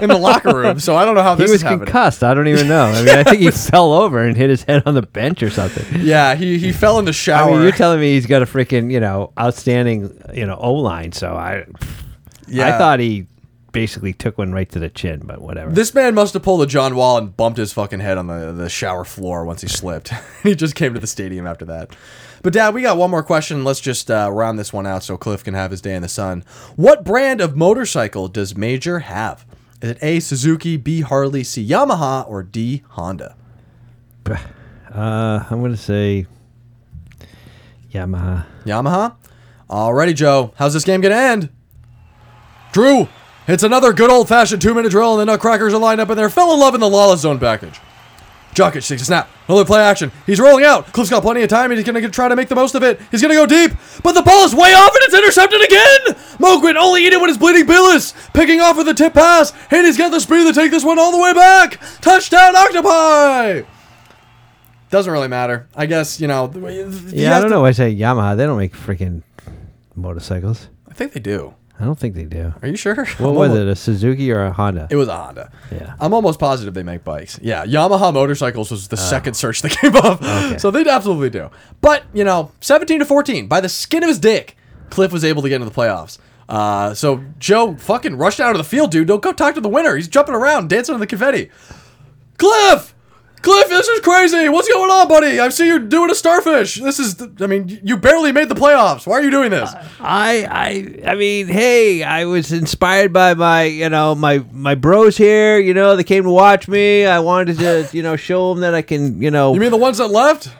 in 0.00 0.08
the 0.08 0.16
locker 0.20 0.54
room. 0.56 0.78
So 0.78 0.94
I 0.94 1.04
don't 1.04 1.16
know 1.16 1.22
how 1.24 1.34
he 1.34 1.42
this 1.42 1.50
was 1.50 1.56
is 1.56 1.62
happening. 1.62 1.86
concussed. 1.86 2.22
I 2.22 2.32
don't 2.32 2.46
even 2.46 2.68
know. 2.68 2.84
I 2.84 3.00
mean, 3.02 3.16
I 3.18 3.24
think 3.24 3.40
he 3.42 3.50
fell 3.70 3.92
over 3.92 4.22
and 4.22 4.36
hit 4.36 4.50
his 4.50 4.62
head 4.62 4.84
on 4.86 4.94
the 4.94 5.02
bench 5.02 5.42
or 5.42 5.50
something. 5.50 6.00
Yeah, 6.00 6.36
he 6.36 6.58
he 6.58 6.70
fell 6.70 7.00
in 7.00 7.04
the 7.06 7.10
I 7.10 7.12
shower. 7.12 7.50
mean, 7.50 7.62
you're 7.62 7.72
telling 7.72 7.98
me 7.98 8.12
he's 8.14 8.26
got 8.26 8.42
a 8.42 8.46
freaking, 8.46 8.92
you 8.92 9.00
know, 9.00 9.32
outstanding, 9.38 10.16
you 10.32 10.46
know, 10.46 10.54
O 10.56 10.74
line. 10.74 11.10
So 11.10 11.34
I, 11.34 11.64
Yeah. 12.46 12.68
I 12.74 12.78
thought 12.78 13.00
he 13.00 13.26
basically 13.72 14.12
took 14.12 14.38
one 14.38 14.52
right 14.52 14.68
to 14.70 14.78
the 14.78 14.88
chin, 14.88 15.22
but 15.24 15.40
whatever. 15.40 15.70
This 15.70 15.94
man 15.94 16.14
must 16.14 16.34
have 16.34 16.42
pulled 16.42 16.62
a 16.62 16.66
John 16.66 16.94
Wall 16.94 17.18
and 17.18 17.36
bumped 17.36 17.58
his 17.58 17.72
fucking 17.72 18.00
head 18.00 18.18
on 18.18 18.26
the, 18.26 18.52
the 18.52 18.68
shower 18.68 19.04
floor 19.04 19.44
once 19.44 19.62
he 19.62 19.68
slipped. 19.68 20.12
he 20.42 20.54
just 20.54 20.74
came 20.74 20.94
to 20.94 21.00
the 21.00 21.06
stadium 21.06 21.46
after 21.46 21.64
that. 21.66 21.94
But, 22.42 22.52
Dad, 22.52 22.74
we 22.74 22.82
got 22.82 22.96
one 22.96 23.10
more 23.10 23.22
question. 23.22 23.64
Let's 23.64 23.80
just 23.80 24.10
uh, 24.10 24.30
round 24.32 24.58
this 24.58 24.72
one 24.72 24.86
out 24.86 25.02
so 25.02 25.16
Cliff 25.16 25.42
can 25.42 25.54
have 25.54 25.70
his 25.70 25.80
day 25.80 25.94
in 25.94 26.02
the 26.02 26.08
sun. 26.08 26.44
What 26.76 27.04
brand 27.04 27.40
of 27.40 27.56
motorcycle 27.56 28.28
does 28.28 28.56
Major 28.56 29.00
have? 29.00 29.44
Is 29.82 29.90
it 29.90 29.98
A, 30.02 30.20
Suzuki, 30.20 30.76
B, 30.76 31.00
Harley, 31.00 31.44
C, 31.44 31.66
Yamaha, 31.66 32.28
or 32.28 32.42
D, 32.42 32.82
Honda? 32.90 33.36
uh, 34.28 35.44
I'm 35.50 35.62
gonna 35.62 35.76
say 35.76 36.26
Yamaha. 37.92 38.44
Yamaha? 38.64 39.16
Alrighty, 39.70 40.14
Joe. 40.14 40.52
How's 40.56 40.74
this 40.74 40.84
game 40.84 41.00
going 41.00 41.12
to 41.12 41.20
end? 41.20 41.50
Drew, 42.72 43.08
it's 43.48 43.62
another 43.62 43.92
good 43.92 44.10
old 44.10 44.28
fashioned 44.28 44.62
two 44.62 44.74
minute 44.74 44.90
drill, 44.90 45.18
and 45.18 45.28
the 45.28 45.32
Nutcrackers 45.32 45.74
are 45.74 45.78
lined 45.78 46.00
up 46.00 46.10
in 46.10 46.16
there. 46.16 46.30
Fell 46.30 46.52
in 46.52 46.60
love 46.60 46.74
in 46.74 46.80
the 46.80 46.88
Lawless 46.88 47.20
Zone 47.22 47.38
package. 47.38 47.80
Jokic 48.54 48.86
takes 48.86 49.02
a 49.02 49.04
snap. 49.04 49.28
Another 49.46 49.64
play 49.64 49.80
action. 49.80 50.10
He's 50.26 50.40
rolling 50.40 50.64
out. 50.64 50.92
Cliff's 50.92 51.10
got 51.10 51.22
plenty 51.22 51.42
of 51.42 51.48
time, 51.48 51.70
and 51.70 51.78
he's 51.78 51.86
going 51.86 52.02
to 52.02 52.08
try 52.10 52.28
to 52.28 52.34
make 52.34 52.48
the 52.48 52.54
most 52.54 52.74
of 52.74 52.82
it. 52.82 53.00
He's 53.10 53.22
going 53.22 53.30
to 53.30 53.36
go 53.36 53.46
deep, 53.46 53.76
but 54.02 54.12
the 54.12 54.22
ball 54.22 54.44
is 54.44 54.54
way 54.54 54.74
off, 54.74 54.90
and 54.94 55.02
it's 55.02 55.14
intercepted 55.14 55.62
again. 55.62 56.00
Mogwin 56.38 56.74
only 56.76 57.06
eating 57.06 57.20
when 57.20 57.30
it's 57.30 57.38
bleeding 57.38 57.66
Billis. 57.66 58.14
Picking 58.34 58.60
off 58.60 58.76
with 58.76 58.88
a 58.88 58.94
tip 58.94 59.14
pass, 59.14 59.52
and 59.70 59.86
he's 59.86 59.96
got 59.96 60.10
the 60.10 60.20
speed 60.20 60.46
to 60.46 60.52
take 60.52 60.70
this 60.70 60.84
one 60.84 60.98
all 60.98 61.12
the 61.12 61.22
way 61.22 61.32
back. 61.34 61.80
Touchdown, 62.00 62.56
Octopi! 62.56 63.62
Doesn't 64.90 65.12
really 65.12 65.28
matter. 65.28 65.68
I 65.76 65.86
guess, 65.86 66.20
you 66.20 66.26
know. 66.26 66.50
Yeah, 67.08 67.36
I 67.36 67.40
don't 67.40 67.50
know. 67.50 67.60
why 67.60 67.68
I 67.68 67.72
say 67.72 67.94
Yamaha. 67.94 68.36
They 68.36 68.46
don't 68.46 68.58
make 68.58 68.72
freaking 68.74 69.22
motorcycles. 69.94 70.68
I 70.88 70.94
think 70.94 71.12
they 71.12 71.20
do. 71.20 71.54
I 71.80 71.84
don't 71.84 71.98
think 71.98 72.14
they 72.16 72.24
do. 72.24 72.52
Are 72.60 72.66
you 72.68 72.76
sure? 72.76 73.04
What 73.18 73.34
was 73.34 73.54
it? 73.54 73.68
A 73.68 73.76
Suzuki 73.76 74.32
or 74.32 74.44
a 74.44 74.52
Honda? 74.52 74.88
It 74.90 74.96
was 74.96 75.06
a 75.06 75.16
Honda. 75.16 75.52
Yeah. 75.70 75.94
I'm 76.00 76.12
almost 76.12 76.40
positive 76.40 76.74
they 76.74 76.82
make 76.82 77.04
bikes. 77.04 77.38
Yeah, 77.40 77.64
Yamaha 77.64 78.12
motorcycles 78.12 78.70
was 78.72 78.88
the 78.88 78.96
second 78.96 79.34
search 79.34 79.62
that 79.62 79.70
came 79.80 79.94
up. 79.94 80.58
So 80.60 80.72
they 80.72 80.88
absolutely 80.88 81.30
do. 81.30 81.50
But, 81.80 82.02
you 82.12 82.24
know, 82.24 82.50
17 82.62 82.98
to 82.98 83.04
14, 83.04 83.46
by 83.46 83.60
the 83.60 83.68
skin 83.68 84.02
of 84.02 84.08
his 84.08 84.18
dick, 84.18 84.56
Cliff 84.90 85.12
was 85.12 85.22
able 85.24 85.42
to 85.42 85.48
get 85.48 85.56
into 85.56 85.68
the 85.68 85.74
playoffs. 85.74 86.18
Uh, 86.48 86.94
so 86.94 87.22
Joe 87.38 87.76
fucking 87.76 88.16
rushed 88.16 88.40
out 88.40 88.52
of 88.52 88.58
the 88.58 88.64
field, 88.64 88.90
dude. 88.90 89.06
Don't 89.06 89.22
go 89.22 89.32
talk 89.32 89.54
to 89.54 89.60
the 89.60 89.68
winner. 89.68 89.94
He's 89.94 90.08
jumping 90.08 90.34
around, 90.34 90.68
dancing 90.70 90.94
on 90.94 91.00
the 91.00 91.06
confetti. 91.06 91.50
Cliff! 92.38 92.94
Cliff, 93.42 93.68
this 93.68 93.86
is 93.88 94.00
crazy. 94.00 94.48
What's 94.48 94.68
going 94.68 94.90
on, 94.90 95.06
buddy? 95.08 95.38
I 95.38 95.48
see 95.50 95.66
you're 95.66 95.78
doing 95.78 96.10
a 96.10 96.14
starfish. 96.14 96.76
This 96.76 96.98
is, 96.98 97.20
I 97.40 97.46
mean, 97.46 97.80
you 97.84 97.96
barely 97.96 98.32
made 98.32 98.48
the 98.48 98.54
playoffs. 98.54 99.06
Why 99.06 99.14
are 99.14 99.22
you 99.22 99.30
doing 99.30 99.50
this? 99.50 99.72
I 100.00 100.46
I 101.04 101.10
I 101.12 101.14
mean, 101.14 101.46
hey, 101.46 102.02
I 102.02 102.24
was 102.24 102.52
inspired 102.52 103.12
by 103.12 103.34
my 103.34 103.64
you 103.64 103.88
know 103.88 104.14
my 104.14 104.44
my 104.52 104.74
bros 104.74 105.16
here. 105.16 105.58
You 105.58 105.72
know, 105.72 105.94
they 105.94 106.04
came 106.04 106.24
to 106.24 106.30
watch 106.30 106.66
me. 106.68 107.06
I 107.06 107.20
wanted 107.20 107.58
to 107.58 107.88
you 107.96 108.02
know 108.02 108.16
show 108.16 108.52
them 108.52 108.62
that 108.62 108.74
I 108.74 108.82
can 108.82 109.22
you 109.22 109.30
know 109.30 109.54
You 109.54 109.60
mean 109.60 109.70
the 109.70 109.76
ones 109.76 109.98
that 109.98 110.08
left? 110.08 110.50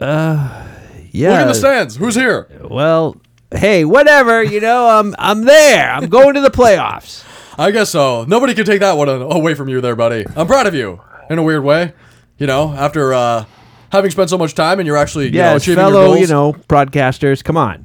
Uh, 0.00 0.66
yeah. 1.10 1.32
Look 1.32 1.42
in 1.42 1.48
the 1.48 1.54
stands. 1.54 1.96
Who's 1.96 2.14
here? 2.14 2.48
Well, 2.62 3.20
hey, 3.50 3.84
whatever. 3.84 4.42
You 4.42 4.60
know, 4.60 4.88
I'm 4.88 5.14
I'm 5.18 5.44
there. 5.44 5.90
I'm 5.90 6.08
going 6.08 6.34
to 6.34 6.40
the 6.40 6.50
playoffs. 6.50 7.24
I 7.58 7.70
guess 7.70 7.90
so. 7.90 8.24
Nobody 8.24 8.54
can 8.54 8.64
take 8.64 8.80
that 8.80 8.96
one 8.96 9.08
away 9.08 9.54
from 9.54 9.68
you 9.68 9.80
there, 9.80 9.94
buddy. 9.96 10.24
I'm 10.36 10.46
proud 10.46 10.66
of 10.66 10.74
you 10.74 11.00
in 11.30 11.38
a 11.38 11.42
weird 11.42 11.64
way. 11.64 11.92
You 12.38 12.46
know, 12.46 12.72
after 12.72 13.14
uh, 13.14 13.44
having 13.90 14.10
spent 14.10 14.30
so 14.30 14.38
much 14.38 14.54
time 14.54 14.80
and 14.80 14.86
you're 14.86 14.96
actually 14.96 15.26
you 15.26 15.32
know, 15.32 15.52
Yes, 15.52 15.62
achieving 15.62 15.82
your 15.84 15.92
fellow 15.92 16.06
goals. 16.06 16.20
you 16.20 16.26
know 16.26 16.52
broadcasters. 16.68 17.42
Come 17.44 17.56
on, 17.56 17.84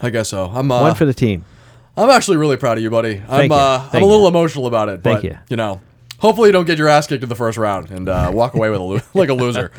I 0.00 0.10
guess 0.10 0.28
so. 0.30 0.46
I'm 0.46 0.70
uh, 0.70 0.80
one 0.80 0.94
for 0.94 1.04
the 1.04 1.14
team. 1.14 1.44
I'm 1.96 2.08
actually 2.08 2.38
really 2.38 2.56
proud 2.56 2.78
of 2.78 2.82
you, 2.82 2.88
buddy. 2.90 3.16
I'm 3.18 3.26
Thank 3.26 3.52
you. 3.52 3.58
uh, 3.58 3.80
I'm 3.84 3.90
Thank 3.90 4.02
a 4.02 4.06
little 4.06 4.22
you. 4.22 4.28
emotional 4.28 4.66
about 4.66 4.88
it. 4.88 5.02
Thank 5.02 5.18
but, 5.18 5.24
you. 5.24 5.38
You 5.50 5.56
know, 5.56 5.82
hopefully 6.18 6.48
you 6.48 6.52
don't 6.52 6.64
get 6.66 6.78
your 6.78 6.88
ass 6.88 7.06
kicked 7.06 7.22
in 7.22 7.28
the 7.28 7.34
first 7.36 7.58
round 7.58 7.90
and 7.90 8.08
uh, 8.08 8.30
walk 8.32 8.54
away 8.54 8.70
with 8.70 8.80
a 8.80 8.82
lo- 8.82 9.00
like 9.14 9.28
a 9.28 9.34
loser. 9.34 9.70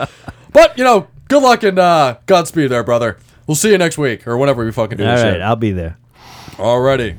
But 0.52 0.78
you 0.78 0.84
know, 0.84 1.08
good 1.28 1.42
luck 1.42 1.64
and 1.64 1.80
uh, 1.80 2.18
Godspeed 2.28 2.70
there, 2.70 2.84
brother. 2.84 3.18
We'll 3.48 3.56
see 3.56 3.72
you 3.72 3.78
next 3.80 3.98
week 3.98 4.28
or 4.28 4.38
whenever 4.38 4.64
we 4.64 4.72
fucking 4.72 5.00
do 5.00 5.06
All 5.06 5.16
this 5.16 5.24
right, 5.24 5.34
shit. 5.34 5.42
I'll 5.42 5.56
be 5.56 5.72
there. 5.72 5.98
Alrighty. 6.58 7.18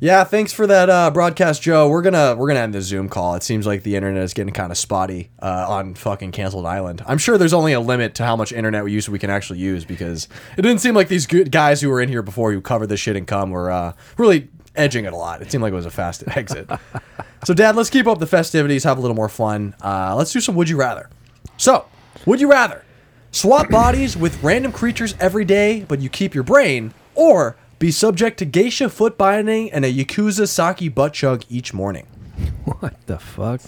Yeah, 0.00 0.24
thanks 0.24 0.52
for 0.52 0.66
that 0.66 0.90
uh, 0.90 1.10
broadcast, 1.10 1.62
Joe. 1.62 1.88
We're 1.88 2.02
gonna 2.02 2.34
we're 2.36 2.48
gonna 2.48 2.60
end 2.60 2.74
the 2.74 2.82
Zoom 2.82 3.08
call. 3.08 3.36
It 3.36 3.42
seems 3.42 3.66
like 3.66 3.84
the 3.84 3.96
internet 3.96 4.22
is 4.22 4.34
getting 4.34 4.52
kind 4.52 4.70
of 4.72 4.78
spotty 4.78 5.30
uh, 5.40 5.66
on 5.68 5.94
fucking 5.94 6.32
canceled 6.32 6.66
island. 6.66 7.02
I'm 7.06 7.18
sure 7.18 7.38
there's 7.38 7.52
only 7.52 7.72
a 7.72 7.80
limit 7.80 8.14
to 8.16 8.24
how 8.24 8.36
much 8.36 8.52
internet 8.52 8.84
we 8.84 8.92
use 8.92 9.08
we 9.08 9.18
can 9.18 9.30
actually 9.30 9.60
use 9.60 9.84
because 9.84 10.28
it 10.58 10.62
didn't 10.62 10.80
seem 10.80 10.94
like 10.94 11.08
these 11.08 11.26
good 11.26 11.50
guys 11.50 11.80
who 11.80 11.88
were 11.88 12.00
in 12.00 12.08
here 12.08 12.22
before 12.22 12.52
who 12.52 12.60
covered 12.60 12.88
this 12.88 13.00
shit 13.00 13.16
and 13.16 13.26
come 13.26 13.50
were 13.50 13.70
uh, 13.70 13.92
really 14.18 14.48
edging 14.76 15.04
it 15.04 15.12
a 15.12 15.16
lot. 15.16 15.40
It 15.40 15.50
seemed 15.50 15.62
like 15.62 15.72
it 15.72 15.76
was 15.76 15.86
a 15.86 15.90
fast 15.90 16.24
exit. 16.36 16.68
so, 17.44 17.54
Dad, 17.54 17.76
let's 17.76 17.90
keep 17.90 18.06
up 18.06 18.18
the 18.18 18.26
festivities, 18.26 18.84
have 18.84 18.98
a 18.98 19.00
little 19.00 19.16
more 19.16 19.28
fun. 19.28 19.74
Uh, 19.82 20.14
let's 20.16 20.32
do 20.32 20.40
some 20.40 20.54
Would 20.56 20.68
You 20.68 20.76
Rather. 20.76 21.08
So, 21.56 21.86
would 22.26 22.40
you 22.40 22.50
rather 22.50 22.84
swap 23.30 23.68
bodies 23.68 24.16
with 24.16 24.42
random 24.42 24.72
creatures 24.72 25.14
every 25.20 25.44
day, 25.44 25.84
but 25.86 26.00
you 26.00 26.08
keep 26.08 26.34
your 26.34 26.44
brain, 26.44 26.92
or 27.14 27.56
be 27.78 27.90
subject 27.90 28.38
to 28.38 28.44
geisha 28.44 28.88
foot 28.88 29.18
binding 29.18 29.70
and 29.72 29.84
a 29.84 29.92
yakuza 29.92 30.48
sake 30.48 30.94
butt 30.94 31.12
chug 31.12 31.44
each 31.48 31.72
morning? 31.74 32.06
What 32.64 32.94
the 33.06 33.18
fuck? 33.18 33.60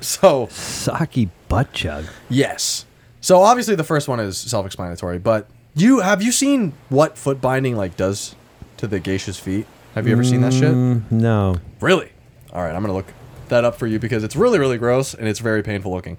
So, 0.00 0.46
Saki 0.50 1.30
butt 1.48 1.72
chug. 1.72 2.04
yes. 2.28 2.84
So 3.20 3.42
obviously 3.42 3.74
the 3.74 3.82
first 3.84 4.06
one 4.08 4.20
is 4.20 4.38
self-explanatory, 4.38 5.18
but 5.18 5.48
you 5.74 5.98
have 6.00 6.22
you 6.22 6.30
seen 6.30 6.74
what 6.90 7.18
foot 7.18 7.40
binding 7.40 7.76
like 7.76 7.96
does 7.96 8.36
to 8.76 8.86
the 8.86 9.00
geisha's 9.00 9.38
feet? 9.38 9.66
Have 9.96 10.06
you 10.06 10.12
ever 10.12 10.22
seen 10.22 10.42
that 10.42 10.52
shit? 10.52 10.72
Mm, 10.74 11.10
no. 11.10 11.56
Really? 11.80 12.12
All 12.52 12.62
right, 12.62 12.74
I'm 12.74 12.82
gonna 12.82 12.92
look 12.94 13.12
that 13.48 13.64
up 13.64 13.76
for 13.76 13.86
you 13.86 13.98
because 13.98 14.22
it's 14.22 14.36
really, 14.36 14.58
really 14.58 14.78
gross 14.78 15.12
and 15.14 15.26
it's 15.26 15.40
very 15.40 15.62
painful 15.62 15.90
looking. 15.92 16.18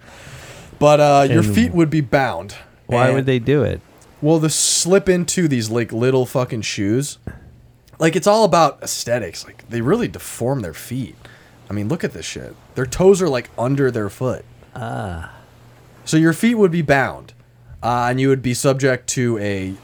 But 0.79 0.99
uh, 0.99 1.27
your 1.29 1.43
feet 1.43 1.71
would 1.71 1.89
be 1.89 2.01
bound. 2.01 2.55
Why 2.87 3.11
would 3.11 3.25
they 3.25 3.39
do 3.39 3.63
it? 3.63 3.79
Well, 4.21 4.39
the 4.39 4.49
slip 4.49 5.07
into 5.07 5.47
these 5.47 5.69
like 5.69 5.91
little 5.91 6.25
fucking 6.25 6.63
shoes, 6.63 7.19
like 7.99 8.15
it's 8.15 8.27
all 8.27 8.43
about 8.43 8.81
aesthetics. 8.81 9.45
Like 9.45 9.67
they 9.69 9.81
really 9.81 10.07
deform 10.07 10.61
their 10.61 10.73
feet. 10.73 11.15
I 11.69 11.73
mean, 11.73 11.87
look 11.87 12.03
at 12.03 12.13
this 12.13 12.25
shit. 12.25 12.55
Their 12.75 12.85
toes 12.85 13.21
are 13.21 13.29
like 13.29 13.49
under 13.57 13.91
their 13.91 14.09
foot. 14.09 14.45
Ah. 14.75 15.33
So 16.05 16.17
your 16.17 16.33
feet 16.33 16.55
would 16.55 16.71
be 16.71 16.81
bound, 16.81 17.33
uh, 17.83 18.07
and 18.09 18.19
you 18.19 18.29
would 18.29 18.41
be 18.41 18.53
subject 18.53 19.07
to 19.09 19.37
a 19.39 19.75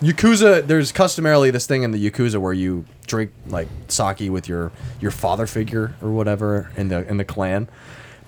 yakuza. 0.00 0.66
There's 0.66 0.92
customarily 0.92 1.50
this 1.50 1.66
thing 1.66 1.82
in 1.82 1.90
the 1.90 2.10
yakuza 2.10 2.38
where 2.38 2.52
you 2.52 2.84
drink 3.06 3.32
like 3.46 3.68
sake 3.88 4.30
with 4.30 4.48
your 4.48 4.70
your 5.00 5.10
father 5.10 5.46
figure 5.46 5.94
or 6.00 6.10
whatever 6.10 6.70
in 6.76 6.88
the 6.88 7.08
in 7.08 7.16
the 7.16 7.24
clan. 7.24 7.68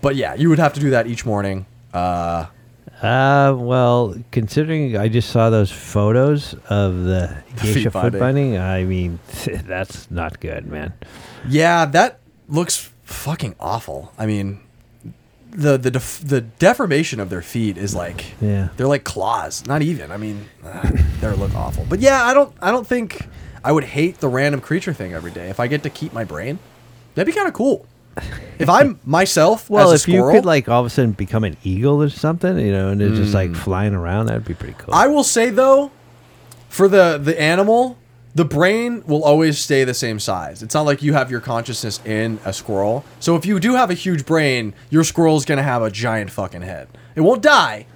But 0.01 0.17
yeah, 0.17 0.35
you 0.35 0.49
would 0.49 0.59
have 0.59 0.73
to 0.75 0.81
do 0.81 0.91
that 0.91 1.07
each 1.07 1.25
morning. 1.25 1.67
Uh, 1.93 2.47
Uh, 3.03 3.53
well, 3.59 4.15
considering 4.31 4.97
I 4.97 5.09
just 5.09 5.31
saw 5.31 5.51
those 5.51 5.73
photos 5.73 6.55
of 6.69 7.03
the 7.03 7.37
geisha 7.61 7.91
foot 7.91 8.13
binding. 8.13 8.21
binding, 8.21 8.59
I 8.59 8.85
mean, 8.85 9.19
that's 9.65 10.09
not 10.11 10.39
good, 10.39 10.67
man. 10.67 10.93
Yeah, 11.49 11.85
that 11.87 12.21
looks 12.49 12.91
fucking 13.03 13.57
awful. 13.59 14.13
I 14.17 14.27
mean, 14.27 14.61
the 15.51 15.77
the 15.77 15.91
def- 15.91 16.23
the 16.25 16.41
deformation 16.43 17.19
of 17.19 17.29
their 17.29 17.43
feet 17.43 17.77
is 17.77 17.93
like 17.95 18.25
Yeah. 18.41 18.69
they're 18.77 18.87
like 18.87 19.03
claws. 19.05 19.67
Not 19.67 19.83
even. 19.83 20.13
I 20.13 20.17
mean, 20.17 20.49
uh, 20.65 20.89
they 21.21 21.29
look 21.33 21.55
awful. 21.57 21.85
But 21.89 21.99
yeah, 21.99 22.25
I 22.25 22.33
don't 22.35 22.55
I 22.63 22.71
don't 22.71 22.87
think 22.87 23.27
I 23.65 23.73
would 23.73 23.85
hate 23.85 24.19
the 24.19 24.29
random 24.29 24.61
creature 24.61 24.93
thing 24.93 25.13
every 25.13 25.33
day 25.33 25.49
if 25.51 25.59
I 25.59 25.67
get 25.67 25.83
to 25.83 25.91
keep 25.91 26.13
my 26.13 26.23
brain. 26.25 26.61
That'd 27.17 27.27
be 27.33 27.37
kind 27.37 27.49
of 27.49 27.55
cool. 27.55 27.85
If 28.59 28.69
I'm 28.69 29.01
myself, 29.05 29.69
Well, 29.69 29.91
if 29.91 30.07
you 30.07 30.23
could 30.31 30.45
like 30.45 30.69
all 30.69 30.81
of 30.81 30.87
a 30.87 30.91
sudden 30.91 31.13
become 31.13 31.43
an 31.43 31.57
eagle 31.65 32.03
or 32.03 32.09
something, 32.09 32.59
you 32.59 32.71
know, 32.71 32.91
and 32.91 33.03
it's 33.03 33.17
just 33.17 33.35
like 33.35 33.51
mm. 33.51 33.57
flying 33.57 33.95
around, 33.95 34.27
that'd 34.27 34.45
be 34.45 34.55
pretty 34.55 34.75
cool. 34.79 34.95
I 34.95 35.09
will 35.09 35.25
say 35.25 35.51
though, 35.51 35.91
for 36.69 36.87
the 36.87 37.19
the 37.19 37.41
animal, 37.41 37.99
the 38.35 38.45
brain 38.45 39.03
will 39.07 39.25
always 39.25 39.59
stay 39.59 39.85
the 39.85 39.95
same 39.95 40.19
size. 40.19 40.63
It's 40.63 40.75
not 40.75 40.83
like 40.83 41.03
you 41.03 41.13
have 41.13 41.31
your 41.31 41.41
consciousness 41.41 42.01
in 42.05 42.39
a 42.45 42.53
squirrel. 42.53 43.05
So 43.21 43.37
if 43.37 43.45
you 43.45 43.59
do 43.59 43.75
have 43.75 43.91
a 43.91 43.95
huge 43.95 44.25
brain, 44.25 44.75
your 44.91 45.05
squirrel's 45.05 45.45
gonna 45.45 45.63
have 45.63 45.83
a 45.83 45.91
giant 45.91 46.31
fucking 46.31 46.63
head. 46.63 46.89
It 47.17 47.23
won't 47.23 47.43
die, 47.43 47.87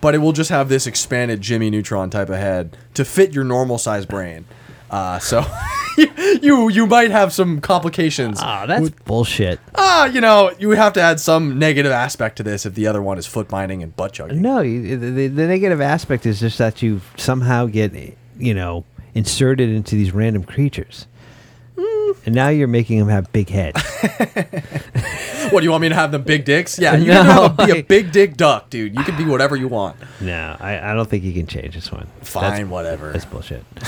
but 0.00 0.14
it 0.14 0.18
will 0.18 0.32
just 0.32 0.50
have 0.50 0.68
this 0.68 0.86
expanded 0.86 1.40
Jimmy 1.40 1.68
Neutron 1.68 2.10
type 2.10 2.28
of 2.28 2.36
head 2.36 2.76
to 2.94 3.04
fit 3.04 3.34
your 3.34 3.44
normal 3.44 3.78
size 3.78 4.06
brain. 4.06 4.46
Uh, 4.92 5.18
so 5.18 5.44
you 6.42 6.68
you 6.68 6.86
might 6.86 7.10
have 7.10 7.32
some 7.32 7.60
complications. 7.60 8.38
Ah, 8.42 8.66
that's 8.66 8.90
bullshit. 8.90 9.58
Ah, 9.74 10.04
you 10.04 10.20
know, 10.20 10.52
you 10.58 10.68
would 10.68 10.76
have 10.78 10.92
to 10.92 11.00
add 11.00 11.18
some 11.18 11.58
negative 11.58 11.90
aspect 11.90 12.36
to 12.36 12.42
this 12.42 12.66
if 12.66 12.74
the 12.74 12.86
other 12.86 13.00
one 13.00 13.16
is 13.18 13.26
foot 13.26 13.48
binding 13.48 13.82
and 13.82 13.96
butt 13.96 14.12
chugging. 14.12 14.42
No, 14.42 14.60
you- 14.60 14.98
the, 14.98 15.10
the, 15.10 15.26
the 15.28 15.46
negative 15.46 15.80
aspect 15.80 16.26
is 16.26 16.40
just 16.40 16.58
that 16.58 16.82
you 16.82 17.00
somehow 17.16 17.66
get, 17.66 17.92
you 18.38 18.52
know, 18.54 18.84
inserted 19.14 19.70
into 19.70 19.96
these 19.96 20.12
random 20.12 20.44
creatures. 20.44 21.06
Mm. 21.76 22.26
And 22.26 22.34
now 22.34 22.48
you're 22.48 22.68
making 22.68 22.98
them 22.98 23.08
have 23.08 23.32
big 23.32 23.48
heads. 23.48 23.82
What 25.52 25.60
do 25.60 25.64
you 25.64 25.70
want 25.70 25.82
me 25.82 25.88
to 25.90 25.94
have 25.94 26.12
them 26.12 26.22
big 26.22 26.44
dicks? 26.44 26.78
Yeah, 26.78 26.96
you 26.96 27.06
No, 27.12 27.22
can 27.22 27.26
have 27.26 27.58
a, 27.58 27.66
be 27.66 27.78
a 27.78 27.82
big 27.82 28.12
dick 28.12 28.36
duck, 28.36 28.70
dude. 28.70 28.94
You 28.94 29.04
can 29.04 29.16
be 29.16 29.24
whatever 29.24 29.56
you 29.56 29.68
want. 29.68 29.96
no, 30.20 30.56
I, 30.60 30.90
I 30.90 30.94
don't 30.94 31.08
think 31.08 31.24
you 31.24 31.32
can 31.32 31.46
change 31.46 31.74
this 31.74 31.90
one. 31.92 32.06
Fine, 32.22 32.42
That's- 32.50 32.66
whatever. 32.68 33.12
That's 33.12 33.24
bullshit. 33.24 33.64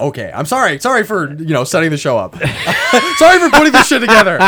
Okay, 0.00 0.32
I'm 0.34 0.46
sorry. 0.46 0.78
Sorry 0.78 1.04
for 1.04 1.30
you 1.34 1.50
know 1.52 1.62
setting 1.64 1.90
the 1.90 1.98
show 1.98 2.16
up. 2.16 2.34
sorry 3.18 3.38
for 3.38 3.50
putting 3.50 3.70
this 3.72 3.86
shit 3.86 4.00
together. 4.00 4.38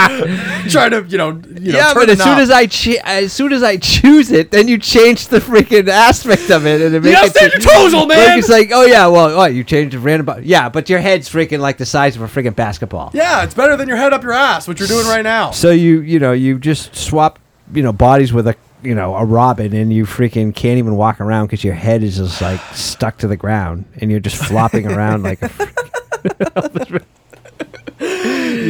Trying 0.71 0.93
to 0.93 1.05
you 1.07 1.19
know 1.19 1.29
you 1.59 1.73
know 1.73 1.79
yeah, 1.79 1.93
turn 1.93 1.95
but 1.95 2.09
as 2.09 2.19
soon 2.19 2.29
knob. 2.33 2.39
as 2.41 2.51
I 2.51 2.65
ch- 2.67 2.97
as 3.05 3.35
soon 3.35 3.53
as 3.53 3.63
I 3.63 3.77
choose 3.77 4.33
it, 4.33 4.51
then 4.51 4.67
you 4.67 4.79
change 4.79 5.29
the 5.29 5.39
freaking 5.39 5.89
aspect 5.89 6.49
of 6.51 6.65
it, 6.67 6.81
and 6.81 6.95
it 6.95 7.03
makes 7.03 7.21
it 7.23 7.31
stand 7.37 7.53
your 7.53 7.61
toes, 7.61 7.93
old 7.93 8.09
man! 8.09 8.27
Like, 8.31 8.39
it's 8.39 8.49
like, 8.49 8.71
oh 8.73 8.87
yeah, 8.87 9.07
well, 9.09 9.37
what 9.37 9.53
you 9.53 9.63
changed 9.63 9.95
the 9.95 9.99
random, 9.99 10.25
bu- 10.25 10.41
yeah, 10.43 10.71
but 10.71 10.89
your 10.89 11.01
head's 11.01 11.29
freaking 11.29 11.59
like 11.61 11.77
the 11.77 11.85
size 11.87 12.17
of 12.17 12.23
a 12.23 12.29
freaking 12.29 12.57
basketball. 12.57 13.11
yeah, 13.13 13.45
it's 13.45 13.53
better 13.55 13.77
than 13.77 13.89
your 13.89 13.99
head 13.99 14.15
up 14.15 14.23
your 14.23 14.33
ass, 14.33 14.67
what 14.67 14.79
you're 14.79 14.89
doing 14.89 15.07
right 15.07 15.21
now. 15.23 15.51
So 15.51 15.71
you 15.71 16.01
you 16.01 16.19
know 16.27 16.33
you 16.33 16.59
just 16.59 16.95
swap 16.95 17.39
you 17.73 17.83
know 17.83 17.93
bodies 17.93 18.33
with 18.33 18.47
a 18.47 18.57
you 18.83 18.95
know 18.95 19.15
a 19.17 19.25
robin, 19.25 19.75
and 19.75 19.93
you 19.93 20.05
freaking 20.05 20.55
can't 20.55 20.79
even 20.79 20.97
walk 20.97 21.21
around 21.21 21.47
because 21.47 21.65
your 21.65 21.75
head 21.75 22.03
is 22.03 22.17
just 22.17 22.41
like 22.41 22.61
stuck 22.75 23.19
to 23.19 23.27
the 23.27 23.37
ground, 23.37 23.85
and 24.01 24.11
you're 24.11 24.21
just 24.21 24.37
flopping 24.37 24.87
around 24.87 25.23
like 25.23 25.43
a. 25.43 25.51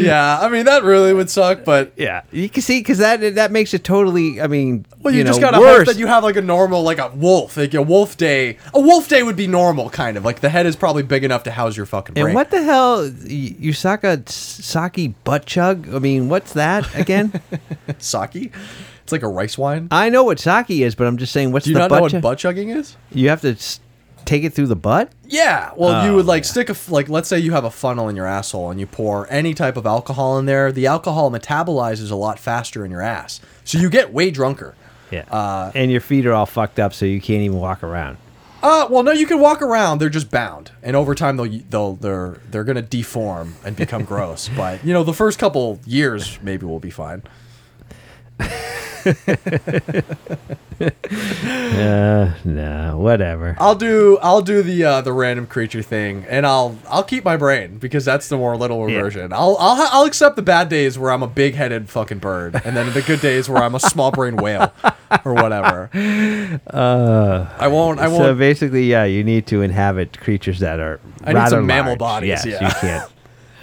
Yeah, 0.07 0.39
I 0.41 0.49
mean 0.49 0.67
that 0.67 0.83
really 0.85 1.13
would 1.13 1.31
suck, 1.31 1.65
but 1.65 1.93
Yeah, 1.97 2.23
you 2.33 2.49
can 2.49 2.63
see 2.63 2.81
because 2.81 2.99
that 2.99 3.35
that 3.37 3.51
makes 3.53 3.75
it 3.75 3.85
totally. 3.85 4.41
I 4.41 4.47
mean, 4.47 4.87
well, 5.01 5.13
you, 5.13 5.19
you, 5.19 5.25
know, 5.25 5.31
just 5.31 5.41
gotta 5.41 5.59
worse. 5.59 5.79
hope 5.79 5.87
that 5.87 5.99
you 5.99 6.07
have 6.07 6.23
like 6.25 6.37
a 6.37 6.43
normal 6.43 6.83
like 6.83 6.99
a 6.99 7.09
wolf, 7.09 7.57
like 7.57 7.75
a 7.75 7.83
wolf 7.83 8.17
day. 8.17 8.59
A 8.75 8.81
wolf 8.81 9.09
day 9.09 9.23
would 9.23 9.37
be 9.37 9.47
normal, 9.47 9.91
kind 9.91 10.17
of 10.17 10.25
like 10.25 10.41
the 10.41 10.49
head 10.49 10.67
is 10.67 10.77
probably 10.77 11.03
big 11.03 11.25
enough 11.25 11.43
to 11.45 11.51
house 11.51 11.77
your 11.77 11.87
fucking 11.87 12.15
brain. 12.15 12.27
And 12.27 12.35
what 12.35 12.51
the 12.51 12.63
hell, 12.63 13.09
Yusaka 13.09 14.29
Saki 14.29 15.09
butt 15.25 15.47
chug? 15.47 15.93
I 15.95 15.99
mean, 15.99 16.29
what's 16.29 16.53
that 16.55 16.93
again? 16.95 17.41
sake? 17.99 18.53
It's 19.03 19.13
like 19.13 19.23
a 19.23 19.29
rice 19.29 19.57
wine. 19.57 19.87
I 19.93 20.09
know 20.11 20.25
what 20.25 20.41
sake 20.41 20.71
is, 20.71 20.97
but 20.97 21.07
I'm 21.07 21.17
just 21.17 21.33
saying, 21.33 21.53
what's 21.53 21.65
Do 21.65 21.71
you 21.71 21.75
the 21.75 21.81
not 21.81 21.91
butt 21.91 21.97
know 21.99 22.03
what 22.03 22.11
chug? 22.13 22.23
butt 22.23 22.39
chugging 22.39 22.71
is? 22.71 22.97
You 23.13 23.29
have 23.29 23.41
to 23.43 23.57
take 24.27 24.45
it 24.45 24.53
through 24.53 24.66
the 24.66 24.77
butt. 24.77 25.11
Yeah. 25.24 25.70
Well, 25.77 26.05
you 26.05 26.12
Oh, 26.12 26.16
would 26.16 26.27
like 26.27 26.45
stick 26.45 26.68
a 26.68 26.77
like 26.89 27.09
let's 27.09 27.29
say 27.29 27.39
you 27.39 27.53
have 27.53 27.64
a 27.64 27.70
funnel 27.70 28.09
in 28.09 28.16
your 28.16 28.27
asshole 28.27 28.70
and 28.70 28.79
you 28.79 28.87
pour 28.87 29.27
any 29.31 29.55
type 29.55 29.77
of 29.77 29.87
alcohol 29.87 30.39
in 30.39 30.47
there. 30.47 30.70
The 30.72 30.87
alcohol 30.87 31.31
metabolizes 31.31 32.11
a 32.11 32.14
lot 32.16 32.39
faster 32.39 32.85
in 32.85 32.91
your 32.91 33.03
ass, 33.03 33.41
so 33.64 33.79
you 33.79 33.89
get 33.89 34.12
way 34.12 34.31
drunker. 34.31 34.74
Yeah. 35.11 35.24
Uh, 35.31 35.70
and 35.74 35.91
your 35.93 36.01
feet 36.01 36.27
are 36.27 36.33
all 36.33 36.47
fucked 36.47 36.79
up, 36.81 36.93
so 36.93 37.07
you 37.07 37.20
can't 37.20 37.43
even 37.43 37.59
walk 37.59 37.83
around. 37.85 38.18
Uh, 38.62 38.89
well, 38.91 39.05
no, 39.05 39.12
you 39.12 39.27
can 39.27 39.39
walk 39.39 39.62
around. 39.62 39.99
They're 40.01 40.09
just 40.09 40.31
bound, 40.31 40.72
and 40.83 40.97
over 40.97 41.14
time 41.14 41.37
they'll 41.37 41.61
they'll 41.70 41.95
they're 41.97 42.41
they're 42.51 42.64
gonna 42.64 42.83
deform 42.83 43.55
and 43.64 43.77
become 43.77 44.03
gross. 44.12 44.49
But 44.57 44.85
you 44.85 44.93
know, 44.93 45.05
the 45.05 45.12
first 45.14 45.39
couple 45.39 45.79
years 45.87 46.39
maybe 46.43 46.66
we'll 46.66 46.81
be 46.81 46.91
fine. 46.91 47.22
Uh, 50.79 52.35
no, 52.45 52.99
whatever. 52.99 53.57
I'll 53.59 53.75
do 53.75 54.19
I'll 54.21 54.43
do 54.43 54.63
the 54.63 54.85
uh, 54.85 55.01
the 55.01 55.13
random 55.13 55.47
creature 55.47 55.83
thing, 55.83 56.27
and 56.29 56.47
I'll 56.47 56.77
I'll 56.89 57.03
keep 57.03 57.25
my 57.25 57.37
brain 57.37 57.79
because 57.79 58.05
that's 58.05 58.29
the 58.29 58.37
more 58.37 58.57
little 58.57 58.89
Yeah. 58.89 59.01
version. 59.03 59.33
I'll 59.33 59.57
I'll 59.59 59.89
I'll 59.93 60.05
accept 60.05 60.37
the 60.37 60.43
bad 60.43 60.69
days 60.69 60.99
where 60.99 61.11
I'm 61.13 61.23
a 61.23 61.27
big 61.29 61.55
headed 61.55 61.89
fucking 61.89 62.19
bird, 62.19 62.61
and 62.65 62.77
then 62.77 62.93
the 62.93 63.03
good 63.03 63.21
days 63.21 63.49
where 63.49 63.63
I'm 63.63 63.75
a 63.75 63.81
small 63.81 64.11
brain 64.11 64.37
whale 64.37 64.73
or 65.25 65.33
whatever. 65.35 65.89
Uh, 66.69 67.47
I 67.59 67.69
won't 67.69 67.99
I 67.99 68.09
won't. 68.09 68.23
So 68.23 68.35
basically, 68.35 68.85
yeah, 68.85 69.05
you 69.05 69.25
need 69.25 69.47
to 69.49 69.63
inhabit 69.63 70.21
creatures 70.21 70.59
that 70.61 70.79
are 70.81 71.01
I 71.25 71.29
need 71.33 71.35
rather 71.39 71.57
some 71.57 71.67
mammal 71.67 71.97
bodies, 71.97 72.29
Yes, 72.29 72.47
yeah. 72.47 72.69
you 72.69 72.75
can't. 72.81 73.11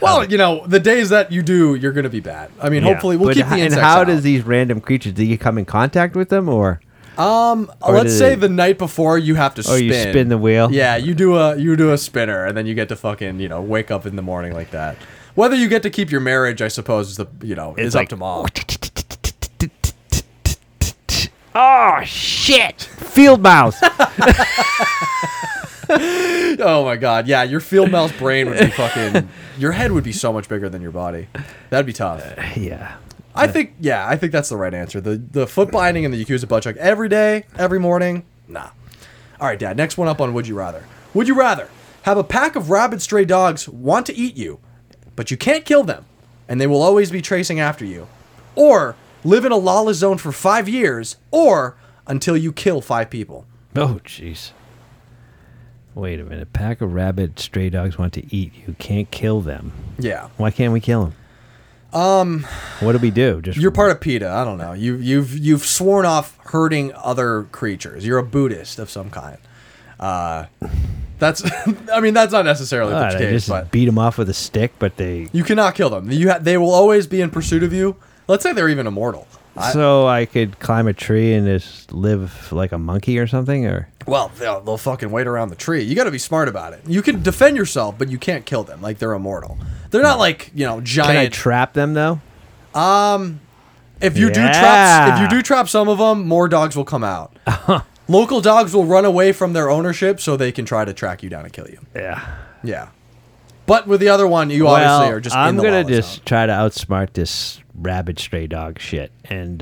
Well, 0.04 0.26
you 0.30 0.38
know, 0.38 0.66
the 0.68 0.80
days 0.80 1.10
that 1.10 1.32
you 1.32 1.42
do, 1.42 1.76
you're 1.76 1.92
gonna 1.94 2.10
be 2.10 2.20
bad. 2.20 2.52
I 2.62 2.70
mean, 2.70 2.84
hopefully 2.84 3.18
we'll 3.18 3.30
But 3.30 3.36
keep 3.36 3.46
h- 3.46 3.50
the 3.50 3.56
And 3.56 3.64
insects 3.66 3.84
how 3.86 4.02
out. 4.02 4.08
does 4.08 4.22
these 4.24 4.44
random 4.44 4.82
creatures? 4.82 5.14
Do 5.14 5.24
you 5.26 5.38
come 5.38 5.58
in 5.58 5.66
contact 5.66 6.16
with 6.16 6.30
them, 6.30 6.48
or 6.50 6.80
Um, 7.18 7.72
Or 7.82 7.94
let's 7.94 8.12
do 8.14 8.18
say 8.18 8.30
they- 8.30 8.36
the 8.48 8.50
night 8.50 8.78
before 8.80 9.18
you 9.20 9.36
have 9.36 9.54
to 9.56 9.62
or 9.62 9.64
spin. 9.78 9.84
you 9.84 9.94
spin 9.94 10.30
the 10.30 10.38
wheel? 10.38 10.70
Yeah, 10.72 10.96
you 10.96 11.14
do 11.14 11.36
a 11.38 11.56
you 11.56 11.76
do 11.76 11.92
a 11.94 11.98
spinner, 11.98 12.46
and 12.46 12.58
then 12.58 12.66
you 12.66 12.74
get 12.74 12.90
to 12.90 12.96
fucking 12.96 13.40
you 13.40 13.48
know 13.48 13.62
wake 13.62 13.92
up 13.92 14.06
in 14.08 14.16
the 14.16 14.22
morning 14.24 14.54
like 14.54 14.72
that. 14.72 14.96
Whether 15.36 15.56
you 15.56 15.68
get 15.68 15.84
to 15.84 15.90
keep 15.90 16.12
your 16.12 16.22
marriage, 16.22 16.62
I 16.62 16.68
suppose, 16.70 17.10
is 17.12 17.18
the 17.18 17.28
you 17.42 17.56
know 17.56 17.76
is 17.78 17.96
up 17.96 18.00
like- 18.02 18.10
to 18.10 18.18
mom. 18.18 18.46
Oh 21.56 22.00
shit! 22.04 22.82
Field 22.82 23.44
mouse. 23.44 23.80
oh 26.60 26.84
my 26.86 26.96
god, 26.96 27.28
yeah, 27.28 27.44
your 27.44 27.60
field 27.60 27.92
mouse 27.92 28.12
brain 28.14 28.50
would 28.50 28.60
be 28.60 28.70
fucking. 28.72 29.30
Your 29.58 29.72
head 29.72 29.92
would 29.92 30.04
be 30.04 30.12
so 30.12 30.34
much 30.34 30.50
bigger 30.50 30.70
than 30.70 30.82
your 30.82 30.92
body. 30.92 31.28
That'd 31.70 31.86
be 31.86 31.94
tough. 31.94 32.22
Uh, 32.22 32.44
yeah. 32.56 32.98
I 33.36 33.48
think 33.48 33.74
yeah, 33.80 34.08
I 34.08 34.16
think 34.16 34.32
that's 34.32 34.50
the 34.50 34.58
right 34.58 34.74
answer. 34.74 35.02
The 35.02 35.18
the 35.18 35.48
foot 35.48 35.72
binding 35.72 36.06
and 36.06 36.14
the 36.14 36.24
Yakuza 36.24 36.48
butt 36.48 36.64
chuck 36.64 36.76
every 36.78 37.10
day, 37.10 37.46
every 37.58 37.80
morning. 37.80 38.26
Nah. 38.48 38.70
All 39.40 39.48
right, 39.48 39.58
Dad. 39.58 39.76
Next 39.78 39.98
one 39.98 40.08
up 40.08 40.22
on 40.22 40.34
Would 40.34 40.48
You 40.48 40.56
Rather. 40.56 40.84
Would 41.14 41.28
you 41.28 41.36
rather 41.36 41.70
have 42.04 42.18
a 42.18 42.24
pack 42.24 42.56
of 42.56 42.70
rabid 42.70 43.02
stray 43.02 43.26
dogs 43.26 43.68
want 43.68 44.06
to 44.08 44.16
eat 44.16 44.36
you, 44.38 44.60
but 45.16 45.32
you 45.32 45.38
can't 45.38 45.66
kill 45.66 45.84
them, 45.84 46.06
and 46.48 46.62
they 46.62 46.68
will 46.68 46.82
always 46.82 47.12
be 47.12 47.22
tracing 47.22 47.60
after 47.60 47.86
you, 47.86 48.08
or 48.56 48.96
live 49.24 49.46
in 49.46 49.52
a 49.52 49.58
lawless 49.58 49.98
zone 49.98 50.18
for 50.18 50.32
five 50.32 50.70
years, 50.70 51.18
or 51.32 51.76
until 52.08 52.38
you 52.38 52.52
kill 52.52 52.82
five 52.82 53.10
people? 53.10 53.46
Oh 53.76 54.00
jeez. 54.06 54.52
Wait 55.96 56.20
a 56.20 56.24
minute. 56.24 56.54
Pack 56.54 56.82
of 56.82 56.94
rabid 56.94 57.40
stray 57.40 57.70
dogs 57.70 57.98
want 57.98 58.14
to 58.14 58.36
eat 58.36 58.54
you. 58.68 58.76
Can't 58.80 59.10
kill 59.12 59.42
them. 59.42 59.72
Yeah. 60.00 60.30
Why 60.38 60.50
can't 60.52 60.74
we 60.74 60.80
kill 60.80 61.06
them? 61.06 61.14
Um. 62.02 62.46
What 62.80 62.94
do 62.94 62.98
we 62.98 63.12
do? 63.12 63.40
Just 63.42 63.60
You're 63.60 63.70
part 63.70 63.92
of 63.92 64.02
PETA. 64.02 64.28
I 64.28 64.44
don't 64.44 64.58
know. 64.58 64.74
You 64.74 64.96
you've 64.96 65.38
you've 65.38 65.64
sworn 65.64 66.06
off 66.08 66.38
hurting 66.46 66.92
other 66.96 67.44
creatures. 67.52 68.04
You're 68.06 68.18
a 68.18 68.24
Buddhist 68.24 68.80
of 68.80 68.90
some 68.90 69.12
kind. 69.12 69.38
Uh, 70.00 70.46
that's 71.20 71.44
I 71.94 72.00
mean 72.00 72.16
that's 72.16 72.32
not 72.34 72.46
necessarily 72.46 72.94
Ah, 72.94 73.12
the 73.12 73.18
case, 73.20 73.32
just 73.32 73.50
but 73.50 73.70
beat 73.72 73.86
them 73.86 74.00
off 74.00 74.18
with 74.18 74.28
a 74.30 74.34
stick, 74.34 74.74
but 74.80 74.98
they 74.98 75.28
you 75.34 75.44
cannot 75.44 75.76
kill 75.76 75.92
them. 75.92 76.10
You 76.12 76.32
ha- 76.32 76.40
they 76.40 76.58
will 76.58 76.72
always 76.74 77.06
be 77.06 77.22
in 77.22 77.30
pursuit 77.30 77.62
of 77.62 77.72
you. 77.72 77.96
Let's 78.28 78.42
say 78.42 78.54
they're 78.54 78.70
even 78.70 78.88
immortal. 78.88 79.28
So 79.72 80.08
I 80.08 80.26
could 80.26 80.60
climb 80.60 80.88
a 80.88 80.94
tree 80.94 81.34
and 81.34 81.46
just 81.46 81.92
live 81.92 82.52
like 82.52 82.72
a 82.72 82.78
monkey 82.78 83.20
or 83.20 83.28
something, 83.28 83.66
or 83.66 83.88
Well, 84.08 84.32
they'll, 84.38 84.62
they'll 84.62 84.78
fucking 84.78 85.12
wait 85.12 85.28
around 85.28 85.50
the 85.50 85.56
tree. 85.56 85.84
You 85.84 85.96
got 85.96 86.06
to 86.06 86.12
be 86.12 86.18
smart 86.20 86.48
about 86.48 86.74
it. 86.74 86.82
You 86.88 87.02
can 87.02 87.22
defend 87.22 87.56
yourself, 87.58 87.98
but 87.98 88.10
you 88.10 88.18
can't 88.18 88.46
kill 88.46 88.64
them. 88.64 88.82
Like 88.82 88.98
they're 88.98 89.14
immortal. 89.14 89.58
They're 89.92 90.02
not 90.02 90.20
like 90.20 90.52
you 90.56 90.66
know 90.66 90.76
can 90.78 91.02
I 91.02 91.14
giant. 91.16 91.34
trap 91.34 91.74
them 91.74 91.94
though? 91.94 92.20
Um 92.74 93.40
if 94.02 94.18
you 94.18 94.28
do 94.28 94.42
trap, 94.42 95.16
if 95.16 95.22
you 95.22 95.38
do 95.38 95.42
trap 95.42 95.70
some 95.70 95.88
of 95.88 95.98
them, 95.98 96.28
more 96.28 96.50
dogs 96.50 96.76
will 96.76 96.84
come 96.84 97.04
out. 97.04 97.36
Local 98.10 98.42
dogs 98.42 98.74
will 98.74 98.84
run 98.86 99.06
away 99.06 99.32
from 99.32 99.54
their 99.54 99.70
ownership, 99.70 100.20
so 100.20 100.36
they 100.36 100.52
can 100.52 100.66
try 100.66 100.84
to 100.84 100.94
track 100.94 101.24
you 101.24 101.30
down 101.30 101.46
and 101.46 101.54
kill 101.54 101.70
you. 101.70 101.80
Yeah. 101.96 102.36
Yeah. 102.64 102.90
But 103.66 103.88
with 103.88 104.00
the 104.00 104.10
other 104.10 104.28
one, 104.28 104.50
you 104.50 104.68
obviously 104.68 105.14
are 105.14 105.20
just. 105.20 105.36
I'm 105.36 105.56
gonna 105.58 105.84
just 105.84 106.16
zone. 106.16 106.26
try 106.26 106.46
to 106.46 106.54
outsmart 106.54 107.14
this 107.14 107.62
rabid 107.76 108.20
stray 108.20 108.48
dog 108.48 108.80
shit, 108.80 109.12
and 109.26 109.60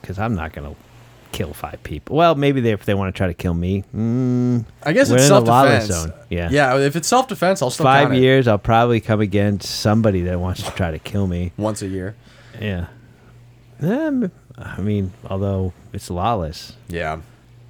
because 0.00 0.18
I'm 0.18 0.34
not 0.34 0.52
gonna 0.52 0.74
kill 1.34 1.52
five 1.52 1.82
people. 1.82 2.16
Well, 2.16 2.36
maybe 2.36 2.60
they, 2.60 2.70
if 2.70 2.84
they 2.84 2.94
want 2.94 3.14
to 3.14 3.16
try 3.16 3.26
to 3.26 3.34
kill 3.34 3.54
me, 3.54 3.84
mm, 3.94 4.64
I 4.84 4.92
guess 4.92 5.10
it's 5.10 5.26
self 5.26 5.44
defense. 5.44 6.12
Yeah. 6.30 6.48
Yeah. 6.50 6.78
If 6.78 6.96
it's 6.96 7.08
self 7.08 7.28
defense, 7.28 7.60
I'll 7.60 7.70
still 7.70 7.84
five 7.84 8.06
count 8.08 8.16
it 8.16 8.20
years, 8.20 8.48
I'll 8.48 8.58
probably 8.58 9.00
come 9.00 9.20
against 9.20 9.68
somebody 9.80 10.22
that 10.22 10.40
wants 10.40 10.62
to 10.62 10.70
try 10.70 10.92
to 10.92 10.98
kill 10.98 11.26
me. 11.26 11.52
once 11.56 11.82
a 11.82 11.88
year. 11.88 12.14
Yeah. 12.60 12.86
Um, 13.82 14.30
I 14.56 14.80
mean, 14.80 15.12
although 15.28 15.72
it's 15.92 16.08
lawless. 16.08 16.76
Yeah. 16.88 17.20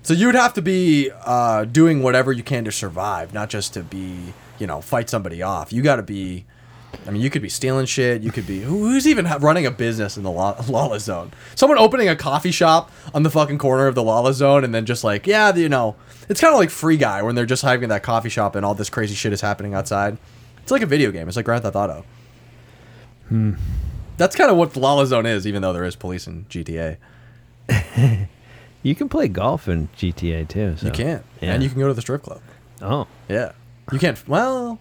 So 0.03 0.13
you 0.13 0.27
would 0.27 0.35
have 0.35 0.53
to 0.55 0.63
be 0.63 1.11
uh, 1.25 1.65
doing 1.65 2.03
whatever 2.03 2.31
you 2.31 2.43
can 2.43 2.65
to 2.65 2.73
survive, 2.73 3.33
not 3.33 3.49
just 3.49 3.73
to 3.73 3.83
be, 3.83 4.35
you 4.65 4.67
know, 4.69 4.81
fight 4.81 5.11
somebody 5.11 5.43
off. 5.43 5.75
You 5.75 5.83
got 5.83 5.97
to 5.97 6.03
be. 6.03 6.47
I 7.07 7.11
mean, 7.11 7.21
you 7.21 7.29
could 7.29 7.43
be 7.43 7.51
stealing 7.51 7.85
shit. 7.85 8.23
You 8.23 8.33
could 8.33 8.47
be. 8.47 8.61
Who's 8.63 9.07
even 9.07 9.27
running 9.41 9.67
a 9.67 9.71
business 9.71 10.17
in 10.17 10.23
the 10.23 10.31
law, 10.31 10.57
lawless 10.71 11.05
zone? 11.13 11.33
Someone 11.55 11.77
opening 11.77 12.09
a 12.09 12.17
coffee 12.17 12.51
shop 12.51 12.91
on 13.13 13.25
the 13.25 13.31
fucking 13.31 13.59
corner 13.59 13.89
of 13.89 13.95
the 13.95 14.03
lawless 14.03 14.39
zone, 14.39 14.65
and 14.65 14.75
then 14.75 14.87
just 14.87 15.05
like, 15.05 15.27
yeah, 15.27 15.55
you 15.55 15.69
know, 15.69 15.97
it's 16.31 16.41
kind 16.41 16.55
of 16.55 16.59
like 16.59 16.71
Free 16.71 16.97
Guy 16.97 17.21
when 17.23 17.35
they're 17.35 17.45
just 17.45 17.61
having 17.63 17.91
that 17.91 18.03
coffee 18.03 18.31
shop 18.31 18.57
and 18.57 18.65
all 18.65 18.75
this 18.75 18.89
crazy 18.89 19.15
shit 19.15 19.35
is 19.35 19.43
happening 19.43 19.75
outside. 19.75 20.17
It's 20.63 20.73
like 20.73 20.81
a 20.81 20.87
video 20.87 21.11
game. 21.11 21.29
It's 21.29 21.37
like 21.37 21.45
Grand 21.45 21.63
Theft 21.63 21.77
Auto. 21.77 22.07
Hmm. 23.29 23.53
That's 24.17 24.35
kind 24.35 24.51
of 24.51 24.57
what 24.57 24.73
the 24.73 24.81
lawless 24.81 25.11
zone 25.11 25.27
is, 25.27 25.47
even 25.47 25.61
though 25.61 25.75
there 25.75 25.85
is 25.85 25.97
police 25.97 26.27
in 26.27 26.47
GTA. 26.49 26.97
You 28.85 28.95
can 28.95 29.09
play 29.09 29.29
golf 29.29 29.67
in 29.67 29.89
GTA 29.97 30.47
too. 30.47 30.77
So. 30.77 30.87
You 30.89 30.93
can't, 30.93 31.25
Yeah. 31.41 31.55
and 31.55 31.63
you 31.63 31.71
can 31.71 31.79
go 31.79 31.89
to 31.89 31.95
the 31.95 32.03
strip 32.03 32.23
club. 32.23 32.43
Oh. 32.83 33.07
Yeah. 33.31 33.53
You 33.93 33.99
can't. 33.99 34.27
Well, 34.29 34.79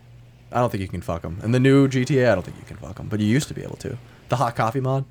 I 0.51 0.59
don't 0.59 0.69
think 0.71 0.81
you 0.81 0.87
can 0.87 1.01
fuck 1.01 1.21
them. 1.23 1.39
In 1.43 1.51
the 1.51 1.59
new 1.59 1.87
GTA, 1.87 2.31
I 2.31 2.35
don't 2.35 2.43
think 2.43 2.57
you 2.57 2.65
can 2.65 2.77
fuck 2.77 2.95
them, 2.95 3.07
but 3.09 3.19
you 3.19 3.25
used 3.27 3.47
to 3.49 3.53
be 3.53 3.63
able 3.63 3.77
to. 3.77 3.97
The 4.29 4.35
hot 4.37 4.55
coffee 4.55 4.79
mod. 4.79 5.05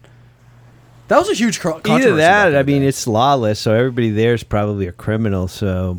That 1.08 1.18
was 1.18 1.28
a 1.28 1.34
huge 1.34 1.60
cro- 1.60 1.74
controversy. 1.74 2.06
Either 2.08 2.16
that, 2.16 2.56
I 2.56 2.62
mean, 2.62 2.82
it's 2.82 3.06
lawless, 3.06 3.58
so 3.60 3.74
everybody 3.74 4.10
there 4.10 4.32
is 4.34 4.42
probably 4.44 4.86
a 4.86 4.92
criminal. 4.92 5.46
So 5.48 5.98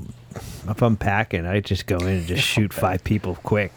if 0.68 0.82
I'm 0.82 0.98
packing, 0.98 1.46
I 1.46 1.60
just 1.60 1.86
go 1.86 1.98
in 1.98 2.08
and 2.08 2.26
just 2.26 2.44
shoot 2.48 2.74
five 2.74 3.04
people 3.04 3.36
quick. 3.44 3.72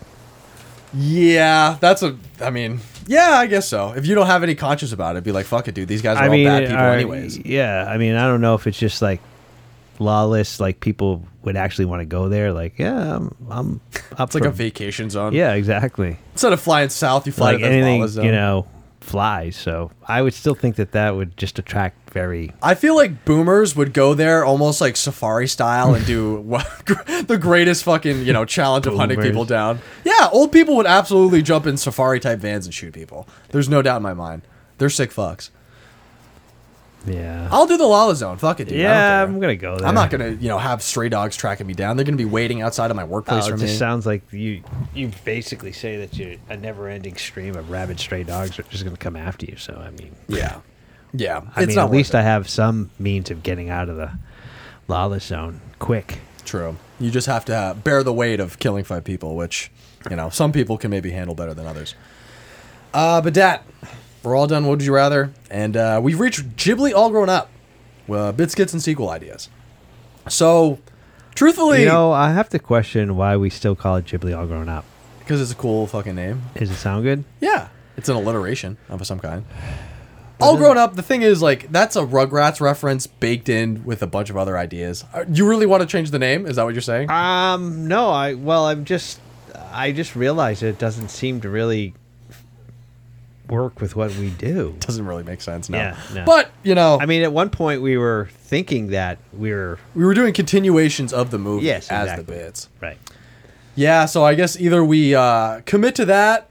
yeah, 0.95 1.77
that's 1.81 2.03
a. 2.03 2.17
I 2.41 2.51
mean, 2.51 2.81
yeah, 3.07 3.33
I 3.33 3.47
guess 3.47 3.69
so. 3.69 3.93
If 3.93 4.07
you 4.07 4.15
don't 4.15 4.27
have 4.27 4.43
any 4.43 4.55
conscience 4.55 4.93
about 4.93 5.17
it, 5.17 5.25
be 5.25 5.33
like, 5.33 5.47
fuck 5.47 5.69
it, 5.69 5.75
dude. 5.75 5.89
These 5.89 6.03
guys 6.03 6.17
are 6.17 6.23
I 6.23 6.27
all 6.27 6.33
mean, 6.33 6.47
bad 6.47 6.63
people, 6.67 6.77
are- 6.77 6.93
anyways. 6.95 7.39
Yeah, 7.39 7.85
I 7.87 7.99
mean, 7.99 8.15
I 8.15 8.27
don't 8.29 8.41
know 8.41 8.55
if 8.55 8.67
it's 8.67 8.79
just 8.79 9.03
like 9.03 9.21
lawless, 10.01 10.61
like 10.61 10.81
people 10.81 11.27
would 11.43 11.57
actually 11.57 11.85
want 11.87 12.01
to 12.01 12.07
go 12.07 12.29
there. 12.29 12.53
Like, 12.53 12.79
yeah, 12.79 13.17
I'm, 13.17 13.35
I'm 13.49 13.81
up 14.19 14.29
It's 14.29 14.35
like 14.35 14.45
a 14.45 14.51
vacation 14.51 15.11
zone. 15.11 15.33
Yeah, 15.33 15.55
exactly. 15.55 16.19
Instead 16.33 16.53
of 16.53 16.61
flying 16.61 16.89
south, 16.89 17.27
you 17.27 17.33
fly 17.33 17.53
like 17.53 17.59
to 17.59 17.69
the 17.69 17.71
anything, 17.71 18.25
you 18.25 18.33
know, 18.33 18.67
flies. 19.01 19.57
So 19.57 19.91
I 20.07 20.21
would 20.23 20.35
still 20.35 20.55
think 20.55 20.77
that 20.77 20.93
that 20.93 21.17
would 21.17 21.37
just 21.37 21.59
attract 21.59 22.11
very. 22.11 22.53
I 22.63 22.75
feel 22.75 22.97
like 22.97 23.25
boomers 23.25 23.77
would 23.77 23.93
go 23.93 24.15
there 24.15 24.45
almost 24.45 24.81
like 24.81 24.97
safari 24.97 25.49
style 25.49 25.95
and 25.95 26.05
do 26.05 26.37
what, 26.41 26.67
the 27.27 27.39
greatest 27.41 27.85
fucking 27.85 28.25
you 28.25 28.33
know 28.33 28.45
challenge 28.45 28.87
of 28.87 28.97
hunting 28.97 29.21
people 29.21 29.45
down. 29.45 29.81
Yeah, 30.05 30.29
old 30.33 30.53
people 30.53 30.77
would 30.77 30.87
absolutely 30.87 31.43
jump 31.43 31.67
in 31.67 31.77
safari 31.77 32.21
type 32.21 32.41
vans 32.41 32.67
and 32.67 32.75
shoot 32.75 32.93
people. 32.93 33.29
There's 33.51 33.69
no 33.69 33.83
doubt 33.83 33.99
in 33.99 34.03
my 34.03 34.15
mind. 34.15 34.43
They're 34.79 34.91
sick 34.91 35.11
fucks. 35.11 35.51
Yeah. 37.07 37.49
I'll 37.53 37.67
do 37.67 37.77
the 37.77 37.85
Lala 37.87 38.17
Zone. 38.17 38.37
Fuck 38.39 38.61
it, 38.61 38.69
dude. 38.69 38.79
yeah, 38.79 39.23
I'm 39.23 39.39
gonna 39.41 39.55
go 39.57 39.77
there. 39.79 39.87
I'm 39.87 39.95
not 39.95 40.11
gonna 40.11 40.31
you 40.31 40.49
know 40.49 40.59
have 40.59 40.83
stray 40.83 41.09
dogs 41.09 41.37
tracking 41.37 41.67
me 41.67 41.73
down. 41.75 41.97
They're 41.97 42.05
gonna 42.05 42.17
be 42.17 42.25
waiting 42.25 42.63
outside 42.63 42.91
of 42.91 42.97
my 42.97 43.05
workplace 43.05 43.45
Oh, 43.45 43.49
for 43.51 43.55
it 43.55 43.59
me. 43.61 43.67
just 43.67 43.79
sounds 43.79 44.07
like 44.07 44.23
you 44.33 44.63
you 44.95 45.13
basically 45.25 45.73
say 45.73 45.97
that 45.99 46.17
you're 46.17 46.37
a 46.49 46.57
never-ending 46.57 47.17
stream 47.17 47.55
of 47.57 47.71
rabid 47.71 48.01
stray 48.01 48.25
dogs 48.25 48.59
are 48.59 48.65
just 48.65 48.83
going 48.85 48.97
to 48.97 49.01
come 49.01 49.15
after 49.17 49.47
you. 49.47 49.57
So 49.57 49.75
I 49.75 49.91
mean, 49.91 50.17
yeah, 50.29 50.61
yeah. 51.13 51.43
I 51.55 51.65
mean, 51.67 51.79
at 51.79 51.91
least 51.91 52.11
worth 52.13 52.21
I 52.21 52.23
have 52.23 52.49
some 52.49 52.91
means 52.99 53.31
of 53.31 53.43
getting 53.43 53.71
out 53.71 53.89
of 53.89 53.97
the 53.97 54.11
lawless 54.89 55.25
zone 55.25 55.61
quick. 55.79 56.19
True. 56.45 56.77
You 56.99 57.11
just 57.11 57.27
have 57.27 57.45
to 57.47 57.55
uh, 57.55 57.75
bear 57.75 58.03
the 58.03 58.13
weight 58.13 58.41
of 58.41 58.59
killing 58.59 58.85
five 58.85 59.05
people, 59.05 59.37
which, 59.37 59.71
you 60.09 60.17
know, 60.17 60.31
some 60.31 60.53
people 60.53 60.79
can 60.79 60.91
maybe 60.91 61.11
handle 61.11 61.35
better 61.35 61.53
than 61.55 61.67
others. 61.67 61.95
Uh, 62.95 63.21
but 63.21 63.35
that, 63.35 63.65
we're 64.27 64.37
all 64.37 64.47
done. 64.47 64.65
What 64.65 64.73
would 64.73 64.83
you 64.83 64.93
rather? 64.95 65.33
And 65.51 65.77
uh, 65.77 66.01
we've 66.03 66.19
reached 66.21 66.57
Ghibli 66.57 66.93
all 66.95 67.11
grown 67.11 67.29
up. 67.29 67.49
Uh, 68.11 68.33
bit 68.33 68.51
skits 68.51 68.73
and 68.73 68.83
sequel 68.83 69.09
ideas. 69.09 69.49
So, 70.29 70.79
truthfully, 71.35 71.81
You 71.83 71.89
know, 71.89 72.13
I 72.13 72.33
have 72.33 72.49
to 72.51 72.59
question 72.59 73.17
why 73.17 73.37
we 73.37 73.51
still 73.51 73.75
call 73.77 73.97
it 73.97 74.05
Ghibli 74.07 74.37
All 74.37 74.47
Grown 74.47 74.69
Up. 74.69 74.85
because 75.21 75.41
it's 75.41 75.53
a 75.53 75.57
cool 75.57 75.87
fucking 75.87 76.15
name. 76.15 76.43
Does 76.57 76.71
it 76.71 76.77
sound 76.77 77.05
good? 77.05 77.25
Yeah, 77.41 77.69
it's 77.97 78.09
an 78.09 78.17
alliteration 78.17 78.77
of 78.89 79.05
some 79.07 79.19
kind. 79.21 79.45
All 80.39 80.57
grown 80.59 80.77
up. 80.77 80.97
The 80.97 81.03
thing 81.03 81.23
is, 81.23 81.41
like, 81.41 81.73
that's 81.73 81.97
a 81.97 82.03
Rugrats 82.03 82.61
reference 82.61 83.07
baked 83.07 83.49
in 83.49 83.85
with 83.85 84.03
a 84.03 84.07
bunch 84.07 84.29
of 84.29 84.37
other 84.37 84.59
ideas. 84.59 85.05
Uh, 85.15 85.25
You 85.33 85.49
really 85.49 85.65
want 85.65 85.81
to 85.81 85.87
change 85.87 86.11
the 86.11 86.19
name? 86.19 86.45
Is 86.47 86.57
that 86.57 86.65
what 86.65 86.75
you're 86.75 86.83
saying? 86.83 87.11
Um, 87.11 87.89
no. 87.89 88.11
I 88.11 88.35
well, 88.35 88.67
I'm 88.67 88.85
just 88.85 89.19
I 89.73 89.93
just 89.93 90.15
realized 90.15 90.63
it 90.63 90.79
doesn't 90.79 91.09
seem 91.09 91.41
to 91.41 91.49
really 91.49 91.95
work 93.49 93.81
with 93.81 93.95
what 93.97 94.15
we 94.17 94.31
do. 94.31 94.75
Doesn't 94.81 95.07
really 95.07 95.23
make 95.23 95.41
sense. 95.41 95.69
No. 95.69 95.79
Yeah, 95.79 95.97
no. 96.15 96.25
But 96.25 96.51
you 96.63 96.75
know, 96.75 96.99
I 97.01 97.07
mean, 97.07 97.23
at 97.23 97.33
one 97.33 97.51
point 97.51 97.83
we 97.83 97.97
were 97.97 98.29
thinking 98.33 98.89
that 98.89 99.19
we 99.33 99.53
were 99.53 99.79
we 99.95 100.05
were 100.05 100.15
doing 100.15 100.33
continuations 100.35 101.13
of 101.13 101.31
the 101.31 101.39
movie 101.39 101.67
Yes, 101.67 101.89
as 101.91 102.05
exactly. 102.09 102.25
the 102.25 102.33
bits. 102.45 102.69
right. 102.81 102.99
Yeah, 103.75 104.07
so 104.07 104.25
I 104.25 104.35
guess 104.35 104.59
either 104.59 104.83
we 104.83 105.15
uh, 105.15 105.61
commit 105.67 105.95
to 105.97 106.07
that, 106.07 106.49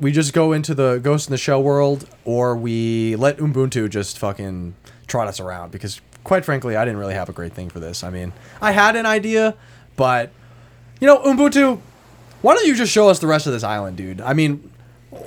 we 0.00 0.10
just 0.10 0.32
go 0.32 0.52
into 0.52 0.74
the 0.74 0.98
Ghost 0.98 1.28
in 1.28 1.30
the 1.30 1.38
Shell 1.38 1.62
world, 1.62 2.08
or 2.24 2.56
we 2.56 3.14
let 3.14 3.36
Ubuntu 3.38 3.88
just 3.88 4.18
fucking 4.18 4.74
trot 5.06 5.28
us 5.28 5.38
around. 5.38 5.70
Because 5.70 6.00
quite 6.24 6.44
frankly, 6.44 6.74
I 6.74 6.84
didn't 6.84 6.98
really 6.98 7.14
have 7.14 7.28
a 7.28 7.32
great 7.32 7.52
thing 7.52 7.70
for 7.70 7.78
this. 7.78 8.02
I 8.02 8.10
mean, 8.10 8.32
I 8.60 8.72
had 8.72 8.96
an 8.96 9.06
idea, 9.06 9.54
but 9.94 10.30
you 11.00 11.06
know, 11.06 11.18
Ubuntu, 11.18 11.80
why 12.42 12.54
don't 12.56 12.66
you 12.66 12.74
just 12.74 12.90
show 12.90 13.08
us 13.08 13.20
the 13.20 13.28
rest 13.28 13.46
of 13.46 13.52
this 13.52 13.62
island, 13.62 13.96
dude? 13.96 14.20
I 14.20 14.32
mean, 14.32 14.68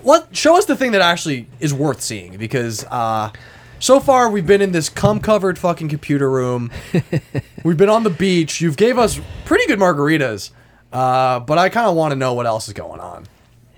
let 0.03 0.35
show 0.35 0.57
us 0.57 0.65
the 0.65 0.75
thing 0.75 0.91
that 0.91 1.01
actually 1.01 1.47
is 1.59 1.73
worth 1.73 2.01
seeing 2.01 2.37
because 2.37 2.83
uh, 2.85 3.31
so 3.79 3.99
far 3.99 4.29
we've 4.29 4.47
been 4.47 4.61
in 4.61 4.71
this 4.71 4.89
cum 4.89 5.19
covered 5.19 5.57
fucking 5.59 5.89
computer 5.89 6.29
room. 6.29 6.71
we've 7.63 7.77
been 7.77 7.89
on 7.89 8.03
the 8.03 8.09
beach. 8.09 8.61
You've 8.61 8.77
gave 8.77 8.97
us 8.97 9.19
pretty 9.45 9.67
good 9.67 9.79
margaritas, 9.79 10.51
uh, 10.91 11.39
but 11.41 11.57
I 11.57 11.69
kind 11.69 11.87
of 11.87 11.95
want 11.95 12.11
to 12.11 12.15
know 12.15 12.33
what 12.33 12.45
else 12.45 12.67
is 12.67 12.73
going 12.73 12.99
on. 12.99 13.25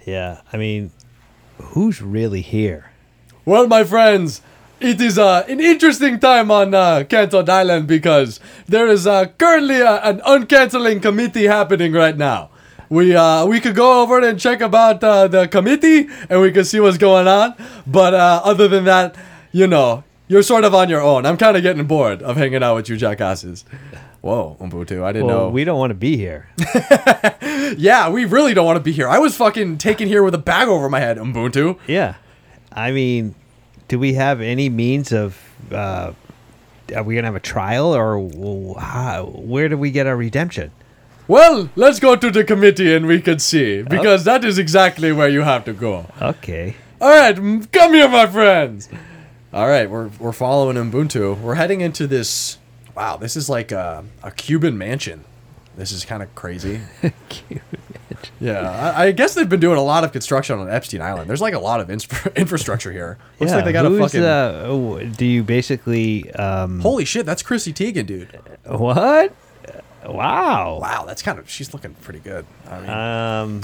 Yeah. 0.05 0.41
I 0.51 0.57
mean, 0.57 0.91
who's 1.57 2.01
really 2.01 2.41
here? 2.41 2.91
Well, 3.45 3.67
my 3.67 3.83
friends, 3.83 4.41
it 4.79 5.01
is 5.01 5.17
uh, 5.17 5.45
an 5.47 5.59
interesting 5.59 6.19
time 6.19 6.51
on 6.51 6.73
uh, 6.73 7.03
Canton 7.09 7.49
Island 7.49 7.87
because 7.87 8.39
there 8.67 8.87
is 8.87 9.05
uh, 9.05 9.25
currently 9.37 9.81
uh, 9.81 10.09
an 10.09 10.19
uncanceling 10.21 11.01
committee 11.01 11.45
happening 11.45 11.93
right 11.93 12.15
now. 12.15 12.49
We 12.89 13.15
uh, 13.15 13.45
we 13.45 13.59
could 13.59 13.75
go 13.75 14.01
over 14.01 14.19
and 14.19 14.39
check 14.39 14.61
about 14.61 15.03
uh, 15.03 15.27
the 15.27 15.47
committee 15.47 16.07
and 16.29 16.41
we 16.41 16.51
could 16.51 16.65
see 16.65 16.79
what's 16.79 16.97
going 16.97 17.27
on. 17.27 17.53
But 17.85 18.13
uh, 18.13 18.41
other 18.43 18.67
than 18.67 18.85
that, 18.85 19.15
you 19.51 19.67
know, 19.67 20.03
you're 20.27 20.43
sort 20.43 20.63
of 20.63 20.73
on 20.73 20.89
your 20.89 21.01
own. 21.01 21.25
I'm 21.25 21.37
kind 21.37 21.55
of 21.55 21.63
getting 21.63 21.85
bored 21.85 22.21
of 22.23 22.37
hanging 22.37 22.63
out 22.63 22.75
with 22.75 22.89
you 22.89 22.97
jackasses. 22.97 23.63
Whoa, 24.21 24.57
Ubuntu, 24.59 25.01
I 25.03 25.13
didn't 25.13 25.27
Well, 25.27 25.45
know. 25.45 25.49
we 25.49 25.63
don't 25.63 25.79
want 25.79 25.91
to 25.91 25.95
be 25.95 26.17
here. 26.17 26.49
yeah, 27.77 28.09
we 28.09 28.25
really 28.25 28.53
don't 28.53 28.65
want 28.65 28.75
to 28.77 28.83
be 28.83 28.91
here. 28.91 29.07
I 29.07 29.17
was 29.19 29.35
fucking 29.37 29.77
taken 29.77 30.07
here 30.07 30.23
with 30.23 30.33
a 30.35 30.39
bag 30.39 30.67
over 30.67 30.89
my 30.89 30.99
head, 30.99 31.17
Ubuntu. 31.17 31.77
yeah. 31.87 32.15
I 32.71 32.91
mean, 32.91 33.33
do 33.87 33.97
we 33.97 34.13
have 34.13 34.41
any 34.41 34.69
means 34.69 35.11
of? 35.11 35.37
Uh, 35.71 36.13
are 36.95 37.03
we 37.03 37.15
gonna 37.15 37.27
have 37.27 37.35
a 37.35 37.39
trial, 37.39 37.95
or 37.95 38.75
how, 38.79 39.25
where 39.35 39.69
do 39.69 39.77
we 39.77 39.89
get 39.91 40.05
our 40.07 40.17
redemption? 40.17 40.71
Well, 41.29 41.69
let's 41.75 41.99
go 41.99 42.15
to 42.15 42.31
the 42.31 42.43
committee 42.43 42.91
and 42.91 43.05
we 43.05 43.21
can 43.21 43.37
see, 43.37 43.83
because 43.83 44.23
that 44.23 44.43
is 44.43 44.57
exactly 44.57 45.11
where 45.11 45.29
you 45.29 45.41
have 45.43 45.63
to 45.65 45.73
go. 45.73 46.07
Okay. 46.19 46.75
All 46.99 47.07
right, 47.07 47.35
come 47.71 47.93
here, 47.93 48.09
my 48.09 48.25
friends. 48.25 48.89
All 49.53 49.67
right, 49.67 49.87
we're, 49.87 50.07
we're 50.19 50.31
following 50.31 50.75
Ubuntu. 50.75 51.39
We're 51.39 51.53
heading 51.53 51.81
into 51.81 52.07
this. 52.07 52.57
Wow, 52.95 53.17
this 53.17 53.35
is 53.35 53.47
like 53.47 53.71
a, 53.71 54.03
a 54.23 54.31
Cuban 54.31 54.75
mansion. 54.75 55.23
This 55.77 55.91
is 55.91 56.03
kind 56.03 56.23
of 56.23 56.33
crazy. 56.33 56.81
Cuban. 57.29 57.61
Yeah, 58.39 58.93
I, 58.97 59.05
I 59.05 59.11
guess 59.11 59.35
they've 59.35 59.47
been 59.47 59.59
doing 59.59 59.77
a 59.77 59.83
lot 59.83 60.03
of 60.03 60.11
construction 60.11 60.57
on 60.57 60.67
Epstein 60.67 61.01
Island. 61.03 61.29
There's 61.29 61.41
like 61.41 61.53
a 61.53 61.59
lot 61.59 61.79
of 61.79 61.89
insp- 61.89 62.35
infrastructure 62.35 62.91
here. 62.91 63.19
Looks 63.39 63.53
like 63.53 63.65
they 63.65 63.71
got 63.71 63.85
a 63.85 63.89
who's, 63.89 63.99
fucking. 63.99 64.23
uh, 64.23 64.63
oh, 64.65 64.99
do 65.03 65.27
you 65.27 65.43
basically 65.43 66.31
um, 66.33 66.79
Holy 66.79 67.05
shit, 67.05 67.27
that's 67.27 67.43
Chrissy 67.43 67.71
Teigen, 67.71 68.07
dude. 68.07 68.39
what? 68.65 69.35
Wow. 70.11 70.79
Wow, 70.81 71.05
that's 71.05 71.21
kind 71.21 71.39
of. 71.39 71.49
She's 71.49 71.73
looking 71.73 71.93
pretty 71.95 72.19
good. 72.19 72.45
I 72.69 72.79
mean, 72.79 72.89
Um, 72.89 73.63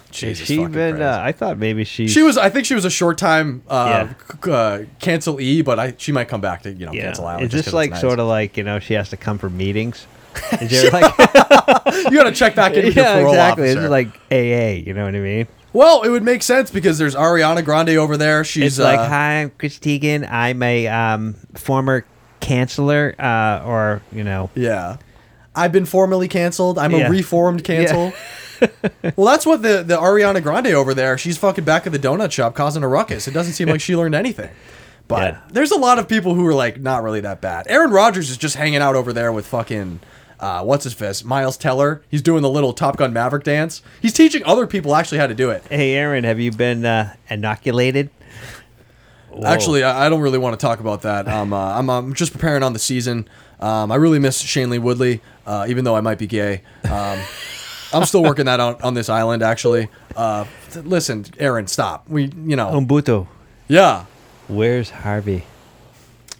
Jesus 0.10 0.46
she 0.46 0.56
fucking 0.58 0.72
been? 0.72 0.96
Christ. 0.96 1.18
Uh, 1.18 1.22
I 1.24 1.32
thought 1.32 1.58
maybe 1.58 1.84
she. 1.84 2.06
She 2.08 2.22
was. 2.22 2.38
I 2.38 2.50
think 2.50 2.66
she 2.66 2.74
was 2.74 2.84
a 2.84 2.90
short 2.90 3.18
time 3.18 3.62
uh, 3.68 4.06
Yeah. 4.08 4.14
c- 4.44 4.50
uh, 4.50 4.84
cancel 5.00 5.40
E, 5.40 5.62
but 5.62 5.78
I 5.78 5.94
she 5.98 6.12
might 6.12 6.28
come 6.28 6.40
back 6.40 6.62
to 6.62 6.72
you 6.72 6.86
know 6.86 6.92
Yeah. 6.92 7.02
cancel 7.02 7.26
Island. 7.26 7.46
Is 7.46 7.50
just 7.52 7.64
this 7.66 7.74
like 7.74 7.90
it's 7.90 8.00
sort 8.00 8.20
of 8.20 8.28
like 8.28 8.56
you 8.56 8.62
know 8.62 8.78
she 8.78 8.94
has 8.94 9.10
to 9.10 9.16
come 9.16 9.38
for 9.38 9.50
meetings? 9.50 10.06
Is 10.60 10.70
there 10.70 10.90
like 10.90 11.04
you 11.18 12.10
got 12.18 12.24
to 12.24 12.32
check 12.32 12.54
back 12.54 12.74
into 12.74 12.92
your 12.92 13.04
yeah 13.04 13.14
parole 13.14 13.30
exactly? 13.32 13.64
officer. 13.70 13.84
Is 13.84 13.90
like 13.90 14.08
AA. 14.30 14.82
You 14.86 14.94
know 14.94 15.04
what 15.04 15.14
I 15.16 15.20
mean? 15.20 15.48
well, 15.72 16.02
it 16.02 16.10
would 16.10 16.22
make 16.22 16.42
sense 16.42 16.70
because 16.70 16.96
there's 16.98 17.14
Ariana 17.16 17.64
Grande 17.64 17.90
over 17.98 18.16
there. 18.16 18.44
She's 18.44 18.78
It's 18.78 18.78
like, 18.78 18.98
uh, 18.98 19.08
hi, 19.08 19.32
I'm 19.42 19.50
Chris 19.58 19.78
Teigen. 19.78 20.26
I'm 20.30 20.62
a 20.62 20.86
um, 20.88 21.34
former 21.54 22.04
canceller, 22.40 23.18
uh, 23.18 23.62
or 23.66 24.00
you 24.12 24.22
know, 24.24 24.48
Yeah. 24.54 24.96
I've 25.56 25.72
been 25.72 25.86
formally 25.86 26.28
canceled. 26.28 26.78
I'm 26.78 26.92
Yeah. 26.92 27.06
a 27.08 27.10
reformed 27.10 27.64
cancel. 27.64 28.12
well, 29.16 29.26
that's 29.26 29.44
what 29.46 29.62
the, 29.62 29.82
the 29.82 29.96
Ariana 29.96 30.42
Grande 30.42 30.68
over 30.68 30.94
there, 30.94 31.18
she's 31.18 31.36
fucking 31.38 31.64
back 31.64 31.86
at 31.86 31.92
the 31.92 31.98
donut 31.98 32.30
shop 32.32 32.54
causing 32.54 32.82
a 32.82 32.88
ruckus. 32.88 33.26
It 33.26 33.32
doesn't 33.34 33.54
seem 33.54 33.68
like 33.68 33.80
she 33.80 33.96
learned 33.96 34.14
anything. 34.14 34.50
But 35.08 35.34
Yeah. 35.34 35.40
there's 35.52 35.70
a 35.72 35.76
lot 35.78 35.98
of 35.98 36.08
people 36.08 36.34
who 36.34 36.46
are 36.46 36.54
like 36.54 36.80
not 36.80 37.02
really 37.02 37.20
that 37.20 37.40
bad. 37.40 37.66
Aaron 37.68 37.90
Rodgers 37.90 38.30
is 38.30 38.36
just 38.36 38.56
hanging 38.56 38.80
out 38.80 38.94
over 38.94 39.12
there 39.12 39.32
with 39.32 39.46
fucking 39.46 40.00
uh, 40.38 40.62
what's 40.62 40.84
his 40.84 40.92
face? 40.92 41.24
Miles 41.24 41.56
Teller. 41.56 42.02
He's 42.10 42.20
doing 42.20 42.42
the 42.42 42.50
little 42.50 42.74
Top 42.74 42.98
Gun 42.98 43.10
Maverick 43.12 43.42
dance. 43.44 43.80
He's 44.02 44.12
teaching 44.12 44.44
other 44.44 44.66
people 44.66 44.94
actually 44.94 45.16
how 45.18 45.26
to 45.26 45.34
do 45.34 45.48
it. 45.50 45.62
hey, 45.70 45.94
Aaron, 45.94 46.24
have 46.24 46.38
you 46.38 46.50
been 46.52 46.84
uh, 46.84 47.14
inoculated? 47.30 48.10
Whoa. 49.30 49.46
Actually, 49.46 49.82
I, 49.82 50.06
I 50.06 50.08
don't 50.08 50.20
really 50.20 50.38
want 50.38 50.58
to 50.58 50.64
talk 50.64 50.80
about 50.80 51.02
that. 51.02 51.28
Um, 51.28 51.52
uh, 51.52 51.78
I'm, 51.78 51.88
I'm 51.90 52.14
just 52.14 52.32
preparing 52.32 52.62
on 52.62 52.72
the 52.72 52.78
season. 52.78 53.28
Um, 53.60 53.90
I 53.90 53.96
really 53.96 54.18
miss 54.18 54.42
Shailene 54.42 54.80
Woodley, 54.80 55.20
uh, 55.46 55.66
even 55.68 55.84
though 55.84 55.96
I 55.96 56.00
might 56.00 56.18
be 56.18 56.26
gay. 56.26 56.62
Um, 56.84 57.18
I'm 57.92 58.04
still 58.04 58.22
working 58.22 58.46
that 58.46 58.60
out 58.60 58.82
on 58.82 58.94
this 58.94 59.08
island. 59.08 59.42
Actually, 59.42 59.88
uh, 60.16 60.44
th- 60.70 60.84
listen, 60.84 61.24
Aaron, 61.38 61.66
stop. 61.66 62.08
We, 62.08 62.24
you 62.44 62.56
know, 62.56 62.70
Ubuntu, 62.70 63.26
yeah. 63.68 64.04
where's 64.48 64.90
Harvey? 64.90 65.44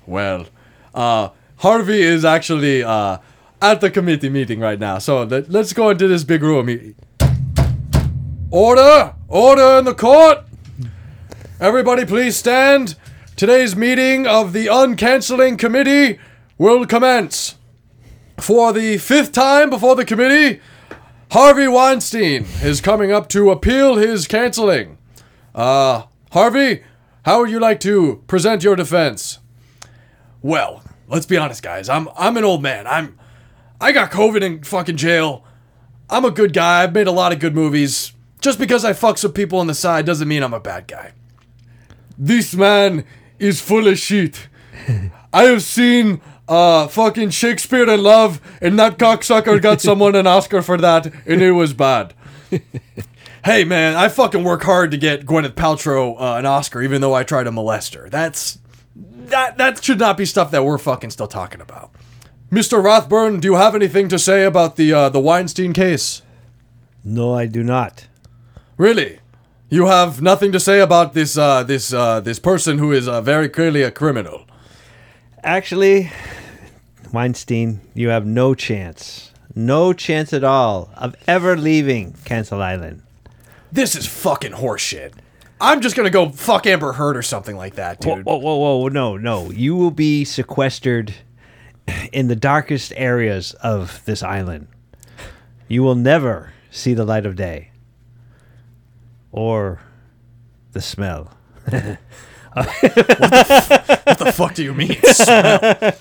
Well, 0.06 0.46
uh, 0.94 1.30
Harvey 1.56 2.02
is 2.02 2.24
actually 2.24 2.84
uh, 2.84 3.18
at 3.62 3.80
the 3.80 3.90
committee 3.90 4.28
meeting 4.28 4.60
right 4.60 4.78
now. 4.78 4.98
So 4.98 5.22
let, 5.22 5.50
let's 5.50 5.72
go 5.72 5.90
into 5.90 6.08
this 6.08 6.24
big 6.24 6.42
room. 6.42 6.94
Order! 8.50 9.14
Order 9.28 9.78
in 9.78 9.84
the 9.84 9.94
court! 9.94 10.44
Everybody, 11.58 12.04
please 12.04 12.36
stand. 12.36 12.96
Today's 13.34 13.74
meeting 13.74 14.26
of 14.26 14.52
the 14.52 14.66
Uncanceling 14.66 15.58
Committee 15.58 16.18
will 16.58 16.86
commence. 16.86 17.56
For 18.38 18.72
the 18.72 18.98
fifth 18.98 19.32
time 19.32 19.70
before 19.70 19.96
the 19.96 20.04
committee, 20.04 20.60
Harvey 21.30 21.66
Weinstein 21.66 22.46
is 22.62 22.80
coming 22.80 23.10
up 23.10 23.28
to 23.30 23.50
appeal 23.50 23.96
his 23.96 24.26
canceling. 24.26 24.98
Uh, 25.54 26.04
Harvey, 26.32 26.82
how 27.24 27.40
would 27.40 27.50
you 27.50 27.58
like 27.58 27.80
to 27.80 28.22
present 28.26 28.62
your 28.62 28.76
defense? 28.76 29.38
Well, 30.42 30.82
let's 31.08 31.26
be 31.26 31.36
honest, 31.36 31.62
guys. 31.62 31.88
I'm 31.88 32.08
I'm 32.16 32.36
an 32.36 32.44
old 32.44 32.62
man. 32.62 32.86
I'm 32.86 33.18
I 33.80 33.92
got 33.92 34.10
COVID 34.10 34.42
in 34.42 34.62
fucking 34.62 34.96
jail. 34.96 35.44
I'm 36.08 36.24
a 36.24 36.30
good 36.30 36.52
guy. 36.52 36.82
I've 36.82 36.92
made 36.94 37.06
a 37.06 37.12
lot 37.12 37.32
of 37.32 37.40
good 37.40 37.54
movies. 37.54 38.12
Just 38.40 38.58
because 38.58 38.84
I 38.84 38.92
fuck 38.92 39.18
some 39.18 39.32
people 39.32 39.58
on 39.58 39.66
the 39.66 39.74
side 39.74 40.06
doesn't 40.06 40.28
mean 40.28 40.42
I'm 40.42 40.54
a 40.54 40.60
bad 40.60 40.86
guy. 40.86 41.12
This 42.16 42.54
man 42.54 43.04
is 43.38 43.60
full 43.60 43.88
of 43.88 43.98
shit. 43.98 44.48
I 45.32 45.44
have 45.44 45.62
seen 45.62 46.20
uh 46.48 46.86
fucking 46.88 47.30
Shakespeare 47.30 47.88
in 47.88 48.02
Love, 48.02 48.40
and 48.60 48.78
that 48.78 48.98
cocksucker 48.98 49.60
got 49.60 49.80
someone 49.88 50.14
an 50.14 50.26
Oscar 50.26 50.62
for 50.62 50.76
that, 50.78 51.06
and 51.26 51.42
it 51.42 51.52
was 51.52 51.72
bad. 51.72 52.14
hey 53.44 53.64
man, 53.64 53.96
I 53.96 54.08
fucking 54.08 54.44
work 54.44 54.62
hard 54.62 54.90
to 54.92 54.96
get 54.96 55.26
Gwyneth 55.26 55.54
Paltrow 55.54 56.20
uh, 56.20 56.38
an 56.38 56.46
Oscar, 56.46 56.82
even 56.82 57.00
though 57.00 57.14
I 57.14 57.24
tried 57.24 57.44
to 57.44 57.52
molest 57.52 57.94
her. 57.94 58.08
That's 58.08 58.58
that 58.94 59.58
that 59.58 59.82
should 59.82 59.98
not 59.98 60.16
be 60.16 60.24
stuff 60.24 60.50
that 60.50 60.64
we're 60.64 60.78
fucking 60.78 61.10
still 61.10 61.28
talking 61.28 61.60
about. 61.60 61.90
Mr. 62.50 62.82
Rathburn, 62.82 63.40
do 63.40 63.48
you 63.48 63.54
have 63.56 63.74
anything 63.74 64.08
to 64.08 64.18
say 64.18 64.44
about 64.44 64.76
the 64.76 64.92
uh, 64.92 65.08
the 65.08 65.20
Weinstein 65.20 65.72
case? 65.72 66.22
No, 67.02 67.34
I 67.34 67.46
do 67.46 67.62
not. 67.62 68.06
Really? 68.76 69.20
You 69.68 69.86
have 69.86 70.22
nothing 70.22 70.52
to 70.52 70.60
say 70.60 70.78
about 70.78 71.12
this 71.12 71.36
uh, 71.36 71.64
this 71.64 71.92
uh, 71.92 72.20
this 72.20 72.38
person 72.38 72.78
who 72.78 72.92
is 72.92 73.08
uh, 73.08 73.20
very 73.20 73.48
clearly 73.48 73.82
a 73.82 73.90
criminal. 73.90 74.45
Actually, 75.46 76.10
Weinstein, 77.12 77.80
you 77.94 78.08
have 78.08 78.26
no 78.26 78.52
chance, 78.52 79.30
no 79.54 79.92
chance 79.92 80.32
at 80.32 80.42
all 80.42 80.90
of 80.96 81.14
ever 81.28 81.56
leaving 81.56 82.14
Cancel 82.24 82.60
Island. 82.60 83.02
This 83.70 83.94
is 83.94 84.08
fucking 84.08 84.54
horseshit. 84.54 85.12
I'm 85.60 85.80
just 85.80 85.94
gonna 85.94 86.10
go 86.10 86.30
fuck 86.30 86.66
Amber 86.66 86.94
Heard 86.94 87.16
or 87.16 87.22
something 87.22 87.56
like 87.56 87.76
that, 87.76 88.04
Whoa, 88.04 88.16
dude. 88.16 88.24
whoa, 88.24 88.38
whoa, 88.38 88.56
whoa, 88.56 88.88
no, 88.88 89.16
no. 89.16 89.52
You 89.52 89.76
will 89.76 89.92
be 89.92 90.24
sequestered 90.24 91.14
in 92.12 92.26
the 92.26 92.34
darkest 92.34 92.92
areas 92.96 93.54
of 93.62 94.04
this 94.04 94.24
island. 94.24 94.66
You 95.68 95.84
will 95.84 95.94
never 95.94 96.54
see 96.72 96.92
the 96.92 97.04
light 97.04 97.24
of 97.24 97.36
day 97.36 97.70
or 99.30 99.78
the 100.72 100.80
smell. 100.82 101.30
What 102.56 104.18
the 104.18 104.32
fuck 104.34 104.54
do 104.54 104.64
you 104.64 104.74
mean? 104.74 105.00
Smell. 105.02 105.92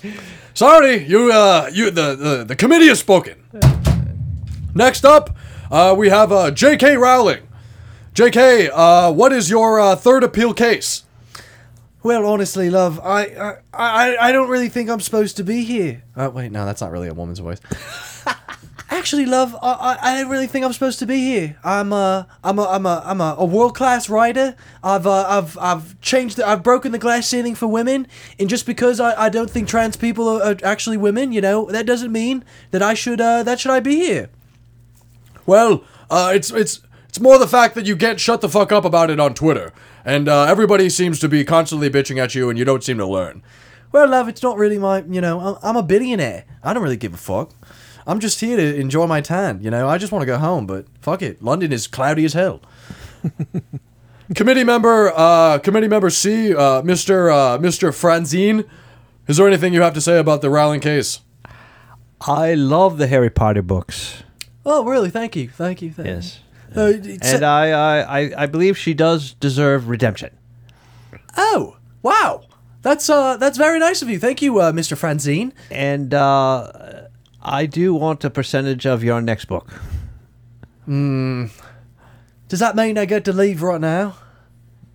Sorry, 0.54 1.06
you 1.06 1.30
uh 1.30 1.68
you 1.72 1.90
the, 1.90 2.14
the 2.16 2.44
the 2.44 2.56
committee 2.56 2.88
has 2.88 2.98
spoken. 2.98 3.36
Next 4.74 5.04
up, 5.04 5.36
uh, 5.70 5.94
we 5.96 6.08
have 6.10 6.32
uh, 6.32 6.50
J.K. 6.50 6.96
Rowling. 6.98 7.48
J.K., 8.12 8.68
uh, 8.70 9.10
what 9.10 9.32
is 9.32 9.48
your 9.48 9.80
uh, 9.80 9.96
third 9.96 10.22
appeal 10.22 10.52
case? 10.52 11.04
Well, 12.02 12.26
honestly, 12.26 12.70
love, 12.70 13.00
I, 13.00 13.24
I, 13.24 13.56
I, 13.72 14.16
I 14.28 14.32
don't 14.32 14.48
really 14.48 14.68
think 14.68 14.88
I'm 14.88 15.00
supposed 15.00 15.36
to 15.38 15.44
be 15.44 15.64
here. 15.64 16.04
Oh 16.16 16.28
wait, 16.30 16.52
no, 16.52 16.64
that's 16.64 16.80
not 16.80 16.92
really 16.92 17.08
a 17.08 17.14
woman's 17.14 17.38
voice. 17.40 17.58
Actually, 18.88 19.26
love, 19.26 19.56
I, 19.60 19.72
I, 19.72 19.98
I 20.00 20.20
don't 20.20 20.30
really 20.30 20.46
think 20.46 20.64
I'm 20.64 20.72
supposed 20.72 21.00
to 21.00 21.06
be 21.06 21.16
here. 21.16 21.56
I'm 21.64 21.92
a, 21.92 22.28
I'm 22.44 22.58
a, 22.58 22.64
I'm 22.66 22.86
a, 22.86 23.02
I'm 23.04 23.20
a, 23.20 23.34
a 23.38 23.44
world 23.44 23.74
class 23.74 24.08
writer. 24.08 24.54
I've, 24.82 25.06
uh, 25.06 25.26
I've, 25.28 25.58
I've 25.58 26.00
changed, 26.00 26.36
the, 26.36 26.46
I've 26.46 26.62
broken 26.62 26.92
the 26.92 26.98
glass 26.98 27.26
ceiling 27.26 27.56
for 27.56 27.66
women, 27.66 28.06
and 28.38 28.48
just 28.48 28.64
because 28.64 29.00
I, 29.00 29.24
I 29.24 29.28
don't 29.28 29.50
think 29.50 29.68
trans 29.68 29.96
people 29.96 30.28
are, 30.28 30.52
are 30.52 30.56
actually 30.62 30.96
women, 30.98 31.32
you 31.32 31.40
know, 31.40 31.66
that 31.66 31.84
doesn't 31.84 32.12
mean 32.12 32.44
that 32.70 32.80
I 32.80 32.94
should, 32.94 33.20
uh, 33.20 33.42
that 33.42 33.58
should 33.58 33.72
I 33.72 33.80
be 33.80 33.96
here? 33.96 34.30
Well, 35.46 35.84
uh, 36.08 36.32
it's 36.34 36.50
it's 36.50 36.80
it's 37.08 37.20
more 37.20 37.38
the 37.38 37.48
fact 37.48 37.74
that 37.74 37.86
you 37.86 37.96
can't 37.96 38.20
shut 38.20 38.40
the 38.40 38.48
fuck 38.48 38.72
up 38.72 38.84
about 38.84 39.10
it 39.10 39.18
on 39.18 39.34
Twitter, 39.34 39.72
and 40.04 40.28
uh, 40.28 40.44
everybody 40.44 40.90
seems 40.90 41.18
to 41.20 41.28
be 41.28 41.44
constantly 41.44 41.90
bitching 41.90 42.18
at 42.18 42.34
you, 42.34 42.50
and 42.50 42.58
you 42.58 42.64
don't 42.64 42.84
seem 42.84 42.98
to 42.98 43.06
learn. 43.06 43.42
Well, 43.92 44.08
love, 44.08 44.28
it's 44.28 44.42
not 44.42 44.58
really 44.58 44.78
my, 44.78 45.04
you 45.08 45.20
know, 45.20 45.58
I'm 45.62 45.76
a 45.76 45.82
billionaire. 45.82 46.44
I 46.62 46.72
don't 46.72 46.82
really 46.82 46.96
give 46.96 47.14
a 47.14 47.16
fuck. 47.16 47.52
I'm 48.06 48.20
just 48.20 48.40
here 48.40 48.56
to 48.56 48.76
enjoy 48.76 49.06
my 49.06 49.20
tan. 49.20 49.60
You 49.62 49.70
know, 49.70 49.88
I 49.88 49.98
just 49.98 50.12
want 50.12 50.22
to 50.22 50.26
go 50.26 50.38
home, 50.38 50.66
but 50.66 50.86
fuck 51.00 51.22
it. 51.22 51.42
London 51.42 51.72
is 51.72 51.86
cloudy 51.86 52.24
as 52.24 52.34
hell. 52.34 52.60
committee 54.34 54.64
member, 54.64 55.12
uh, 55.14 55.58
committee 55.58 55.88
member 55.88 56.10
C, 56.10 56.54
uh, 56.54 56.82
Mr. 56.82 57.32
Uh, 57.32 57.58
Mr. 57.58 57.88
Franzine. 57.90 58.66
Is 59.26 59.38
there 59.38 59.46
anything 59.46 59.74
you 59.74 59.82
have 59.82 59.94
to 59.94 60.00
say 60.00 60.18
about 60.18 60.40
the 60.40 60.50
Rowling 60.50 60.80
case? 60.80 61.20
I 62.20 62.54
love 62.54 62.98
the 62.98 63.08
Harry 63.08 63.30
Potter 63.30 63.62
books. 63.62 64.22
Oh, 64.64 64.84
really? 64.84 65.10
Thank 65.10 65.36
you. 65.36 65.48
Thank 65.48 65.82
you. 65.82 65.92
Thank 65.92 66.08
Yes. 66.08 66.40
You. 66.74 66.80
Uh, 66.82 66.92
And 67.22 67.44
I, 67.44 67.70
I, 67.70 68.20
I, 68.20 68.32
I 68.42 68.46
believe 68.46 68.76
she 68.78 68.94
does 68.94 69.32
deserve 69.34 69.88
redemption. 69.88 70.30
Oh, 71.36 71.76
wow. 72.02 72.42
That's 72.82 73.10
uh 73.10 73.36
that's 73.36 73.58
very 73.58 73.80
nice 73.80 74.00
of 74.02 74.08
you. 74.08 74.18
Thank 74.20 74.42
you, 74.42 74.60
uh, 74.60 74.70
Mr. 74.70 74.96
Franzine. 74.96 75.50
And 75.72 76.14
uh, 76.14 76.95
I 77.48 77.66
do 77.66 77.94
want 77.94 78.24
a 78.24 78.30
percentage 78.30 78.86
of 78.86 79.04
your 79.04 79.22
next 79.22 79.44
book. 79.44 79.72
Does 82.48 82.58
that 82.60 82.74
mean 82.74 82.98
I 82.98 83.04
get 83.04 83.24
to 83.26 83.32
leave 83.32 83.62
right 83.62 83.80
now? 83.80 84.16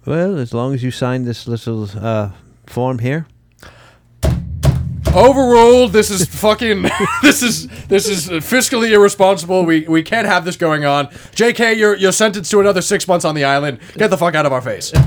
Well, 0.06 0.38
as 0.38 0.54
long 0.54 0.74
as 0.74 0.84
you 0.84 0.92
sign 0.92 1.24
this 1.24 1.48
little 1.48 1.88
uh, 1.98 2.32
form 2.66 3.00
here. 3.00 3.26
Overruled. 5.16 5.94
This 5.94 6.10
is 6.10 6.26
fucking. 6.26 6.84
this 7.22 7.42
is 7.42 7.68
this 7.88 8.08
is 8.08 8.28
fiscally 8.28 8.92
irresponsible. 8.92 9.64
We 9.66 9.88
we 9.88 10.04
can't 10.04 10.28
have 10.28 10.44
this 10.44 10.58
going 10.58 10.84
on. 10.84 11.10
J.K., 11.34 11.74
you're 11.76 11.96
you're 11.96 12.12
sentenced 12.12 12.52
to 12.52 12.60
another 12.60 12.82
six 12.82 13.08
months 13.08 13.24
on 13.24 13.34
the 13.36 13.46
island. 13.46 13.80
Get 13.96 14.10
the 14.10 14.18
fuck 14.18 14.36
out 14.36 14.46
of 14.46 14.52
our 14.52 14.62
face. 14.62 14.92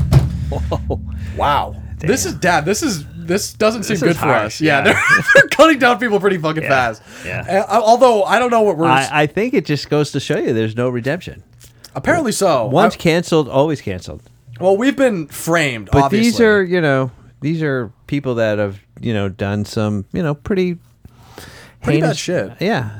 Wow. 1.37 1.83
This 1.99 2.27
is 2.27 2.35
dad. 2.35 2.65
This 2.65 2.81
is 2.83 3.05
this 3.27 3.53
doesn't 3.53 3.83
seem 3.85 3.95
This 3.95 4.03
good 4.03 4.17
for 4.17 4.27
harsh, 4.27 4.45
us. 4.57 4.61
Yeah, 4.61 4.79
yeah. 4.79 4.85
They're, 4.85 5.03
they're 5.35 5.49
cutting 5.49 5.79
down 5.79 5.99
people 5.99 6.21
pretty 6.21 6.39
fucking 6.39 6.63
fast. 6.63 7.03
yeah. 7.25 7.65
Uh, 7.69 7.81
although 7.81 8.25
I 8.25 8.39
don't 8.39 8.51
know 8.51 8.63
what 8.63 8.77
we're 8.77 8.87
I, 8.87 9.09
I 9.23 9.27
think 9.27 9.55
it 9.55 9.65
just 9.65 9.89
goes 9.91 10.13
to 10.13 10.21
show 10.21 10.37
you 10.39 10.53
there's 10.53 10.77
no 10.77 10.89
redemption. 10.89 11.43
apparently 11.95 12.33
so. 12.33 12.67
Once 12.67 12.95
I- 12.95 12.99
canceled, 12.99 13.49
always 13.49 13.81
canceled. 13.81 14.23
well, 14.61 14.77
we've 14.77 14.97
been 14.97 15.27
framed. 15.29 15.89
But 15.93 16.05
obviously. 16.05 16.31
these 16.31 16.41
are, 16.41 16.63
you 16.63 16.81
know, 16.81 17.11
these 17.41 17.63
are 17.63 17.93
people 18.07 18.37
that 18.37 18.59
have, 18.59 18.79
you 19.01 19.13
know, 19.13 19.29
done 19.29 19.65
some, 19.65 20.05
you 20.13 20.23
know, 20.23 20.35
pretty 20.35 20.79
Pretty 21.83 22.01
bad 22.01 22.07
heinous- 22.07 22.19
shit. 22.19 22.53
Yeah. 22.61 22.91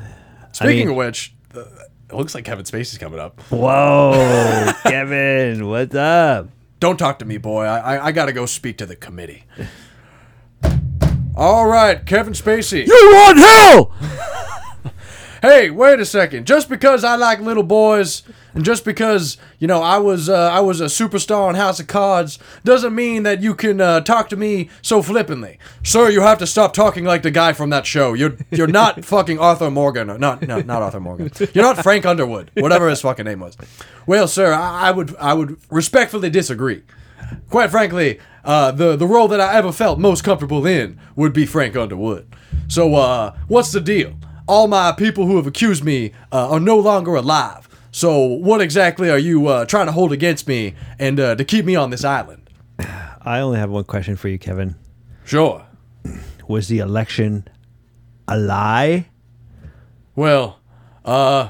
Speaking 0.51 0.77
mean- 0.79 0.89
of 0.89 0.95
which, 0.95 1.33
uh, 1.55 1.61
it 2.07 2.13
looks 2.15 2.35
like 2.35 2.45
Kevin 2.45 2.65
Spacey's 2.65 2.97
coming 2.99 3.19
up. 3.19 3.41
Whoa, 3.49 4.71
Kevin, 4.83 5.67
what's 5.67 5.95
up? 5.95 6.49
Don't 6.79 6.97
talk 6.97 7.17
to 7.19 7.25
me, 7.25 7.37
boy. 7.37 7.63
I 7.65 7.95
I, 7.95 8.05
I 8.07 8.11
got 8.11 8.25
to 8.25 8.31
go 8.33 8.45
speak 8.45 8.77
to 8.77 8.85
the 8.85 8.95
committee. 8.95 9.43
All 11.35 11.67
right, 11.67 12.05
Kevin 12.05 12.33
Spacey. 12.33 12.87
You 12.87 13.11
want 13.13 13.37
hell? 13.37 13.93
Hey, 15.45 15.69
wait 15.69 15.99
a 15.99 16.05
second. 16.05 16.47
Just 16.47 16.69
because 16.69 17.03
I 17.03 17.17
like 17.17 17.39
little 17.39 17.61
boys, 17.61 18.23
and 18.55 18.65
just 18.65 18.83
because 18.83 19.37
you 19.59 19.67
know 19.67 19.79
I 19.79 19.99
was 19.99 20.27
uh, 20.27 20.49
I 20.51 20.61
was 20.61 20.81
a 20.81 20.85
superstar 20.85 21.47
on 21.47 21.53
House 21.53 21.79
of 21.79 21.85
Cards, 21.85 22.39
doesn't 22.63 22.95
mean 22.95 23.21
that 23.23 23.43
you 23.43 23.53
can 23.53 23.79
uh, 23.79 24.01
talk 24.01 24.27
to 24.29 24.35
me 24.35 24.71
so 24.81 25.03
flippantly, 25.03 25.59
sir. 25.83 26.09
You 26.09 26.21
have 26.21 26.39
to 26.39 26.47
stop 26.47 26.73
talking 26.73 27.05
like 27.05 27.21
the 27.21 27.29
guy 27.29 27.53
from 27.53 27.69
that 27.69 27.85
show. 27.85 28.13
You're 28.13 28.37
you're 28.49 28.65
not 28.65 29.05
fucking 29.05 29.37
Arthur 29.37 29.69
Morgan. 29.69 30.07
Not 30.19 30.41
no, 30.41 30.61
not 30.61 30.81
Arthur 30.81 30.99
Morgan. 30.99 31.31
You're 31.53 31.63
not 31.63 31.83
Frank 31.83 32.07
Underwood, 32.07 32.49
whatever 32.55 32.89
his 32.89 33.01
fucking 33.01 33.25
name 33.25 33.41
was. 33.41 33.55
Well, 34.07 34.27
sir, 34.27 34.51
I, 34.51 34.87
I 34.87 34.91
would 34.91 35.15
I 35.17 35.35
would 35.35 35.57
respectfully 35.69 36.31
disagree. 36.31 36.81
Quite 37.51 37.69
frankly, 37.69 38.19
uh, 38.45 38.71
the 38.71 38.95
the 38.95 39.07
role 39.07 39.27
that 39.27 39.41
I 39.41 39.55
ever 39.55 39.71
felt 39.71 39.99
most 39.99 40.23
comfortable 40.23 40.65
in 40.65 40.99
would 41.15 41.33
be 41.33 41.45
Frank 41.45 41.75
Underwood. 41.75 42.33
So, 42.67 42.95
uh, 42.95 43.35
what's 43.47 43.71
the 43.71 43.81
deal? 43.81 44.13
All 44.47 44.67
my 44.67 44.91
people 44.91 45.25
who 45.25 45.37
have 45.37 45.47
accused 45.47 45.83
me 45.83 46.11
uh, 46.31 46.51
are 46.51 46.59
no 46.59 46.77
longer 46.77 47.15
alive. 47.15 47.67
So, 47.91 48.19
what 48.19 48.61
exactly 48.61 49.09
are 49.09 49.17
you 49.17 49.47
uh, 49.47 49.65
trying 49.65 49.87
to 49.87 49.91
hold 49.91 50.11
against 50.11 50.47
me 50.47 50.75
and 50.99 51.19
uh, 51.19 51.35
to 51.35 51.43
keep 51.45 51.65
me 51.65 51.75
on 51.75 51.89
this 51.89 52.03
island? 52.03 52.49
I 52.79 53.39
only 53.39 53.57
have 53.57 53.69
one 53.69 53.85
question 53.85 54.15
for 54.15 54.27
you, 54.27 54.37
Kevin. 54.37 54.75
Sure. 55.23 55.65
Was 56.47 56.67
the 56.67 56.79
election 56.79 57.47
a 58.27 58.37
lie? 58.37 59.07
Well, 60.15 60.59
uh, 61.03 61.49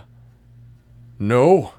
no. 1.19 1.73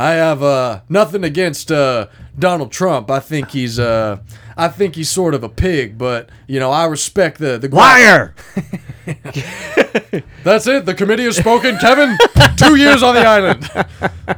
I 0.00 0.12
have 0.12 0.42
uh 0.42 0.80
nothing 0.88 1.24
against 1.24 1.70
uh 1.70 2.06
Donald 2.38 2.72
Trump. 2.72 3.10
I 3.10 3.20
think 3.20 3.50
he's 3.50 3.78
uh 3.78 4.20
I 4.56 4.68
think 4.68 4.94
he's 4.94 5.10
sort 5.10 5.34
of 5.34 5.44
a 5.44 5.48
pig, 5.50 5.98
but 5.98 6.30
you 6.46 6.58
know 6.58 6.70
I 6.70 6.86
respect 6.86 7.38
the 7.38 7.58
the 7.58 7.68
Liar! 7.68 8.34
That's 10.42 10.66
it. 10.66 10.86
The 10.86 10.94
committee 10.94 11.24
has 11.24 11.36
spoken. 11.36 11.76
Kevin, 11.76 12.16
two 12.56 12.76
years 12.76 13.02
on 13.02 13.14
the 13.14 13.26
island. 13.26 13.68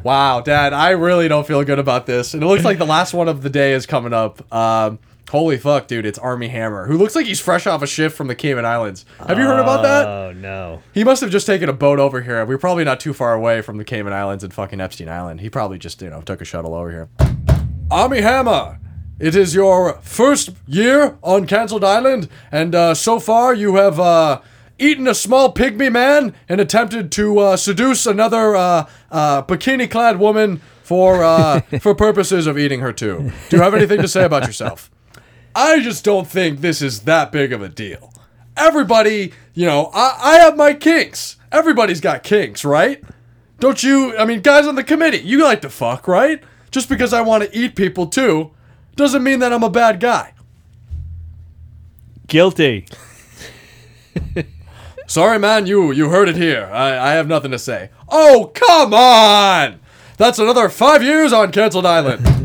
Wow, 0.03 0.41
Dad, 0.41 0.73
I 0.73 0.91
really 0.91 1.29
don't 1.29 1.47
feel 1.47 1.63
good 1.63 1.79
about 1.79 2.07
this. 2.07 2.35
And 2.35 2.43
it 2.43 2.47
looks 2.47 2.65
like 2.65 2.79
the 2.79 2.87
last 2.87 3.15
one 3.15 3.29
of 3.29 3.43
the 3.43 3.51
day 3.51 3.73
is 3.73 3.87
coming 3.87 4.13
up. 4.13 4.53
Um, 4.53 4.99
holy 5.33 5.57
fuck, 5.57 5.89
dude! 5.89 6.05
It's 6.05 6.19
Armie 6.19 6.49
Hammer, 6.49 6.87
who 6.87 6.99
looks 6.99 7.17
like 7.17 7.25
he's 7.25 7.41
fresh 7.41 7.67
off 7.67 7.83
a 7.83 7.87
shift 7.87 8.15
from 8.15 8.29
the 8.29 8.35
Cayman 8.35 8.67
Islands. 8.67 9.07
Have 9.27 9.39
you 9.39 9.45
heard 9.45 9.61
about 9.61 9.83
that? 9.83 10.07
Oh 10.07 10.33
no. 10.33 10.83
He 10.93 11.05
must 11.05 11.23
have 11.23 11.31
just 11.31 11.47
taken 11.47 11.71
a 11.71 11.73
boat 11.73 11.99
over 11.99 12.21
here. 12.21 12.45
We're 12.45 12.59
probably 12.59 12.85
not 12.85 13.01
too 13.01 13.15
far 13.15 13.33
away 13.33 13.63
from 13.63 13.79
the 13.79 13.85
Cayman 13.85 14.13
Islands 14.13 14.45
and 14.45 14.53
fucking 14.53 14.79
Epstein 14.81 15.09
Island. 15.09 15.41
He 15.41 15.49
probably 15.49 15.79
just, 15.79 16.03
you 16.03 16.11
know, 16.11 16.21
took 16.21 16.43
a 16.43 16.45
shuttle 16.45 16.75
over 16.75 16.91
here. 16.91 17.09
Armie 17.91 18.21
Hammer, 18.21 18.79
it 19.19 19.35
is 19.35 19.55
your 19.55 19.95
first 20.03 20.51
year 20.67 21.17
on 21.23 21.47
Cancelled 21.47 21.85
Island, 21.85 22.29
and 22.51 22.75
uh, 22.75 22.95
so 22.95 23.19
far 23.19 23.55
you 23.55 23.77
have 23.77 23.99
uh, 23.99 24.43
eaten 24.79 25.09
a 25.09 25.15
small 25.15 25.53
pygmy 25.55 25.91
man 25.91 26.35
and 26.47 26.61
attempted 26.61 27.11
to 27.13 27.39
uh, 27.39 27.57
seduce 27.57 28.05
another 28.05 28.55
uh, 28.55 28.87
uh, 29.11 29.43
bikini-clad 29.45 30.19
woman 30.19 30.61
for 30.83 31.25
uh, 31.25 31.61
for 31.81 31.95
purposes 31.95 32.47
of 32.47 32.59
eating 32.59 32.81
her 32.81 32.93
too. 32.93 33.33
Do 33.49 33.57
you 33.57 33.63
have 33.63 33.73
anything 33.73 34.03
to 34.03 34.09
say 34.09 34.25
about 34.25 34.47
yourself? 34.47 34.91
I 35.55 35.81
just 35.81 36.05
don't 36.05 36.27
think 36.27 36.61
this 36.61 36.81
is 36.83 37.01
that 37.01 37.33
big 37.33 37.53
of 37.53 37.63
a 37.63 37.69
deal. 37.69 38.13
Everybody, 38.57 39.33
you 39.55 39.67
know, 39.67 39.91
I, 39.95 40.19
I 40.21 40.35
have 40.39 40.57
my 40.57 40.75
kinks. 40.75 41.37
Everybody's 41.51 42.01
got 42.01 42.23
kinks, 42.23 42.65
right? 42.65 43.03
Don't 43.61 43.83
you? 43.83 44.17
I 44.17 44.25
mean, 44.25 44.41
guys 44.41 44.67
on 44.67 44.75
the 44.75 44.85
committee, 44.85 45.21
you 45.21 45.43
like 45.43 45.61
to 45.63 45.71
fuck, 45.71 46.09
right? 46.09 46.43
Just 46.71 46.89
because 46.89 47.13
I 47.13 47.21
want 47.21 47.45
to 47.45 47.57
eat 47.57 47.77
people 47.77 48.07
too, 48.07 48.51
doesn't 48.97 49.23
mean 49.23 49.39
that 49.41 49.53
I'm 49.53 49.63
a 49.63 49.71
bad 49.71 50.01
guy. 50.01 50.33
Guilty. 52.27 52.87
Sorry, 55.07 55.39
man, 55.39 55.67
you 55.67 55.93
you 55.93 56.09
heard 56.09 56.29
it 56.29 56.37
here. 56.37 56.71
I, 56.73 57.11
I 57.11 57.13
have 57.13 57.29
nothing 57.29 57.51
to 57.51 57.59
say. 57.59 57.91
Oh, 58.09 58.51
come 58.55 58.95
on! 58.95 59.81
That's 60.17 60.39
another 60.39 60.69
five 60.69 61.03
years 61.03 61.33
on 61.33 61.53
Cancelled 61.53 61.87
Island. 61.87 62.42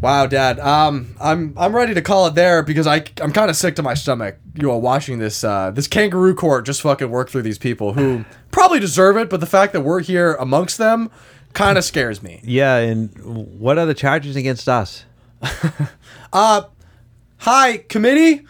Wow, 0.00 0.26
Dad. 0.26 0.58
Um, 0.60 1.14
I'm 1.20 1.54
I'm 1.56 1.74
ready 1.74 1.94
to 1.94 2.02
call 2.02 2.26
it 2.26 2.34
there 2.34 2.62
because 2.62 2.86
I 2.86 3.04
I'm 3.20 3.32
kind 3.32 3.50
of 3.50 3.56
sick 3.56 3.76
to 3.76 3.82
my 3.82 3.94
stomach. 3.94 4.36
You 4.54 4.62
know, 4.68 4.76
watching 4.76 5.18
this 5.18 5.44
uh 5.44 5.70
this 5.70 5.86
kangaroo 5.86 6.34
court 6.34 6.66
just 6.66 6.82
fucking 6.82 7.10
work 7.10 7.30
through 7.30 7.42
these 7.42 7.58
people 7.58 7.92
who 7.94 8.24
probably 8.50 8.80
deserve 8.80 9.16
it, 9.16 9.30
but 9.30 9.40
the 9.40 9.46
fact 9.46 9.72
that 9.72 9.82
we're 9.82 10.00
here 10.00 10.34
amongst 10.34 10.78
them 10.78 11.10
kind 11.52 11.78
of 11.78 11.84
scares 11.84 12.22
me. 12.22 12.40
Yeah, 12.42 12.76
and 12.76 13.10
what 13.58 13.78
are 13.78 13.86
the 13.86 13.94
charges 13.94 14.36
against 14.36 14.68
us? 14.68 15.04
Hi, 16.32 17.78
committee. 17.88 18.44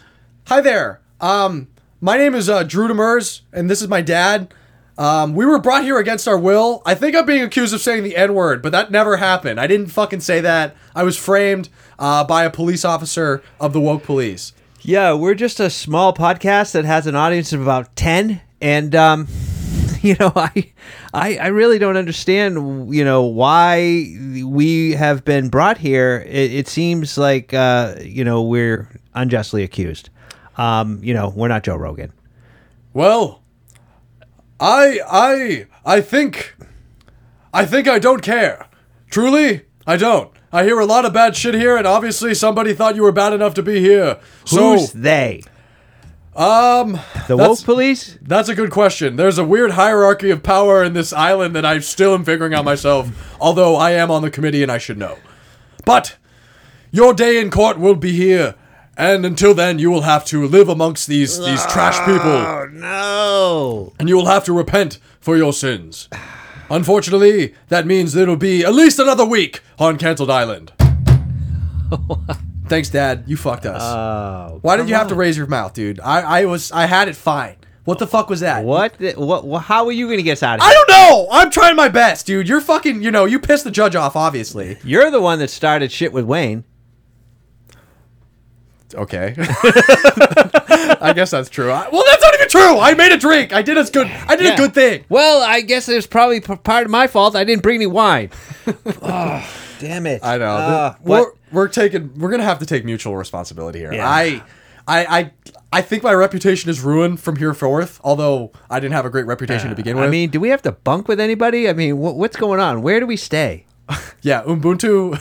Hi 0.46 0.60
there. 0.60 1.00
Um, 1.20 1.68
my 2.00 2.16
name 2.16 2.34
is 2.34 2.48
uh, 2.48 2.62
Drew 2.62 2.88
Demers, 2.88 3.42
and 3.52 3.68
this 3.68 3.82
is 3.82 3.88
my 3.88 4.00
dad. 4.00 4.54
Um, 4.98 5.34
we 5.34 5.46
were 5.46 5.60
brought 5.60 5.84
here 5.84 5.98
against 5.98 6.26
our 6.26 6.36
will. 6.36 6.82
I 6.84 6.94
think 6.96 7.14
I'm 7.14 7.24
being 7.24 7.42
accused 7.42 7.72
of 7.72 7.80
saying 7.80 8.02
the 8.02 8.16
N 8.16 8.34
word, 8.34 8.62
but 8.62 8.72
that 8.72 8.90
never 8.90 9.16
happened. 9.16 9.60
I 9.60 9.68
didn't 9.68 9.86
fucking 9.86 10.20
say 10.20 10.40
that. 10.40 10.76
I 10.94 11.04
was 11.04 11.16
framed 11.16 11.68
uh, 12.00 12.24
by 12.24 12.44
a 12.44 12.50
police 12.50 12.84
officer 12.84 13.42
of 13.60 13.72
the 13.72 13.80
woke 13.80 14.02
police. 14.02 14.52
Yeah, 14.82 15.12
we're 15.12 15.34
just 15.34 15.60
a 15.60 15.70
small 15.70 16.12
podcast 16.12 16.72
that 16.72 16.84
has 16.84 17.06
an 17.06 17.14
audience 17.14 17.52
of 17.52 17.62
about 17.62 17.94
10 17.94 18.40
and 18.60 18.94
um 18.94 19.28
you 20.02 20.14
know, 20.20 20.32
I 20.36 20.72
I 21.12 21.36
I 21.38 21.46
really 21.48 21.78
don't 21.78 21.96
understand, 21.96 22.94
you 22.94 23.04
know, 23.04 23.22
why 23.24 24.14
we 24.44 24.92
have 24.92 25.24
been 25.24 25.48
brought 25.48 25.78
here. 25.78 26.24
It, 26.26 26.52
it 26.52 26.68
seems 26.68 27.18
like 27.18 27.52
uh, 27.52 27.96
you 28.00 28.24
know, 28.24 28.42
we're 28.42 28.88
unjustly 29.14 29.64
accused. 29.64 30.10
Um, 30.56 31.02
you 31.02 31.14
know, 31.14 31.32
we're 31.34 31.48
not 31.48 31.64
Joe 31.64 31.76
Rogan. 31.76 32.12
Well, 32.92 33.42
I 34.60 35.00
I 35.08 35.66
I 35.84 36.00
think 36.00 36.54
I 37.52 37.64
think 37.64 37.88
I 37.88 37.98
don't 37.98 38.22
care. 38.22 38.66
Truly, 39.10 39.62
I 39.86 39.96
don't. 39.96 40.32
I 40.52 40.64
hear 40.64 40.78
a 40.80 40.86
lot 40.86 41.04
of 41.04 41.12
bad 41.12 41.36
shit 41.36 41.54
here, 41.54 41.76
and 41.76 41.86
obviously 41.86 42.34
somebody 42.34 42.72
thought 42.74 42.96
you 42.96 43.02
were 43.02 43.12
bad 43.12 43.32
enough 43.32 43.54
to 43.54 43.62
be 43.62 43.80
here. 43.80 44.18
So, 44.44 44.72
Who's 44.78 44.92
they? 44.92 45.42
um, 46.34 46.98
The 47.26 47.36
woke 47.36 47.62
police? 47.64 48.16
That's 48.22 48.48
a 48.48 48.54
good 48.54 48.70
question. 48.70 49.16
There's 49.16 49.36
a 49.38 49.44
weird 49.44 49.72
hierarchy 49.72 50.30
of 50.30 50.42
power 50.42 50.82
in 50.82 50.94
this 50.94 51.12
island 51.12 51.54
that 51.54 51.66
I 51.66 51.78
still 51.80 52.14
am 52.14 52.24
figuring 52.24 52.54
out 52.54 52.64
myself, 52.64 53.10
although 53.40 53.76
I 53.76 53.90
am 53.92 54.10
on 54.10 54.22
the 54.22 54.30
committee 54.30 54.62
and 54.62 54.72
I 54.72 54.78
should 54.78 54.96
know. 54.98 55.18
But 55.84 56.16
your 56.90 57.12
day 57.12 57.38
in 57.40 57.50
court 57.50 57.78
will 57.78 57.94
be 57.96 58.12
here, 58.12 58.54
and 58.98 59.24
until 59.24 59.54
then 59.54 59.78
you 59.78 59.90
will 59.90 60.02
have 60.02 60.24
to 60.26 60.46
live 60.46 60.68
amongst 60.68 61.06
these 61.06 61.38
these 61.38 61.64
trash 61.66 61.98
people, 62.00 62.30
Oh 62.30 62.66
no. 62.70 63.92
and 63.98 64.08
you 64.08 64.16
will 64.16 64.26
have 64.26 64.44
to 64.44 64.52
repent 64.52 64.98
for 65.20 65.36
your 65.36 65.52
sins. 65.54 66.08
Unfortunately, 66.70 67.54
that 67.68 67.86
means 67.86 68.14
it'll 68.14 68.36
be 68.36 68.62
at 68.62 68.74
least 68.74 68.98
another 68.98 69.24
week 69.24 69.62
on 69.78 69.96
Cancelled 69.96 70.30
Island. 70.30 70.72
Thanks, 72.66 72.90
Dad. 72.90 73.24
You 73.26 73.38
fucked 73.38 73.64
us. 73.64 73.80
Oh. 73.82 74.58
Why 74.60 74.76
did 74.76 74.88
you 74.90 74.94
have 74.94 75.08
to 75.08 75.14
raise 75.14 75.38
your 75.38 75.46
mouth, 75.46 75.72
dude? 75.72 75.98
I, 76.00 76.40
I 76.40 76.44
was 76.44 76.70
I 76.70 76.84
had 76.84 77.08
it 77.08 77.16
fine. 77.16 77.56
What 77.84 77.98
the 77.98 78.06
fuck 78.06 78.28
was 78.28 78.40
that? 78.40 78.64
What, 78.64 78.98
the, 78.98 79.12
what 79.14 79.60
how 79.60 79.86
are 79.86 79.92
you 79.92 80.04
going 80.06 80.18
to 80.18 80.22
get 80.22 80.32
us 80.32 80.42
out 80.42 80.58
of 80.58 80.62
here? 80.62 80.70
I 80.70 80.74
here? 80.74 80.84
don't 80.86 81.10
know. 81.10 81.28
I'm 81.30 81.50
trying 81.50 81.74
my 81.74 81.88
best, 81.88 82.26
dude. 82.26 82.46
You're 82.46 82.60
fucking, 82.60 83.02
you 83.02 83.10
know, 83.10 83.24
you 83.24 83.38
pissed 83.38 83.64
the 83.64 83.70
judge 83.70 83.96
off, 83.96 84.14
obviously. 84.14 84.76
You're 84.84 85.10
the 85.10 85.22
one 85.22 85.38
that 85.38 85.48
started 85.48 85.90
shit 85.90 86.12
with 86.12 86.26
Wayne. 86.26 86.64
Okay. 88.94 89.34
I 91.00 91.12
guess 91.14 91.30
that's 91.30 91.48
true. 91.50 91.70
I, 91.70 91.88
well, 91.90 92.04
that's 92.06 92.22
not 92.22 92.34
even 92.34 92.48
true. 92.48 92.78
I 92.78 92.94
made 92.94 93.12
a 93.12 93.18
drink. 93.18 93.52
I 93.52 93.62
did 93.62 93.76
a 93.78 93.84
good. 93.84 94.06
I 94.06 94.36
did 94.36 94.54
a 94.54 94.56
good 94.56 94.74
thing. 94.74 95.04
Well, 95.08 95.42
I 95.42 95.60
guess 95.60 95.88
it 95.88 95.94
was 95.94 96.06
probably 96.06 96.40
p- 96.40 96.56
part 96.56 96.84
of 96.86 96.90
my 96.90 97.06
fault. 97.06 97.36
I 97.36 97.44
didn't 97.44 97.62
bring 97.62 97.76
any 97.76 97.86
wine. 97.86 98.30
oh, 99.02 99.48
damn 99.78 100.06
it! 100.06 100.24
I 100.24 100.38
know. 100.38 100.46
Uh, 100.46 100.94
we're, 101.02 101.18
what? 101.18 101.34
we're 101.52 101.68
taking. 101.68 102.18
We're 102.18 102.30
gonna 102.30 102.44
have 102.44 102.58
to 102.60 102.66
take 102.66 102.84
mutual 102.84 103.16
responsibility 103.16 103.78
here. 103.78 103.92
Yeah. 103.92 104.08
I, 104.08 104.42
I, 104.86 105.18
I, 105.18 105.32
I 105.72 105.82
think 105.82 106.02
my 106.02 106.14
reputation 106.14 106.70
is 106.70 106.80
ruined 106.80 107.20
from 107.20 107.36
here 107.36 107.52
forth. 107.54 108.00
Although 108.02 108.52
I 108.70 108.80
didn't 108.80 108.94
have 108.94 109.04
a 109.04 109.10
great 109.10 109.26
reputation 109.26 109.68
to 109.70 109.76
begin 109.76 109.96
with. 109.96 110.06
I 110.06 110.08
mean, 110.10 110.30
do 110.30 110.40
we 110.40 110.48
have 110.48 110.62
to 110.62 110.72
bunk 110.72 111.08
with 111.08 111.20
anybody? 111.20 111.68
I 111.68 111.74
mean, 111.74 111.96
wh- 111.96 112.16
what's 112.16 112.36
going 112.36 112.58
on? 112.60 112.82
Where 112.82 113.00
do 113.00 113.06
we 113.06 113.16
stay? 113.16 113.66
Yeah, 114.22 114.42
Ubuntu. 114.42 115.16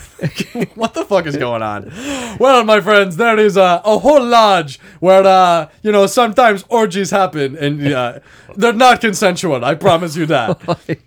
what 0.76 0.92
the 0.92 1.04
fuck 1.04 1.26
is 1.26 1.36
going 1.36 1.62
on? 1.62 1.90
Well, 2.38 2.64
my 2.64 2.80
friends, 2.80 3.16
there 3.16 3.38
is 3.38 3.56
a, 3.56 3.80
a 3.84 3.98
whole 3.98 4.24
lodge 4.24 4.80
where, 5.00 5.24
uh, 5.24 5.68
you 5.82 5.92
know, 5.92 6.06
sometimes 6.06 6.64
orgies 6.68 7.10
happen 7.10 7.56
and 7.56 7.86
uh, 7.86 8.18
they're 8.56 8.72
not 8.72 9.00
consensual. 9.00 9.64
I 9.64 9.74
promise 9.76 10.16
you 10.16 10.26
that. 10.26 10.98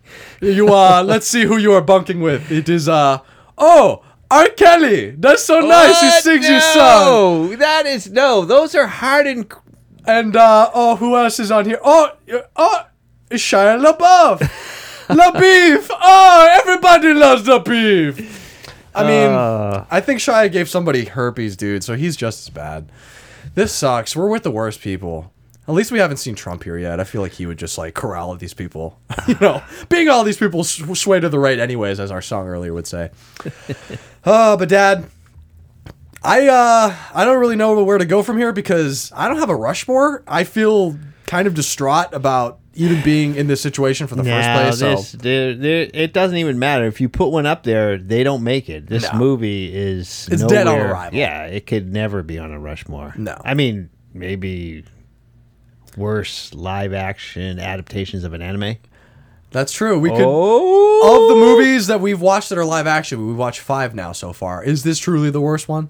you, 0.42 0.74
uh, 0.74 1.04
let's 1.06 1.28
see 1.28 1.44
who 1.44 1.58
you 1.58 1.74
are 1.74 1.82
bunking 1.82 2.22
with. 2.22 2.50
It 2.52 2.70
is, 2.70 2.88
uh, 2.88 3.20
oh, 3.58 4.04
R. 4.32 4.48
Kelly. 4.50 5.12
That's 5.12 5.44
so 5.44 5.60
nice. 5.60 6.00
He 6.00 6.10
sings 6.22 6.48
your 6.50 6.62
song. 6.62 7.58
That 7.58 7.86
is 7.86 8.10
no. 8.10 8.46
Those 8.46 8.74
are 8.76 8.88
hard 8.88 9.28
and 9.28 9.52
And, 10.08 10.36
uh, 10.36 10.72
oh, 10.74 10.96
who 10.96 11.18
else 11.18 11.40
is 11.40 11.52
on 11.52 11.66
here? 11.66 11.80
Oh, 11.84 12.12
oh, 12.56 12.86
Shia 13.32 13.78
LaBeouf. 13.86 14.78
LaBeef. 15.16 15.88
Oh, 15.92 16.58
everybody 16.62 17.14
loves 17.14 17.44
LaBeef. 17.48 18.38
I 18.94 19.04
mean, 19.04 19.30
Uh. 19.32 19.86
I 19.90 20.02
think 20.02 20.20
Shia 20.20 20.52
gave 20.52 20.70
somebody 20.70 21.06
herpes, 21.06 21.56
dude, 21.56 21.84
so 21.84 21.96
he's 21.96 22.16
just 22.16 22.48
as 22.48 22.50
bad. 22.50 22.92
This 23.56 23.72
sucks. 23.74 24.16
We're 24.16 24.28
with 24.30 24.44
the 24.44 24.52
worst 24.52 24.82
people. 24.82 25.32
At 25.68 25.74
least 25.76 25.92
we 25.92 26.00
haven't 26.00 26.18
seen 26.18 26.36
Trump 26.36 26.64
here 26.64 26.78
yet. 26.78 27.00
I 27.00 27.04
feel 27.04 27.22
like 27.22 27.34
he 27.34 27.46
would 27.46 27.58
just 27.58 27.78
like 27.78 27.94
corral 27.94 28.36
these 28.36 28.54
people. 28.54 29.00
you 29.28 29.36
know, 29.40 29.62
being 29.90 30.10
all 30.10 30.24
these 30.24 30.38
people 30.38 30.62
s- 30.62 30.82
sway 31.00 31.20
to 31.20 31.30
the 31.30 31.40
right, 31.40 31.60
anyways, 31.60 32.00
as 32.00 32.12
our 32.12 32.22
song 32.22 32.48
earlier 32.48 32.74
would 32.74 32.88
say. 32.88 33.12
uh, 34.26 34.58
but 34.58 34.68
Dad, 34.70 35.06
I 36.24 36.48
uh, 36.48 36.96
I 37.14 37.26
don't 37.26 37.40
really 37.40 37.56
know 37.56 37.82
where 37.84 37.98
to 37.98 38.06
go 38.06 38.24
from 38.24 38.38
here 38.38 38.52
because 38.52 39.12
I 39.16 39.28
don't 39.28 39.38
have 39.40 39.50
a 39.50 39.56
Rushmore. 39.56 40.24
I 40.28 40.44
feel 40.44 40.98
kind 41.28 41.48
of 41.48 41.54
distraught 41.54 42.14
about 42.14 42.60
even 42.74 43.02
being 43.04 43.36
in 43.36 43.48
this 43.48 43.62
situation 43.62 44.08
for 44.08 44.16
the 44.16 44.24
first 44.24 44.48
Now, 44.48 44.62
place. 44.64 44.80
So. 44.80 44.96
this, 44.96 45.12
there- 45.14 45.54
there- 45.56 45.90
it 45.94 46.14
doesn't 46.14 46.38
even 46.38 46.58
matter 46.60 46.86
if 46.86 47.02
you 47.02 47.10
put 47.10 47.28
one 47.28 47.46
up 47.46 47.64
there; 47.64 47.98
they 47.98 48.24
don't 48.24 48.44
make 48.44 48.70
it. 48.70 48.88
This 48.88 49.04
No. 49.12 49.20
movie 49.20 49.74
is 49.76 50.28
It's 50.32 50.44
dead 50.46 50.68
on 50.68 50.80
arrival. 50.80 51.18
Yeah, 51.18 51.44
it 51.46 51.66
could 51.68 51.92
never 51.92 52.24
be 52.24 52.40
on 52.40 52.52
a 52.52 52.60
Rushmore. 52.60 53.14
No. 53.18 53.40
I 53.44 53.54
mean 53.54 53.90
maybe 54.14 54.84
worse 55.98 56.54
live 56.54 56.94
action 56.94 57.60
adaptations 57.60 58.24
of 58.24 58.34
an 58.34 58.42
anime. 58.42 58.76
That's 59.52 59.74
true. 59.74 60.00
We 60.00 60.10
could 60.10 60.22
Oh, 60.26 61.24
of 61.24 61.30
the 61.30 61.36
movies 61.36 61.88
that 61.88 62.00
we've 62.00 62.22
watched 62.22 62.50
that 62.50 62.58
are 62.58 62.64
live 62.66 62.88
action. 62.88 63.28
We've 63.28 63.36
watched 63.38 63.60
five 63.60 63.94
now 63.94 64.14
so 64.14 64.32
far. 64.32 64.64
Is 64.64 64.84
this 64.84 64.98
truly 64.98 65.30
the 65.30 65.42
worst 65.42 65.68
one? 65.68 65.90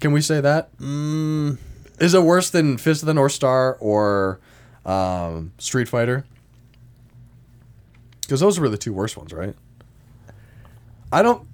Can 0.00 0.12
we 0.12 0.22
say 0.22 0.40
that? 0.40 0.74
Mm. 0.78 1.58
Is 2.00 2.14
it 2.14 2.22
worse 2.22 2.48
than 2.50 2.78
Fist 2.78 3.02
of 3.02 3.06
the 3.06 3.14
North 3.14 3.32
Star 3.32 3.76
or 3.78 4.40
um, 4.86 5.52
Street 5.58 5.88
Fighter? 5.88 6.24
Because 8.22 8.40
those 8.40 8.58
were 8.58 8.68
the 8.68 8.78
two 8.78 8.92
worst 8.92 9.16
ones, 9.16 9.32
right? 9.32 9.54
I 11.12 11.22
don't. 11.22 11.46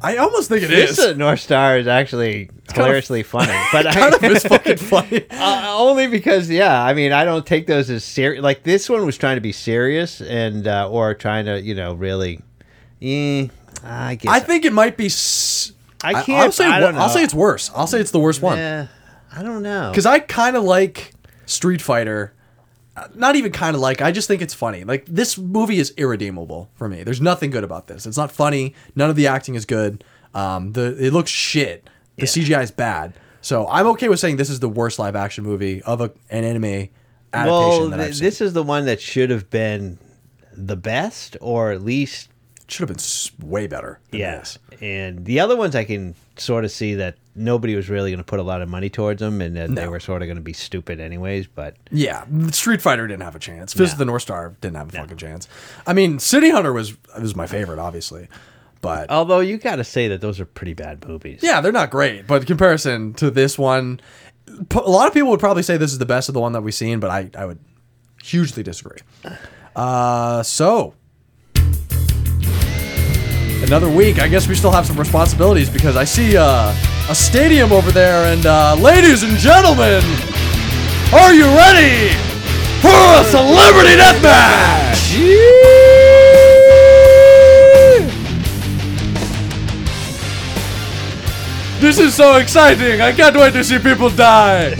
I 0.00 0.16
almost 0.18 0.48
think 0.48 0.62
it 0.62 0.70
is. 0.70 0.96
This 0.96 1.16
North 1.16 1.40
Star 1.40 1.76
is 1.76 1.88
actually 1.88 2.50
hilariously 2.72 3.22
funny, 3.24 3.52
but 3.72 3.84
I, 3.86 3.92
kind 3.92 4.14
of 4.14 4.22
is 4.22 4.42
fucking 4.46 4.76
funny. 4.76 5.24
Uh, 5.28 5.74
only 5.76 6.06
because, 6.06 6.48
yeah, 6.48 6.82
I 6.84 6.94
mean, 6.94 7.10
I 7.12 7.24
don't 7.24 7.44
take 7.44 7.66
those 7.66 7.90
as 7.90 8.04
serious. 8.04 8.40
Like 8.42 8.62
this 8.62 8.88
one 8.88 9.04
was 9.04 9.18
trying 9.18 9.36
to 9.36 9.40
be 9.40 9.50
serious 9.50 10.20
and 10.20 10.68
uh, 10.68 10.88
or 10.88 11.14
trying 11.14 11.46
to, 11.46 11.60
you 11.60 11.74
know, 11.74 11.94
really. 11.94 12.40
Eh, 13.02 13.48
I 13.82 14.14
guess. 14.14 14.32
I 14.32 14.38
think 14.40 14.64
it 14.64 14.72
might 14.72 14.96
be. 14.96 15.06
S- 15.06 15.72
I 16.04 16.12
I'll 16.12 16.24
can't- 16.24 16.54
say. 16.54 16.64
I 16.66 16.78
don't 16.78 16.94
I'll 16.96 17.08
say 17.08 17.24
it's 17.24 17.34
worse. 17.34 17.70
I'll 17.74 17.88
say 17.88 17.98
it's 17.98 18.12
the 18.12 18.20
worst 18.20 18.40
one. 18.40 18.56
Eh, 18.56 18.86
I 19.34 19.42
don't 19.42 19.64
know. 19.64 19.90
because 19.90 20.06
I 20.06 20.20
kind 20.20 20.54
of 20.56 20.62
like 20.62 21.12
Street 21.46 21.82
Fighter. 21.82 22.32
Not 23.14 23.36
even 23.36 23.52
kind 23.52 23.74
of 23.74 23.80
like. 23.80 24.00
I 24.00 24.12
just 24.12 24.28
think 24.28 24.42
it's 24.42 24.54
funny. 24.54 24.84
Like 24.84 25.06
this 25.06 25.38
movie 25.38 25.78
is 25.78 25.92
irredeemable 25.96 26.70
for 26.74 26.88
me. 26.88 27.02
There's 27.02 27.20
nothing 27.20 27.50
good 27.50 27.64
about 27.64 27.86
this. 27.86 28.06
It's 28.06 28.16
not 28.16 28.32
funny. 28.32 28.74
None 28.94 29.10
of 29.10 29.16
the 29.16 29.26
acting 29.26 29.54
is 29.54 29.64
good. 29.64 30.04
Um, 30.34 30.72
the 30.72 30.96
it 31.04 31.12
looks 31.12 31.30
shit. 31.30 31.88
The 32.16 32.26
CGI 32.26 32.62
is 32.62 32.70
bad. 32.70 33.14
So 33.40 33.68
I'm 33.68 33.86
okay 33.88 34.08
with 34.08 34.18
saying 34.18 34.36
this 34.36 34.50
is 34.50 34.60
the 34.60 34.68
worst 34.68 34.98
live 34.98 35.14
action 35.14 35.44
movie 35.44 35.82
of 35.82 36.00
a, 36.00 36.12
an 36.30 36.44
anime 36.44 36.88
adaptation 37.32 37.50
well, 37.50 37.88
that 37.90 38.00
I've 38.00 38.16
seen. 38.16 38.24
this 38.24 38.40
is 38.40 38.52
the 38.52 38.62
one 38.62 38.86
that 38.86 39.00
should 39.00 39.30
have 39.30 39.48
been 39.50 39.98
the 40.52 40.76
best, 40.76 41.36
or 41.40 41.70
at 41.70 41.82
least 41.82 42.28
should 42.66 42.88
have 42.88 42.96
been 42.96 43.48
way 43.48 43.66
better. 43.66 44.00
Yes. 44.10 44.58
this. 44.70 44.82
And 44.82 45.24
the 45.24 45.40
other 45.40 45.56
ones, 45.56 45.76
I 45.76 45.84
can 45.84 46.14
sort 46.40 46.64
of 46.64 46.70
see 46.70 46.94
that 46.94 47.16
nobody 47.34 47.74
was 47.76 47.88
really 47.88 48.10
going 48.10 48.18
to 48.18 48.24
put 48.24 48.40
a 48.40 48.42
lot 48.42 48.62
of 48.62 48.68
money 48.68 48.88
towards 48.90 49.20
them, 49.20 49.40
and 49.40 49.56
that 49.56 49.74
they 49.74 49.86
were 49.88 50.00
sort 50.00 50.22
of 50.22 50.26
going 50.28 50.36
to 50.36 50.42
be 50.42 50.52
stupid 50.52 51.00
anyways. 51.00 51.46
But 51.46 51.76
Yeah, 51.90 52.24
Street 52.50 52.82
Fighter 52.82 53.06
didn't 53.06 53.22
have 53.22 53.36
a 53.36 53.38
chance. 53.38 53.72
Fist 53.72 53.92
of 53.92 53.98
the 53.98 54.04
North 54.04 54.22
Star 54.22 54.56
didn't 54.60 54.76
have 54.76 54.88
a 54.88 54.92
fucking 54.92 55.16
chance. 55.16 55.48
I 55.86 55.92
mean, 55.92 56.18
City 56.18 56.50
Hunter 56.50 56.72
was 56.72 56.96
was 57.20 57.36
my 57.36 57.46
favorite, 57.46 57.78
obviously, 57.78 58.28
but 58.80 59.10
although 59.10 59.40
you 59.40 59.58
got 59.58 59.76
to 59.76 59.84
say 59.84 60.08
that 60.08 60.20
those 60.20 60.40
are 60.40 60.44
pretty 60.46 60.74
bad 60.74 61.06
movies. 61.06 61.40
Yeah, 61.42 61.60
they're 61.60 61.72
not 61.72 61.90
great, 61.90 62.26
but 62.26 62.42
in 62.42 62.46
comparison 62.46 63.14
to 63.14 63.30
this 63.30 63.58
one, 63.58 64.00
a 64.48 64.78
lot 64.80 65.06
of 65.06 65.14
people 65.14 65.30
would 65.30 65.40
probably 65.40 65.62
say 65.62 65.76
this 65.76 65.92
is 65.92 65.98
the 65.98 66.06
best 66.06 66.28
of 66.28 66.34
the 66.34 66.40
one 66.40 66.52
that 66.52 66.62
we've 66.62 66.74
seen, 66.74 67.00
but 67.00 67.10
I, 67.10 67.30
I 67.36 67.46
would 67.46 67.58
hugely 68.22 68.62
disagree. 68.62 68.98
Uh, 69.76 70.42
so 70.42 70.94
another 73.68 73.90
week. 73.90 74.18
I 74.18 74.28
guess 74.28 74.48
we 74.48 74.54
still 74.54 74.72
have 74.72 74.86
some 74.86 74.98
responsibilities 74.98 75.68
because 75.68 75.94
I 75.94 76.04
see 76.04 76.36
uh, 76.38 76.74
a 77.10 77.14
stadium 77.14 77.70
over 77.70 77.92
there, 77.92 78.24
and 78.32 78.46
uh, 78.46 78.74
ladies 78.80 79.22
and 79.22 79.36
gentlemen, 79.36 80.02
are 81.12 81.34
you 81.34 81.44
ready 81.44 82.08
for 82.80 82.88
a 82.88 83.24
celebrity 83.24 83.96
death 83.96 84.22
match? 84.22 85.12
This 91.80 92.00
is 92.00 92.12
so 92.12 92.36
exciting! 92.38 93.00
I 93.00 93.12
can't 93.12 93.36
wait 93.36 93.52
to 93.52 93.62
see 93.62 93.78
people 93.78 94.10
die. 94.10 94.70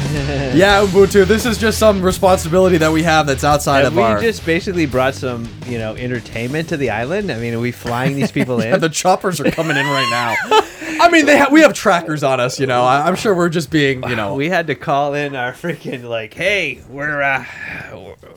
yeah, 0.55 0.85
Ubuntu. 0.85 1.25
This 1.27 1.47
is 1.47 1.57
just 1.57 1.79
some 1.79 2.03
responsibility 2.03 2.77
that 2.79 2.91
we 2.91 3.05
have 3.05 3.25
that's 3.25 3.45
outside 3.45 3.85
Have 3.85 3.93
of 3.93 3.97
we 3.97 4.03
our. 4.03 4.21
just 4.21 4.45
basically 4.45 4.85
brought 4.85 5.15
some, 5.15 5.49
you 5.67 5.79
know, 5.79 5.95
entertainment 5.95 6.69
to 6.71 6.77
the 6.77 6.91
island? 6.91 7.31
I 7.31 7.39
mean, 7.39 7.55
are 7.55 7.61
we 7.61 7.71
flying 7.71 8.17
these 8.17 8.33
people 8.39 8.61
in? 8.61 8.81
The 8.81 8.89
choppers 8.89 9.41
are 9.41 9.49
coming 9.49 9.77
in 9.77 9.87
right 9.87 10.09
now. 10.51 10.61
I 11.01 11.09
mean, 11.11 11.27
they 11.27 11.39
ha- 11.39 11.49
we 11.51 11.61
have 11.61 11.73
trackers 11.75 12.23
on 12.23 12.41
us. 12.41 12.59
You 12.59 12.67
know, 12.67 12.83
I- 12.83 13.07
I'm 13.07 13.17
sure 13.17 13.35
we're 13.35 13.49
just 13.49 13.71
being, 13.71 14.03
you 14.09 14.17
know, 14.17 14.35
we 14.35 14.49
had 14.49 14.67
to 14.69 14.75
call 14.75 15.15
in 15.15 15.35
our 15.37 15.53
freaking 15.53 16.05
like, 16.05 16.35
hey, 16.35 16.81
we're 16.89 17.21
uh, 17.23 17.45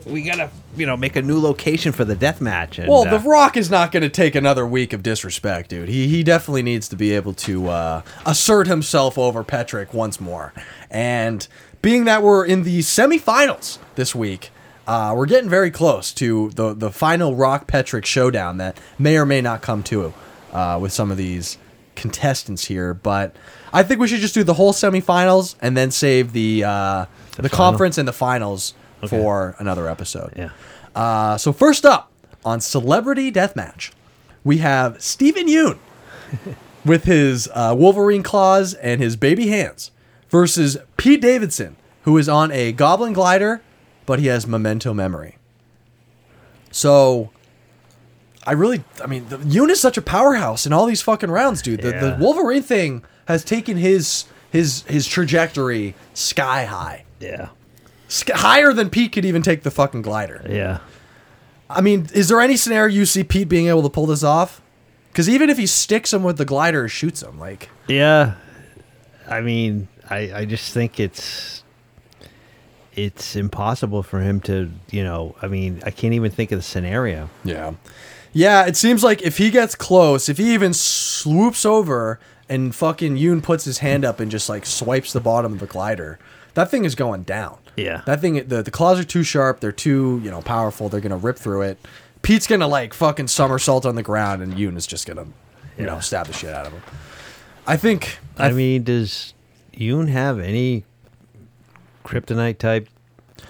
we 0.06 0.24
gotta, 0.24 0.50
you 0.76 0.86
know, 0.86 0.98
make 0.98 1.16
a 1.16 1.22
new 1.22 1.40
location 1.40 1.92
for 1.92 2.06
the 2.06 2.16
death 2.16 2.42
match. 2.42 2.80
And, 2.80 2.88
Well, 2.90 3.08
uh, 3.08 3.18
The 3.18 3.20
Rock 3.30 3.58
is 3.58 3.70
not 3.70 3.92
going 3.92 4.04
to 4.04 4.10
take 4.10 4.36
another 4.36 4.66
week 4.66 4.94
of 4.94 5.04
disrespect, 5.04 5.70
dude. 5.70 5.90
He 5.90 6.08
he 6.08 6.24
definitely 6.24 6.64
needs 6.64 6.88
to 6.90 6.96
be 6.96 7.12
able 7.14 7.34
to 7.36 7.68
uh, 7.70 8.02
assert 8.26 8.68
himself 8.68 9.18
over 9.18 9.44
Petrick 9.44 9.94
once 9.94 10.20
more. 10.20 10.54
And 10.90 11.48
being 11.82 12.06
that 12.06 12.22
we're 12.24 12.46
in 12.46 12.64
the 12.64 12.80
semifinals 12.80 13.78
this 13.96 14.14
week, 14.14 14.52
uh, 14.88 15.14
we're 15.16 15.26
getting 15.26 15.50
very 15.50 15.72
close 15.72 16.12
to 16.14 16.50
the 16.56 16.74
the 16.74 16.92
final 16.92 17.36
Rock 17.36 17.68
Petrick 17.68 18.06
showdown 18.06 18.58
that 18.58 18.78
may 19.00 19.18
or 19.18 19.26
may 19.26 19.42
not 19.42 19.62
come 19.62 19.84
to 19.84 20.14
uh, 20.54 20.78
with 20.82 20.92
some 20.92 21.12
of 21.12 21.18
these 21.18 21.58
contestants 22.02 22.66
here. 22.66 22.94
But 22.94 23.36
I 23.72 23.84
think 23.84 24.02
we 24.02 24.08
should 24.08 24.20
just 24.20 24.34
do 24.34 24.44
the 24.44 24.56
whole 24.56 24.74
semifinals 24.74 25.56
and 25.62 25.78
then 25.78 25.92
save 25.92 26.34
the 26.34 26.64
uh, 26.64 27.06
the, 27.38 27.48
final? 27.48 27.50
conference 27.50 27.98
and 27.98 28.08
the 28.08 28.14
finals 28.14 28.74
for 29.08 29.56
another 29.60 29.88
episode. 29.88 30.34
Yeah. 30.36 30.50
Uh, 30.94 31.38
so 31.38 31.54
first 31.54 31.86
up 31.86 32.12
on 32.44 32.60
Celebrity 32.60 33.32
Deathmatch, 33.32 33.92
we 34.44 34.58
have 34.58 35.02
Steven 35.02 35.48
Yeun 35.48 35.78
with 36.86 37.06
his 37.06 37.48
uh, 37.54 37.76
Wolverine 37.78 38.24
claws 38.24 38.74
and 38.74 39.00
his 39.00 39.16
baby 39.16 39.48
hands 39.48 39.92
versus 40.30 40.78
Pete 40.98 41.22
Davidson, 41.22 41.76
who 42.04 42.18
is 42.18 42.28
on 42.28 42.52
a 42.52 42.72
Goblin 42.72 43.14
glider, 43.14 43.62
but 44.06 44.20
he 44.20 44.28
has 44.28 44.46
memento 44.46 44.94
memory. 44.94 45.38
So. 46.72 47.30
I 48.46 48.54
really, 48.54 48.84
I 49.04 49.08
mean, 49.08 49.28
the, 49.30 49.38
Yeun 49.38 49.70
is 49.70 49.80
such 49.80 49.98
a 49.98 50.02
powerhouse 50.02 50.66
in 50.66 50.74
all 50.74 50.86
these 50.86 51.02
fucking 51.02 51.30
rounds, 51.30 51.62
dude. 51.62 51.82
The, 51.82 51.92
the 51.92 52.18
Wolverine 52.20 52.64
thing 52.64 53.04
has 53.28 53.44
taken 53.44 53.78
his 53.78 54.26
his 54.52 54.82
his 54.84 55.08
trajectory 55.08 55.94
sky 56.14 56.66
high, 56.66 57.06
yeah, 57.20 57.50
Sky, 58.08 58.36
higher 58.38 58.74
than 58.74 58.90
Pete 58.90 59.12
could 59.12 59.26
even 59.26 59.42
take 59.42 59.64
the 59.64 59.72
fucking 59.72 60.02
glider. 60.02 60.46
yeah. 60.50 60.80
I 61.70 61.80
mean, 61.80 62.08
is 62.14 62.28
there 62.28 62.42
any 62.42 62.58
scenario 62.58 62.94
you 62.94 63.06
see 63.06 63.24
Pete 63.24 63.48
being 63.48 63.68
able 63.68 63.84
to 63.84 63.90
pull 63.90 64.06
this 64.06 64.24
off? 64.24 64.62
Because 65.08 65.30
even 65.30 65.50
if 65.50 65.58
he 65.58 65.66
sticks 65.66 66.12
him 66.14 66.22
with 66.24 66.38
the 66.38 66.44
glider 66.44 66.90
shoots 66.90 67.22
him, 67.24 67.40
like 67.40 67.70
Yeah. 67.88 68.34
I 69.30 69.40
mean, 69.40 69.88
I, 70.10 70.34
I 70.34 70.46
just 70.46 70.74
think 70.74 71.00
it's 71.00 71.64
it's 72.94 73.38
impossible 73.38 74.04
for 74.04 74.20
him 74.20 74.42
to, 74.42 74.70
you 74.90 75.04
know, 75.04 75.36
I 75.42 75.48
mean, 75.48 75.82
I 75.86 75.92
can't 75.92 76.14
even 76.14 76.30
think 76.32 76.52
of 76.52 76.60
the 76.60 76.64
scenario. 76.64 77.30
yeah, 77.46 77.74
yeah, 78.34 78.66
it 78.66 78.78
seems 78.78 79.04
like 79.04 79.22
if 79.22 79.38
he 79.38 79.50
gets 79.50 79.76
close, 79.76 80.30
if 80.30 80.38
he 80.38 80.54
even 80.54 80.74
swoops 80.74 81.66
over 81.66 82.20
and 82.50 82.74
fucking 82.74 83.16
Yeun 83.16 83.42
puts 83.42 83.66
his 83.66 83.80
hand 83.80 84.06
up 84.06 84.20
and 84.20 84.30
just 84.32 84.50
like 84.50 84.66
swipes 84.66 85.14
the 85.14 85.20
bottom 85.20 85.54
of 85.54 85.60
the 85.60 85.68
glider, 85.68 86.20
that 86.54 86.70
thing 86.70 86.86
is 86.86 86.96
going 86.96 87.24
down. 87.24 87.58
Yeah. 87.78 88.02
that 88.06 88.20
thing, 88.22 88.48
the 88.48 88.62
the 88.62 88.72
claws 88.72 89.00
are 89.00 89.04
too 89.04 89.24
sharp. 89.24 89.60
They're 89.60 89.72
too 89.72 90.22
you 90.24 90.30
know 90.32 90.42
powerful. 90.42 90.90
They're 90.90 91.02
gonna 91.02 91.18
rip 91.18 91.38
through 91.38 91.62
it. 91.64 91.78
Pete's 92.22 92.48
gonna 92.48 92.68
like 92.68 92.94
fucking 92.94 93.28
somersault 93.28 93.86
on 93.86 93.96
the 93.96 94.04
ground, 94.04 94.42
and 94.42 94.54
Yeun 94.54 94.76
is 94.78 94.86
just 94.86 95.08
gonna 95.08 95.28
you 95.78 95.86
know 95.86 96.00
stab 96.00 96.28
the 96.28 96.34
shit 96.34 96.54
out 96.54 96.68
of 96.68 96.74
him. 96.74 96.82
I 97.66 97.78
think. 97.78 98.20
I, 98.38 98.48
I, 98.48 98.52
mean, 98.52 98.84
does 98.84 99.34
Yeun 99.74 100.10
have 100.10 100.40
any 100.40 100.84
kryptonite 102.04 102.58
type 102.58 102.90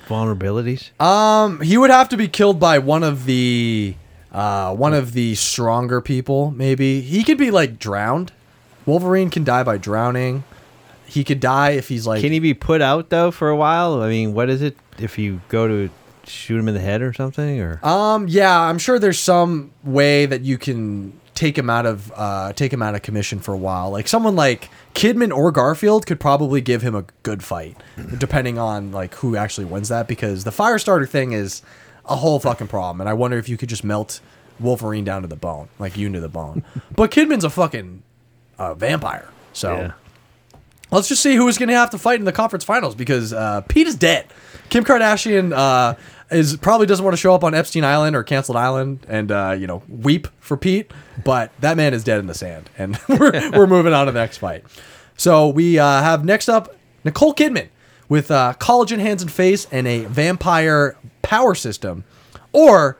vulnerabilities? 0.07 0.99
um, 1.01 1.61
he 1.61 1.77
would 1.77 1.89
have 1.89 2.09
to 2.09 2.17
be 2.17 2.27
killed 2.27 2.59
by 2.59 2.77
one 2.79 3.03
of 3.03 3.25
the, 3.25 3.95
uh, 4.31 4.73
one 4.75 4.93
of 4.93 5.13
the 5.13 5.35
stronger 5.35 6.01
people. 6.01 6.51
Maybe 6.51 7.01
he 7.01 7.23
could 7.23 7.37
be 7.37 7.51
like 7.51 7.79
drowned. 7.79 8.31
Wolverine 8.85 9.29
can 9.29 9.43
die 9.43 9.63
by 9.63 9.77
drowning. 9.77 10.43
He 11.05 11.23
could 11.23 11.39
die 11.39 11.71
if 11.71 11.89
he's 11.89 12.07
like. 12.07 12.21
Can 12.21 12.31
he 12.31 12.39
be 12.39 12.53
put 12.53 12.81
out 12.81 13.09
though 13.09 13.31
for 13.31 13.49
a 13.49 13.55
while? 13.55 14.01
I 14.01 14.09
mean, 14.09 14.33
what 14.33 14.49
is 14.49 14.61
it 14.61 14.77
if 14.97 15.17
you 15.17 15.41
go 15.49 15.67
to 15.67 15.89
shoot 16.25 16.57
him 16.57 16.67
in 16.67 16.73
the 16.73 16.79
head 16.79 17.01
or 17.01 17.11
something? 17.13 17.59
Or 17.59 17.85
Um, 17.85 18.27
yeah, 18.27 18.57
I'm 18.59 18.77
sure 18.77 18.97
there's 18.97 19.19
some 19.19 19.71
way 19.83 20.25
that 20.25 20.41
you 20.41 20.57
can 20.57 21.19
take 21.35 21.57
him 21.57 21.69
out 21.69 21.85
of 21.85 22.11
uh, 22.15 22.53
take 22.53 22.71
him 22.71 22.81
out 22.81 22.95
of 22.95 23.01
commission 23.01 23.39
for 23.39 23.53
a 23.53 23.57
while. 23.57 23.89
Like 23.91 24.07
someone 24.07 24.35
like 24.35 24.69
Kidman 24.93 25.35
or 25.35 25.51
Garfield 25.51 26.05
could 26.05 26.19
probably 26.19 26.61
give 26.61 26.81
him 26.81 26.95
a 26.95 27.03
good 27.23 27.43
fight, 27.43 27.75
depending 28.17 28.57
on 28.57 28.91
like 28.91 29.15
who 29.15 29.35
actually 29.35 29.65
wins 29.65 29.89
that. 29.89 30.07
Because 30.07 30.43
the 30.45 30.51
Firestarter 30.51 31.09
thing 31.09 31.33
is 31.33 31.61
a 32.05 32.15
whole 32.15 32.39
fucking 32.39 32.67
problem, 32.67 33.01
and 33.01 33.09
I 33.09 33.13
wonder 33.13 33.37
if 33.37 33.47
you 33.49 33.57
could 33.57 33.69
just 33.69 33.83
melt 33.83 34.21
Wolverine 34.59 35.03
down 35.03 35.21
to 35.21 35.27
the 35.27 35.35
bone, 35.35 35.69
like 35.79 35.97
you 35.97 36.11
to 36.11 36.19
the 36.19 36.29
bone. 36.29 36.63
but 36.95 37.11
Kidman's 37.11 37.43
a 37.43 37.49
fucking 37.49 38.03
uh, 38.57 38.73
vampire, 38.73 39.29
so. 39.53 39.75
Yeah. 39.75 39.91
Let's 40.93 41.07
just 41.07 41.23
see 41.23 41.35
who 41.35 41.47
is 41.47 41.57
going 41.57 41.69
to 41.69 41.75
have 41.75 41.91
to 41.91 41.97
fight 41.97 42.19
in 42.19 42.25
the 42.25 42.33
conference 42.33 42.65
finals 42.65 42.95
because 42.95 43.31
uh, 43.31 43.61
Pete 43.61 43.87
is 43.87 43.95
dead. 43.95 44.25
Kim 44.69 44.83
Kardashian 44.83 45.53
uh, 45.53 45.95
is 46.31 46.57
probably 46.57 46.85
doesn't 46.85 47.05
want 47.05 47.13
to 47.13 47.17
show 47.17 47.33
up 47.33 47.45
on 47.45 47.53
Epstein 47.53 47.85
Island 47.85 48.13
or 48.13 48.23
Canceled 48.23 48.57
Island 48.57 49.05
and 49.07 49.31
uh, 49.31 49.55
you 49.57 49.67
know 49.67 49.83
weep 49.87 50.27
for 50.39 50.57
Pete, 50.57 50.91
but 51.23 51.51
that 51.61 51.77
man 51.77 51.93
is 51.93 52.03
dead 52.03 52.19
in 52.19 52.27
the 52.27 52.33
sand, 52.33 52.69
and 52.77 52.99
we're 53.09 53.51
we're 53.51 53.67
moving 53.67 53.93
on 53.93 54.07
to 54.07 54.11
the 54.11 54.19
next 54.19 54.39
fight. 54.39 54.65
So 55.15 55.47
we 55.47 55.79
uh, 55.79 56.01
have 56.01 56.25
next 56.25 56.49
up 56.49 56.75
Nicole 57.03 57.33
Kidman 57.33 57.69
with 58.11 58.29
uh, 58.29 58.53
collagen 58.59 58.99
hands 58.99 59.21
and 59.21 59.31
face 59.31 59.65
and 59.71 59.87
a 59.87 60.03
vampire 60.03 60.97
power 61.21 61.55
system, 61.55 62.03
or 62.51 62.97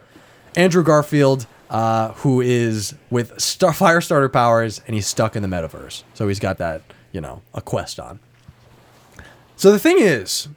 Andrew 0.55 0.83
Garfield. 0.83 1.45
Uh, 1.69 2.11
who 2.15 2.41
is 2.41 2.95
with 3.09 3.39
star- 3.39 3.71
fire 3.71 4.01
starter 4.01 4.27
powers 4.27 4.81
and 4.88 4.93
he's 4.93 5.07
stuck 5.07 5.38
in 5.38 5.41
the 5.41 5.47
metaverse. 5.47 6.03
So 6.13 6.27
he's 6.27 6.38
got 6.38 6.57
that, 6.57 6.81
you 7.13 7.21
know, 7.21 7.43
a 7.53 7.61
quest 7.61 7.97
on. 7.97 8.19
So 9.55 9.71
the 9.71 9.79
thing 9.79 9.95
is, 9.97 10.49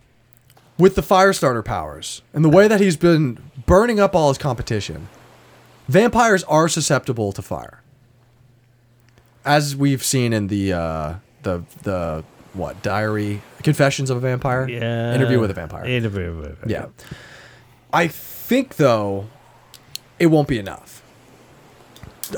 with 0.77 0.97
the 0.97 1.03
fire 1.03 1.33
starter 1.33 1.63
powers 1.63 2.23
and 2.33 2.45
the 2.45 2.49
way 2.49 2.67
that 2.67 2.81
he's 2.81 2.97
been 2.97 3.39
burning 3.65 4.01
up 4.01 4.17
all 4.17 4.27
his 4.27 4.39
competition, 4.39 5.07
vampires 5.87 6.43
are 6.45 6.69
susceptible 6.69 7.31
to 7.31 7.43
fire. 7.43 7.81
As 9.45 9.77
we've 9.77 10.03
seen 10.03 10.33
in 10.33 10.49
the 10.49 10.73
uh, 10.73 11.15
the 11.45 11.63
the 11.85 12.25
what 12.55 12.83
diary 12.83 13.43
confessions 13.63 14.11
of 14.11 14.17
a 14.17 14.21
vampire 14.21 14.69
Yeah. 14.69 15.15
interview 15.15 15.41
with 15.41 15.51
a 15.51 15.55
vampire 15.55 15.85
Interview 15.85 16.37
with 16.37 16.47
a 16.47 16.49
vampire. 16.55 16.67
yeah. 16.71 16.87
I 17.93 18.09
think 18.09 18.77
though, 18.77 19.27
it 20.19 20.27
won't 20.27 20.49
be 20.49 20.59
enough. 20.59 21.03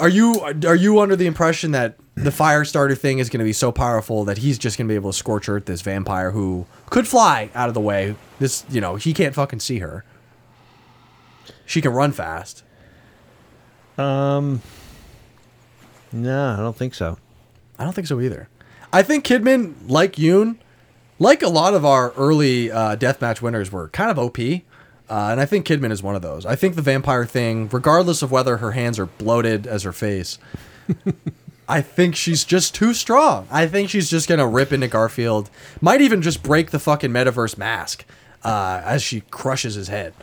Are 0.00 0.08
you 0.08 0.40
are 0.66 0.74
you 0.74 0.98
under 1.00 1.16
the 1.16 1.26
impression 1.26 1.70
that 1.72 1.96
the 2.14 2.30
fire 2.32 2.64
starter 2.64 2.94
thing 2.94 3.18
is 3.18 3.28
going 3.28 3.38
to 3.38 3.44
be 3.44 3.52
so 3.52 3.70
powerful 3.70 4.24
that 4.24 4.38
he's 4.38 4.58
just 4.58 4.76
going 4.78 4.88
to 4.88 4.92
be 4.92 4.96
able 4.96 5.12
to 5.12 5.16
scorch 5.16 5.48
earth 5.48 5.66
this 5.66 5.82
vampire 5.82 6.30
who 6.32 6.66
could 6.90 7.06
fly 7.06 7.50
out 7.54 7.68
of 7.68 7.74
the 7.74 7.80
way? 7.80 8.16
This 8.38 8.64
you 8.70 8.80
know 8.80 8.96
he 8.96 9.12
can't 9.12 9.34
fucking 9.34 9.60
see 9.60 9.78
her. 9.78 10.04
She 11.66 11.80
can 11.80 11.92
run 11.92 12.12
fast. 12.12 12.62
Um. 13.98 14.60
No, 16.12 16.52
I 16.54 16.56
don't 16.56 16.76
think 16.76 16.94
so. 16.94 17.18
I 17.78 17.84
don't 17.84 17.92
think 17.92 18.06
so 18.06 18.20
either. 18.20 18.48
I 18.92 19.02
think 19.02 19.24
Kidman, 19.24 19.74
like 19.88 20.14
Yeun, 20.14 20.56
like 21.18 21.42
a 21.42 21.48
lot 21.48 21.74
of 21.74 21.84
our 21.84 22.12
early 22.12 22.70
uh, 22.70 22.96
deathmatch 22.96 23.42
winners, 23.42 23.72
were 23.72 23.88
kind 23.88 24.10
of 24.10 24.18
OP. 24.18 24.38
Uh, 24.38 25.28
and 25.30 25.40
I 25.40 25.44
think 25.46 25.66
Kidman 25.66 25.92
is 25.92 26.02
one 26.02 26.16
of 26.16 26.22
those. 26.22 26.44
I 26.44 26.56
think 26.56 26.74
the 26.74 26.82
vampire 26.82 27.24
thing, 27.24 27.68
regardless 27.68 28.22
of 28.22 28.32
whether 28.32 28.56
her 28.56 28.72
hands 28.72 28.98
are 28.98 29.06
bloated 29.06 29.66
as 29.66 29.84
her 29.84 29.92
face, 29.92 30.38
I 31.68 31.80
think 31.80 32.16
she's 32.16 32.44
just 32.44 32.74
too 32.74 32.94
strong. 32.94 33.46
I 33.50 33.66
think 33.66 33.90
she's 33.90 34.10
just 34.10 34.28
going 34.28 34.38
to 34.38 34.46
rip 34.46 34.72
into 34.72 34.88
Garfield. 34.88 35.50
Might 35.80 36.00
even 36.00 36.22
just 36.22 36.42
break 36.42 36.70
the 36.70 36.78
fucking 36.78 37.10
metaverse 37.10 37.56
mask 37.56 38.04
uh, 38.44 38.82
as 38.84 39.02
she 39.02 39.22
crushes 39.30 39.74
his 39.74 39.88
head. 39.88 40.14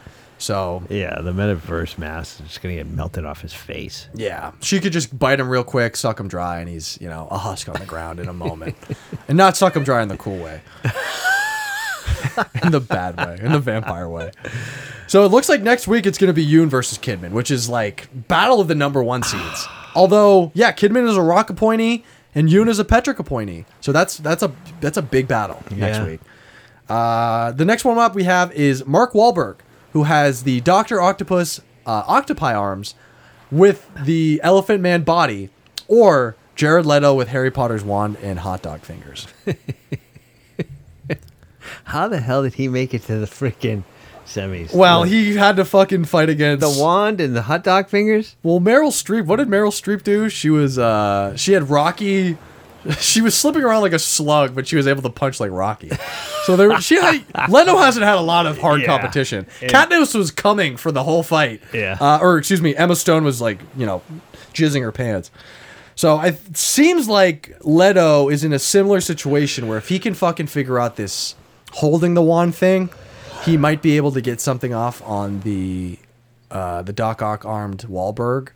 So, 0.43 0.83
Yeah, 0.89 1.21
the 1.21 1.31
metaverse 1.31 1.97
mask 1.97 2.41
is 2.41 2.47
just 2.47 2.61
gonna 2.61 2.75
get 2.75 2.87
melted 2.87 3.23
off 3.25 3.41
his 3.41 3.53
face. 3.53 4.09
yeah, 4.13 4.51
she 4.59 4.81
could 4.81 4.91
just 4.91 5.17
bite 5.17 5.39
him 5.39 5.47
real 5.47 5.63
quick, 5.63 5.95
suck 5.95 6.19
him 6.19 6.27
dry, 6.27 6.59
and 6.59 6.67
he's, 6.67 6.97
you 6.99 7.07
know, 7.07 7.29
a 7.31 7.37
husk 7.37 7.69
on 7.69 7.75
the 7.79 7.85
ground 7.85 8.19
in 8.19 8.27
a 8.27 8.33
moment. 8.33 8.75
and 9.29 9.37
not 9.37 9.55
suck 9.55 9.73
him 9.75 9.83
dry 9.85 10.01
in 10.01 10.09
the 10.09 10.17
cool 10.17 10.37
way. 10.37 10.61
in 12.63 12.71
the 12.71 12.79
bad 12.81 13.15
way, 13.17 13.39
in 13.41 13.51
the 13.53 13.59
vampire 13.59 14.09
way. 14.09 14.31
So 15.07 15.23
it 15.25 15.29
looks 15.29 15.47
like 15.47 15.61
next 15.61 15.87
week 15.87 16.05
it's 16.05 16.17
going 16.17 16.27
to 16.29 16.33
be 16.33 16.45
Yeun 16.45 16.67
versus 16.67 16.97
Kidman, 16.97 17.31
which 17.31 17.51
is 17.51 17.69
like 17.69 18.09
battle 18.27 18.59
of 18.59 18.67
the 18.67 18.75
number 18.75 19.01
one 19.03 19.23
seeds. 19.23 19.67
Although, 19.95 20.51
yeah, 20.53 20.71
Kidman 20.73 21.07
is 21.07 21.15
a 21.15 21.21
Rock 21.21 21.49
appointee 21.49 22.03
and 22.35 22.49
Yeun 22.49 22.67
is 22.67 22.79
a 22.79 22.85
Petrick 22.85 23.19
appointee. 23.19 23.65
So 23.79 23.91
that's 23.91 24.17
that's 24.17 24.41
a 24.43 24.51
that's 24.81 24.97
a 24.97 25.01
big 25.01 25.27
battle 25.27 25.63
next 25.71 25.99
week. 26.05 26.19
Uh, 26.89 27.51
the 27.51 27.63
next 27.65 27.85
one 27.85 27.97
up 27.97 28.13
we 28.15 28.23
have 28.23 28.51
is 28.53 28.85
Mark 28.85 29.13
Wahlberg, 29.13 29.57
who 29.93 30.03
has 30.03 30.43
the 30.43 30.59
Doctor 30.61 31.01
Octopus 31.01 31.61
uh, 31.85 32.03
octopi 32.07 32.53
arms 32.53 32.95
with 33.51 33.89
the 33.95 34.39
Elephant 34.43 34.81
Man 34.81 35.03
body, 35.03 35.49
or 35.87 36.35
Jared 36.55 36.85
Leto 36.85 37.13
with 37.13 37.29
Harry 37.29 37.51
Potter's 37.51 37.83
wand 37.83 38.17
and 38.21 38.39
hot 38.39 38.61
dog 38.61 38.81
fingers. 38.81 39.27
How 41.85 42.07
the 42.07 42.19
hell 42.19 42.43
did 42.43 42.55
he 42.55 42.67
make 42.67 42.93
it 42.93 43.03
to 43.03 43.17
the 43.17 43.25
freaking 43.25 43.83
semis? 44.25 44.73
Well, 44.73 45.03
the, 45.03 45.09
he 45.09 45.35
had 45.35 45.55
to 45.57 45.65
fucking 45.65 46.05
fight 46.05 46.29
against 46.29 46.61
the 46.61 46.81
wand 46.81 47.21
and 47.21 47.35
the 47.35 47.43
hot 47.43 47.63
dog 47.63 47.87
fingers. 47.87 48.35
Well, 48.43 48.59
Meryl 48.59 48.91
Streep. 48.91 49.25
What 49.25 49.37
did 49.37 49.47
Meryl 49.47 49.69
Streep 49.71 50.03
do? 50.03 50.29
She 50.29 50.49
was 50.49 50.79
uh 50.79 51.35
she 51.35 51.53
had 51.53 51.69
Rocky. 51.69 52.37
She 52.99 53.21
was 53.21 53.35
slipping 53.37 53.63
around 53.63 53.81
like 53.81 53.93
a 53.93 53.99
slug, 53.99 54.53
but 54.55 54.67
she 54.67 54.75
was 54.75 54.87
able 54.87 55.01
to 55.03 55.09
punch 55.09 55.39
like 55.39 55.51
Rocky. 55.51 55.89
So 56.45 56.55
there, 56.57 56.79
she 56.81 56.95
had, 56.95 57.23
Leno 57.49 57.77
hasn't 57.77 58.05
had 58.05 58.15
a 58.17 58.21
lot 58.21 58.45
of 58.45 58.57
hard 58.57 58.81
Yeah. 58.81 58.87
competition. 58.87 59.45
Katniss 59.61 60.13
was 60.15 60.31
coming 60.31 60.75
for 60.77 60.91
the 60.91 61.03
whole 61.03 61.23
fight. 61.23 61.61
Yeah. 61.73 61.97
Uh, 61.99 62.19
or 62.21 62.37
excuse 62.37 62.61
me, 62.61 62.75
Emma 62.75 62.95
Stone 62.95 63.23
was 63.23 63.39
like 63.41 63.59
you 63.77 63.85
know, 63.85 64.01
jizzing 64.53 64.81
her 64.81 64.91
pants. 64.91 65.31
So 65.95 66.19
it 66.21 66.57
seems 66.57 67.07
like 67.07 67.55
Leto 67.61 68.27
is 68.29 68.43
in 68.43 68.51
a 68.51 68.59
similar 68.59 68.99
situation 68.99 69.67
where 69.67 69.77
if 69.77 69.89
he 69.89 69.99
can 69.99 70.13
fucking 70.13 70.47
figure 70.47 70.79
out 70.79 70.95
this 70.95 71.35
holding 71.73 72.15
the 72.15 72.21
wand 72.21 72.55
thing, 72.55 72.89
he 73.45 73.57
might 73.57 73.81
be 73.81 73.95
able 73.97 74.11
to 74.11 74.21
get 74.21 74.41
something 74.41 74.73
off 74.73 75.01
on 75.03 75.41
the 75.41 75.99
uh, 76.51 76.81
the 76.81 76.93
Doc 76.93 77.21
Ock 77.21 77.45
armed 77.45 77.79
Wahlberg. 77.87 78.49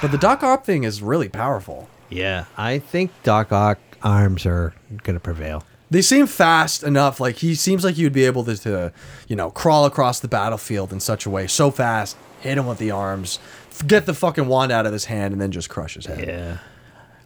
But 0.00 0.10
the 0.12 0.18
Doc 0.18 0.42
Ock 0.42 0.64
thing 0.64 0.84
is 0.84 1.02
really 1.02 1.28
powerful. 1.28 1.88
Yeah, 2.10 2.44
I 2.56 2.78
think 2.78 3.10
Doc 3.22 3.52
Ock 3.52 3.78
arms 4.02 4.46
are 4.46 4.74
gonna 5.02 5.20
prevail. 5.20 5.64
They 5.90 6.02
seem 6.02 6.26
fast 6.26 6.82
enough. 6.82 7.20
Like 7.20 7.36
he 7.36 7.54
seems 7.54 7.84
like 7.84 7.96
you'd 7.96 8.12
be 8.12 8.24
able 8.24 8.44
to, 8.44 8.56
to, 8.56 8.92
you 9.28 9.36
know, 9.36 9.50
crawl 9.50 9.84
across 9.84 10.20
the 10.20 10.28
battlefield 10.28 10.92
in 10.92 11.00
such 11.00 11.26
a 11.26 11.30
way 11.30 11.46
so 11.46 11.70
fast, 11.70 12.16
hit 12.40 12.58
him 12.58 12.66
with 12.66 12.78
the 12.78 12.90
arms, 12.90 13.38
get 13.86 14.06
the 14.06 14.14
fucking 14.14 14.46
wand 14.46 14.72
out 14.72 14.86
of 14.86 14.92
his 14.92 15.04
hand, 15.06 15.32
and 15.32 15.40
then 15.40 15.50
just 15.50 15.68
crush 15.68 15.94
his 15.94 16.06
head. 16.06 16.26
Yeah. 16.26 16.58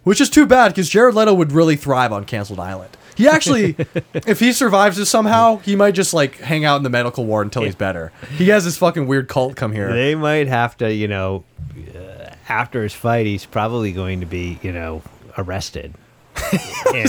Which 0.04 0.20
is 0.20 0.30
too 0.30 0.46
bad 0.46 0.68
because 0.68 0.88
Jared 0.88 1.14
Leto 1.14 1.34
would 1.34 1.52
really 1.52 1.76
thrive 1.76 2.12
on 2.12 2.24
Canceled 2.24 2.60
Island. 2.60 2.96
He 3.16 3.26
actually, 3.26 3.74
if 4.14 4.38
he 4.38 4.52
survives 4.52 4.96
this 4.96 5.10
somehow, 5.10 5.58
he 5.58 5.74
might 5.74 5.92
just 5.92 6.14
like 6.14 6.36
hang 6.36 6.64
out 6.64 6.76
in 6.76 6.82
the 6.82 6.90
medical 6.90 7.26
ward 7.26 7.46
until 7.46 7.64
he's 7.64 7.74
better. 7.74 8.12
He 8.36 8.48
has 8.50 8.64
this 8.64 8.78
fucking 8.78 9.06
weird 9.06 9.28
cult 9.28 9.56
come 9.56 9.72
here. 9.72 9.92
They 9.92 10.14
might 10.14 10.46
have 10.46 10.76
to, 10.78 10.92
you 10.92 11.08
know, 11.08 11.44
after 12.48 12.82
his 12.82 12.94
fight, 12.94 13.26
he's 13.26 13.46
probably 13.46 13.92
going 13.92 14.20
to 14.20 14.26
be, 14.26 14.58
you 14.62 14.72
know, 14.72 15.02
arrested. 15.36 15.94
and 16.94 17.08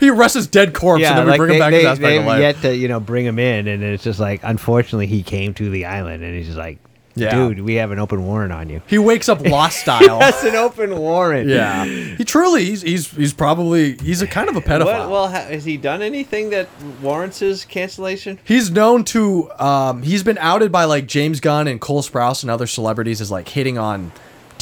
He 0.00 0.10
arrests 0.10 0.34
his 0.34 0.46
dead 0.46 0.74
corpse 0.74 1.02
and 1.04 1.18
then 1.18 1.26
we 1.26 1.36
bring 1.38 1.54
him 1.54 1.58
back 1.58 1.70
they, 1.70 1.82
to 1.82 1.88
aspect 1.88 2.02
they've 2.02 2.24
life. 2.24 2.40
yet 2.40 2.56
to, 2.62 2.76
you 2.76 2.86
know, 2.88 3.00
bring 3.00 3.24
him 3.24 3.38
in, 3.38 3.66
and 3.66 3.82
it's 3.82 4.04
just 4.04 4.20
like, 4.20 4.40
unfortunately, 4.42 5.06
he 5.06 5.22
came 5.22 5.54
to 5.54 5.70
the 5.70 5.86
island, 5.86 6.22
and 6.22 6.34
he's 6.36 6.46
just 6.46 6.58
like, 6.58 6.78
Yeah. 7.14 7.30
dude, 7.34 7.60
we 7.60 7.76
have 7.76 7.92
an 7.92 7.98
open 7.98 8.26
warrant 8.26 8.52
on 8.52 8.68
you. 8.68 8.82
he 8.86 8.98
wakes 8.98 9.30
up 9.30 9.40
lost 9.46 9.80
style. 9.80 10.18
That's 10.18 10.44
an 10.44 10.54
open 10.54 10.98
warrant. 10.98 11.48
Yeah, 11.48 11.84
he 11.86 12.24
truly 12.24 12.64
he's 12.66 12.82
he's 12.82 13.10
he's 13.10 13.32
probably 13.32 13.96
he's 13.98 14.20
a 14.20 14.26
kind 14.26 14.50
of 14.50 14.56
a 14.56 14.60
pedophile. 14.60 14.84
What, 14.84 15.10
well, 15.10 15.28
has 15.28 15.64
he 15.64 15.78
done 15.78 16.02
anything 16.02 16.50
that 16.50 16.68
warrants 17.00 17.38
his 17.38 17.64
cancellation? 17.64 18.38
He's 18.44 18.70
known 18.70 19.04
to 19.04 19.50
um 19.58 20.02
he's 20.02 20.22
been 20.22 20.38
outed 20.38 20.70
by 20.72 20.84
like 20.84 21.06
James 21.06 21.40
Gunn 21.40 21.68
and 21.68 21.80
Cole 21.80 22.02
Sprouse 22.02 22.42
and 22.42 22.50
other 22.50 22.66
celebrities 22.66 23.20
as 23.22 23.30
like 23.30 23.48
hitting 23.48 23.78
on 23.78 24.12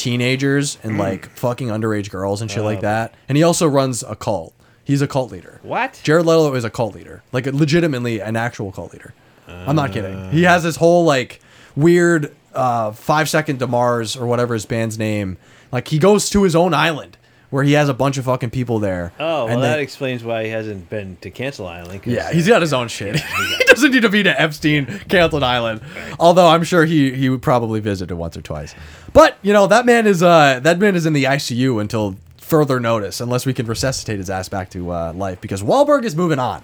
teenagers 0.01 0.79
and 0.83 0.99
like 0.99 1.29
fucking 1.37 1.69
underage 1.69 2.11
girls 2.11 2.41
and 2.41 2.51
shit 2.51 2.65
like 2.65 2.81
that. 2.81 3.15
And 3.29 3.37
he 3.37 3.45
also 3.45 3.67
runs 3.67 4.03
a 4.03 4.17
cult. 4.17 4.55
He's 4.83 5.03
a 5.03 5.07
cult 5.07 5.31
leader. 5.31 5.61
What? 5.63 6.01
Jared 6.03 6.27
Leto 6.27 6.55
is 6.55 6.65
a 6.65 6.71
cult 6.71 6.95
leader, 6.95 7.23
like 7.33 7.47
legitimately 7.47 8.21
an 8.21 8.35
actual 8.35 8.73
cult 8.73 8.93
leader. 8.93 9.15
I'm 9.47 9.77
not 9.77 9.93
kidding. 9.93 10.31
He 10.31 10.45
has 10.45 10.63
this 10.63 10.77
whole 10.77 11.05
like 11.05 11.41
weird 11.77 12.35
uh, 12.55 12.93
five 12.93 13.29
second 13.29 13.61
Mars 13.69 14.17
or 14.17 14.27
whatever 14.27 14.55
his 14.55 14.67
band's 14.67 14.99
name. 14.99 15.37
Like 15.71 15.89
he 15.89 15.99
goes 15.99 16.31
to 16.31 16.43
his 16.43 16.57
own 16.57 16.75
island 16.75 17.17
where 17.51 17.63
he 17.65 17.73
has 17.73 17.89
a 17.89 17.95
bunch 17.95 18.17
of 18.17 18.25
fucking 18.25 18.51
people 18.51 18.79
there. 18.79 19.13
Oh, 19.19 19.45
well, 19.45 19.49
and 19.55 19.63
that 19.63 19.77
they- 19.77 19.83
explains 19.83 20.23
why 20.25 20.45
he 20.45 20.51
hasn't 20.51 20.89
been 20.89 21.17
to 21.21 21.31
Cancel 21.31 21.67
Island. 21.67 22.01
yeah, 22.07 22.33
he's 22.33 22.47
got 22.49 22.63
his 22.63 22.73
own 22.73 22.89
shit. 22.89 23.17
he 23.59 23.65
doesn't 23.65 23.91
need 23.91 24.03
to 24.03 24.09
be 24.09 24.23
to 24.23 24.41
Epstein 24.41 24.87
Cantled 25.09 25.43
Island. 25.43 25.81
Although 26.19 26.49
I'm 26.49 26.65
sure 26.65 26.85
he 26.85 27.13
he 27.13 27.29
would 27.29 27.43
probably 27.43 27.81
visit 27.81 28.11
it 28.11 28.15
once 28.15 28.37
or 28.37 28.43
twice. 28.43 28.75
But 29.13 29.37
you 29.43 29.53
know 29.53 29.67
that 29.67 29.85
man 29.87 30.07
is 30.07 30.23
uh 30.23 30.61
that 30.61 30.79
man 30.79 30.95
is 30.97 31.07
in 31.07 31.13
the 31.13 31.25
ICU 31.25 31.81
until 31.81 32.17
further 32.39 32.81
notice, 32.81 33.21
unless 33.21 33.47
we 33.47 33.53
can 33.55 33.67
resuscitate 33.67 34.19
his 34.19 34.29
ass 34.29 34.49
back 34.49 34.71
to 34.71 34.91
uh, 34.91 35.13
life 35.13 35.41
because 35.41 35.63
Wahlberg 35.63 36.05
is 36.05 36.17
moving 36.17 36.39
on. 36.41 36.63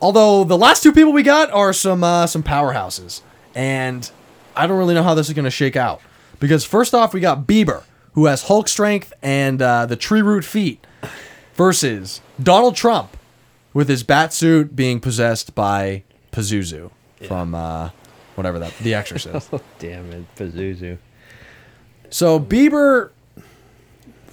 Although 0.00 0.44
the 0.44 0.58
last 0.58 0.82
two 0.82 0.92
people 0.92 1.12
we 1.12 1.22
got 1.22 1.50
are 1.52 1.72
some 1.72 2.04
uh, 2.04 2.26
some 2.26 2.42
powerhouses, 2.42 3.22
and 3.54 4.10
I 4.54 4.66
don't 4.66 4.76
really 4.78 4.94
know 4.94 5.02
how 5.02 5.14
this 5.14 5.28
is 5.28 5.34
going 5.34 5.46
to 5.46 5.50
shake 5.50 5.76
out. 5.76 6.00
Because 6.40 6.64
first 6.64 6.92
off, 6.94 7.14
we 7.14 7.20
got 7.20 7.46
Bieber, 7.46 7.84
who 8.14 8.26
has 8.26 8.44
Hulk 8.44 8.68
strength 8.68 9.12
and 9.22 9.60
uh, 9.60 9.86
the 9.86 9.96
tree 9.96 10.22
root 10.22 10.44
feet, 10.44 10.84
versus 11.54 12.20
Donald 12.42 12.74
Trump, 12.76 13.16
with 13.72 13.88
his 13.88 14.02
bat 14.02 14.32
suit 14.32 14.74
being 14.74 15.00
possessed 15.00 15.54
by 15.54 16.02
Pazuzu 16.32 16.90
from 17.26 17.54
uh, 17.54 17.90
whatever 18.34 18.58
that 18.58 18.76
The 18.78 18.94
Exorcist. 18.94 19.48
Oh, 19.52 19.60
damn 19.78 20.10
it, 20.12 20.24
Pazuzu. 20.36 20.98
so 22.10 22.38
Bieber 22.40 23.10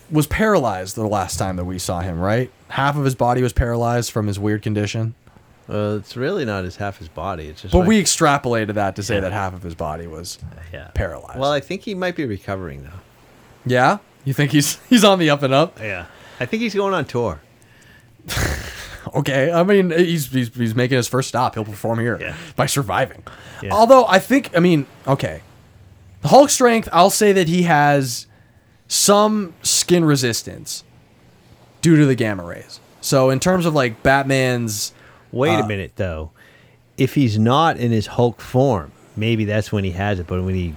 was 0.09 0.27
paralyzed 0.27 0.95
the 0.95 1.07
last 1.07 1.37
time 1.37 1.55
that 1.55 1.65
we 1.65 1.79
saw 1.79 2.01
him, 2.01 2.19
right? 2.19 2.51
Half 2.69 2.97
of 2.97 3.05
his 3.05 3.15
body 3.15 3.41
was 3.41 3.53
paralyzed 3.53 4.11
from 4.11 4.27
his 4.27 4.37
weird 4.37 4.61
condition. 4.61 5.15
Well, 5.67 5.95
it's 5.95 6.17
really 6.17 6.43
not 6.43 6.65
his 6.65 6.75
half 6.75 6.97
his 6.97 7.07
body. 7.07 7.47
It's 7.47 7.61
just. 7.61 7.71
But 7.71 7.79
like- 7.79 7.87
we 7.87 8.01
extrapolated 8.03 8.73
that 8.73 8.95
to 8.97 9.03
say 9.03 9.15
Yeah. 9.15 9.21
that 9.21 9.31
half 9.31 9.53
of 9.53 9.63
his 9.63 9.75
body 9.75 10.07
was 10.07 10.37
yeah. 10.73 10.89
paralyzed. 10.93 11.39
Well, 11.39 11.51
I 11.51 11.61
think 11.61 11.83
he 11.83 11.93
might 11.95 12.15
be 12.15 12.25
recovering 12.25 12.83
though. 12.83 12.89
Yeah, 13.65 13.97
you 14.25 14.33
think 14.33 14.51
he's 14.51 14.79
he's 14.89 15.03
on 15.03 15.19
the 15.19 15.29
up 15.29 15.43
and 15.43 15.53
up? 15.53 15.79
Yeah. 15.79 16.05
I 16.39 16.45
think 16.45 16.61
he's 16.63 16.73
going 16.75 16.93
on 16.93 17.05
tour. 17.05 17.39
Okay, 19.15 19.51
I 19.51 19.63
mean 19.63 19.89
he's 19.89 20.31
he's, 20.31 20.55
he's 20.55 20.75
making 20.75 20.95
his 20.95 21.07
first 21.07 21.27
stop. 21.27 21.55
He'll 21.55 21.65
perform 21.65 21.99
here 21.99 22.17
Yeah. 22.21 22.35
by 22.55 22.67
surviving. 22.67 23.23
Yeah. 23.61 23.71
Although 23.71 24.05
I 24.07 24.19
think 24.19 24.55
I 24.55 24.59
mean 24.59 24.85
okay, 25.07 25.41
the 26.21 26.27
Hulk 26.27 26.51
strength. 26.51 26.87
I'll 26.93 27.09
say 27.09 27.31
that 27.33 27.47
he 27.47 27.63
has 27.63 28.27
some 28.87 29.53
skin 29.63 30.05
resistance 30.05 30.83
due 31.81 31.97
to 31.97 32.05
the 32.05 32.13
gamma 32.15 32.43
rays. 32.43 32.79
So 33.01 33.31
in 33.31 33.39
terms 33.39 33.65
of 33.65 33.73
like 33.73 34.03
Batman's, 34.03 34.93
Wait 35.31 35.55
Uh, 35.55 35.63
a 35.63 35.67
minute 35.67 35.93
though. 35.95 36.29
If 36.97 37.15
he's 37.15 37.39
not 37.39 37.77
in 37.77 37.89
his 37.91 38.05
Hulk 38.05 38.39
form, 38.39 38.91
maybe 39.17 39.45
that's 39.45 39.71
when 39.71 39.83
he 39.83 39.91
has 39.91 40.19
it. 40.19 40.27
But 40.27 40.43
when 40.43 40.53
he 40.53 40.75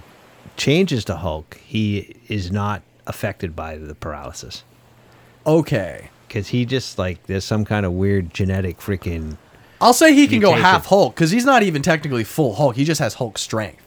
changes 0.57 1.05
to 1.05 1.15
Hulk, 1.17 1.57
he 1.65 2.15
is 2.27 2.51
not 2.51 2.81
affected 3.07 3.55
by 3.55 3.77
the 3.77 3.93
paralysis 3.95 4.63
okay, 5.45 6.09
because 6.27 6.47
he 6.47 6.65
just 6.65 6.97
like 6.97 7.23
there's 7.27 7.45
some 7.45 7.65
kind 7.65 7.85
of 7.85 7.91
weird 7.93 8.33
genetic 8.33 8.79
freaking. 8.79 9.37
I'll 9.81 9.93
say 9.93 10.13
he 10.13 10.27
can 10.27 10.39
go 10.39 10.53
half 10.53 10.85
Hulk 10.87 11.13
because 11.15 11.31
he's 11.31 11.45
not 11.45 11.63
even 11.63 11.81
technically 11.81 12.23
full 12.23 12.55
Hulk. 12.55 12.75
He 12.75 12.83
just 12.83 12.99
has 12.99 13.15
Hulk 13.15 13.37
strength. 13.37 13.81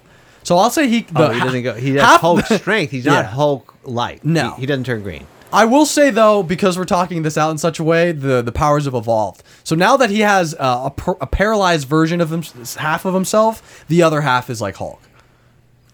So 0.45 0.57
I'll 0.57 0.71
say 0.71 0.89
he. 0.89 1.07
Oh, 1.17 1.31
he 1.31 1.41
doesn't 1.41 1.63
go. 1.63 1.75
He 1.75 1.95
has 1.95 2.03
half 2.03 2.21
Hulk 2.21 2.45
strength. 2.47 2.91
He's 2.91 3.05
Yeah. 3.05 3.15
not 3.15 3.27
Hulk 3.27 3.75
light. 3.85 4.25
No. 4.25 4.53
he, 4.55 4.61
he 4.63 4.67
doesn't 4.67 4.85
turn 4.85 5.03
green. 5.03 5.27
I 5.53 5.65
will 5.65 5.87
say 5.87 6.11
though, 6.11 6.43
because 6.43 6.77
we're 6.79 6.85
talking 6.85 7.23
this 7.23 7.39
out 7.39 7.51
in 7.51 7.59
such 7.59 7.79
a 7.79 7.85
way, 7.85 8.13
the 8.13 8.43
the 8.43 8.53
powers 8.53 8.85
have 8.85 8.95
evolved. 8.95 9.43
So 9.65 9.75
now 9.75 9.97
that 9.97 10.11
he 10.11 10.21
has 10.21 10.55
uh, 10.55 10.83
a, 10.85 10.91
per- 10.91 11.17
a 11.21 11.27
paralyzed 11.27 11.89
version 11.89 12.21
of 12.21 12.31
him, 12.31 12.43
half 12.77 13.05
of 13.05 13.15
himself, 13.15 13.85
the 13.89 14.03
other 14.03 14.21
half 14.21 14.51
is 14.51 14.61
like 14.61 14.77
Hulk. 14.77 15.01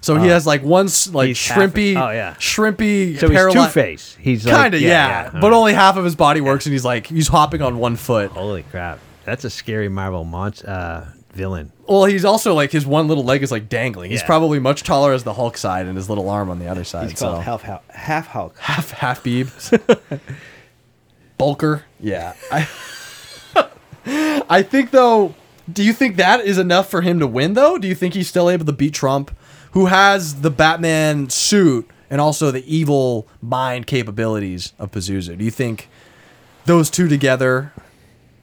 So 0.04 0.16
he 0.16 0.26
Oh. 0.28 0.32
has 0.34 0.46
like 0.46 0.62
one 0.62 0.84
s- 0.84 1.08
like 1.14 1.28
He's 1.28 1.48
half- 1.48 1.56
shrimpy, 1.58 1.96
oh, 1.96 2.10
yeah. 2.10 2.34
shrimpy, 2.38 3.18
So 3.18 3.26
he's 3.30 3.54
Two 3.54 3.66
Face. 3.68 4.16
He's 4.20 4.44
like, 4.44 4.54
Kind 4.54 4.74
of, 4.74 4.82
yeah, 4.82 5.30
but 5.40 5.54
only 5.54 5.72
half 5.72 5.96
of 5.96 6.04
his 6.04 6.14
body 6.14 6.42
works, 6.42 6.66
and 6.66 6.74
he's 6.74 6.84
like 6.84 7.06
he's 7.06 7.28
hopping 7.28 7.62
on 7.62 7.78
one 7.78 7.96
foot. 7.96 8.30
Holy 8.32 8.64
crap! 8.64 8.98
That's 9.24 9.44
a 9.44 9.50
scary 9.50 9.88
Marvel 9.88 10.24
monster 10.24 10.68
uh, 10.68 11.06
villain. 11.32 11.72
Well, 11.88 12.04
he's 12.04 12.26
also 12.26 12.52
like 12.52 12.70
his 12.70 12.84
one 12.84 13.08
little 13.08 13.24
leg 13.24 13.42
is 13.42 13.50
like 13.50 13.70
dangling. 13.70 14.10
He's 14.10 14.20
Yeah. 14.20 14.26
probably 14.26 14.58
much 14.58 14.82
taller 14.82 15.14
as 15.14 15.24
the 15.24 15.32
Hulk 15.32 15.56
side, 15.56 15.86
and 15.86 15.96
his 15.96 16.10
little 16.10 16.28
arm 16.28 16.50
on 16.50 16.58
the 16.58 16.68
other 16.68 16.84
side. 16.84 17.08
He's 17.08 17.18
so 17.18 17.30
called 17.32 17.42
half 17.44 17.62
half, 17.62 17.82
half 17.88 18.26
Hulk. 18.26 18.58
half 18.58 18.90
half 18.90 19.24
beeb. 19.24 19.48
Bulker. 21.38 21.82
Yeah. 21.98 22.34
I 22.52 22.68
I 24.50 24.62
think 24.62 24.90
though, 24.90 25.34
do 25.72 25.82
you 25.82 25.92
think 25.94 26.16
that 26.16 26.40
is 26.40 26.58
enough 26.58 26.90
for 26.90 27.00
him 27.00 27.18
to 27.20 27.26
win 27.26 27.54
though? 27.54 27.78
Do 27.78 27.88
you 27.88 27.94
think 27.94 28.12
he's 28.14 28.28
still 28.28 28.50
able 28.50 28.66
to 28.66 28.72
beat 28.72 28.92
Trump 28.92 29.34
who 29.74 29.86
has 29.86 30.40
the 30.42 30.50
Batman 30.50 31.28
suit 31.28 31.90
and 32.08 32.20
also 32.20 32.52
the 32.52 32.64
evil 32.72 33.26
mind 33.42 33.88
capabilities 33.88 34.72
of 34.78 34.92
Pazuzu? 34.92 35.36
Do 35.36 35.44
you 35.44 35.50
think 35.50 35.88
those 36.64 36.88
two 36.88 37.08
together 37.08 37.72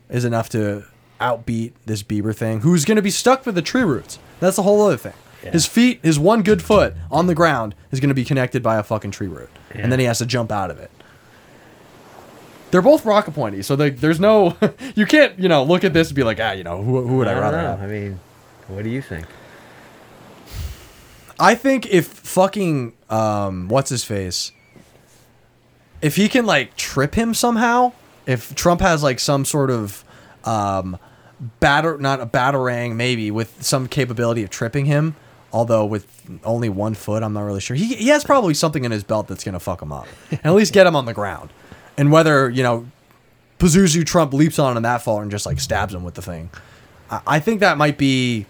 is 0.10 0.26
enough 0.26 0.50
to 0.50 0.84
outbeat 1.22 1.72
this 1.86 2.04
Bieber 2.04 2.36
thing 2.36 2.60
who's 2.62 2.84
going 2.84 2.98
to 2.98 3.02
be 3.02 3.10
stuck 3.10 3.46
with 3.46 3.56
the 3.56 3.62
tree 3.62 3.84
roots? 3.84 4.20
That's 4.42 4.58
a 4.58 4.64
whole 4.64 4.82
other 4.82 4.98
thing. 4.98 5.14
His 5.42 5.66
feet, 5.66 6.02
his 6.04 6.20
one 6.20 6.44
good 6.44 6.62
foot 6.62 6.94
on 7.10 7.26
the 7.28 7.34
ground 7.34 7.74
is 7.92 8.00
going 8.00 8.10
to 8.10 8.16
be 8.16 8.26
connected 8.26 8.62
by 8.62 8.76
a 8.76 8.84
fucking 8.84 9.10
tree 9.12 9.28
root. 9.28 9.50
And 9.74 9.92
then 9.92 10.00
he 10.00 10.06
has 10.06 10.20
to 10.20 10.26
jump 10.26 10.52
out 10.52 10.70
of 10.70 10.78
it. 10.80 10.92
They're 12.70 12.82
both 12.82 13.06
rocket 13.06 13.32
pointy, 13.34 13.64
so 13.64 13.76
they, 13.76 13.90
there's 13.90 14.20
no, 14.20 14.56
you 14.96 15.06
can't, 15.06 15.40
you 15.40 15.50
know, 15.50 15.64
look 15.64 15.84
at 15.84 15.94
this 15.94 16.10
and 16.10 16.16
be 16.16 16.24
like, 16.24 16.40
ah, 16.40 16.52
you 16.52 16.64
know, 16.64 16.82
who, 16.84 17.06
who 17.08 17.18
would 17.18 17.28
I, 17.28 17.34
don't 17.34 17.42
rather 17.42 17.58
know. 17.58 17.68
have? 17.68 17.82
I 17.82 17.88
mean, 17.88 18.20
what 18.68 18.84
do 18.84 18.90
you 18.90 19.02
think? 19.02 19.26
I 21.42 21.56
think 21.56 21.88
if 21.88 22.06
fucking, 22.06 22.94
um, 23.10 23.68
what's 23.68 23.90
his 23.90 24.04
face, 24.04 24.52
if 26.00 26.16
he 26.16 26.30
can 26.30 26.46
like 26.46 26.78
trip 26.78 27.16
him 27.16 27.34
somehow, 27.34 27.94
if 28.28 28.54
Trump 28.54 28.80
has 28.82 29.02
like 29.02 29.20
some 29.20 29.44
sort 29.44 29.72
of, 29.72 30.06
um, 30.46 31.00
batter, 31.60 31.98
not 31.98 32.22
a 32.22 32.28
batarang, 32.28 32.96
maybe 32.96 33.32
with 33.32 33.64
some 33.64 33.88
capability 33.88 34.44
of 34.44 34.52
tripping 34.52 34.86
him, 34.86 35.16
although 35.52 35.84
with 35.84 36.06
only 36.44 36.70
one 36.70 36.94
foot, 36.94 37.24
I'm 37.24 37.34
not 37.34 37.42
really 37.42 37.60
sure. 37.60 37.76
He, 37.76 37.96
he 37.96 38.10
has 38.10 38.24
probably 38.24 38.54
something 38.54 38.86
in 38.86 38.92
his 38.92 39.04
belt 39.04 39.28
that's 39.28 39.44
going 39.44 39.54
to 39.54 39.60
fuck 39.60 39.82
him 39.82 39.92
up, 39.92 40.08
and 40.30 40.40
at 40.44 40.54
least 40.54 40.74
get 40.74 40.86
him 40.86 40.96
on 40.96 41.06
the 41.06 41.14
ground. 41.14 41.52
And 41.98 42.12
whether, 42.12 42.52
you 42.52 42.62
know, 42.62 42.86
Pazuzu 43.58 44.06
Trump 44.06 44.34
leaps 44.34 44.60
on 44.60 44.78
him 44.78 44.84
that 44.84 45.02
far 45.02 45.24
and 45.24 45.32
just 45.32 45.48
like 45.48 45.60
stabs 45.60 45.94
him 45.94 46.04
with 46.04 46.14
the 46.14 46.22
thing. 46.22 46.52
I, 47.10 47.22
I 47.26 47.40
think 47.40 47.62
that 47.62 47.78
might 47.78 47.98
be. 47.98 48.46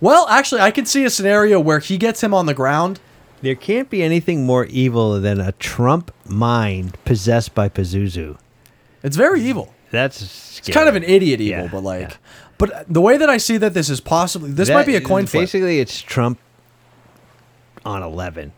Well, 0.00 0.26
actually, 0.28 0.60
I 0.62 0.70
can 0.70 0.86
see 0.86 1.04
a 1.04 1.10
scenario 1.10 1.60
where 1.60 1.78
he 1.78 1.98
gets 1.98 2.22
him 2.22 2.32
on 2.32 2.46
the 2.46 2.54
ground. 2.54 3.00
There 3.42 3.54
can't 3.54 3.88
be 3.88 4.02
anything 4.02 4.44
more 4.44 4.66
evil 4.66 5.20
than 5.20 5.40
a 5.40 5.52
Trump 5.52 6.12
mind 6.26 6.96
possessed 7.04 7.54
by 7.54 7.68
Pazuzu. 7.68 8.38
It's 9.02 9.16
very 9.16 9.40
evil. 9.42 9.74
That's 9.90 10.58
It's 10.58 10.68
kind 10.68 10.88
of 10.88 10.94
an 10.94 11.02
idiot 11.02 11.40
evil, 11.40 11.64
Yeah, 11.64 11.68
but 11.70 11.82
like, 11.82 12.10
yeah. 12.10 12.16
but 12.58 12.84
the 12.92 13.00
way 13.00 13.16
that 13.16 13.28
I 13.28 13.38
see 13.38 13.56
that 13.56 13.74
this 13.74 13.88
is 13.88 14.00
possibly 14.00 14.50
this 14.52 14.70
might 14.70 14.86
be 14.86 14.94
a 14.96 15.00
coin 15.00 15.26
flip. 15.26 15.42
Basically, 15.42 15.80
it's 15.80 16.00
Trump 16.00 16.38
on 17.84 18.02
eleven. 18.02 18.52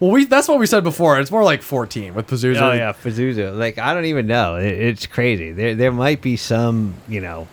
Well, 0.00 0.10
we 0.10 0.24
that's 0.24 0.48
what 0.48 0.58
we 0.58 0.66
said 0.66 0.82
before. 0.82 1.20
It's 1.20 1.30
more 1.30 1.44
like 1.44 1.62
14 1.62 2.14
with 2.14 2.26
Pazuzu. 2.26 2.60
Oh 2.60 2.72
yeah, 2.72 2.92
Pazuzu. 2.92 3.56
Like 3.56 3.78
I 3.78 3.94
don't 3.94 4.06
even 4.06 4.26
know. 4.26 4.56
It, 4.56 4.72
it's 4.72 5.06
crazy. 5.06 5.52
There 5.52 5.74
there 5.76 5.92
might 5.92 6.20
be 6.22 6.36
some, 6.36 6.94
you 7.08 7.20
know. 7.20 7.46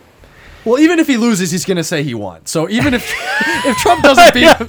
Well, 0.70 0.80
even 0.80 1.00
if 1.00 1.08
he 1.08 1.18
loses, 1.18 1.52
he's 1.52 1.66
gonna 1.66 1.84
say 1.84 2.04
he 2.04 2.14
won. 2.14 2.46
So 2.46 2.70
even 2.70 2.94
if 2.94 3.04
if 3.66 3.78
Trump 3.78 4.04
doesn't 4.04 4.34
beat 4.34 4.44
him, 4.58 4.68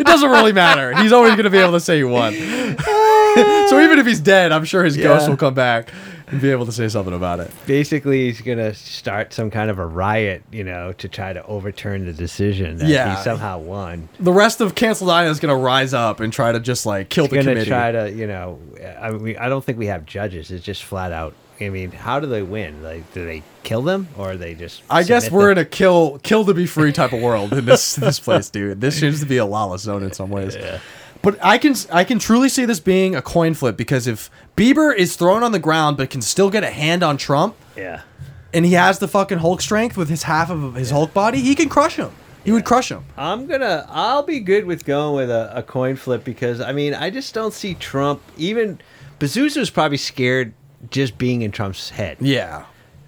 it 0.00 0.06
doesn't 0.06 0.30
really 0.30 0.52
matter. 0.52 0.94
He's 0.96 1.12
always 1.12 1.34
gonna 1.34 1.50
be 1.50 1.58
able 1.58 1.72
to 1.72 1.80
say 1.80 1.98
he 1.98 2.04
won. 2.04 2.32
so 3.68 3.80
even 3.80 3.98
if 3.98 4.06
he's 4.06 4.20
dead, 4.20 4.52
I'm 4.52 4.64
sure 4.64 4.84
his 4.84 4.96
ghost 4.96 5.28
will 5.28 5.36
come 5.36 5.54
back 5.54 5.90
and 6.28 6.40
be 6.40 6.50
able 6.50 6.64
to 6.66 6.72
say 6.72 6.88
something 6.88 7.12
about 7.14 7.40
it. 7.40 7.50
Basically, 7.66 8.26
he's 8.26 8.40
gonna 8.40 8.72
start 8.74 9.32
some 9.32 9.50
kind 9.50 9.70
of 9.70 9.78
a 9.78 9.86
riot, 9.86 10.42
you 10.50 10.64
know, 10.64 10.92
to 10.94 11.08
try 11.08 11.32
to 11.32 11.44
overturn 11.46 12.06
the 12.06 12.12
decision 12.12 12.78
that 12.78 12.88
Yeah. 12.88 13.16
he 13.16 13.22
somehow 13.22 13.58
won. 13.58 14.08
The 14.18 14.32
rest 14.32 14.60
of 14.62 14.74
Canceled 14.74 15.10
Island 15.10 15.32
is 15.32 15.40
gonna 15.40 15.56
rise 15.56 15.92
up 15.92 16.20
and 16.20 16.32
try 16.32 16.52
to 16.52 16.60
just 16.60 16.86
like 16.86 17.08
kill 17.10 17.24
He's 17.24 17.32
the 17.32 17.38
committee. 17.40 17.66
try 17.68 17.92
to, 17.92 18.10
you 18.10 18.26
know. 18.26 18.58
I 19.00 19.10
mean, 19.10 19.36
I 19.38 19.48
don't 19.48 19.62
think 19.64 19.78
we 19.78 19.86
have 19.86 20.06
judges. 20.06 20.50
It's 20.50 20.64
just 20.64 20.84
flat 20.84 21.12
out. 21.12 21.34
I 21.66 21.70
mean, 21.70 21.90
how 21.92 22.20
do 22.20 22.26
they 22.26 22.42
win? 22.42 22.82
Like, 22.82 23.12
do 23.14 23.24
they 23.24 23.42
kill 23.62 23.82
them 23.82 24.08
or 24.16 24.36
they 24.36 24.54
just? 24.54 24.82
I 24.90 25.02
guess 25.02 25.30
we're 25.30 25.48
them? 25.48 25.58
in 25.58 25.58
a 25.58 25.64
kill 25.64 26.18
kill 26.18 26.44
to 26.44 26.54
be 26.54 26.66
free 26.66 26.92
type 26.92 27.12
of 27.12 27.20
world 27.22 27.52
in 27.52 27.64
this 27.64 27.94
this 27.96 28.18
place, 28.20 28.50
dude. 28.50 28.80
This 28.80 28.98
seems 28.98 29.20
to 29.20 29.26
be 29.26 29.36
a 29.38 29.44
lawless 29.46 29.82
zone 29.82 30.02
in 30.02 30.12
some 30.12 30.30
ways. 30.30 30.54
Yeah. 30.56 30.78
But 31.22 31.38
I 31.44 31.58
can 31.58 31.74
I 31.92 32.04
can 32.04 32.18
truly 32.18 32.48
see 32.48 32.64
this 32.64 32.80
being 32.80 33.14
a 33.14 33.22
coin 33.22 33.54
flip 33.54 33.76
because 33.76 34.06
if 34.06 34.28
Bieber 34.56 34.94
is 34.94 35.14
thrown 35.16 35.42
on 35.44 35.52
the 35.52 35.58
ground 35.60 35.96
but 35.96 36.10
can 36.10 36.20
still 36.22 36.50
get 36.50 36.64
a 36.64 36.70
hand 36.70 37.02
on 37.04 37.16
Trump 37.16 37.54
Yeah. 37.76 38.02
and 38.52 38.64
he 38.64 38.72
has 38.72 38.98
the 38.98 39.06
fucking 39.06 39.38
Hulk 39.38 39.60
strength 39.60 39.96
with 39.96 40.08
his 40.08 40.24
half 40.24 40.50
of 40.50 40.74
his 40.74 40.90
Hulk 40.90 41.14
body, 41.14 41.40
he 41.40 41.54
can 41.54 41.68
crush 41.68 41.94
him. 41.96 42.10
He 42.44 42.50
would 42.50 42.64
crush 42.64 42.90
him. 42.90 43.04
I'm 43.16 43.46
gonna. 43.46 43.86
I'll 43.88 44.24
be 44.24 44.40
good 44.40 44.64
with 44.64 44.84
going 44.84 45.14
with 45.14 45.30
a, 45.30 45.58
a 45.58 45.62
coin 45.62 45.94
flip 45.94 46.24
because 46.24 46.60
I 46.60 46.72
mean 46.72 46.92
I 46.92 47.08
just 47.08 47.32
don't 47.34 47.54
see 47.54 47.74
Trump. 47.74 48.20
Even 48.36 48.80
Pazuzu's 49.20 49.70
probably 49.70 49.98
scared 49.98 50.52
just 50.90 51.18
being 51.18 51.42
in 51.42 51.50
Trump's 51.52 51.90
head. 51.90 52.16
Yeah. 52.20 52.64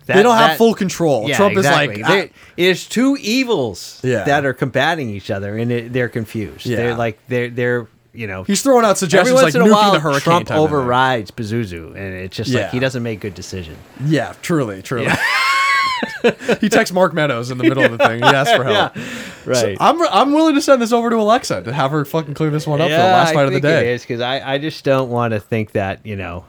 That- 0.07 0.17
they 0.17 0.23
don't 0.23 0.37
have 0.37 0.51
that- 0.51 0.59
full 0.59 0.75
control. 0.75 1.29
Yeah, 1.29 1.37
Trump 1.37 1.57
exactly. 1.57 1.97
is 1.97 2.01
like 2.03 2.09
There- 2.09 2.29
there's 2.57 2.87
two 2.87 3.17
evils 3.21 4.01
Yeah. 4.03 4.25
that 4.25 4.45
are 4.45 4.53
combating 4.53 5.09
each 5.11 5.31
other, 5.31 5.57
and 5.57 5.73
it, 5.73 5.93
they're 5.93 6.09
confused. 6.11 6.67
Yeah. 6.67 6.77
They're 6.77 6.95
like 6.95 7.19
they're 7.29 7.49
they're 7.51 7.89
you 8.17 8.29
know, 8.29 8.45
He's 8.45 8.63
throwing 8.63 8.85
out 8.85 8.97
suggestions 8.97 9.43
like 9.43 9.53
a 9.55 9.59
nuking 9.59 9.73
while, 9.73 9.91
the 9.93 9.99
hurricane. 9.99 10.21
Trump 10.21 10.47
type 10.47 10.57
of 10.57 10.69
thing. 10.69 10.77
overrides 10.79 11.33
Pazuzu, 11.33 11.89
and 11.97 12.15
it's 12.15 12.37
just 12.37 12.55
like 12.55 12.71
he 12.71 12.79
doesn't 12.79 13.03
make 13.03 13.19
good 13.19 13.35
decisions. 13.35 13.77
Yeah, 14.05 14.35
truly, 14.41 14.83
truly. 14.83 15.11
he 16.61 16.69
texts 16.69 16.93
Mark 16.95 17.13
Meadows 17.13 17.51
in 17.51 17.59
the 17.59 17.65
middle 17.65 17.83
of 17.85 17.91
the 17.93 17.99
thing. 17.99 18.19
He 18.19 18.25
asks 18.25 18.55
for 18.55 18.65
help. 18.65 18.93
Right. 19.47 19.77
I'm 19.79 20.01
I'm 20.09 20.33
willing 20.33 20.55
to 20.55 20.63
send 20.63 20.81
this 20.81 20.91
over 20.91 21.11
to 21.11 21.17
Alexa 21.17 21.65
to 21.65 21.73
have 21.75 21.91
her 21.91 22.07
fucking 22.07 22.33
clear 22.33 22.49
this 22.49 22.67
one 22.67 22.81
up 22.81 22.87
for 22.89 22.97
the 22.97 23.03
last 23.03 23.29
I 23.31 23.35
fight 23.35 23.47
of 23.49 23.53
the 23.53 23.61
day. 23.61 23.93
is 23.93 24.01
because 24.01 24.23
I, 24.23 24.55
I 24.55 24.57
just 24.57 24.83
don't 24.87 25.11
want 25.11 25.33
to 25.35 25.41
think 25.41 25.73
that 25.73 26.01
you 26.07 26.17
know, 26.17 26.47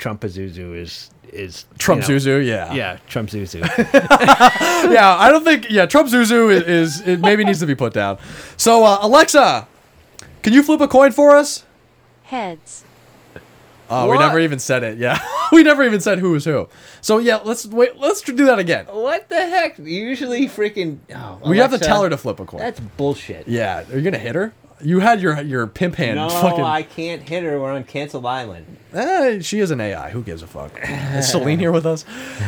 Trump 0.00 0.22
Pazuzu 0.22 0.74
is 0.74 1.10
is 1.30 1.66
Trump 1.78 2.02
you 2.08 2.14
know, 2.14 2.16
Zuzu, 2.16 2.44
yeah. 2.44 2.72
Yeah, 2.72 2.98
Trump 3.06 3.28
Zuzu. 3.28 3.60
yeah, 4.92 5.14
I 5.16 5.30
don't 5.30 5.44
think. 5.44 5.70
Yeah, 5.70 5.86
Trump 5.86 6.08
Zuzu 6.08 6.50
is, 6.50 6.62
is 6.64 7.06
it 7.06 7.20
maybe 7.20 7.44
needs 7.44 7.60
to 7.60 7.66
be 7.66 7.74
put 7.74 7.92
down. 7.92 8.18
So 8.56 8.84
uh, 8.84 8.98
Alexa, 9.02 9.68
can 10.42 10.52
you 10.54 10.62
flip 10.62 10.80
a 10.80 10.88
coin 10.88 11.12
for 11.12 11.36
us? 11.36 11.64
Heads. 12.24 12.84
Oh, 13.92 14.08
we 14.08 14.18
never 14.18 14.38
even 14.38 14.58
said 14.58 14.84
it. 14.84 14.98
Yeah, 14.98 15.20
we 15.52 15.62
never 15.62 15.82
even 15.82 16.00
said 16.00 16.18
who 16.18 16.30
was 16.30 16.44
who. 16.44 16.68
So 17.02 17.18
yeah, 17.18 17.36
let's 17.44 17.66
wait. 17.66 17.96
Let's 17.98 18.22
do 18.22 18.46
that 18.46 18.58
again. 18.58 18.86
what 18.86 19.28
the 19.28 19.34
heck? 19.36 19.78
Usually, 19.78 20.46
freaking. 20.46 20.98
Oh, 21.14 21.40
We 21.44 21.58
have 21.58 21.72
to 21.72 21.78
tell 21.78 22.02
her 22.02 22.08
to 22.08 22.16
flip 22.16 22.40
a 22.40 22.46
coin. 22.46 22.60
That's 22.60 22.80
bullshit. 22.80 23.46
Yeah, 23.46 23.84
are 23.90 23.96
you 23.96 24.02
gonna 24.02 24.18
hit 24.18 24.34
her? 24.34 24.54
You 24.82 25.00
had 25.00 25.20
your 25.20 25.40
your 25.42 25.66
pimp 25.66 25.96
hand. 25.96 26.16
No, 26.16 26.28
fucking. 26.28 26.64
I 26.64 26.82
can't 26.82 27.28
hit 27.28 27.42
her. 27.42 27.60
We're 27.60 27.72
on 27.72 27.84
Cancel 27.84 28.26
Island. 28.26 28.76
Eh, 28.92 29.40
she 29.40 29.60
is 29.60 29.70
an 29.70 29.80
AI. 29.80 30.10
Who 30.10 30.22
gives 30.22 30.42
a 30.42 30.46
fuck? 30.46 30.72
Is 30.82 31.30
Celine 31.30 31.58
here 31.58 31.72
with 31.72 31.86
us? 31.86 32.04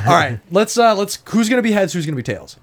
All 0.06 0.12
right, 0.12 0.40
let's 0.50 0.76
uh 0.78 0.94
let's. 0.94 1.18
Who's 1.28 1.48
gonna 1.48 1.62
be 1.62 1.72
heads? 1.72 1.92
Who's 1.92 2.06
gonna 2.06 2.16
be 2.16 2.22
tails? 2.22 2.56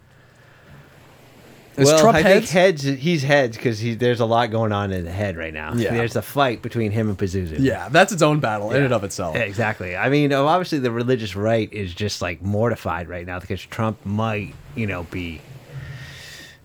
Is 1.80 1.86
well, 1.86 2.00
Trump 2.00 2.18
I 2.18 2.22
heads? 2.22 2.52
think 2.52 2.52
heads. 2.52 2.84
He's 2.84 3.24
heads 3.24 3.56
because 3.56 3.80
he, 3.80 3.96
there's 3.96 4.20
a 4.20 4.26
lot 4.26 4.52
going 4.52 4.74
on 4.74 4.92
in 4.92 5.06
the 5.06 5.12
head 5.12 5.38
right 5.38 5.54
now. 5.54 5.74
Yeah. 5.74 5.94
There's 5.94 6.16
a 6.18 6.22
fight 6.22 6.62
between 6.62 6.92
him 6.92 7.08
and 7.08 7.18
Pazuzu. 7.18 7.58
Yeah, 7.60 7.88
that's 7.88 8.12
its 8.12 8.22
own 8.22 8.42
battle 8.42 8.72
in 8.72 8.84
and 8.84 8.94
of 8.94 9.06
itself. 9.06 9.36
Yeah, 9.36 9.44
exactly. 9.44 9.96
I 9.96 10.10
mean, 10.10 10.34
obviously, 10.34 10.80
the 10.80 10.92
religious 10.92 11.38
right 11.38 11.72
is 11.72 11.94
just 11.94 12.22
like 12.22 12.42
mortified 12.42 13.08
right 13.08 13.26
now 13.26 13.40
because 13.40 13.62
Trump 13.62 14.06
might, 14.06 14.56
you 14.76 14.88
know, 14.88 15.04
be 15.04 15.40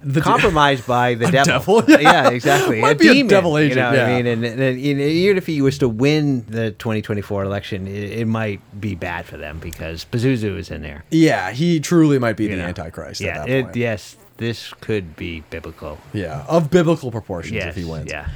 The 0.05 0.20
compromised 0.20 0.86
by 0.86 1.14
the 1.14 1.31
devil. 1.31 1.81
devil, 1.81 2.01
yeah. 2.02 2.28
exactly. 2.31 2.81
Might 2.81 2.98
be 2.98 3.20
a 3.20 3.22
devil 3.26 3.56
agent, 3.56 3.76
You 3.76 3.82
know 3.82 3.89
what 3.90 3.97
yeah. 3.98 4.05
I 4.06 4.16
mean? 4.22 4.26
And, 4.26 4.44
and, 4.44 4.60
and 4.60 4.76
even 5.01 5.36
if 5.39 5.47
he 5.47 5.62
was 5.62 5.78
to 5.78 5.89
win 5.89 6.44
the 6.47 6.72
2024 6.72 7.43
election, 7.44 7.86
it, 7.86 8.12
it 8.20 8.26
might 8.26 8.60
be 8.81 8.94
bad 8.94 9.24
for 9.24 9.36
them 9.39 9.59
because 9.60 10.05
Pazuzu 10.05 10.59
is 10.59 10.70
in 10.70 10.82
there. 10.82 11.05
Yeah, 11.10 11.52
he 11.52 11.81
truly 11.81 12.18
might 12.18 12.36
be 12.36 12.44
you 12.44 12.51
the 12.51 12.56
know. 12.56 12.64
Antichrist 12.64 13.20
Yeah. 13.20 13.40
at 13.43 13.47
that 13.47 13.51
it- 13.70 13.76
yes. 13.76 14.16
This 14.36 14.74
could 14.81 15.14
be 15.14 15.40
biblical. 15.51 15.98
Yeah, 16.12 16.44
of 16.48 16.68
biblical 16.68 17.12
proportions 17.12 17.55
Yes. 17.55 17.68
if 17.68 17.76
he 17.76 17.85
wins. 17.89 18.10
Yeah. 18.10 18.28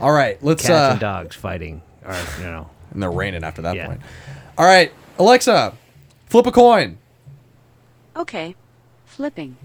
All 0.00 0.10
right, 0.10 0.36
let's. 0.42 0.62
Cats 0.66 0.72
uh, 0.72 0.90
and 0.90 1.00
dogs 1.00 1.36
fighting, 1.36 1.80
or 2.04 2.12
you 2.40 2.44
know. 2.46 2.68
and 2.92 3.00
they're 3.00 3.10
raining 3.10 3.44
after 3.44 3.62
that 3.62 3.76
Yeah. 3.76 3.86
point. 3.86 4.00
All 4.58 4.66
right, 4.66 4.92
Alexa, 5.16 5.72
flip 6.26 6.46
a 6.48 6.50
coin. 6.52 6.98
Okay. 8.16 8.56
Flipping. 9.06 9.56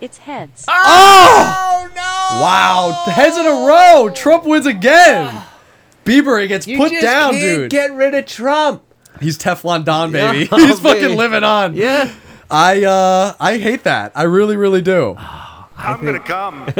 It's 0.00 0.18
heads. 0.18 0.64
Oh, 0.68 1.90
no! 1.94 2.40
Wow, 2.42 3.04
heads 3.12 3.36
in 3.36 3.44
a 3.44 3.50
row. 3.50 4.10
Trump 4.14 4.44
wins 4.44 4.64
again. 4.66 5.42
Bieber 6.04 6.46
gets 6.48 6.66
You 6.66 6.78
put 6.78 6.90
just 6.90 7.02
down, 7.02 7.32
can't 7.32 7.42
dude. 7.42 7.70
Get 7.70 7.92
rid 7.92 8.14
of 8.14 8.24
Trump. 8.26 8.82
He's 9.20 9.36
Teflon 9.38 9.84
Don, 9.84 10.10
baby. 10.12 10.48
Yeah, 10.50 10.56
He's 10.66 10.80
fucking 10.80 11.16
living 11.16 11.44
on. 11.44 11.74
Yeah. 11.74 12.10
I 12.50 12.82
uh 12.84 13.34
I 13.38 13.58
hate 13.58 13.84
that. 13.84 14.12
I 14.14 14.22
really, 14.24 14.56
really 14.56 14.80
do. 14.82 15.16
I'm 15.76 16.04
gonna 16.04 16.18
come. 16.20 16.64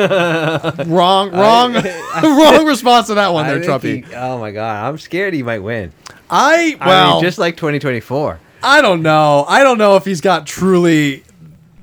wrong, 0.93 1.31
wrong, 1.31 1.73
wrong 1.75 2.67
response 2.67 3.07
to 3.07 3.15
that 3.15 3.33
one 3.33 3.47
I 3.47 3.55
there, 3.55 3.61
Trumpy. 3.63 4.05
he- 4.07 4.15
oh 4.15 4.39
my 4.39 4.51
god, 4.51 4.87
I'm 4.89 4.99
scared 4.99 5.33
he 5.35 5.43
might 5.43 5.61
win. 5.61 5.93
I 6.29 6.77
I 6.81 6.87
well, 6.87 7.15
mean, 7.15 7.23
just 7.25 7.39
like 7.39 7.57
2024. 7.57 8.39
I 8.63 8.83
don't 8.83 9.03
know. 9.03 9.45
I 9.49 9.63
don't 9.63 9.79
know 9.79 9.97
if 9.97 10.05
he's 10.05 10.21
got 10.21 10.47
truly 10.47 11.23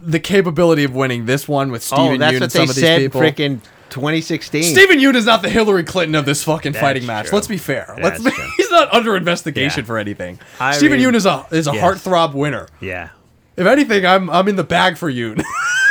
the 0.08 0.20
capability 0.20 0.84
of 0.86 0.96
winning 0.96 1.26
this 1.26 1.48
one 1.48 1.70
with 1.70 1.84
Steven 1.84 2.06
oh, 2.06 2.18
that's 2.18 2.32
Yeun 2.32 2.40
what 2.40 2.44
and 2.44 2.52
some 2.52 2.60
they 2.60 2.70
of 2.70 2.76
these 2.76 2.84
said. 2.84 3.00
people. 3.02 3.22
Freaking 3.22 3.62
2016. 3.90 4.64
Steven 4.64 5.00
Yeun 5.00 5.16
is 5.16 5.26
not 5.26 5.42
the 5.42 5.50
Hillary 5.50 5.84
Clinton 5.84 6.16
of 6.16 6.26
this 6.26 6.44
fucking 6.44 6.72
That's 6.72 6.82
fighting 6.82 7.06
match. 7.06 7.28
true. 7.28 7.36
Let's 7.36 7.48
be 7.48 7.58
fair. 7.58 7.94
Let's 8.02 8.22
That's 8.22 8.36
be, 8.36 8.42
true. 8.42 8.50
he's 8.58 8.72
not 8.72 8.94
under 8.94 9.16
investigation 9.18 9.82
Yeah. 9.82 9.86
for 9.88 9.98
anything. 9.98 10.40
I 10.60 10.72
Steven 10.78 11.00
mean, 11.00 11.10
Yeun 11.12 11.16
is 11.16 11.26
a 11.26 11.46
is 11.52 11.68
a 11.68 11.74
yes. 11.74 11.84
heartthrob 11.84 12.34
winner. 12.34 12.68
Yeah. 12.80 13.10
If 13.58 13.68
anything, 13.68 14.06
I'm 14.06 14.30
I'm 14.30 14.48
in 14.48 14.56
the 14.56 14.64
bag 14.64 14.98
for 14.98 15.12
Yeun. 15.12 15.44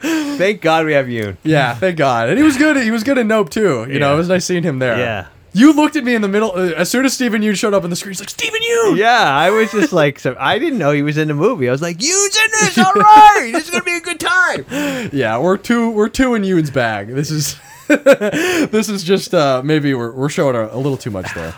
Thank 0.00 0.60
God 0.60 0.86
we 0.86 0.92
have 0.92 1.08
you. 1.08 1.36
yeah, 1.42 1.74
thank 1.74 1.96
God. 1.96 2.28
And 2.28 2.36
he 2.38 2.44
was 2.44 2.56
good. 2.58 2.76
He 2.76 2.90
was 2.90 3.02
good 3.02 3.16
in 3.18 3.26
Nope 3.28 3.50
too. 3.50 3.86
You 3.88 3.98
know, 3.98 4.14
it 4.14 4.18
was 4.18 4.28
nice 4.28 4.44
seeing 4.44 4.62
him 4.62 4.78
there. 4.78 4.98
Yeah. 4.98 5.26
You 5.56 5.72
looked 5.72 5.96
at 5.96 6.04
me 6.04 6.14
in 6.14 6.20
the 6.22 6.28
middle 6.28 6.52
uh, 6.54 6.72
as 6.76 6.90
soon 6.90 7.06
as 7.06 7.14
Steven 7.14 7.40
Yeun 7.40 7.56
showed 7.56 7.72
up 7.72 7.82
on 7.82 7.90
the 7.90 7.96
screen. 7.96 8.10
He's 8.10 8.20
like 8.20 8.28
Steven 8.28 8.60
Yeun. 8.60 8.96
Yeah, 8.98 9.22
I 9.34 9.48
was 9.50 9.70
just 9.72 9.92
like, 9.92 10.18
so 10.18 10.36
I 10.38 10.58
didn't 10.58 10.78
know 10.78 10.92
he 10.92 11.02
was 11.02 11.16
in 11.16 11.28
the 11.28 11.34
movie. 11.34 11.68
I 11.68 11.72
was 11.72 11.80
like, 11.80 12.02
You's 12.02 12.36
in 12.36 12.50
this, 12.60 12.78
all 12.84 12.92
right. 12.92 13.50
this 13.52 13.64
is 13.64 13.70
gonna 13.70 13.84
be 13.84 13.96
a 13.96 14.00
good 14.00 14.20
time. 14.20 15.08
Yeah, 15.12 15.38
we're 15.38 15.56
two 15.56 15.90
we're 15.90 16.08
two 16.10 16.34
in 16.34 16.42
Yeun's 16.42 16.70
bag. 16.70 17.08
This 17.08 17.30
is 17.30 17.56
this 17.88 18.88
is 18.90 19.02
just 19.02 19.34
uh 19.34 19.62
maybe 19.64 19.94
we're 19.94 20.12
we're 20.12 20.28
showing 20.28 20.56
a, 20.56 20.66
a 20.74 20.76
little 20.76 20.98
too 20.98 21.10
much 21.10 21.32
there. 21.34 21.54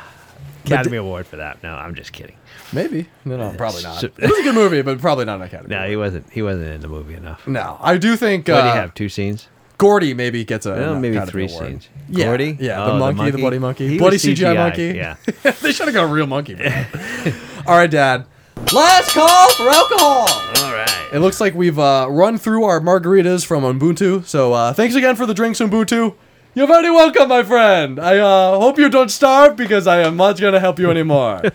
Academy 0.65 0.99
Award 0.99 1.27
for 1.27 1.37
that. 1.37 1.63
No, 1.63 1.75
I'm 1.75 1.95
just 1.95 2.13
kidding. 2.13 2.37
Maybe. 2.73 3.09
No, 3.25 3.37
no, 3.39 3.53
probably 3.57 3.83
not. 3.83 4.01
So- 4.01 4.09
It 4.19 4.29
was 4.31 4.39
a 4.39 4.43
good 4.43 4.55
movie, 4.55 4.83
but 4.83 5.01
probably 5.01 5.25
not 5.25 5.37
an 5.37 5.43
Academy. 5.43 5.71
No, 5.71 5.79
Award. 5.79 5.91
he 5.91 5.97
wasn't. 5.97 6.31
He 6.31 6.43
wasn't 6.43 6.67
in 6.69 6.81
the 6.83 6.89
movie 6.89 7.15
enough. 7.15 7.47
No, 7.49 7.79
I 7.81 7.97
do 7.97 8.17
think 8.17 8.47
What 8.47 8.59
uh, 8.59 8.61
do 8.63 8.69
you 8.69 8.75
have? 8.75 8.95
Two 8.95 9.09
scenes? 9.09 9.49
Gordy 9.79 10.13
maybe 10.13 10.45
gets 10.45 10.67
a 10.67 10.73
Well, 10.73 10.95
an 10.95 11.01
maybe 11.01 11.17
Academy 11.17 11.31
three 11.31 11.49
Award. 11.49 11.67
scenes. 11.67 11.89
Yeah, 12.09 12.25
Gordy? 12.27 12.57
yeah, 12.61 12.85
Oh, 12.85 12.93
the, 12.95 12.99
monkey, 12.99 13.31
the 13.31 13.39
bloody 13.39 13.59
monkey, 13.61 13.89
He 13.89 13.99
bloody 13.99 14.17
CGI, 14.17 14.35
CGI, 14.35 14.57
monkey. 14.57 14.87
Yeah. 14.97 15.17
they 15.63 15.73
should 15.73 15.87
have 15.87 15.95
got 15.95 16.05
a 16.05 16.13
real 16.13 16.27
monkey. 16.27 16.57
All 17.67 17.77
right, 17.77 17.91
Dad. 17.91 18.27
Last 18.75 19.13
call 19.13 19.51
for 19.53 19.69
alcohol. 19.69 20.27
All 20.65 20.73
right. 20.75 21.09
It 21.13 21.21
looks 21.21 21.41
like 21.41 21.55
we've 21.55 21.79
uh, 21.79 22.09
run 22.11 22.39
through 22.39 22.65
our 22.65 22.81
margaritas 22.81 23.47
from 23.47 23.63
Ubuntu. 23.63 24.25
So 24.27 24.53
uh, 24.53 24.73
thanks 24.73 24.95
again 24.97 25.15
for 25.15 25.27
the 25.27 25.35
drinks, 25.35 25.61
Ubuntu. 25.61 26.15
You're 26.55 26.67
very 26.67 26.91
welcome, 26.91 27.29
my 27.29 27.45
friend. 27.45 28.01
I 28.01 28.19
uh, 28.19 28.59
hope 28.59 28.79
you 28.79 28.89
don't 28.89 29.11
starve 29.11 29.55
because 29.55 29.87
I 29.87 30.01
am 30.01 30.17
not 30.17 30.41
going 30.41 30.55
to 30.55 30.61
help 30.61 30.81
you 30.81 30.91
anymore. 30.91 31.41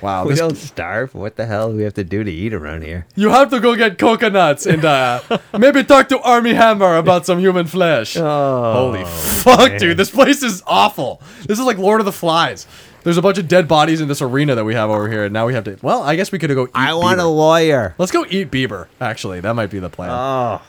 wow, 0.00 0.24
We 0.24 0.30
this- 0.30 0.38
don't 0.40 0.56
starve. 0.56 1.14
What 1.14 1.36
the 1.36 1.46
hell 1.46 1.70
do 1.70 1.76
we 1.76 1.82
have 1.84 1.94
to 1.94 2.04
do 2.04 2.24
to 2.24 2.30
eat 2.30 2.52
around 2.52 2.82
here? 2.82 3.06
you 3.16 3.30
have 3.30 3.50
to 3.50 3.60
go 3.60 3.74
get 3.76 3.98
coconuts 3.98 4.66
and 4.66 4.84
uh, 4.84 5.20
maybe 5.58 5.84
talk 5.84 6.08
to 6.10 6.20
Armie 6.20 6.54
Hammer 6.54 6.96
about 6.96 7.26
some 7.26 7.38
human 7.38 7.66
flesh. 7.66 8.16
Oh, 8.16 8.72
Holy 8.72 9.04
fuck, 9.04 9.78
dude. 9.78 9.96
This 9.96 10.10
place 10.10 10.42
is 10.42 10.62
awful. 10.66 11.20
This 11.46 11.58
is 11.58 11.64
like 11.64 11.78
Lord 11.78 12.00
of 12.00 12.04
the 12.06 12.12
Flies. 12.12 12.66
There's 13.04 13.16
a 13.16 13.22
bunch 13.22 13.38
of 13.38 13.48
dead 13.48 13.68
bodies 13.68 14.00
in 14.00 14.08
this 14.08 14.20
arena 14.20 14.54
that 14.56 14.64
we 14.64 14.74
have 14.74 14.90
over 14.90 15.08
here, 15.08 15.24
and 15.24 15.32
now 15.32 15.46
we 15.46 15.54
have 15.54 15.64
to. 15.64 15.78
Well, 15.82 16.02
I 16.02 16.16
guess 16.16 16.32
we 16.32 16.38
could 16.38 16.52
go 16.54 16.64
eat. 16.64 16.70
I 16.74 16.94
want 16.94 17.20
a 17.20 17.26
lawyer. 17.26 17.94
Let's 17.96 18.12
go 18.12 18.26
eat 18.28 18.50
Bieber. 18.50 18.88
Actually, 19.00 19.40
that 19.40 19.54
might 19.54 19.70
be 19.70 19.78
the 19.78 19.88
plan. 19.88 20.10
Oh, 20.10 20.60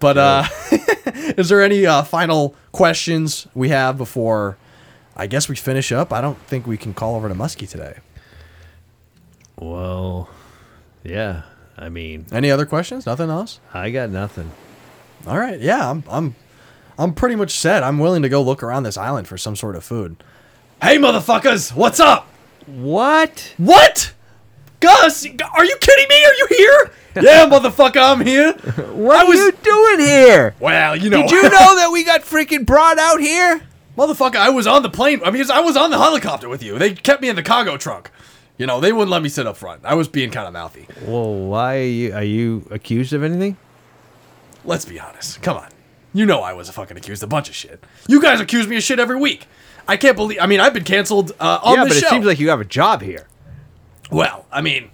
but 0.00 0.18
uh, 0.18 0.44
is 1.36 1.48
there 1.48 1.62
any 1.62 1.86
uh, 1.86 2.02
final 2.02 2.54
questions 2.72 3.46
we 3.54 3.68
have 3.68 3.96
before? 3.96 4.56
I 5.16 5.26
guess 5.26 5.48
we 5.48 5.56
finish 5.56 5.92
up. 5.92 6.12
I 6.12 6.20
don't 6.20 6.38
think 6.46 6.66
we 6.66 6.76
can 6.76 6.94
call 6.94 7.14
over 7.14 7.28
to 7.28 7.34
Muskie 7.34 7.68
today. 7.68 7.98
Well, 9.62 10.28
yeah. 11.04 11.42
I 11.76 11.88
mean, 11.88 12.26
Any 12.30 12.50
other 12.50 12.66
questions? 12.66 13.06
Nothing 13.06 13.30
else. 13.30 13.60
I 13.72 13.90
got 13.90 14.10
nothing. 14.10 14.50
All 15.26 15.38
right. 15.38 15.58
Yeah, 15.60 15.90
I'm. 15.90 16.04
I'm. 16.08 16.34
I'm 16.98 17.14
pretty 17.14 17.36
much 17.36 17.52
set. 17.52 17.82
I'm 17.82 17.98
willing 17.98 18.22
to 18.22 18.28
go 18.28 18.42
look 18.42 18.62
around 18.62 18.82
this 18.82 18.96
island 18.98 19.26
for 19.26 19.38
some 19.38 19.56
sort 19.56 19.76
of 19.76 19.82
food. 19.82 20.22
Hey, 20.80 20.98
motherfuckers! 20.98 21.74
What's 21.74 22.00
up? 22.00 22.26
What? 22.66 23.54
What? 23.56 24.12
Gus, 24.80 25.24
are 25.24 25.64
you 25.64 25.76
kidding 25.80 26.06
me? 26.08 26.24
Are 26.24 26.34
you 26.34 26.46
here? 26.50 26.90
yeah, 27.22 27.48
motherfucker, 27.48 28.02
I'm 28.02 28.24
here. 28.24 28.52
What 28.92 29.16
I 29.16 29.28
are 29.28 29.34
you 29.34 29.52
doing 29.52 30.00
here? 30.00 30.54
Well, 30.58 30.96
you 30.96 31.08
know. 31.08 31.22
Did 31.22 31.30
you 31.30 31.42
know 31.42 31.76
that 31.76 31.90
we 31.92 32.04
got 32.04 32.22
freaking 32.22 32.66
brought 32.66 32.98
out 32.98 33.20
here? 33.20 33.62
Motherfucker, 33.96 34.36
I 34.36 34.50
was 34.50 34.66
on 34.66 34.82
the 34.82 34.90
plane. 34.90 35.20
I 35.24 35.30
mean, 35.30 35.48
I 35.50 35.60
was 35.60 35.76
on 35.76 35.90
the 35.90 35.98
helicopter 35.98 36.48
with 36.48 36.62
you. 36.62 36.78
They 36.78 36.94
kept 36.94 37.22
me 37.22 37.28
in 37.28 37.36
the 37.36 37.42
cargo 37.42 37.76
trunk. 37.76 38.10
You 38.62 38.66
know, 38.68 38.78
they 38.78 38.92
wouldn't 38.92 39.10
let 39.10 39.22
me 39.22 39.28
sit 39.28 39.44
up 39.44 39.56
front. 39.56 39.84
I 39.84 39.94
was 39.94 40.06
being 40.06 40.30
kind 40.30 40.46
of 40.46 40.52
mouthy. 40.52 40.86
Well, 41.04 41.34
why 41.34 41.78
are 41.78 41.82
you? 41.82 42.14
Are 42.14 42.22
you 42.22 42.64
accused 42.70 43.12
of 43.12 43.24
anything? 43.24 43.56
Let's 44.64 44.84
be 44.84 45.00
honest. 45.00 45.42
Come 45.42 45.56
on. 45.56 45.68
You 46.14 46.26
know 46.26 46.42
I 46.42 46.52
was 46.52 46.70
fucking 46.70 46.96
accused 46.96 47.24
of 47.24 47.26
a 47.26 47.30
bunch 47.30 47.48
of 47.48 47.56
shit. 47.56 47.84
You 48.06 48.22
guys 48.22 48.40
accuse 48.40 48.68
me 48.68 48.76
of 48.76 48.84
shit 48.84 49.00
every 49.00 49.16
week. 49.16 49.48
I 49.88 49.96
can't 49.96 50.14
believe. 50.14 50.38
I 50.40 50.46
mean, 50.46 50.60
I've 50.60 50.74
been 50.74 50.84
canceled 50.84 51.32
uh, 51.40 51.58
on 51.60 51.74
yeah, 51.74 51.82
the 51.82 51.88
but 51.88 51.96
it 51.96 52.04
seems 52.06 52.24
like 52.24 52.38
you 52.38 52.50
have 52.50 52.60
a 52.60 52.64
job 52.64 53.02
here. 53.02 53.26
Well, 54.12 54.46
I 54.52 54.60
mean, 54.60 54.91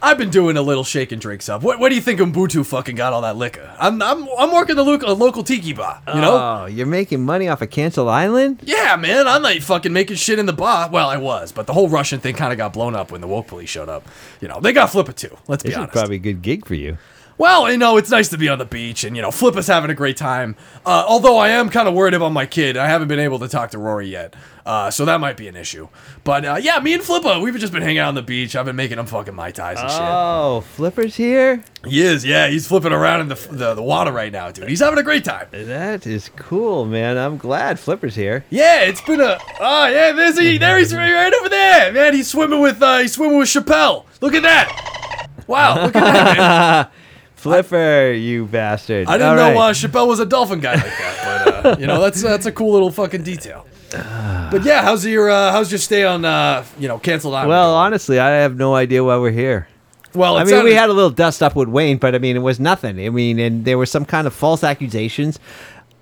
I've 0.00 0.16
been 0.16 0.30
doing 0.30 0.56
a 0.56 0.62
little 0.62 0.84
shake 0.84 1.10
and 1.10 1.20
drink 1.20 1.42
stuff. 1.42 1.62
What, 1.62 1.80
what 1.80 1.88
do 1.88 1.96
you 1.96 2.00
think 2.00 2.20
Ubuntu 2.20 2.64
fucking 2.64 2.94
got 2.94 3.12
all 3.12 3.22
that 3.22 3.36
liquor? 3.36 3.74
I'm 3.80 4.00
I'm, 4.00 4.28
I'm 4.38 4.52
working 4.52 4.76
the 4.76 4.84
local, 4.84 5.14
local 5.16 5.42
tiki 5.42 5.72
bar. 5.72 6.00
You 6.06 6.20
know? 6.20 6.36
Oh, 6.62 6.66
you're 6.66 6.86
making 6.86 7.24
money 7.24 7.48
off 7.48 7.62
of 7.62 7.70
Cancel 7.70 8.08
Island? 8.08 8.60
yeah, 8.62 8.94
man. 8.96 9.26
I'm 9.26 9.42
not 9.42 9.56
fucking 9.58 9.92
making 9.92 10.16
shit 10.16 10.38
in 10.38 10.46
the 10.46 10.52
bar. 10.52 10.88
Well, 10.88 11.08
I 11.08 11.16
was, 11.16 11.50
but 11.50 11.66
the 11.66 11.72
whole 11.72 11.88
Russian 11.88 12.20
thing 12.20 12.36
kind 12.36 12.52
of 12.52 12.58
got 12.58 12.72
blown 12.72 12.94
up 12.94 13.10
when 13.10 13.20
the 13.20 13.26
woke 13.26 13.48
police 13.48 13.70
showed 13.70 13.88
up. 13.88 14.06
You 14.40 14.46
know, 14.48 14.60
they 14.60 14.72
got 14.72 14.90
flipper 14.90 15.12
too. 15.12 15.36
Let's 15.48 15.62
be 15.64 15.70
This 15.70 15.74
is 15.74 15.78
honest. 15.78 15.92
probably 15.94 16.16
a 16.16 16.20
good 16.20 16.42
gig 16.42 16.64
for 16.64 16.74
you. 16.74 16.96
Well, 17.38 17.70
you 17.70 17.78
know, 17.78 17.96
it's 17.96 18.10
nice 18.10 18.28
to 18.30 18.36
be 18.36 18.48
on 18.48 18.58
the 18.58 18.64
beach, 18.64 19.04
and 19.04 19.14
you 19.14 19.22
know, 19.22 19.30
Flippa's 19.30 19.68
having 19.68 19.90
a 19.90 19.94
great 19.94 20.16
time. 20.16 20.56
Uh, 20.84 21.04
although 21.06 21.38
I 21.38 21.50
am 21.50 21.70
kind 21.70 21.86
of 21.86 21.94
worried 21.94 22.14
about 22.14 22.30
my 22.30 22.46
kid. 22.46 22.76
I 22.76 22.88
haven't 22.88 23.06
been 23.06 23.20
able 23.20 23.38
to 23.38 23.46
talk 23.48 23.70
to 23.70 23.78
Rory 23.78 24.08
yet, 24.08 24.34
uh, 24.66 24.90
so 24.90 25.04
that 25.04 25.20
might 25.20 25.36
be 25.36 25.46
an 25.46 25.54
issue. 25.54 25.86
But 26.24 26.44
uh, 26.44 26.58
yeah, 26.60 26.80
me 26.80 26.94
and 26.94 27.02
Flippa, 27.02 27.40
we've 27.40 27.56
just 27.56 27.72
been 27.72 27.82
hanging 27.82 27.98
out 27.98 28.08
on 28.08 28.16
the 28.16 28.22
beach. 28.22 28.56
I've 28.56 28.66
been 28.66 28.74
making 28.74 28.98
him 28.98 29.06
fucking 29.06 29.36
mai 29.36 29.52
tais 29.52 29.78
and 29.78 29.88
shit. 29.88 30.00
Oh, 30.00 30.64
Flipper's 30.74 31.14
here. 31.14 31.62
He 31.86 32.02
is, 32.02 32.24
yeah. 32.24 32.48
He's 32.48 32.66
flipping 32.66 32.92
around 32.92 33.20
in 33.20 33.28
the, 33.28 33.36
the 33.52 33.74
the 33.74 33.82
water 33.84 34.10
right 34.10 34.32
now, 34.32 34.50
dude. 34.50 34.68
He's 34.68 34.80
having 34.80 34.98
a 34.98 35.04
great 35.04 35.24
time. 35.24 35.46
That 35.52 36.08
is 36.08 36.30
cool, 36.34 36.86
man. 36.86 37.16
I'm 37.16 37.36
glad 37.38 37.78
Flipper's 37.78 38.16
here. 38.16 38.44
Yeah, 38.50 38.80
it's 38.80 39.00
been 39.00 39.20
a. 39.20 39.38
Oh 39.60 39.86
yeah, 39.86 40.10
there's 40.10 40.36
he. 40.36 40.58
There 40.58 40.76
he's 40.76 40.92
right, 40.92 41.12
right 41.12 41.32
over 41.32 41.48
there, 41.48 41.92
man. 41.92 42.14
He's 42.14 42.28
swimming 42.28 42.60
with 42.60 42.82
uh, 42.82 42.98
he's 42.98 43.12
swimming 43.12 43.38
with 43.38 43.48
Chappelle. 43.48 44.06
Look 44.20 44.34
at 44.34 44.42
that. 44.42 45.28
Wow, 45.46 45.84
look 45.86 45.94
at 45.94 46.36
that. 46.36 46.92
Flipper, 47.38 48.12
you 48.12 48.46
bastard. 48.46 49.06
I 49.06 49.12
didn't 49.12 49.28
All 49.30 49.36
know 49.36 49.54
right. 49.54 49.70
uh, 49.70 49.72
Chappelle 49.72 50.08
was 50.08 50.18
a 50.20 50.26
dolphin 50.26 50.60
guy 50.60 50.74
like 50.74 50.84
that, 50.84 51.42
but 51.44 51.66
uh, 51.66 51.76
you 51.78 51.86
know 51.86 52.00
that's 52.00 52.20
that's 52.22 52.46
a 52.46 52.52
cool 52.52 52.72
little 52.72 52.90
fucking 52.90 53.22
detail. 53.22 53.64
But 53.90 54.64
yeah, 54.64 54.82
how's 54.82 55.06
your 55.06 55.30
uh, 55.30 55.52
how's 55.52 55.70
your 55.70 55.78
stay 55.78 56.04
on 56.04 56.24
uh, 56.24 56.64
you 56.78 56.88
know 56.88 56.98
canceled 56.98 57.34
island? 57.34 57.50
Well, 57.50 57.74
honestly, 57.74 58.18
I 58.18 58.30
have 58.30 58.56
no 58.56 58.74
idea 58.74 59.04
why 59.04 59.16
we're 59.18 59.30
here. 59.30 59.68
well, 60.14 60.36
I 60.36 60.44
mean, 60.44 60.64
we 60.64 60.74
had 60.74 60.90
a 60.90 60.92
little 60.92 61.10
dust 61.10 61.42
up 61.42 61.54
with 61.54 61.68
Wayne, 61.68 61.98
but 61.98 62.14
I 62.14 62.18
mean, 62.18 62.34
it 62.36 62.40
was 62.40 62.58
nothing. 62.58 62.98
I 62.98 63.08
mean, 63.10 63.38
and 63.38 63.64
there 63.64 63.78
were 63.78 63.86
some 63.86 64.04
kind 64.04 64.26
of 64.26 64.34
false 64.34 64.64
accusations. 64.64 65.38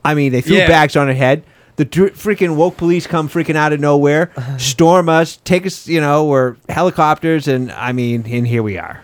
I 0.05 0.15
mean, 0.15 0.33
they 0.33 0.41
threw 0.41 0.57
Yeah. 0.57 0.69
bags 0.69 0.97
on 0.97 1.07
her 1.09 1.15
head. 1.15 1.43
The 1.77 1.85
dr- 1.85 2.15
freaking 2.15 2.57
woke 2.57 2.79
police 2.79 3.07
come 3.07 3.29
freaking 3.29 3.57
out 3.57 3.73
of 3.75 3.81
nowhere, 3.81 4.31
storm 4.59 5.11
us, 5.11 5.37
take 5.45 5.67
us, 5.67 5.87
you 5.87 6.01
know, 6.01 6.25
we're 6.25 6.57
helicopters, 6.71 7.47
and 7.49 7.71
I 7.73 7.93
mean, 7.93 8.25
and 8.27 8.47
here 8.47 8.63
we 8.63 8.79
are. 8.79 9.03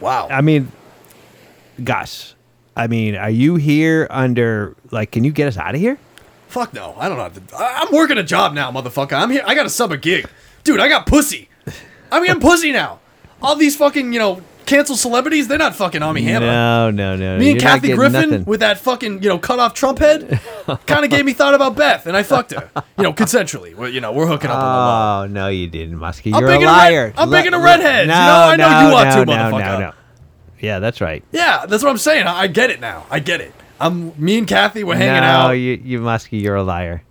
wow. 0.00 0.28
I 0.30 0.40
mean, 0.40 0.70
Gus, 1.82 2.34
I 2.76 2.86
mean, 2.86 3.16
are 3.16 3.30
you 3.30 3.56
here 3.56 4.06
under, 4.10 4.76
like, 4.90 5.10
can 5.10 5.24
you 5.24 5.32
get 5.32 5.48
us 5.48 5.56
out 5.56 5.74
of 5.74 5.80
here? 5.80 5.98
Fuck 6.48 6.72
no, 6.74 6.94
I 6.98 7.08
don't 7.08 7.18
know. 7.18 7.28
to- 7.28 7.56
I- 7.56 7.80
I'm 7.82 7.92
working 7.94 8.18
a 8.18 8.22
job 8.22 8.52
now, 8.54 8.70
motherfucker. 8.70 9.12
I'm 9.14 9.30
here. 9.30 9.42
I 9.46 9.54
got 9.54 9.66
a 9.66 9.70
sub 9.70 9.90
a 9.90 9.96
gig, 9.96 10.26
dude. 10.62 10.78
I 10.80 10.88
got 10.88 11.06
pussy. 11.06 11.48
I'm 12.12 12.24
getting 12.24 12.40
pussy 12.48 12.70
now. 12.72 13.00
All 13.42 13.56
these 13.56 13.76
fucking 13.76 14.12
you 14.12 14.18
know 14.20 14.40
canceled 14.64 14.98
celebrities, 15.00 15.48
they're 15.48 15.58
not 15.58 15.74
fucking 15.74 16.00
Armie 16.02 16.22
Hammer. 16.22 16.46
No, 16.46 16.90
no, 16.90 17.16
no. 17.16 17.38
Me 17.38 17.50
and 17.50 17.60
Kathy 17.60 17.92
Griffin 17.92 18.30
nothing. 18.30 18.44
with 18.46 18.60
that 18.60 18.78
fucking, 18.78 19.22
you 19.22 19.28
know, 19.28 19.38
cut 19.38 19.58
off 19.58 19.74
Trump 19.74 19.98
head 19.98 20.40
kind 20.86 21.04
of 21.04 21.10
gave 21.10 21.24
me 21.24 21.32
thought 21.34 21.52
about 21.54 21.76
Beth, 21.76 22.06
and 22.06 22.16
I 22.16 22.22
fucked 22.22 22.52
her. 22.52 22.70
You 22.96 23.02
know, 23.02 23.12
consensually. 23.12 23.92
You 23.92 24.00
know, 24.00 24.12
we're 24.12 24.26
hooking 24.28 24.48
up 24.50 24.56
on 24.56 24.62
the 24.62 24.66
low. 24.66 25.40
Oh 25.42 25.44
no, 25.44 25.48
you 25.48 25.66
didn't, 25.66 25.98
Muskie. 25.98 26.32
I'm 26.32 26.40
You're 26.40 26.50
a 26.50 26.52
making 26.52 26.68
a 26.68 26.70
red- 26.70 26.76
liar. 26.76 27.14
I'm 27.18 27.28
Le- 27.30 27.36
making 27.36 27.52
a 27.54 27.58
redhead. 27.58 28.06
You 28.06 28.12
No, 28.12 28.14
know, 28.14 28.32
I 28.32 28.56
know 28.56 28.70
no, 28.70 28.88
you 28.88 28.94
are 28.94 29.04
no, 29.06 29.10
too, 29.16 29.24
no, 29.24 29.32
motherfucker. 29.32 29.60
No, 29.60 29.80
no. 29.80 29.92
Yeah, 30.64 30.78
that's 30.78 31.00
right. 31.00 31.22
Yeah, 31.30 31.66
that's 31.66 31.82
what 31.82 31.90
I'm 31.90 31.98
saying. 31.98 32.26
I 32.26 32.42
I 32.42 32.46
get 32.46 32.70
it 32.70 32.80
now. 32.80 33.06
I 33.10 33.20
get 33.20 33.40
it. 33.40 33.52
I'm 33.80 34.12
me 34.22 34.38
and 34.38 34.46
Kathy. 34.46 34.84
were 34.84 34.94
hanging 34.94 35.20
no, 35.20 35.26
out. 35.26 35.50
you, 35.52 35.80
you 35.82 36.00
Muskie, 36.00 36.40
you're 36.40 36.56
a 36.56 36.62
liar. 36.62 37.02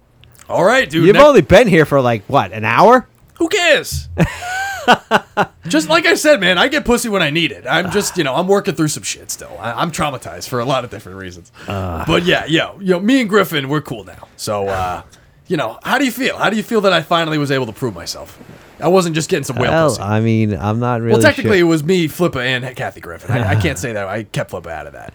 All 0.49 0.63
right, 0.63 0.89
dude. 0.89 1.05
You've 1.05 1.13
next- 1.13 1.25
only 1.25 1.41
been 1.41 1.67
here 1.67 1.85
for 1.85 2.01
like 2.01 2.23
what, 2.25 2.51
an 2.51 2.65
hour? 2.65 3.07
Who 3.35 3.49
cares? 3.49 4.07
just 5.67 5.89
like 5.89 6.05
I 6.05 6.15
said, 6.15 6.39
man, 6.39 6.57
I 6.57 6.67
get 6.67 6.85
pussy 6.85 7.09
when 7.09 7.21
I 7.21 7.29
need 7.29 7.51
it. 7.51 7.65
I'm 7.67 7.91
just, 7.91 8.17
you 8.17 8.23
know, 8.23 8.35
I'm 8.35 8.47
working 8.47 8.75
through 8.75 8.89
some 8.89 9.03
shit 9.03 9.31
still. 9.31 9.55
I, 9.59 9.73
I'm 9.73 9.91
traumatized 9.91 10.47
for 10.47 10.59
a 10.59 10.65
lot 10.65 10.83
of 10.83 10.91
different 10.91 11.17
reasons. 11.17 11.51
but 11.65 12.23
yeah, 12.23 12.45
yo, 12.45 12.79
yo, 12.79 12.99
me 12.99 13.21
and 13.21 13.29
Griffin, 13.29 13.69
we're 13.69 13.81
cool 13.81 14.03
now. 14.03 14.27
So, 14.37 14.67
uh, 14.67 15.03
you 15.47 15.57
know, 15.57 15.79
how 15.83 15.97
do 15.97 16.05
you 16.05 16.11
feel? 16.11 16.37
How 16.37 16.49
do 16.49 16.55
you 16.57 16.63
feel 16.63 16.81
that 16.81 16.93
I 16.93 17.01
finally 17.01 17.37
was 17.37 17.51
able 17.51 17.65
to 17.65 17.73
prove 17.73 17.93
myself? 17.93 18.37
I 18.79 18.87
wasn't 18.87 19.15
just 19.15 19.29
getting 19.29 19.43
some 19.43 19.55
whale 19.57 19.71
Well, 19.71 19.89
pussy. 19.89 20.01
I 20.01 20.19
mean, 20.19 20.53
I'm 20.57 20.79
not 20.79 20.99
really. 21.01 21.13
well, 21.13 21.21
technically, 21.21 21.59
sure. 21.59 21.67
it 21.67 21.69
was 21.69 21.83
me, 21.83 22.07
Flippa, 22.07 22.43
and 22.43 22.75
Kathy 22.75 22.99
Griffin. 23.01 23.31
I, 23.31 23.51
I 23.51 23.55
can't 23.55 23.77
say 23.83 23.93
that. 23.93 24.07
I 24.07 24.23
kept 24.23 24.51
Flippa 24.51 24.67
out 24.71 24.87
of 24.87 24.93
that. 24.93 25.13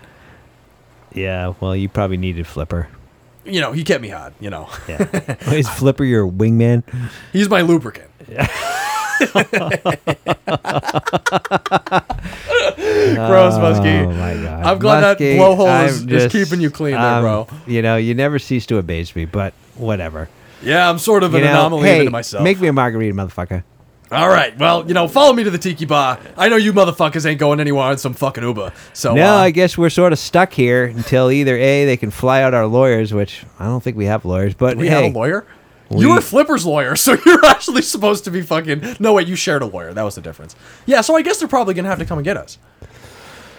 Yeah, 1.13 1.55
well, 1.61 1.75
you 1.75 1.89
probably 1.89 2.17
needed 2.19 2.47
Flipper. 2.47 2.89
You 3.45 3.61
know, 3.61 3.73
he 3.73 3.83
kept 3.85 4.03
me 4.03 4.09
hot. 4.09 4.33
You 4.41 4.51
know, 4.51 4.69
Yeah. 4.89 5.07
Is 5.53 5.69
Flipper 5.69 6.05
your 6.05 6.31
wingman? 6.31 6.83
he's 7.33 7.49
my 7.49 7.63
lubricant. 7.63 8.11
Gross, 13.19 13.55
Muskie. 13.55 14.05
Oh 14.07 14.11
my 14.13 14.35
god! 14.35 14.67
I'm 14.67 14.79
glad 14.79 15.01
that 15.01 15.19
blowhole 15.19 15.87
is- 15.87 16.03
I'm 16.03 16.09
is 16.11 16.33
keeping 16.33 16.61
you 16.61 16.71
clean 16.71 16.95
there, 16.95 17.01
um, 17.03 17.23
bro. 17.23 17.47
You 17.67 17.83
know, 17.83 17.97
you 17.97 18.15
never 18.15 18.39
cease 18.39 18.67
to 18.67 18.79
amaze 18.79 19.15
me, 19.17 19.25
but 19.25 19.55
whatever. 19.79 20.29
Yeah, 20.63 20.89
I'm 20.91 20.99
sort 20.99 21.23
of 21.23 21.35
an 21.35 21.41
You 21.41 21.45
know, 21.47 21.53
anomaly 21.53 21.83
hey, 21.89 21.95
even 21.97 22.07
to 22.07 22.11
myself. 22.13 22.43
make 22.45 22.61
me 22.61 22.69
a 22.69 22.73
margarita, 22.73 23.15
motherfucker. 23.15 23.63
All 24.11 24.29
right. 24.29 24.57
Well, 24.59 24.89
you 24.89 24.95
know, 24.95 25.07
follow 25.07 25.35
me 25.35 25.45
to 25.45 25.51
the 25.51 25.59
Tiki 25.59 25.85
Bar. 25.85 26.19
I 26.37 26.49
know 26.49 26.57
you 26.57 26.73
motherfuckers 26.73 27.27
ain't 27.27 27.39
going 27.39 27.61
anywhere 27.61 27.85
on 27.85 27.99
some 27.99 28.15
fucking 28.15 28.43
Uber. 28.43 28.73
So 28.95 29.15
no, 29.15 29.35
uh, 29.35 29.37
I 29.37 29.51
guess 29.51 29.77
we're 29.77 29.91
sort 29.91 30.13
of 30.15 30.19
stuck 30.19 30.53
here 30.55 30.87
until 30.87 31.31
either 31.31 31.57
a 31.59 31.85
they 31.85 31.97
can 31.99 32.11
fly 32.11 32.43
out 32.43 32.55
our 32.55 32.67
lawyers, 32.67 33.13
which 33.13 33.45
I 33.59 33.67
don't 33.67 33.83
think 33.83 33.97
we 33.99 34.07
have 34.07 34.25
lawyers, 34.25 34.55
but 34.55 34.79
we 34.79 34.89
hey, 34.89 35.05
have 35.05 35.15
a 35.15 35.19
lawyer. 35.19 35.45
we- 35.91 36.01
you 36.01 36.11
were 36.15 36.23
Flipper's 36.23 36.65
lawyer, 36.65 36.97
so 37.05 37.19
you're 37.27 37.45
actually 37.45 37.83
supposed 37.83 38.25
to 38.25 38.31
be 38.31 38.41
fucking. 38.41 38.97
No, 38.99 39.13
wait, 39.13 39.29
you 39.29 39.37
shared 39.37 39.61
a 39.61 39.67
lawyer. 39.67 39.93
That 39.93 40.05
was 40.05 40.15
the 40.15 40.23
difference. 40.23 40.57
Yeah, 40.87 41.03
so 41.03 41.15
I 41.15 41.21
guess 41.23 41.39
they're 41.39 41.47
probably 41.47 41.75
gonna 41.75 41.89
have 41.89 41.99
to 41.99 42.07
come 42.07 42.17
and 42.19 42.25
get 42.25 42.37
us. 42.39 42.57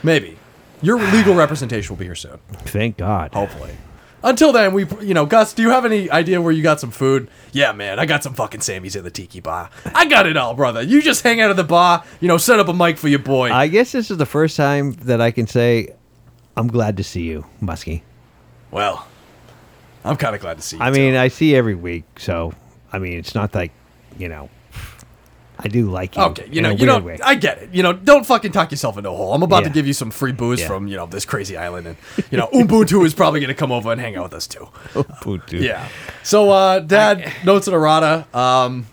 Maybe. 0.02 0.38
Your 0.82 0.98
legal 1.12 1.36
representation 1.36 1.94
will 1.94 2.00
be 2.00 2.06
here 2.06 2.16
soon. 2.16 2.40
Thank 2.54 2.98
God. 2.98 3.34
Hopefully. 3.34 3.72
Until 4.24 4.52
then, 4.52 4.74
we, 4.74 4.86
you 5.02 5.14
know, 5.14 5.26
Gus, 5.26 5.54
do 5.54 5.62
you 5.62 5.70
have 5.70 5.86
any 5.86 6.10
idea 6.12 6.41
where 6.41 6.52
you 6.52 6.62
got 6.62 6.80
some 6.80 6.91
food? 6.91 7.30
Yeah, 7.54 7.72
man, 7.72 8.00
I 8.00 8.06
got 8.06 8.22
some 8.24 8.34
fucking 8.34 8.60
Sammys 8.60 8.96
at 8.98 9.04
the 9.04 9.12
Tiki 9.12 9.40
Bar. 9.40 9.70
I 9.96 10.06
got 10.08 10.26
it 10.28 10.36
all, 10.36 10.54
brother. 10.56 10.82
You 10.82 11.02
just 11.02 11.24
hang 11.24 11.40
out 11.40 11.50
at 11.50 11.56
the 11.56 11.64
bar, 11.64 12.04
you 12.20 12.28
know, 12.28 12.38
set 12.38 12.60
up 12.60 12.68
a 12.68 12.74
mic 12.74 12.98
for 12.98 13.08
your 13.08 13.20
boy. 13.20 13.50
I 13.52 13.68
guess 13.68 13.94
this 13.94 14.12
is 14.12 14.18
the 14.18 14.26
first 14.26 14.58
time 14.58 14.91
that 15.04 15.22
I 15.22 15.32
can 15.32 15.48
say 15.48 15.96
I'm 16.58 16.68
glad 16.68 16.98
to 16.98 17.04
see 17.04 17.22
you, 17.24 17.46
Muskie. 17.62 18.02
well, 18.72 19.08
I'm 20.04 20.16
kind 20.18 20.36
of 20.36 20.41
glad 20.41 20.58
to 20.58 20.64
see 20.64 20.76
you. 20.78 20.82
I 20.82 20.90
too. 20.91 20.98
mean, 20.98 21.16
I 21.16 21.28
see 21.30 21.52
you 21.52 21.58
every 21.58 21.76
week, 21.76 22.04
so 22.20 22.54
I 22.91 23.00
mean, 23.00 23.18
it's 23.18 23.36
not 23.36 23.54
like 23.56 23.72
you 24.18 24.28
know. 24.30 24.50
I 25.61 25.68
do 25.68 25.90
like 25.90 26.15
you. 26.15 26.23
Okay, 26.23 26.48
you 26.49 26.61
know, 26.61 26.69
you 26.69 26.86
know, 26.86 26.99
way. 26.99 27.19
I 27.23 27.36
get 27.36 27.57
it. 27.61 27.73
You 27.73 27.84
know, 27.84 27.91
don't 27.91 28.26
fucking 28.26 28.53
talk 28.53 28.72
yourself 28.72 28.98
into 28.98 29.10
a 29.10 29.15
hole. 29.15 29.34
I'm 29.34 29.44
about 29.44 29.65
to 29.65 29.69
give 29.69 29.86
you 29.86 29.91
some 29.94 30.10
free 30.10 30.31
booze 30.31 30.61
Yeah. 30.61 30.68
from 30.68 30.88
you 30.88 30.95
know 30.95 31.06
this 31.06 31.26
crazy 31.26 31.57
island, 31.57 31.86
and 31.88 31.98
you 32.31 32.38
know, 32.38 32.48
Ubuntu 32.53 33.06
is 33.06 33.14
probably 33.14 33.41
gonna 33.41 33.53
come 33.53 33.72
over 33.72 33.91
and 33.91 33.99
hang 33.99 34.15
out 34.15 34.23
with 34.23 34.34
us 34.34 34.48
too. 34.48 34.69
Ubuntu. 34.94 35.61
Yeah. 35.61 35.88
So, 36.23 36.49
uh, 36.49 36.80
Dad, 36.80 37.31
notes 37.44 37.68
and 37.68 37.76
errata. 37.76 38.26
Um, 38.34 38.86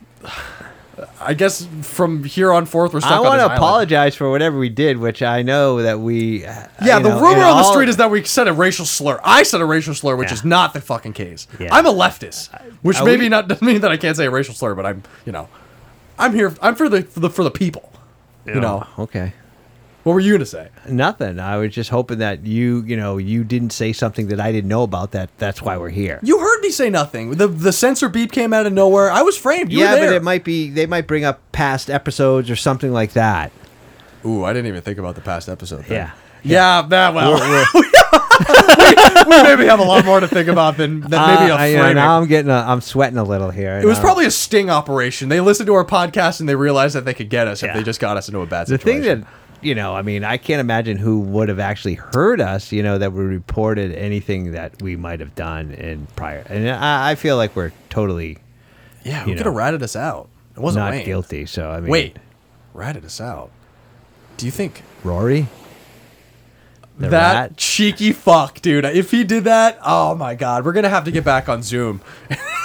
I 1.21 1.35
guess 1.35 1.69
from 1.83 2.25
here 2.25 2.53
on 2.53 2.65
forth, 2.65 2.95
we're 2.95 3.01
stuck 3.01 3.13
I 3.13 3.21
want 3.21 3.39
to 3.41 3.55
apologize 3.55 4.15
for 4.17 4.31
whatever 4.31 4.59
we 4.59 4.71
did, 4.71 4.97
which 4.97 5.23
I 5.23 5.43
know 5.43 5.83
that 5.83 6.01
we. 6.01 6.43
Yeah, 6.43 6.69
the 6.99 7.11
know, 7.11 7.21
rumor 7.21 7.43
on 7.45 7.59
the 7.59 7.71
street 7.71 7.89
is 7.91 7.99
that 7.99 8.11
we 8.11 8.25
said 8.25 8.49
a 8.49 8.53
racial 8.53 8.87
slur. 8.87 9.21
I 9.23 9.43
said 9.43 9.61
a 9.61 9.67
racial 9.67 9.95
slur, 9.95 10.17
which 10.17 10.29
Yeah. 10.31 10.35
is 10.35 10.45
not 10.45 10.73
the 10.73 10.81
fucking 10.81 11.13
case. 11.13 11.47
Yeah. 11.61 11.69
I'm 11.75 11.85
a 11.85 11.93
leftist, 11.93 12.49
which 12.81 12.97
Are 12.99 13.05
maybe 13.05 13.25
we- 13.25 13.29
not 13.29 13.47
doesn't 13.47 13.65
mean 13.67 13.83
that 13.83 13.93
I 13.93 13.99
can't 13.99 14.17
say 14.17 14.25
a 14.25 14.31
racial 14.31 14.55
slur, 14.55 14.75
but 14.75 14.87
I'm, 14.87 15.03
you 15.27 15.33
know, 15.33 15.49
I'm 16.19 16.35
here. 16.35 16.55
I'm 16.63 16.75
for 16.75 16.89
the 16.89 17.03
for 17.03 17.21
the, 17.21 17.31
for 17.31 17.45
the 17.45 17.51
people. 17.51 17.93
You 18.47 18.61
know, 18.61 18.87
Okay. 18.97 19.33
what 20.05 20.13
were 20.13 20.21
you 20.21 20.33
gonna 20.33 20.47
say? 20.47 20.69
Nothing. 20.89 21.41
I 21.41 21.57
was 21.57 21.75
just 21.75 21.91
hoping 21.91 22.19
that 22.19 22.47
you, 22.47 22.85
you 22.87 22.97
know, 22.97 23.19
you 23.19 23.43
didn't 23.43 23.71
say 23.71 23.93
something 23.93 24.29
that 24.29 24.39
I 24.39 24.53
didn't 24.53 24.69
know 24.69 24.85
about. 24.85 25.11
That 25.11 25.31
that's 25.39 25.61
why 25.61 25.77
we're 25.77 25.89
here. 25.91 26.21
You 26.23 26.39
heard 26.39 26.61
me 26.61 26.71
say 26.71 26.89
nothing. 26.91 27.31
The 27.33 27.49
the 27.49 27.73
censor 27.73 28.09
beep 28.09 28.31
came 28.31 28.53
out 28.53 28.67
of 28.67 28.73
nowhere. 28.73 29.11
I 29.11 29.23
was 29.23 29.37
framed. 29.37 29.73
You 29.73 29.81
yeah, 29.81 29.95
were 29.95 29.97
there. 30.01 30.11
but 30.11 30.17
it 30.17 30.23
might 30.23 30.45
be 30.45 30.71
they 30.71 30.87
might 30.87 31.09
bring 31.09 31.25
up 31.25 31.41
past 31.51 31.91
episodes 31.91 32.49
or 32.51 32.57
something 32.57 32.93
like 32.93 33.15
that. 33.15 33.51
Ooh, 34.25 34.45
I 34.45 34.53
didn't 34.53 34.69
even 34.69 34.83
think 34.83 34.99
about 34.99 35.17
the 35.17 35.21
past 35.23 35.49
episode. 35.49 35.85
Then. 35.87 35.93
Yeah. 35.97 36.11
Yeah, 36.47 36.83
that 36.83 37.15
well. 37.15 37.35
We're- 37.35 37.65
we 39.27 39.43
maybe 39.43 39.65
have 39.67 39.81
a 39.81 39.85
lot 39.85 40.05
more 40.05 40.21
to 40.21 40.29
think 40.29 40.49
about 40.49 40.77
than, 40.77 41.01
than 41.01 41.11
maybe 41.11 41.51
a 41.51 41.55
Uh, 41.55 41.59
I- 41.59 41.73
framing. 41.75 41.95
now 41.97 42.19
I'm 42.21 42.27
getting, 42.27 42.51
a, 42.51 42.55
I'm 42.55 42.81
sweating 42.81 43.19
a 43.19 43.25
little 43.25 43.51
here. 43.51 43.79
it 43.79 43.85
was 43.87 43.99
probably 43.99 44.27
a 44.27 44.31
sting 44.31 44.71
operation. 44.71 45.29
They 45.29 45.41
listened 45.41 45.67
to 45.69 45.75
our 45.75 45.85
podcast 45.85 46.41
and 46.41 46.49
they 46.49 46.55
realized 46.55 46.95
that 46.95 47.05
they 47.05 47.15
could 47.15 47.29
get 47.31 47.49
us 47.49 47.63
if 47.63 47.73
they 47.75 47.83
just 47.83 48.01
got 48.01 48.17
us 48.17 48.29
into 48.29 48.41
a 48.41 48.47
bad 48.47 48.69
situation. 48.69 49.01
the 49.03 49.05
thing 49.17 49.21
that 49.23 49.29
you 49.63 49.75
know. 49.75 49.95
I 49.97 50.03
mean, 50.03 50.23
I 50.23 50.37
can't 50.37 50.61
imagine 50.61 50.97
who 50.99 51.21
would 51.21 51.49
have 51.49 51.59
actually 51.59 51.95
heard 51.95 52.41
us. 52.41 52.73
You 52.73 52.83
know, 52.83 52.99
that 52.99 53.13
we 53.13 53.25
reported 53.25 53.93
anything 53.93 54.53
that 54.53 54.81
we 54.83 54.97
might 54.97 55.21
have 55.21 55.35
done 55.35 55.73
in 55.73 56.07
prior. 56.15 56.45
And 56.49 56.69
I, 56.71 57.13
I 57.13 57.15
feel 57.15 57.37
like 57.37 57.57
we're 57.57 57.73
totally 57.89 58.39
yeah, 59.03 59.23
who 59.25 59.35
could 59.35 59.47
have 59.47 59.55
ratted 59.55 59.83
us 59.83 59.97
out? 59.97 60.29
It 60.55 60.61
wasn't 60.61 60.85
not 60.85 60.93
Wayne. 60.93 61.07
guilty. 61.07 61.47
So 61.47 61.71
I 61.71 61.81
mean, 61.81 61.91
Wait, 61.91 62.17
ratted 62.75 63.05
us 63.05 63.21
out. 63.21 63.51
Do 64.37 64.45
you 64.47 64.53
think 64.53 64.83
Rory. 65.03 65.49
The 66.99 67.09
that 67.11 67.35
rat? 67.35 67.57
cheeky 67.57 68.13
fuck, 68.13 68.61
dude? 68.63 68.85
If 68.87 69.11
he 69.11 69.23
did 69.25 69.45
that, 69.45 69.79
oh 69.85 70.15
my 70.15 70.35
god, 70.35 70.65
we're 70.65 70.73
gonna 70.73 70.89
have 70.89 71.05
to 71.05 71.11
get 71.11 71.25
back 71.25 71.49
on 71.49 71.63
Zoom 71.63 72.01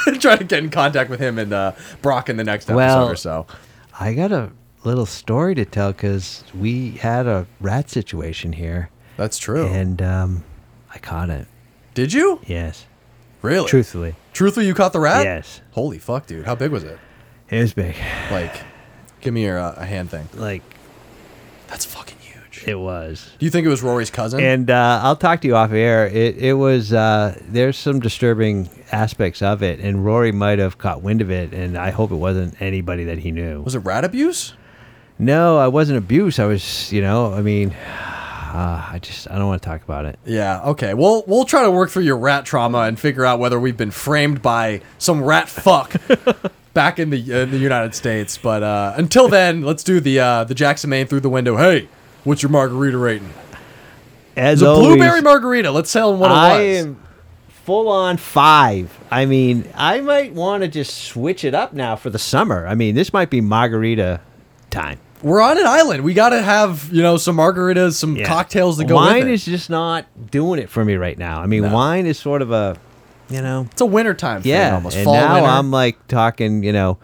and 0.08 0.22
try 0.22 0.38
to 0.38 0.44
get 0.44 0.64
in 0.64 0.70
contact 0.70 1.10
with 1.10 1.20
him 1.20 1.38
and 1.38 1.52
uh, 1.52 1.74
Brock 2.02 2.30
in 2.30 2.38
the 2.38 2.44
next 2.44 2.66
episode 2.66 2.76
Well, 2.78 3.10
or 3.10 3.16
so. 3.16 3.45
I 3.99 4.14
got 4.14 4.32
a 4.32 4.52
little 4.86 5.06
story 5.06 5.53
to 5.56 5.66
tell 5.66 5.91
because 5.91 6.44
we 6.58 6.91
had 6.91 7.28
a 7.28 7.45
rat 7.60 7.90
situation 7.90 8.53
here, 8.53 8.90
That's 9.18 9.38
true. 9.38 9.68
and 9.68 10.02
um, 10.02 10.44
I 10.94 10.98
caught 10.98 11.30
it. 11.30 11.48
did 11.94 12.14
you 12.14 12.40
Yes, 12.48 12.86
really? 13.41 13.68
truthfully, 13.68 14.16
Truthfully, 14.34 14.66
you 14.66 14.74
caught 14.74 14.94
the 14.94 14.99
rat? 15.02 15.26
yes, 15.26 15.60
Holy 15.72 15.98
fuck, 15.99 16.26
dude! 16.26 16.45
How 16.45 16.56
big 16.56 16.72
was 16.72 16.86
it? 16.86 16.98
it 17.49 17.60
was 17.60 17.74
big. 17.74 17.95
Like, 18.32 18.56
give 19.20 19.34
me 19.34 19.44
your 19.44 19.60
uh, 19.60 19.74
a 19.76 19.86
hand 19.86 20.10
thing. 20.10 20.30
Like 20.34 20.64
That's 21.68 21.84
fucking. 21.84 22.18
It 22.66 22.76
was. 22.80 23.30
Do 23.40 23.46
you 23.46 23.50
think 23.52 23.66
it 23.66 23.70
was 23.70 23.82
Rory's 23.82 24.10
cousin? 24.10 24.40
And 24.42 24.70
uh, 24.70 25.00
I'll 25.04 25.16
talk 25.16 25.42
to 25.42 25.48
you 25.48 25.56
off 25.56 25.72
air. 25.72 26.08
It 26.08 26.38
it 26.38 26.54
was 26.54 26.94
uh, 26.94 27.40
there's 27.50 27.78
some 27.78 28.00
disturbing 28.00 28.70
aspects 28.92 29.42
of 29.42 29.64
it, 29.64 29.80
and 29.80 30.06
Rory 30.06 30.32
might 30.32 30.60
have 30.60 30.78
caught 30.78 31.02
wind 31.02 31.22
of 31.22 31.32
it, 31.32 31.54
and 31.54 31.78
I 31.78 31.90
hope 31.92 32.12
it 32.12 32.16
wasn't 32.16 32.62
anybody 32.62 33.04
that 33.06 33.20
he 33.20 33.32
knew. 33.32 33.62
was 33.62 33.76
it 33.76 33.80
rat 33.80 34.04
abuse? 34.06 34.54
No, 35.20 35.58
I 35.60 35.68
wasn't 35.68 35.98
abuse. 36.00 36.40
I 36.40 36.46
was, 36.46 36.92
you 36.92 37.02
know, 37.02 37.32
I 37.34 37.42
mean, 37.42 37.70
uh, 38.54 38.90
I 38.92 39.00
just 39.02 39.30
I 39.30 39.38
don't 39.38 39.48
want 39.48 39.62
to 39.62 39.70
talk 39.70 39.84
about 39.84 40.06
it. 40.06 40.18
Yeah. 40.26 40.62
Okay. 40.64 40.94
We'll 40.94 41.24
we'll 41.28 41.46
try 41.46 41.64
to 41.64 41.72
work 41.72 41.90
through 41.90 42.04
your 42.04 42.18
rat 42.18 42.46
trauma 42.46 42.80
and 42.80 43.00
figure 43.00 43.26
out 43.26 43.40
whether 43.40 43.60
we've 43.60 43.78
been 43.78 43.92
framed 43.92 44.42
by 44.42 44.82
some 44.98 45.24
rat 45.24 45.48
fuck 45.50 45.96
back 46.74 47.00
in 47.00 47.10
the 47.12 47.42
in 47.42 47.52
the 47.52 47.58
United 47.58 47.94
States. 47.96 48.38
But 48.38 48.64
uh, 48.64 48.94
until 48.98 49.28
then, 49.28 49.62
let's 49.62 49.84
do 49.84 50.00
the 50.00 50.20
uh, 50.20 50.44
the 50.44 50.56
Jackson 50.56 50.90
Maine 50.90 51.06
through 51.08 51.20
the 51.22 51.30
window. 51.30 51.56
Hey, 51.58 51.88
what's 52.23 52.41
your 52.43 52.49
margarita 52.52 52.98
rating? 52.98 53.30
As 54.38 54.61
It's 54.61 54.69
a 54.69 54.73
blueberry 54.73 55.22
margarita. 55.22 55.72
Let's 55.72 55.91
tell 55.91 56.11
them 56.11 56.19
what 56.19 56.31
it 56.31 56.35
I 56.35 56.57
was. 56.60 56.77
am 56.85 57.03
full 57.65 57.89
on 57.89 58.18
five. 58.18 58.98
I 59.11 59.26
mean, 59.26 59.68
I 59.76 59.99
might 60.02 60.34
want 60.34 60.64
to 60.64 60.69
just 60.69 61.03
switch 61.06 61.43
it 61.43 61.53
up 61.53 61.73
now 61.73 61.95
for 61.95 62.10
the 62.10 62.19
summer. 62.19 62.65
I 62.65 62.76
mean, 62.76 62.95
this 62.95 63.11
might 63.14 63.30
be 63.30 63.41
margarita 63.41 64.22
time. 64.69 64.99
We're 65.22 65.41
on 65.41 65.57
an 65.60 65.68
island. 65.68 66.03
We 66.03 66.14
got 66.15 66.30
to 66.30 66.41
have 66.41 66.89
you 66.91 67.03
know 67.03 67.18
some 67.18 67.38
margaritas, 67.38 67.93
some 67.93 68.15
Yeah. 68.15 68.26
cocktails 68.26 68.77
to 68.80 68.85
go 68.85 68.95
Wine 68.95 69.19
with 69.19 69.27
it. 69.27 69.34
is 69.34 69.45
just 69.45 69.69
not 69.69 70.06
doing 70.31 70.60
it 70.60 70.69
for 70.69 70.84
me 70.84 70.95
right 70.95 71.18
now. 71.18 71.41
I 71.41 71.45
mean, 71.45 71.61
No. 71.64 71.73
wine 71.73 72.07
is 72.07 72.18
sort 72.18 72.41
of 72.41 72.52
a, 72.52 72.76
you 73.30 73.41
know, 73.41 73.68
it's 73.72 73.81
a 73.81 73.85
wintertime 73.85 74.41
thing 74.41 74.52
yeah. 74.53 74.73
almost. 74.73 74.95
and 74.95 75.06
Fall, 75.06 75.14
now 75.14 75.34
winter. 75.35 75.49
I'm 75.49 75.69
like 75.69 76.07
talking, 76.07 76.64
you 76.64 76.72
know, 76.73 76.98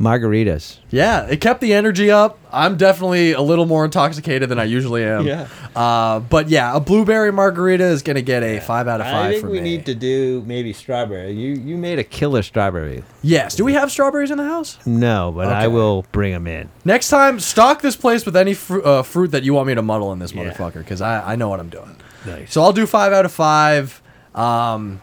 margaritas. 0.00 0.78
Yeah, 0.90 1.26
it 1.26 1.40
kept 1.40 1.60
the 1.60 1.74
energy 1.74 2.10
up. 2.10 2.38
I'm 2.52 2.76
definitely 2.76 3.32
a 3.32 3.40
little 3.42 3.66
more 3.66 3.84
intoxicated 3.84 4.48
than 4.48 4.58
I 4.58 4.64
usually 4.64 5.04
am. 5.04 5.26
Yeah. 5.26 5.48
Uh, 5.76 6.20
but 6.20 6.48
yeah, 6.48 6.74
a 6.74 6.80
blueberry 6.80 7.30
margarita 7.32 7.84
is 7.84 8.02
gonna 8.02 8.22
get 8.22 8.42
a 8.42 8.60
five 8.60 8.88
out 8.88 9.00
of 9.00 9.06
five 9.06 9.26
I 9.26 9.30
think 9.32 9.40
for 9.42 9.50
we 9.50 9.60
me. 9.60 9.70
need 9.70 9.86
to 9.86 9.94
do 9.94 10.42
maybe 10.46 10.72
strawberry. 10.72 11.32
You 11.32 11.54
you 11.54 11.76
made 11.76 11.98
a 11.98 12.04
killer 12.04 12.42
strawberry. 12.42 13.02
yes. 13.22 13.54
Do 13.56 13.64
we 13.64 13.72
have 13.74 13.90
strawberries 13.90 14.30
in 14.30 14.38
the 14.38 14.44
house? 14.44 14.78
No, 14.86 15.32
but 15.34 15.48
I 15.48 15.68
will 15.68 16.06
bring 16.12 16.32
them 16.32 16.46
in. 16.46 16.68
Next 16.84 17.08
time, 17.10 17.40
stock 17.40 17.82
this 17.82 17.96
place 17.96 18.24
with 18.24 18.36
any 18.36 18.54
fru- 18.54 18.82
uh, 18.82 19.02
fruit 19.02 19.32
that 19.32 19.42
you 19.42 19.52
want 19.54 19.66
me 19.66 19.74
to 19.74 19.82
muddle 19.82 20.12
in 20.12 20.18
this 20.20 20.32
Yeah. 20.32 20.44
motherfucker 20.44 20.74
because 20.78 21.00
I, 21.02 21.32
I 21.32 21.36
know 21.36 21.48
what 21.48 21.60
I'm 21.60 21.68
doing. 21.70 21.96
Nice. 22.26 22.52
So 22.52 22.62
I'll 22.62 22.72
do 22.72 22.86
five 22.86 23.12
out 23.12 23.24
of 23.24 23.32
five. 23.32 24.00
Um, 24.34 24.42
r- 24.44 25.00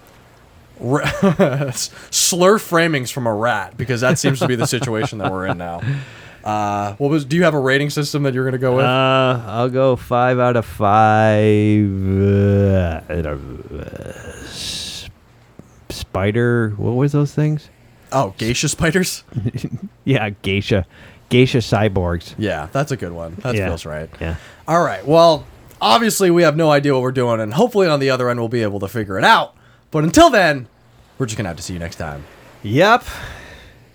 slur 2.11 2.57
framings 2.59 3.11
from 3.11 3.27
a 3.27 3.33
rat 3.33 3.77
because 3.77 4.01
that 4.01 4.19
seems 4.19 4.39
to 4.39 4.47
be 4.47 4.55
the 4.55 4.67
situation 4.67 5.19
that 5.19 5.31
we're 5.31 5.45
in 5.47 5.57
now. 5.57 5.81
Uh, 6.43 6.93
what 6.97 7.09
was? 7.09 7.25
Do 7.25 7.35
you 7.35 7.43
have 7.43 7.53
a 7.55 7.59
rating 7.59 7.89
system 7.89 8.23
that 8.23 8.33
you're 8.33 8.45
gonna 8.45 8.57
go 8.59 8.75
with? 8.75 8.85
Uh, 8.85 9.41
I'll 9.47 9.69
go 9.69 9.95
five 9.95 10.37
out 10.39 10.55
of 10.55 10.65
five. 10.65 11.89
Uh, 12.21 13.01
spider. 15.89 16.69
What 16.77 16.91
was 16.91 17.11
those 17.11 17.33
things? 17.33 17.69
oh, 18.11 18.33
geisha 18.37 18.69
spiders. 18.69 19.23
Yeah, 20.07 20.29
geisha, 20.29 20.85
geisha 21.29 21.57
cyborgs. 21.57 22.35
Yeah, 22.37 22.67
that's 22.71 22.91
a 22.91 22.95
good 22.97 23.11
one. 23.11 23.37
That 23.41 23.55
Yeah. 23.55 23.69
feels 23.69 23.87
right. 23.87 24.07
Yeah. 24.21 24.35
All 24.67 24.83
right. 24.83 25.03
Well, 25.03 25.47
obviously 25.81 26.29
we 26.29 26.43
have 26.43 26.55
no 26.55 26.69
idea 26.69 26.93
what 26.93 27.01
we're 27.01 27.11
doing, 27.11 27.39
and 27.41 27.55
hopefully 27.55 27.87
on 27.87 27.99
the 27.99 28.11
other 28.11 28.29
end 28.29 28.39
we'll 28.39 28.47
be 28.47 28.61
able 28.61 28.79
to 28.81 28.87
figure 28.87 29.17
it 29.17 29.23
out. 29.23 29.55
But 29.91 30.03
until 30.03 30.29
then, 30.29 30.67
we're 31.17 31.25
just 31.25 31.37
gonna 31.37 31.49
have 31.49 31.57
to 31.57 31.63
see 31.63 31.73
you 31.73 31.79
next 31.79 31.95
time. 31.95 32.23
Yep. 32.63 33.03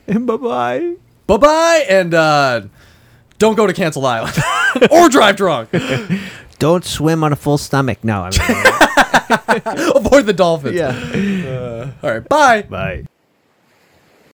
And 0.07 0.27
bye 0.27 0.37
bye. 0.37 0.95
Bye 1.27 1.37
bye, 1.37 1.85
and 1.89 2.13
uh, 2.15 2.63
don't 3.39 3.55
go 3.57 3.67
to 3.67 3.73
Cancel 3.73 4.05
Island 4.07 4.37
or 4.91 5.09
drive 5.09 5.37
drunk. 5.37 5.71
Don't 6.59 6.85
swim 6.85 7.25
on 7.25 7.33
a 7.33 7.37
full 7.37 7.57
stomach. 7.57 8.05
No, 8.05 8.21
I 8.23 8.31
mean, 8.31 9.97
Avoid 9.97 10.27
the 10.27 10.35
dolphins. 10.35 10.75
yeah. 10.77 10.89
Uh, 10.91 11.91
all 12.03 12.11
right. 12.11 12.29
Bye. 12.29 12.63
bye. 12.63 13.05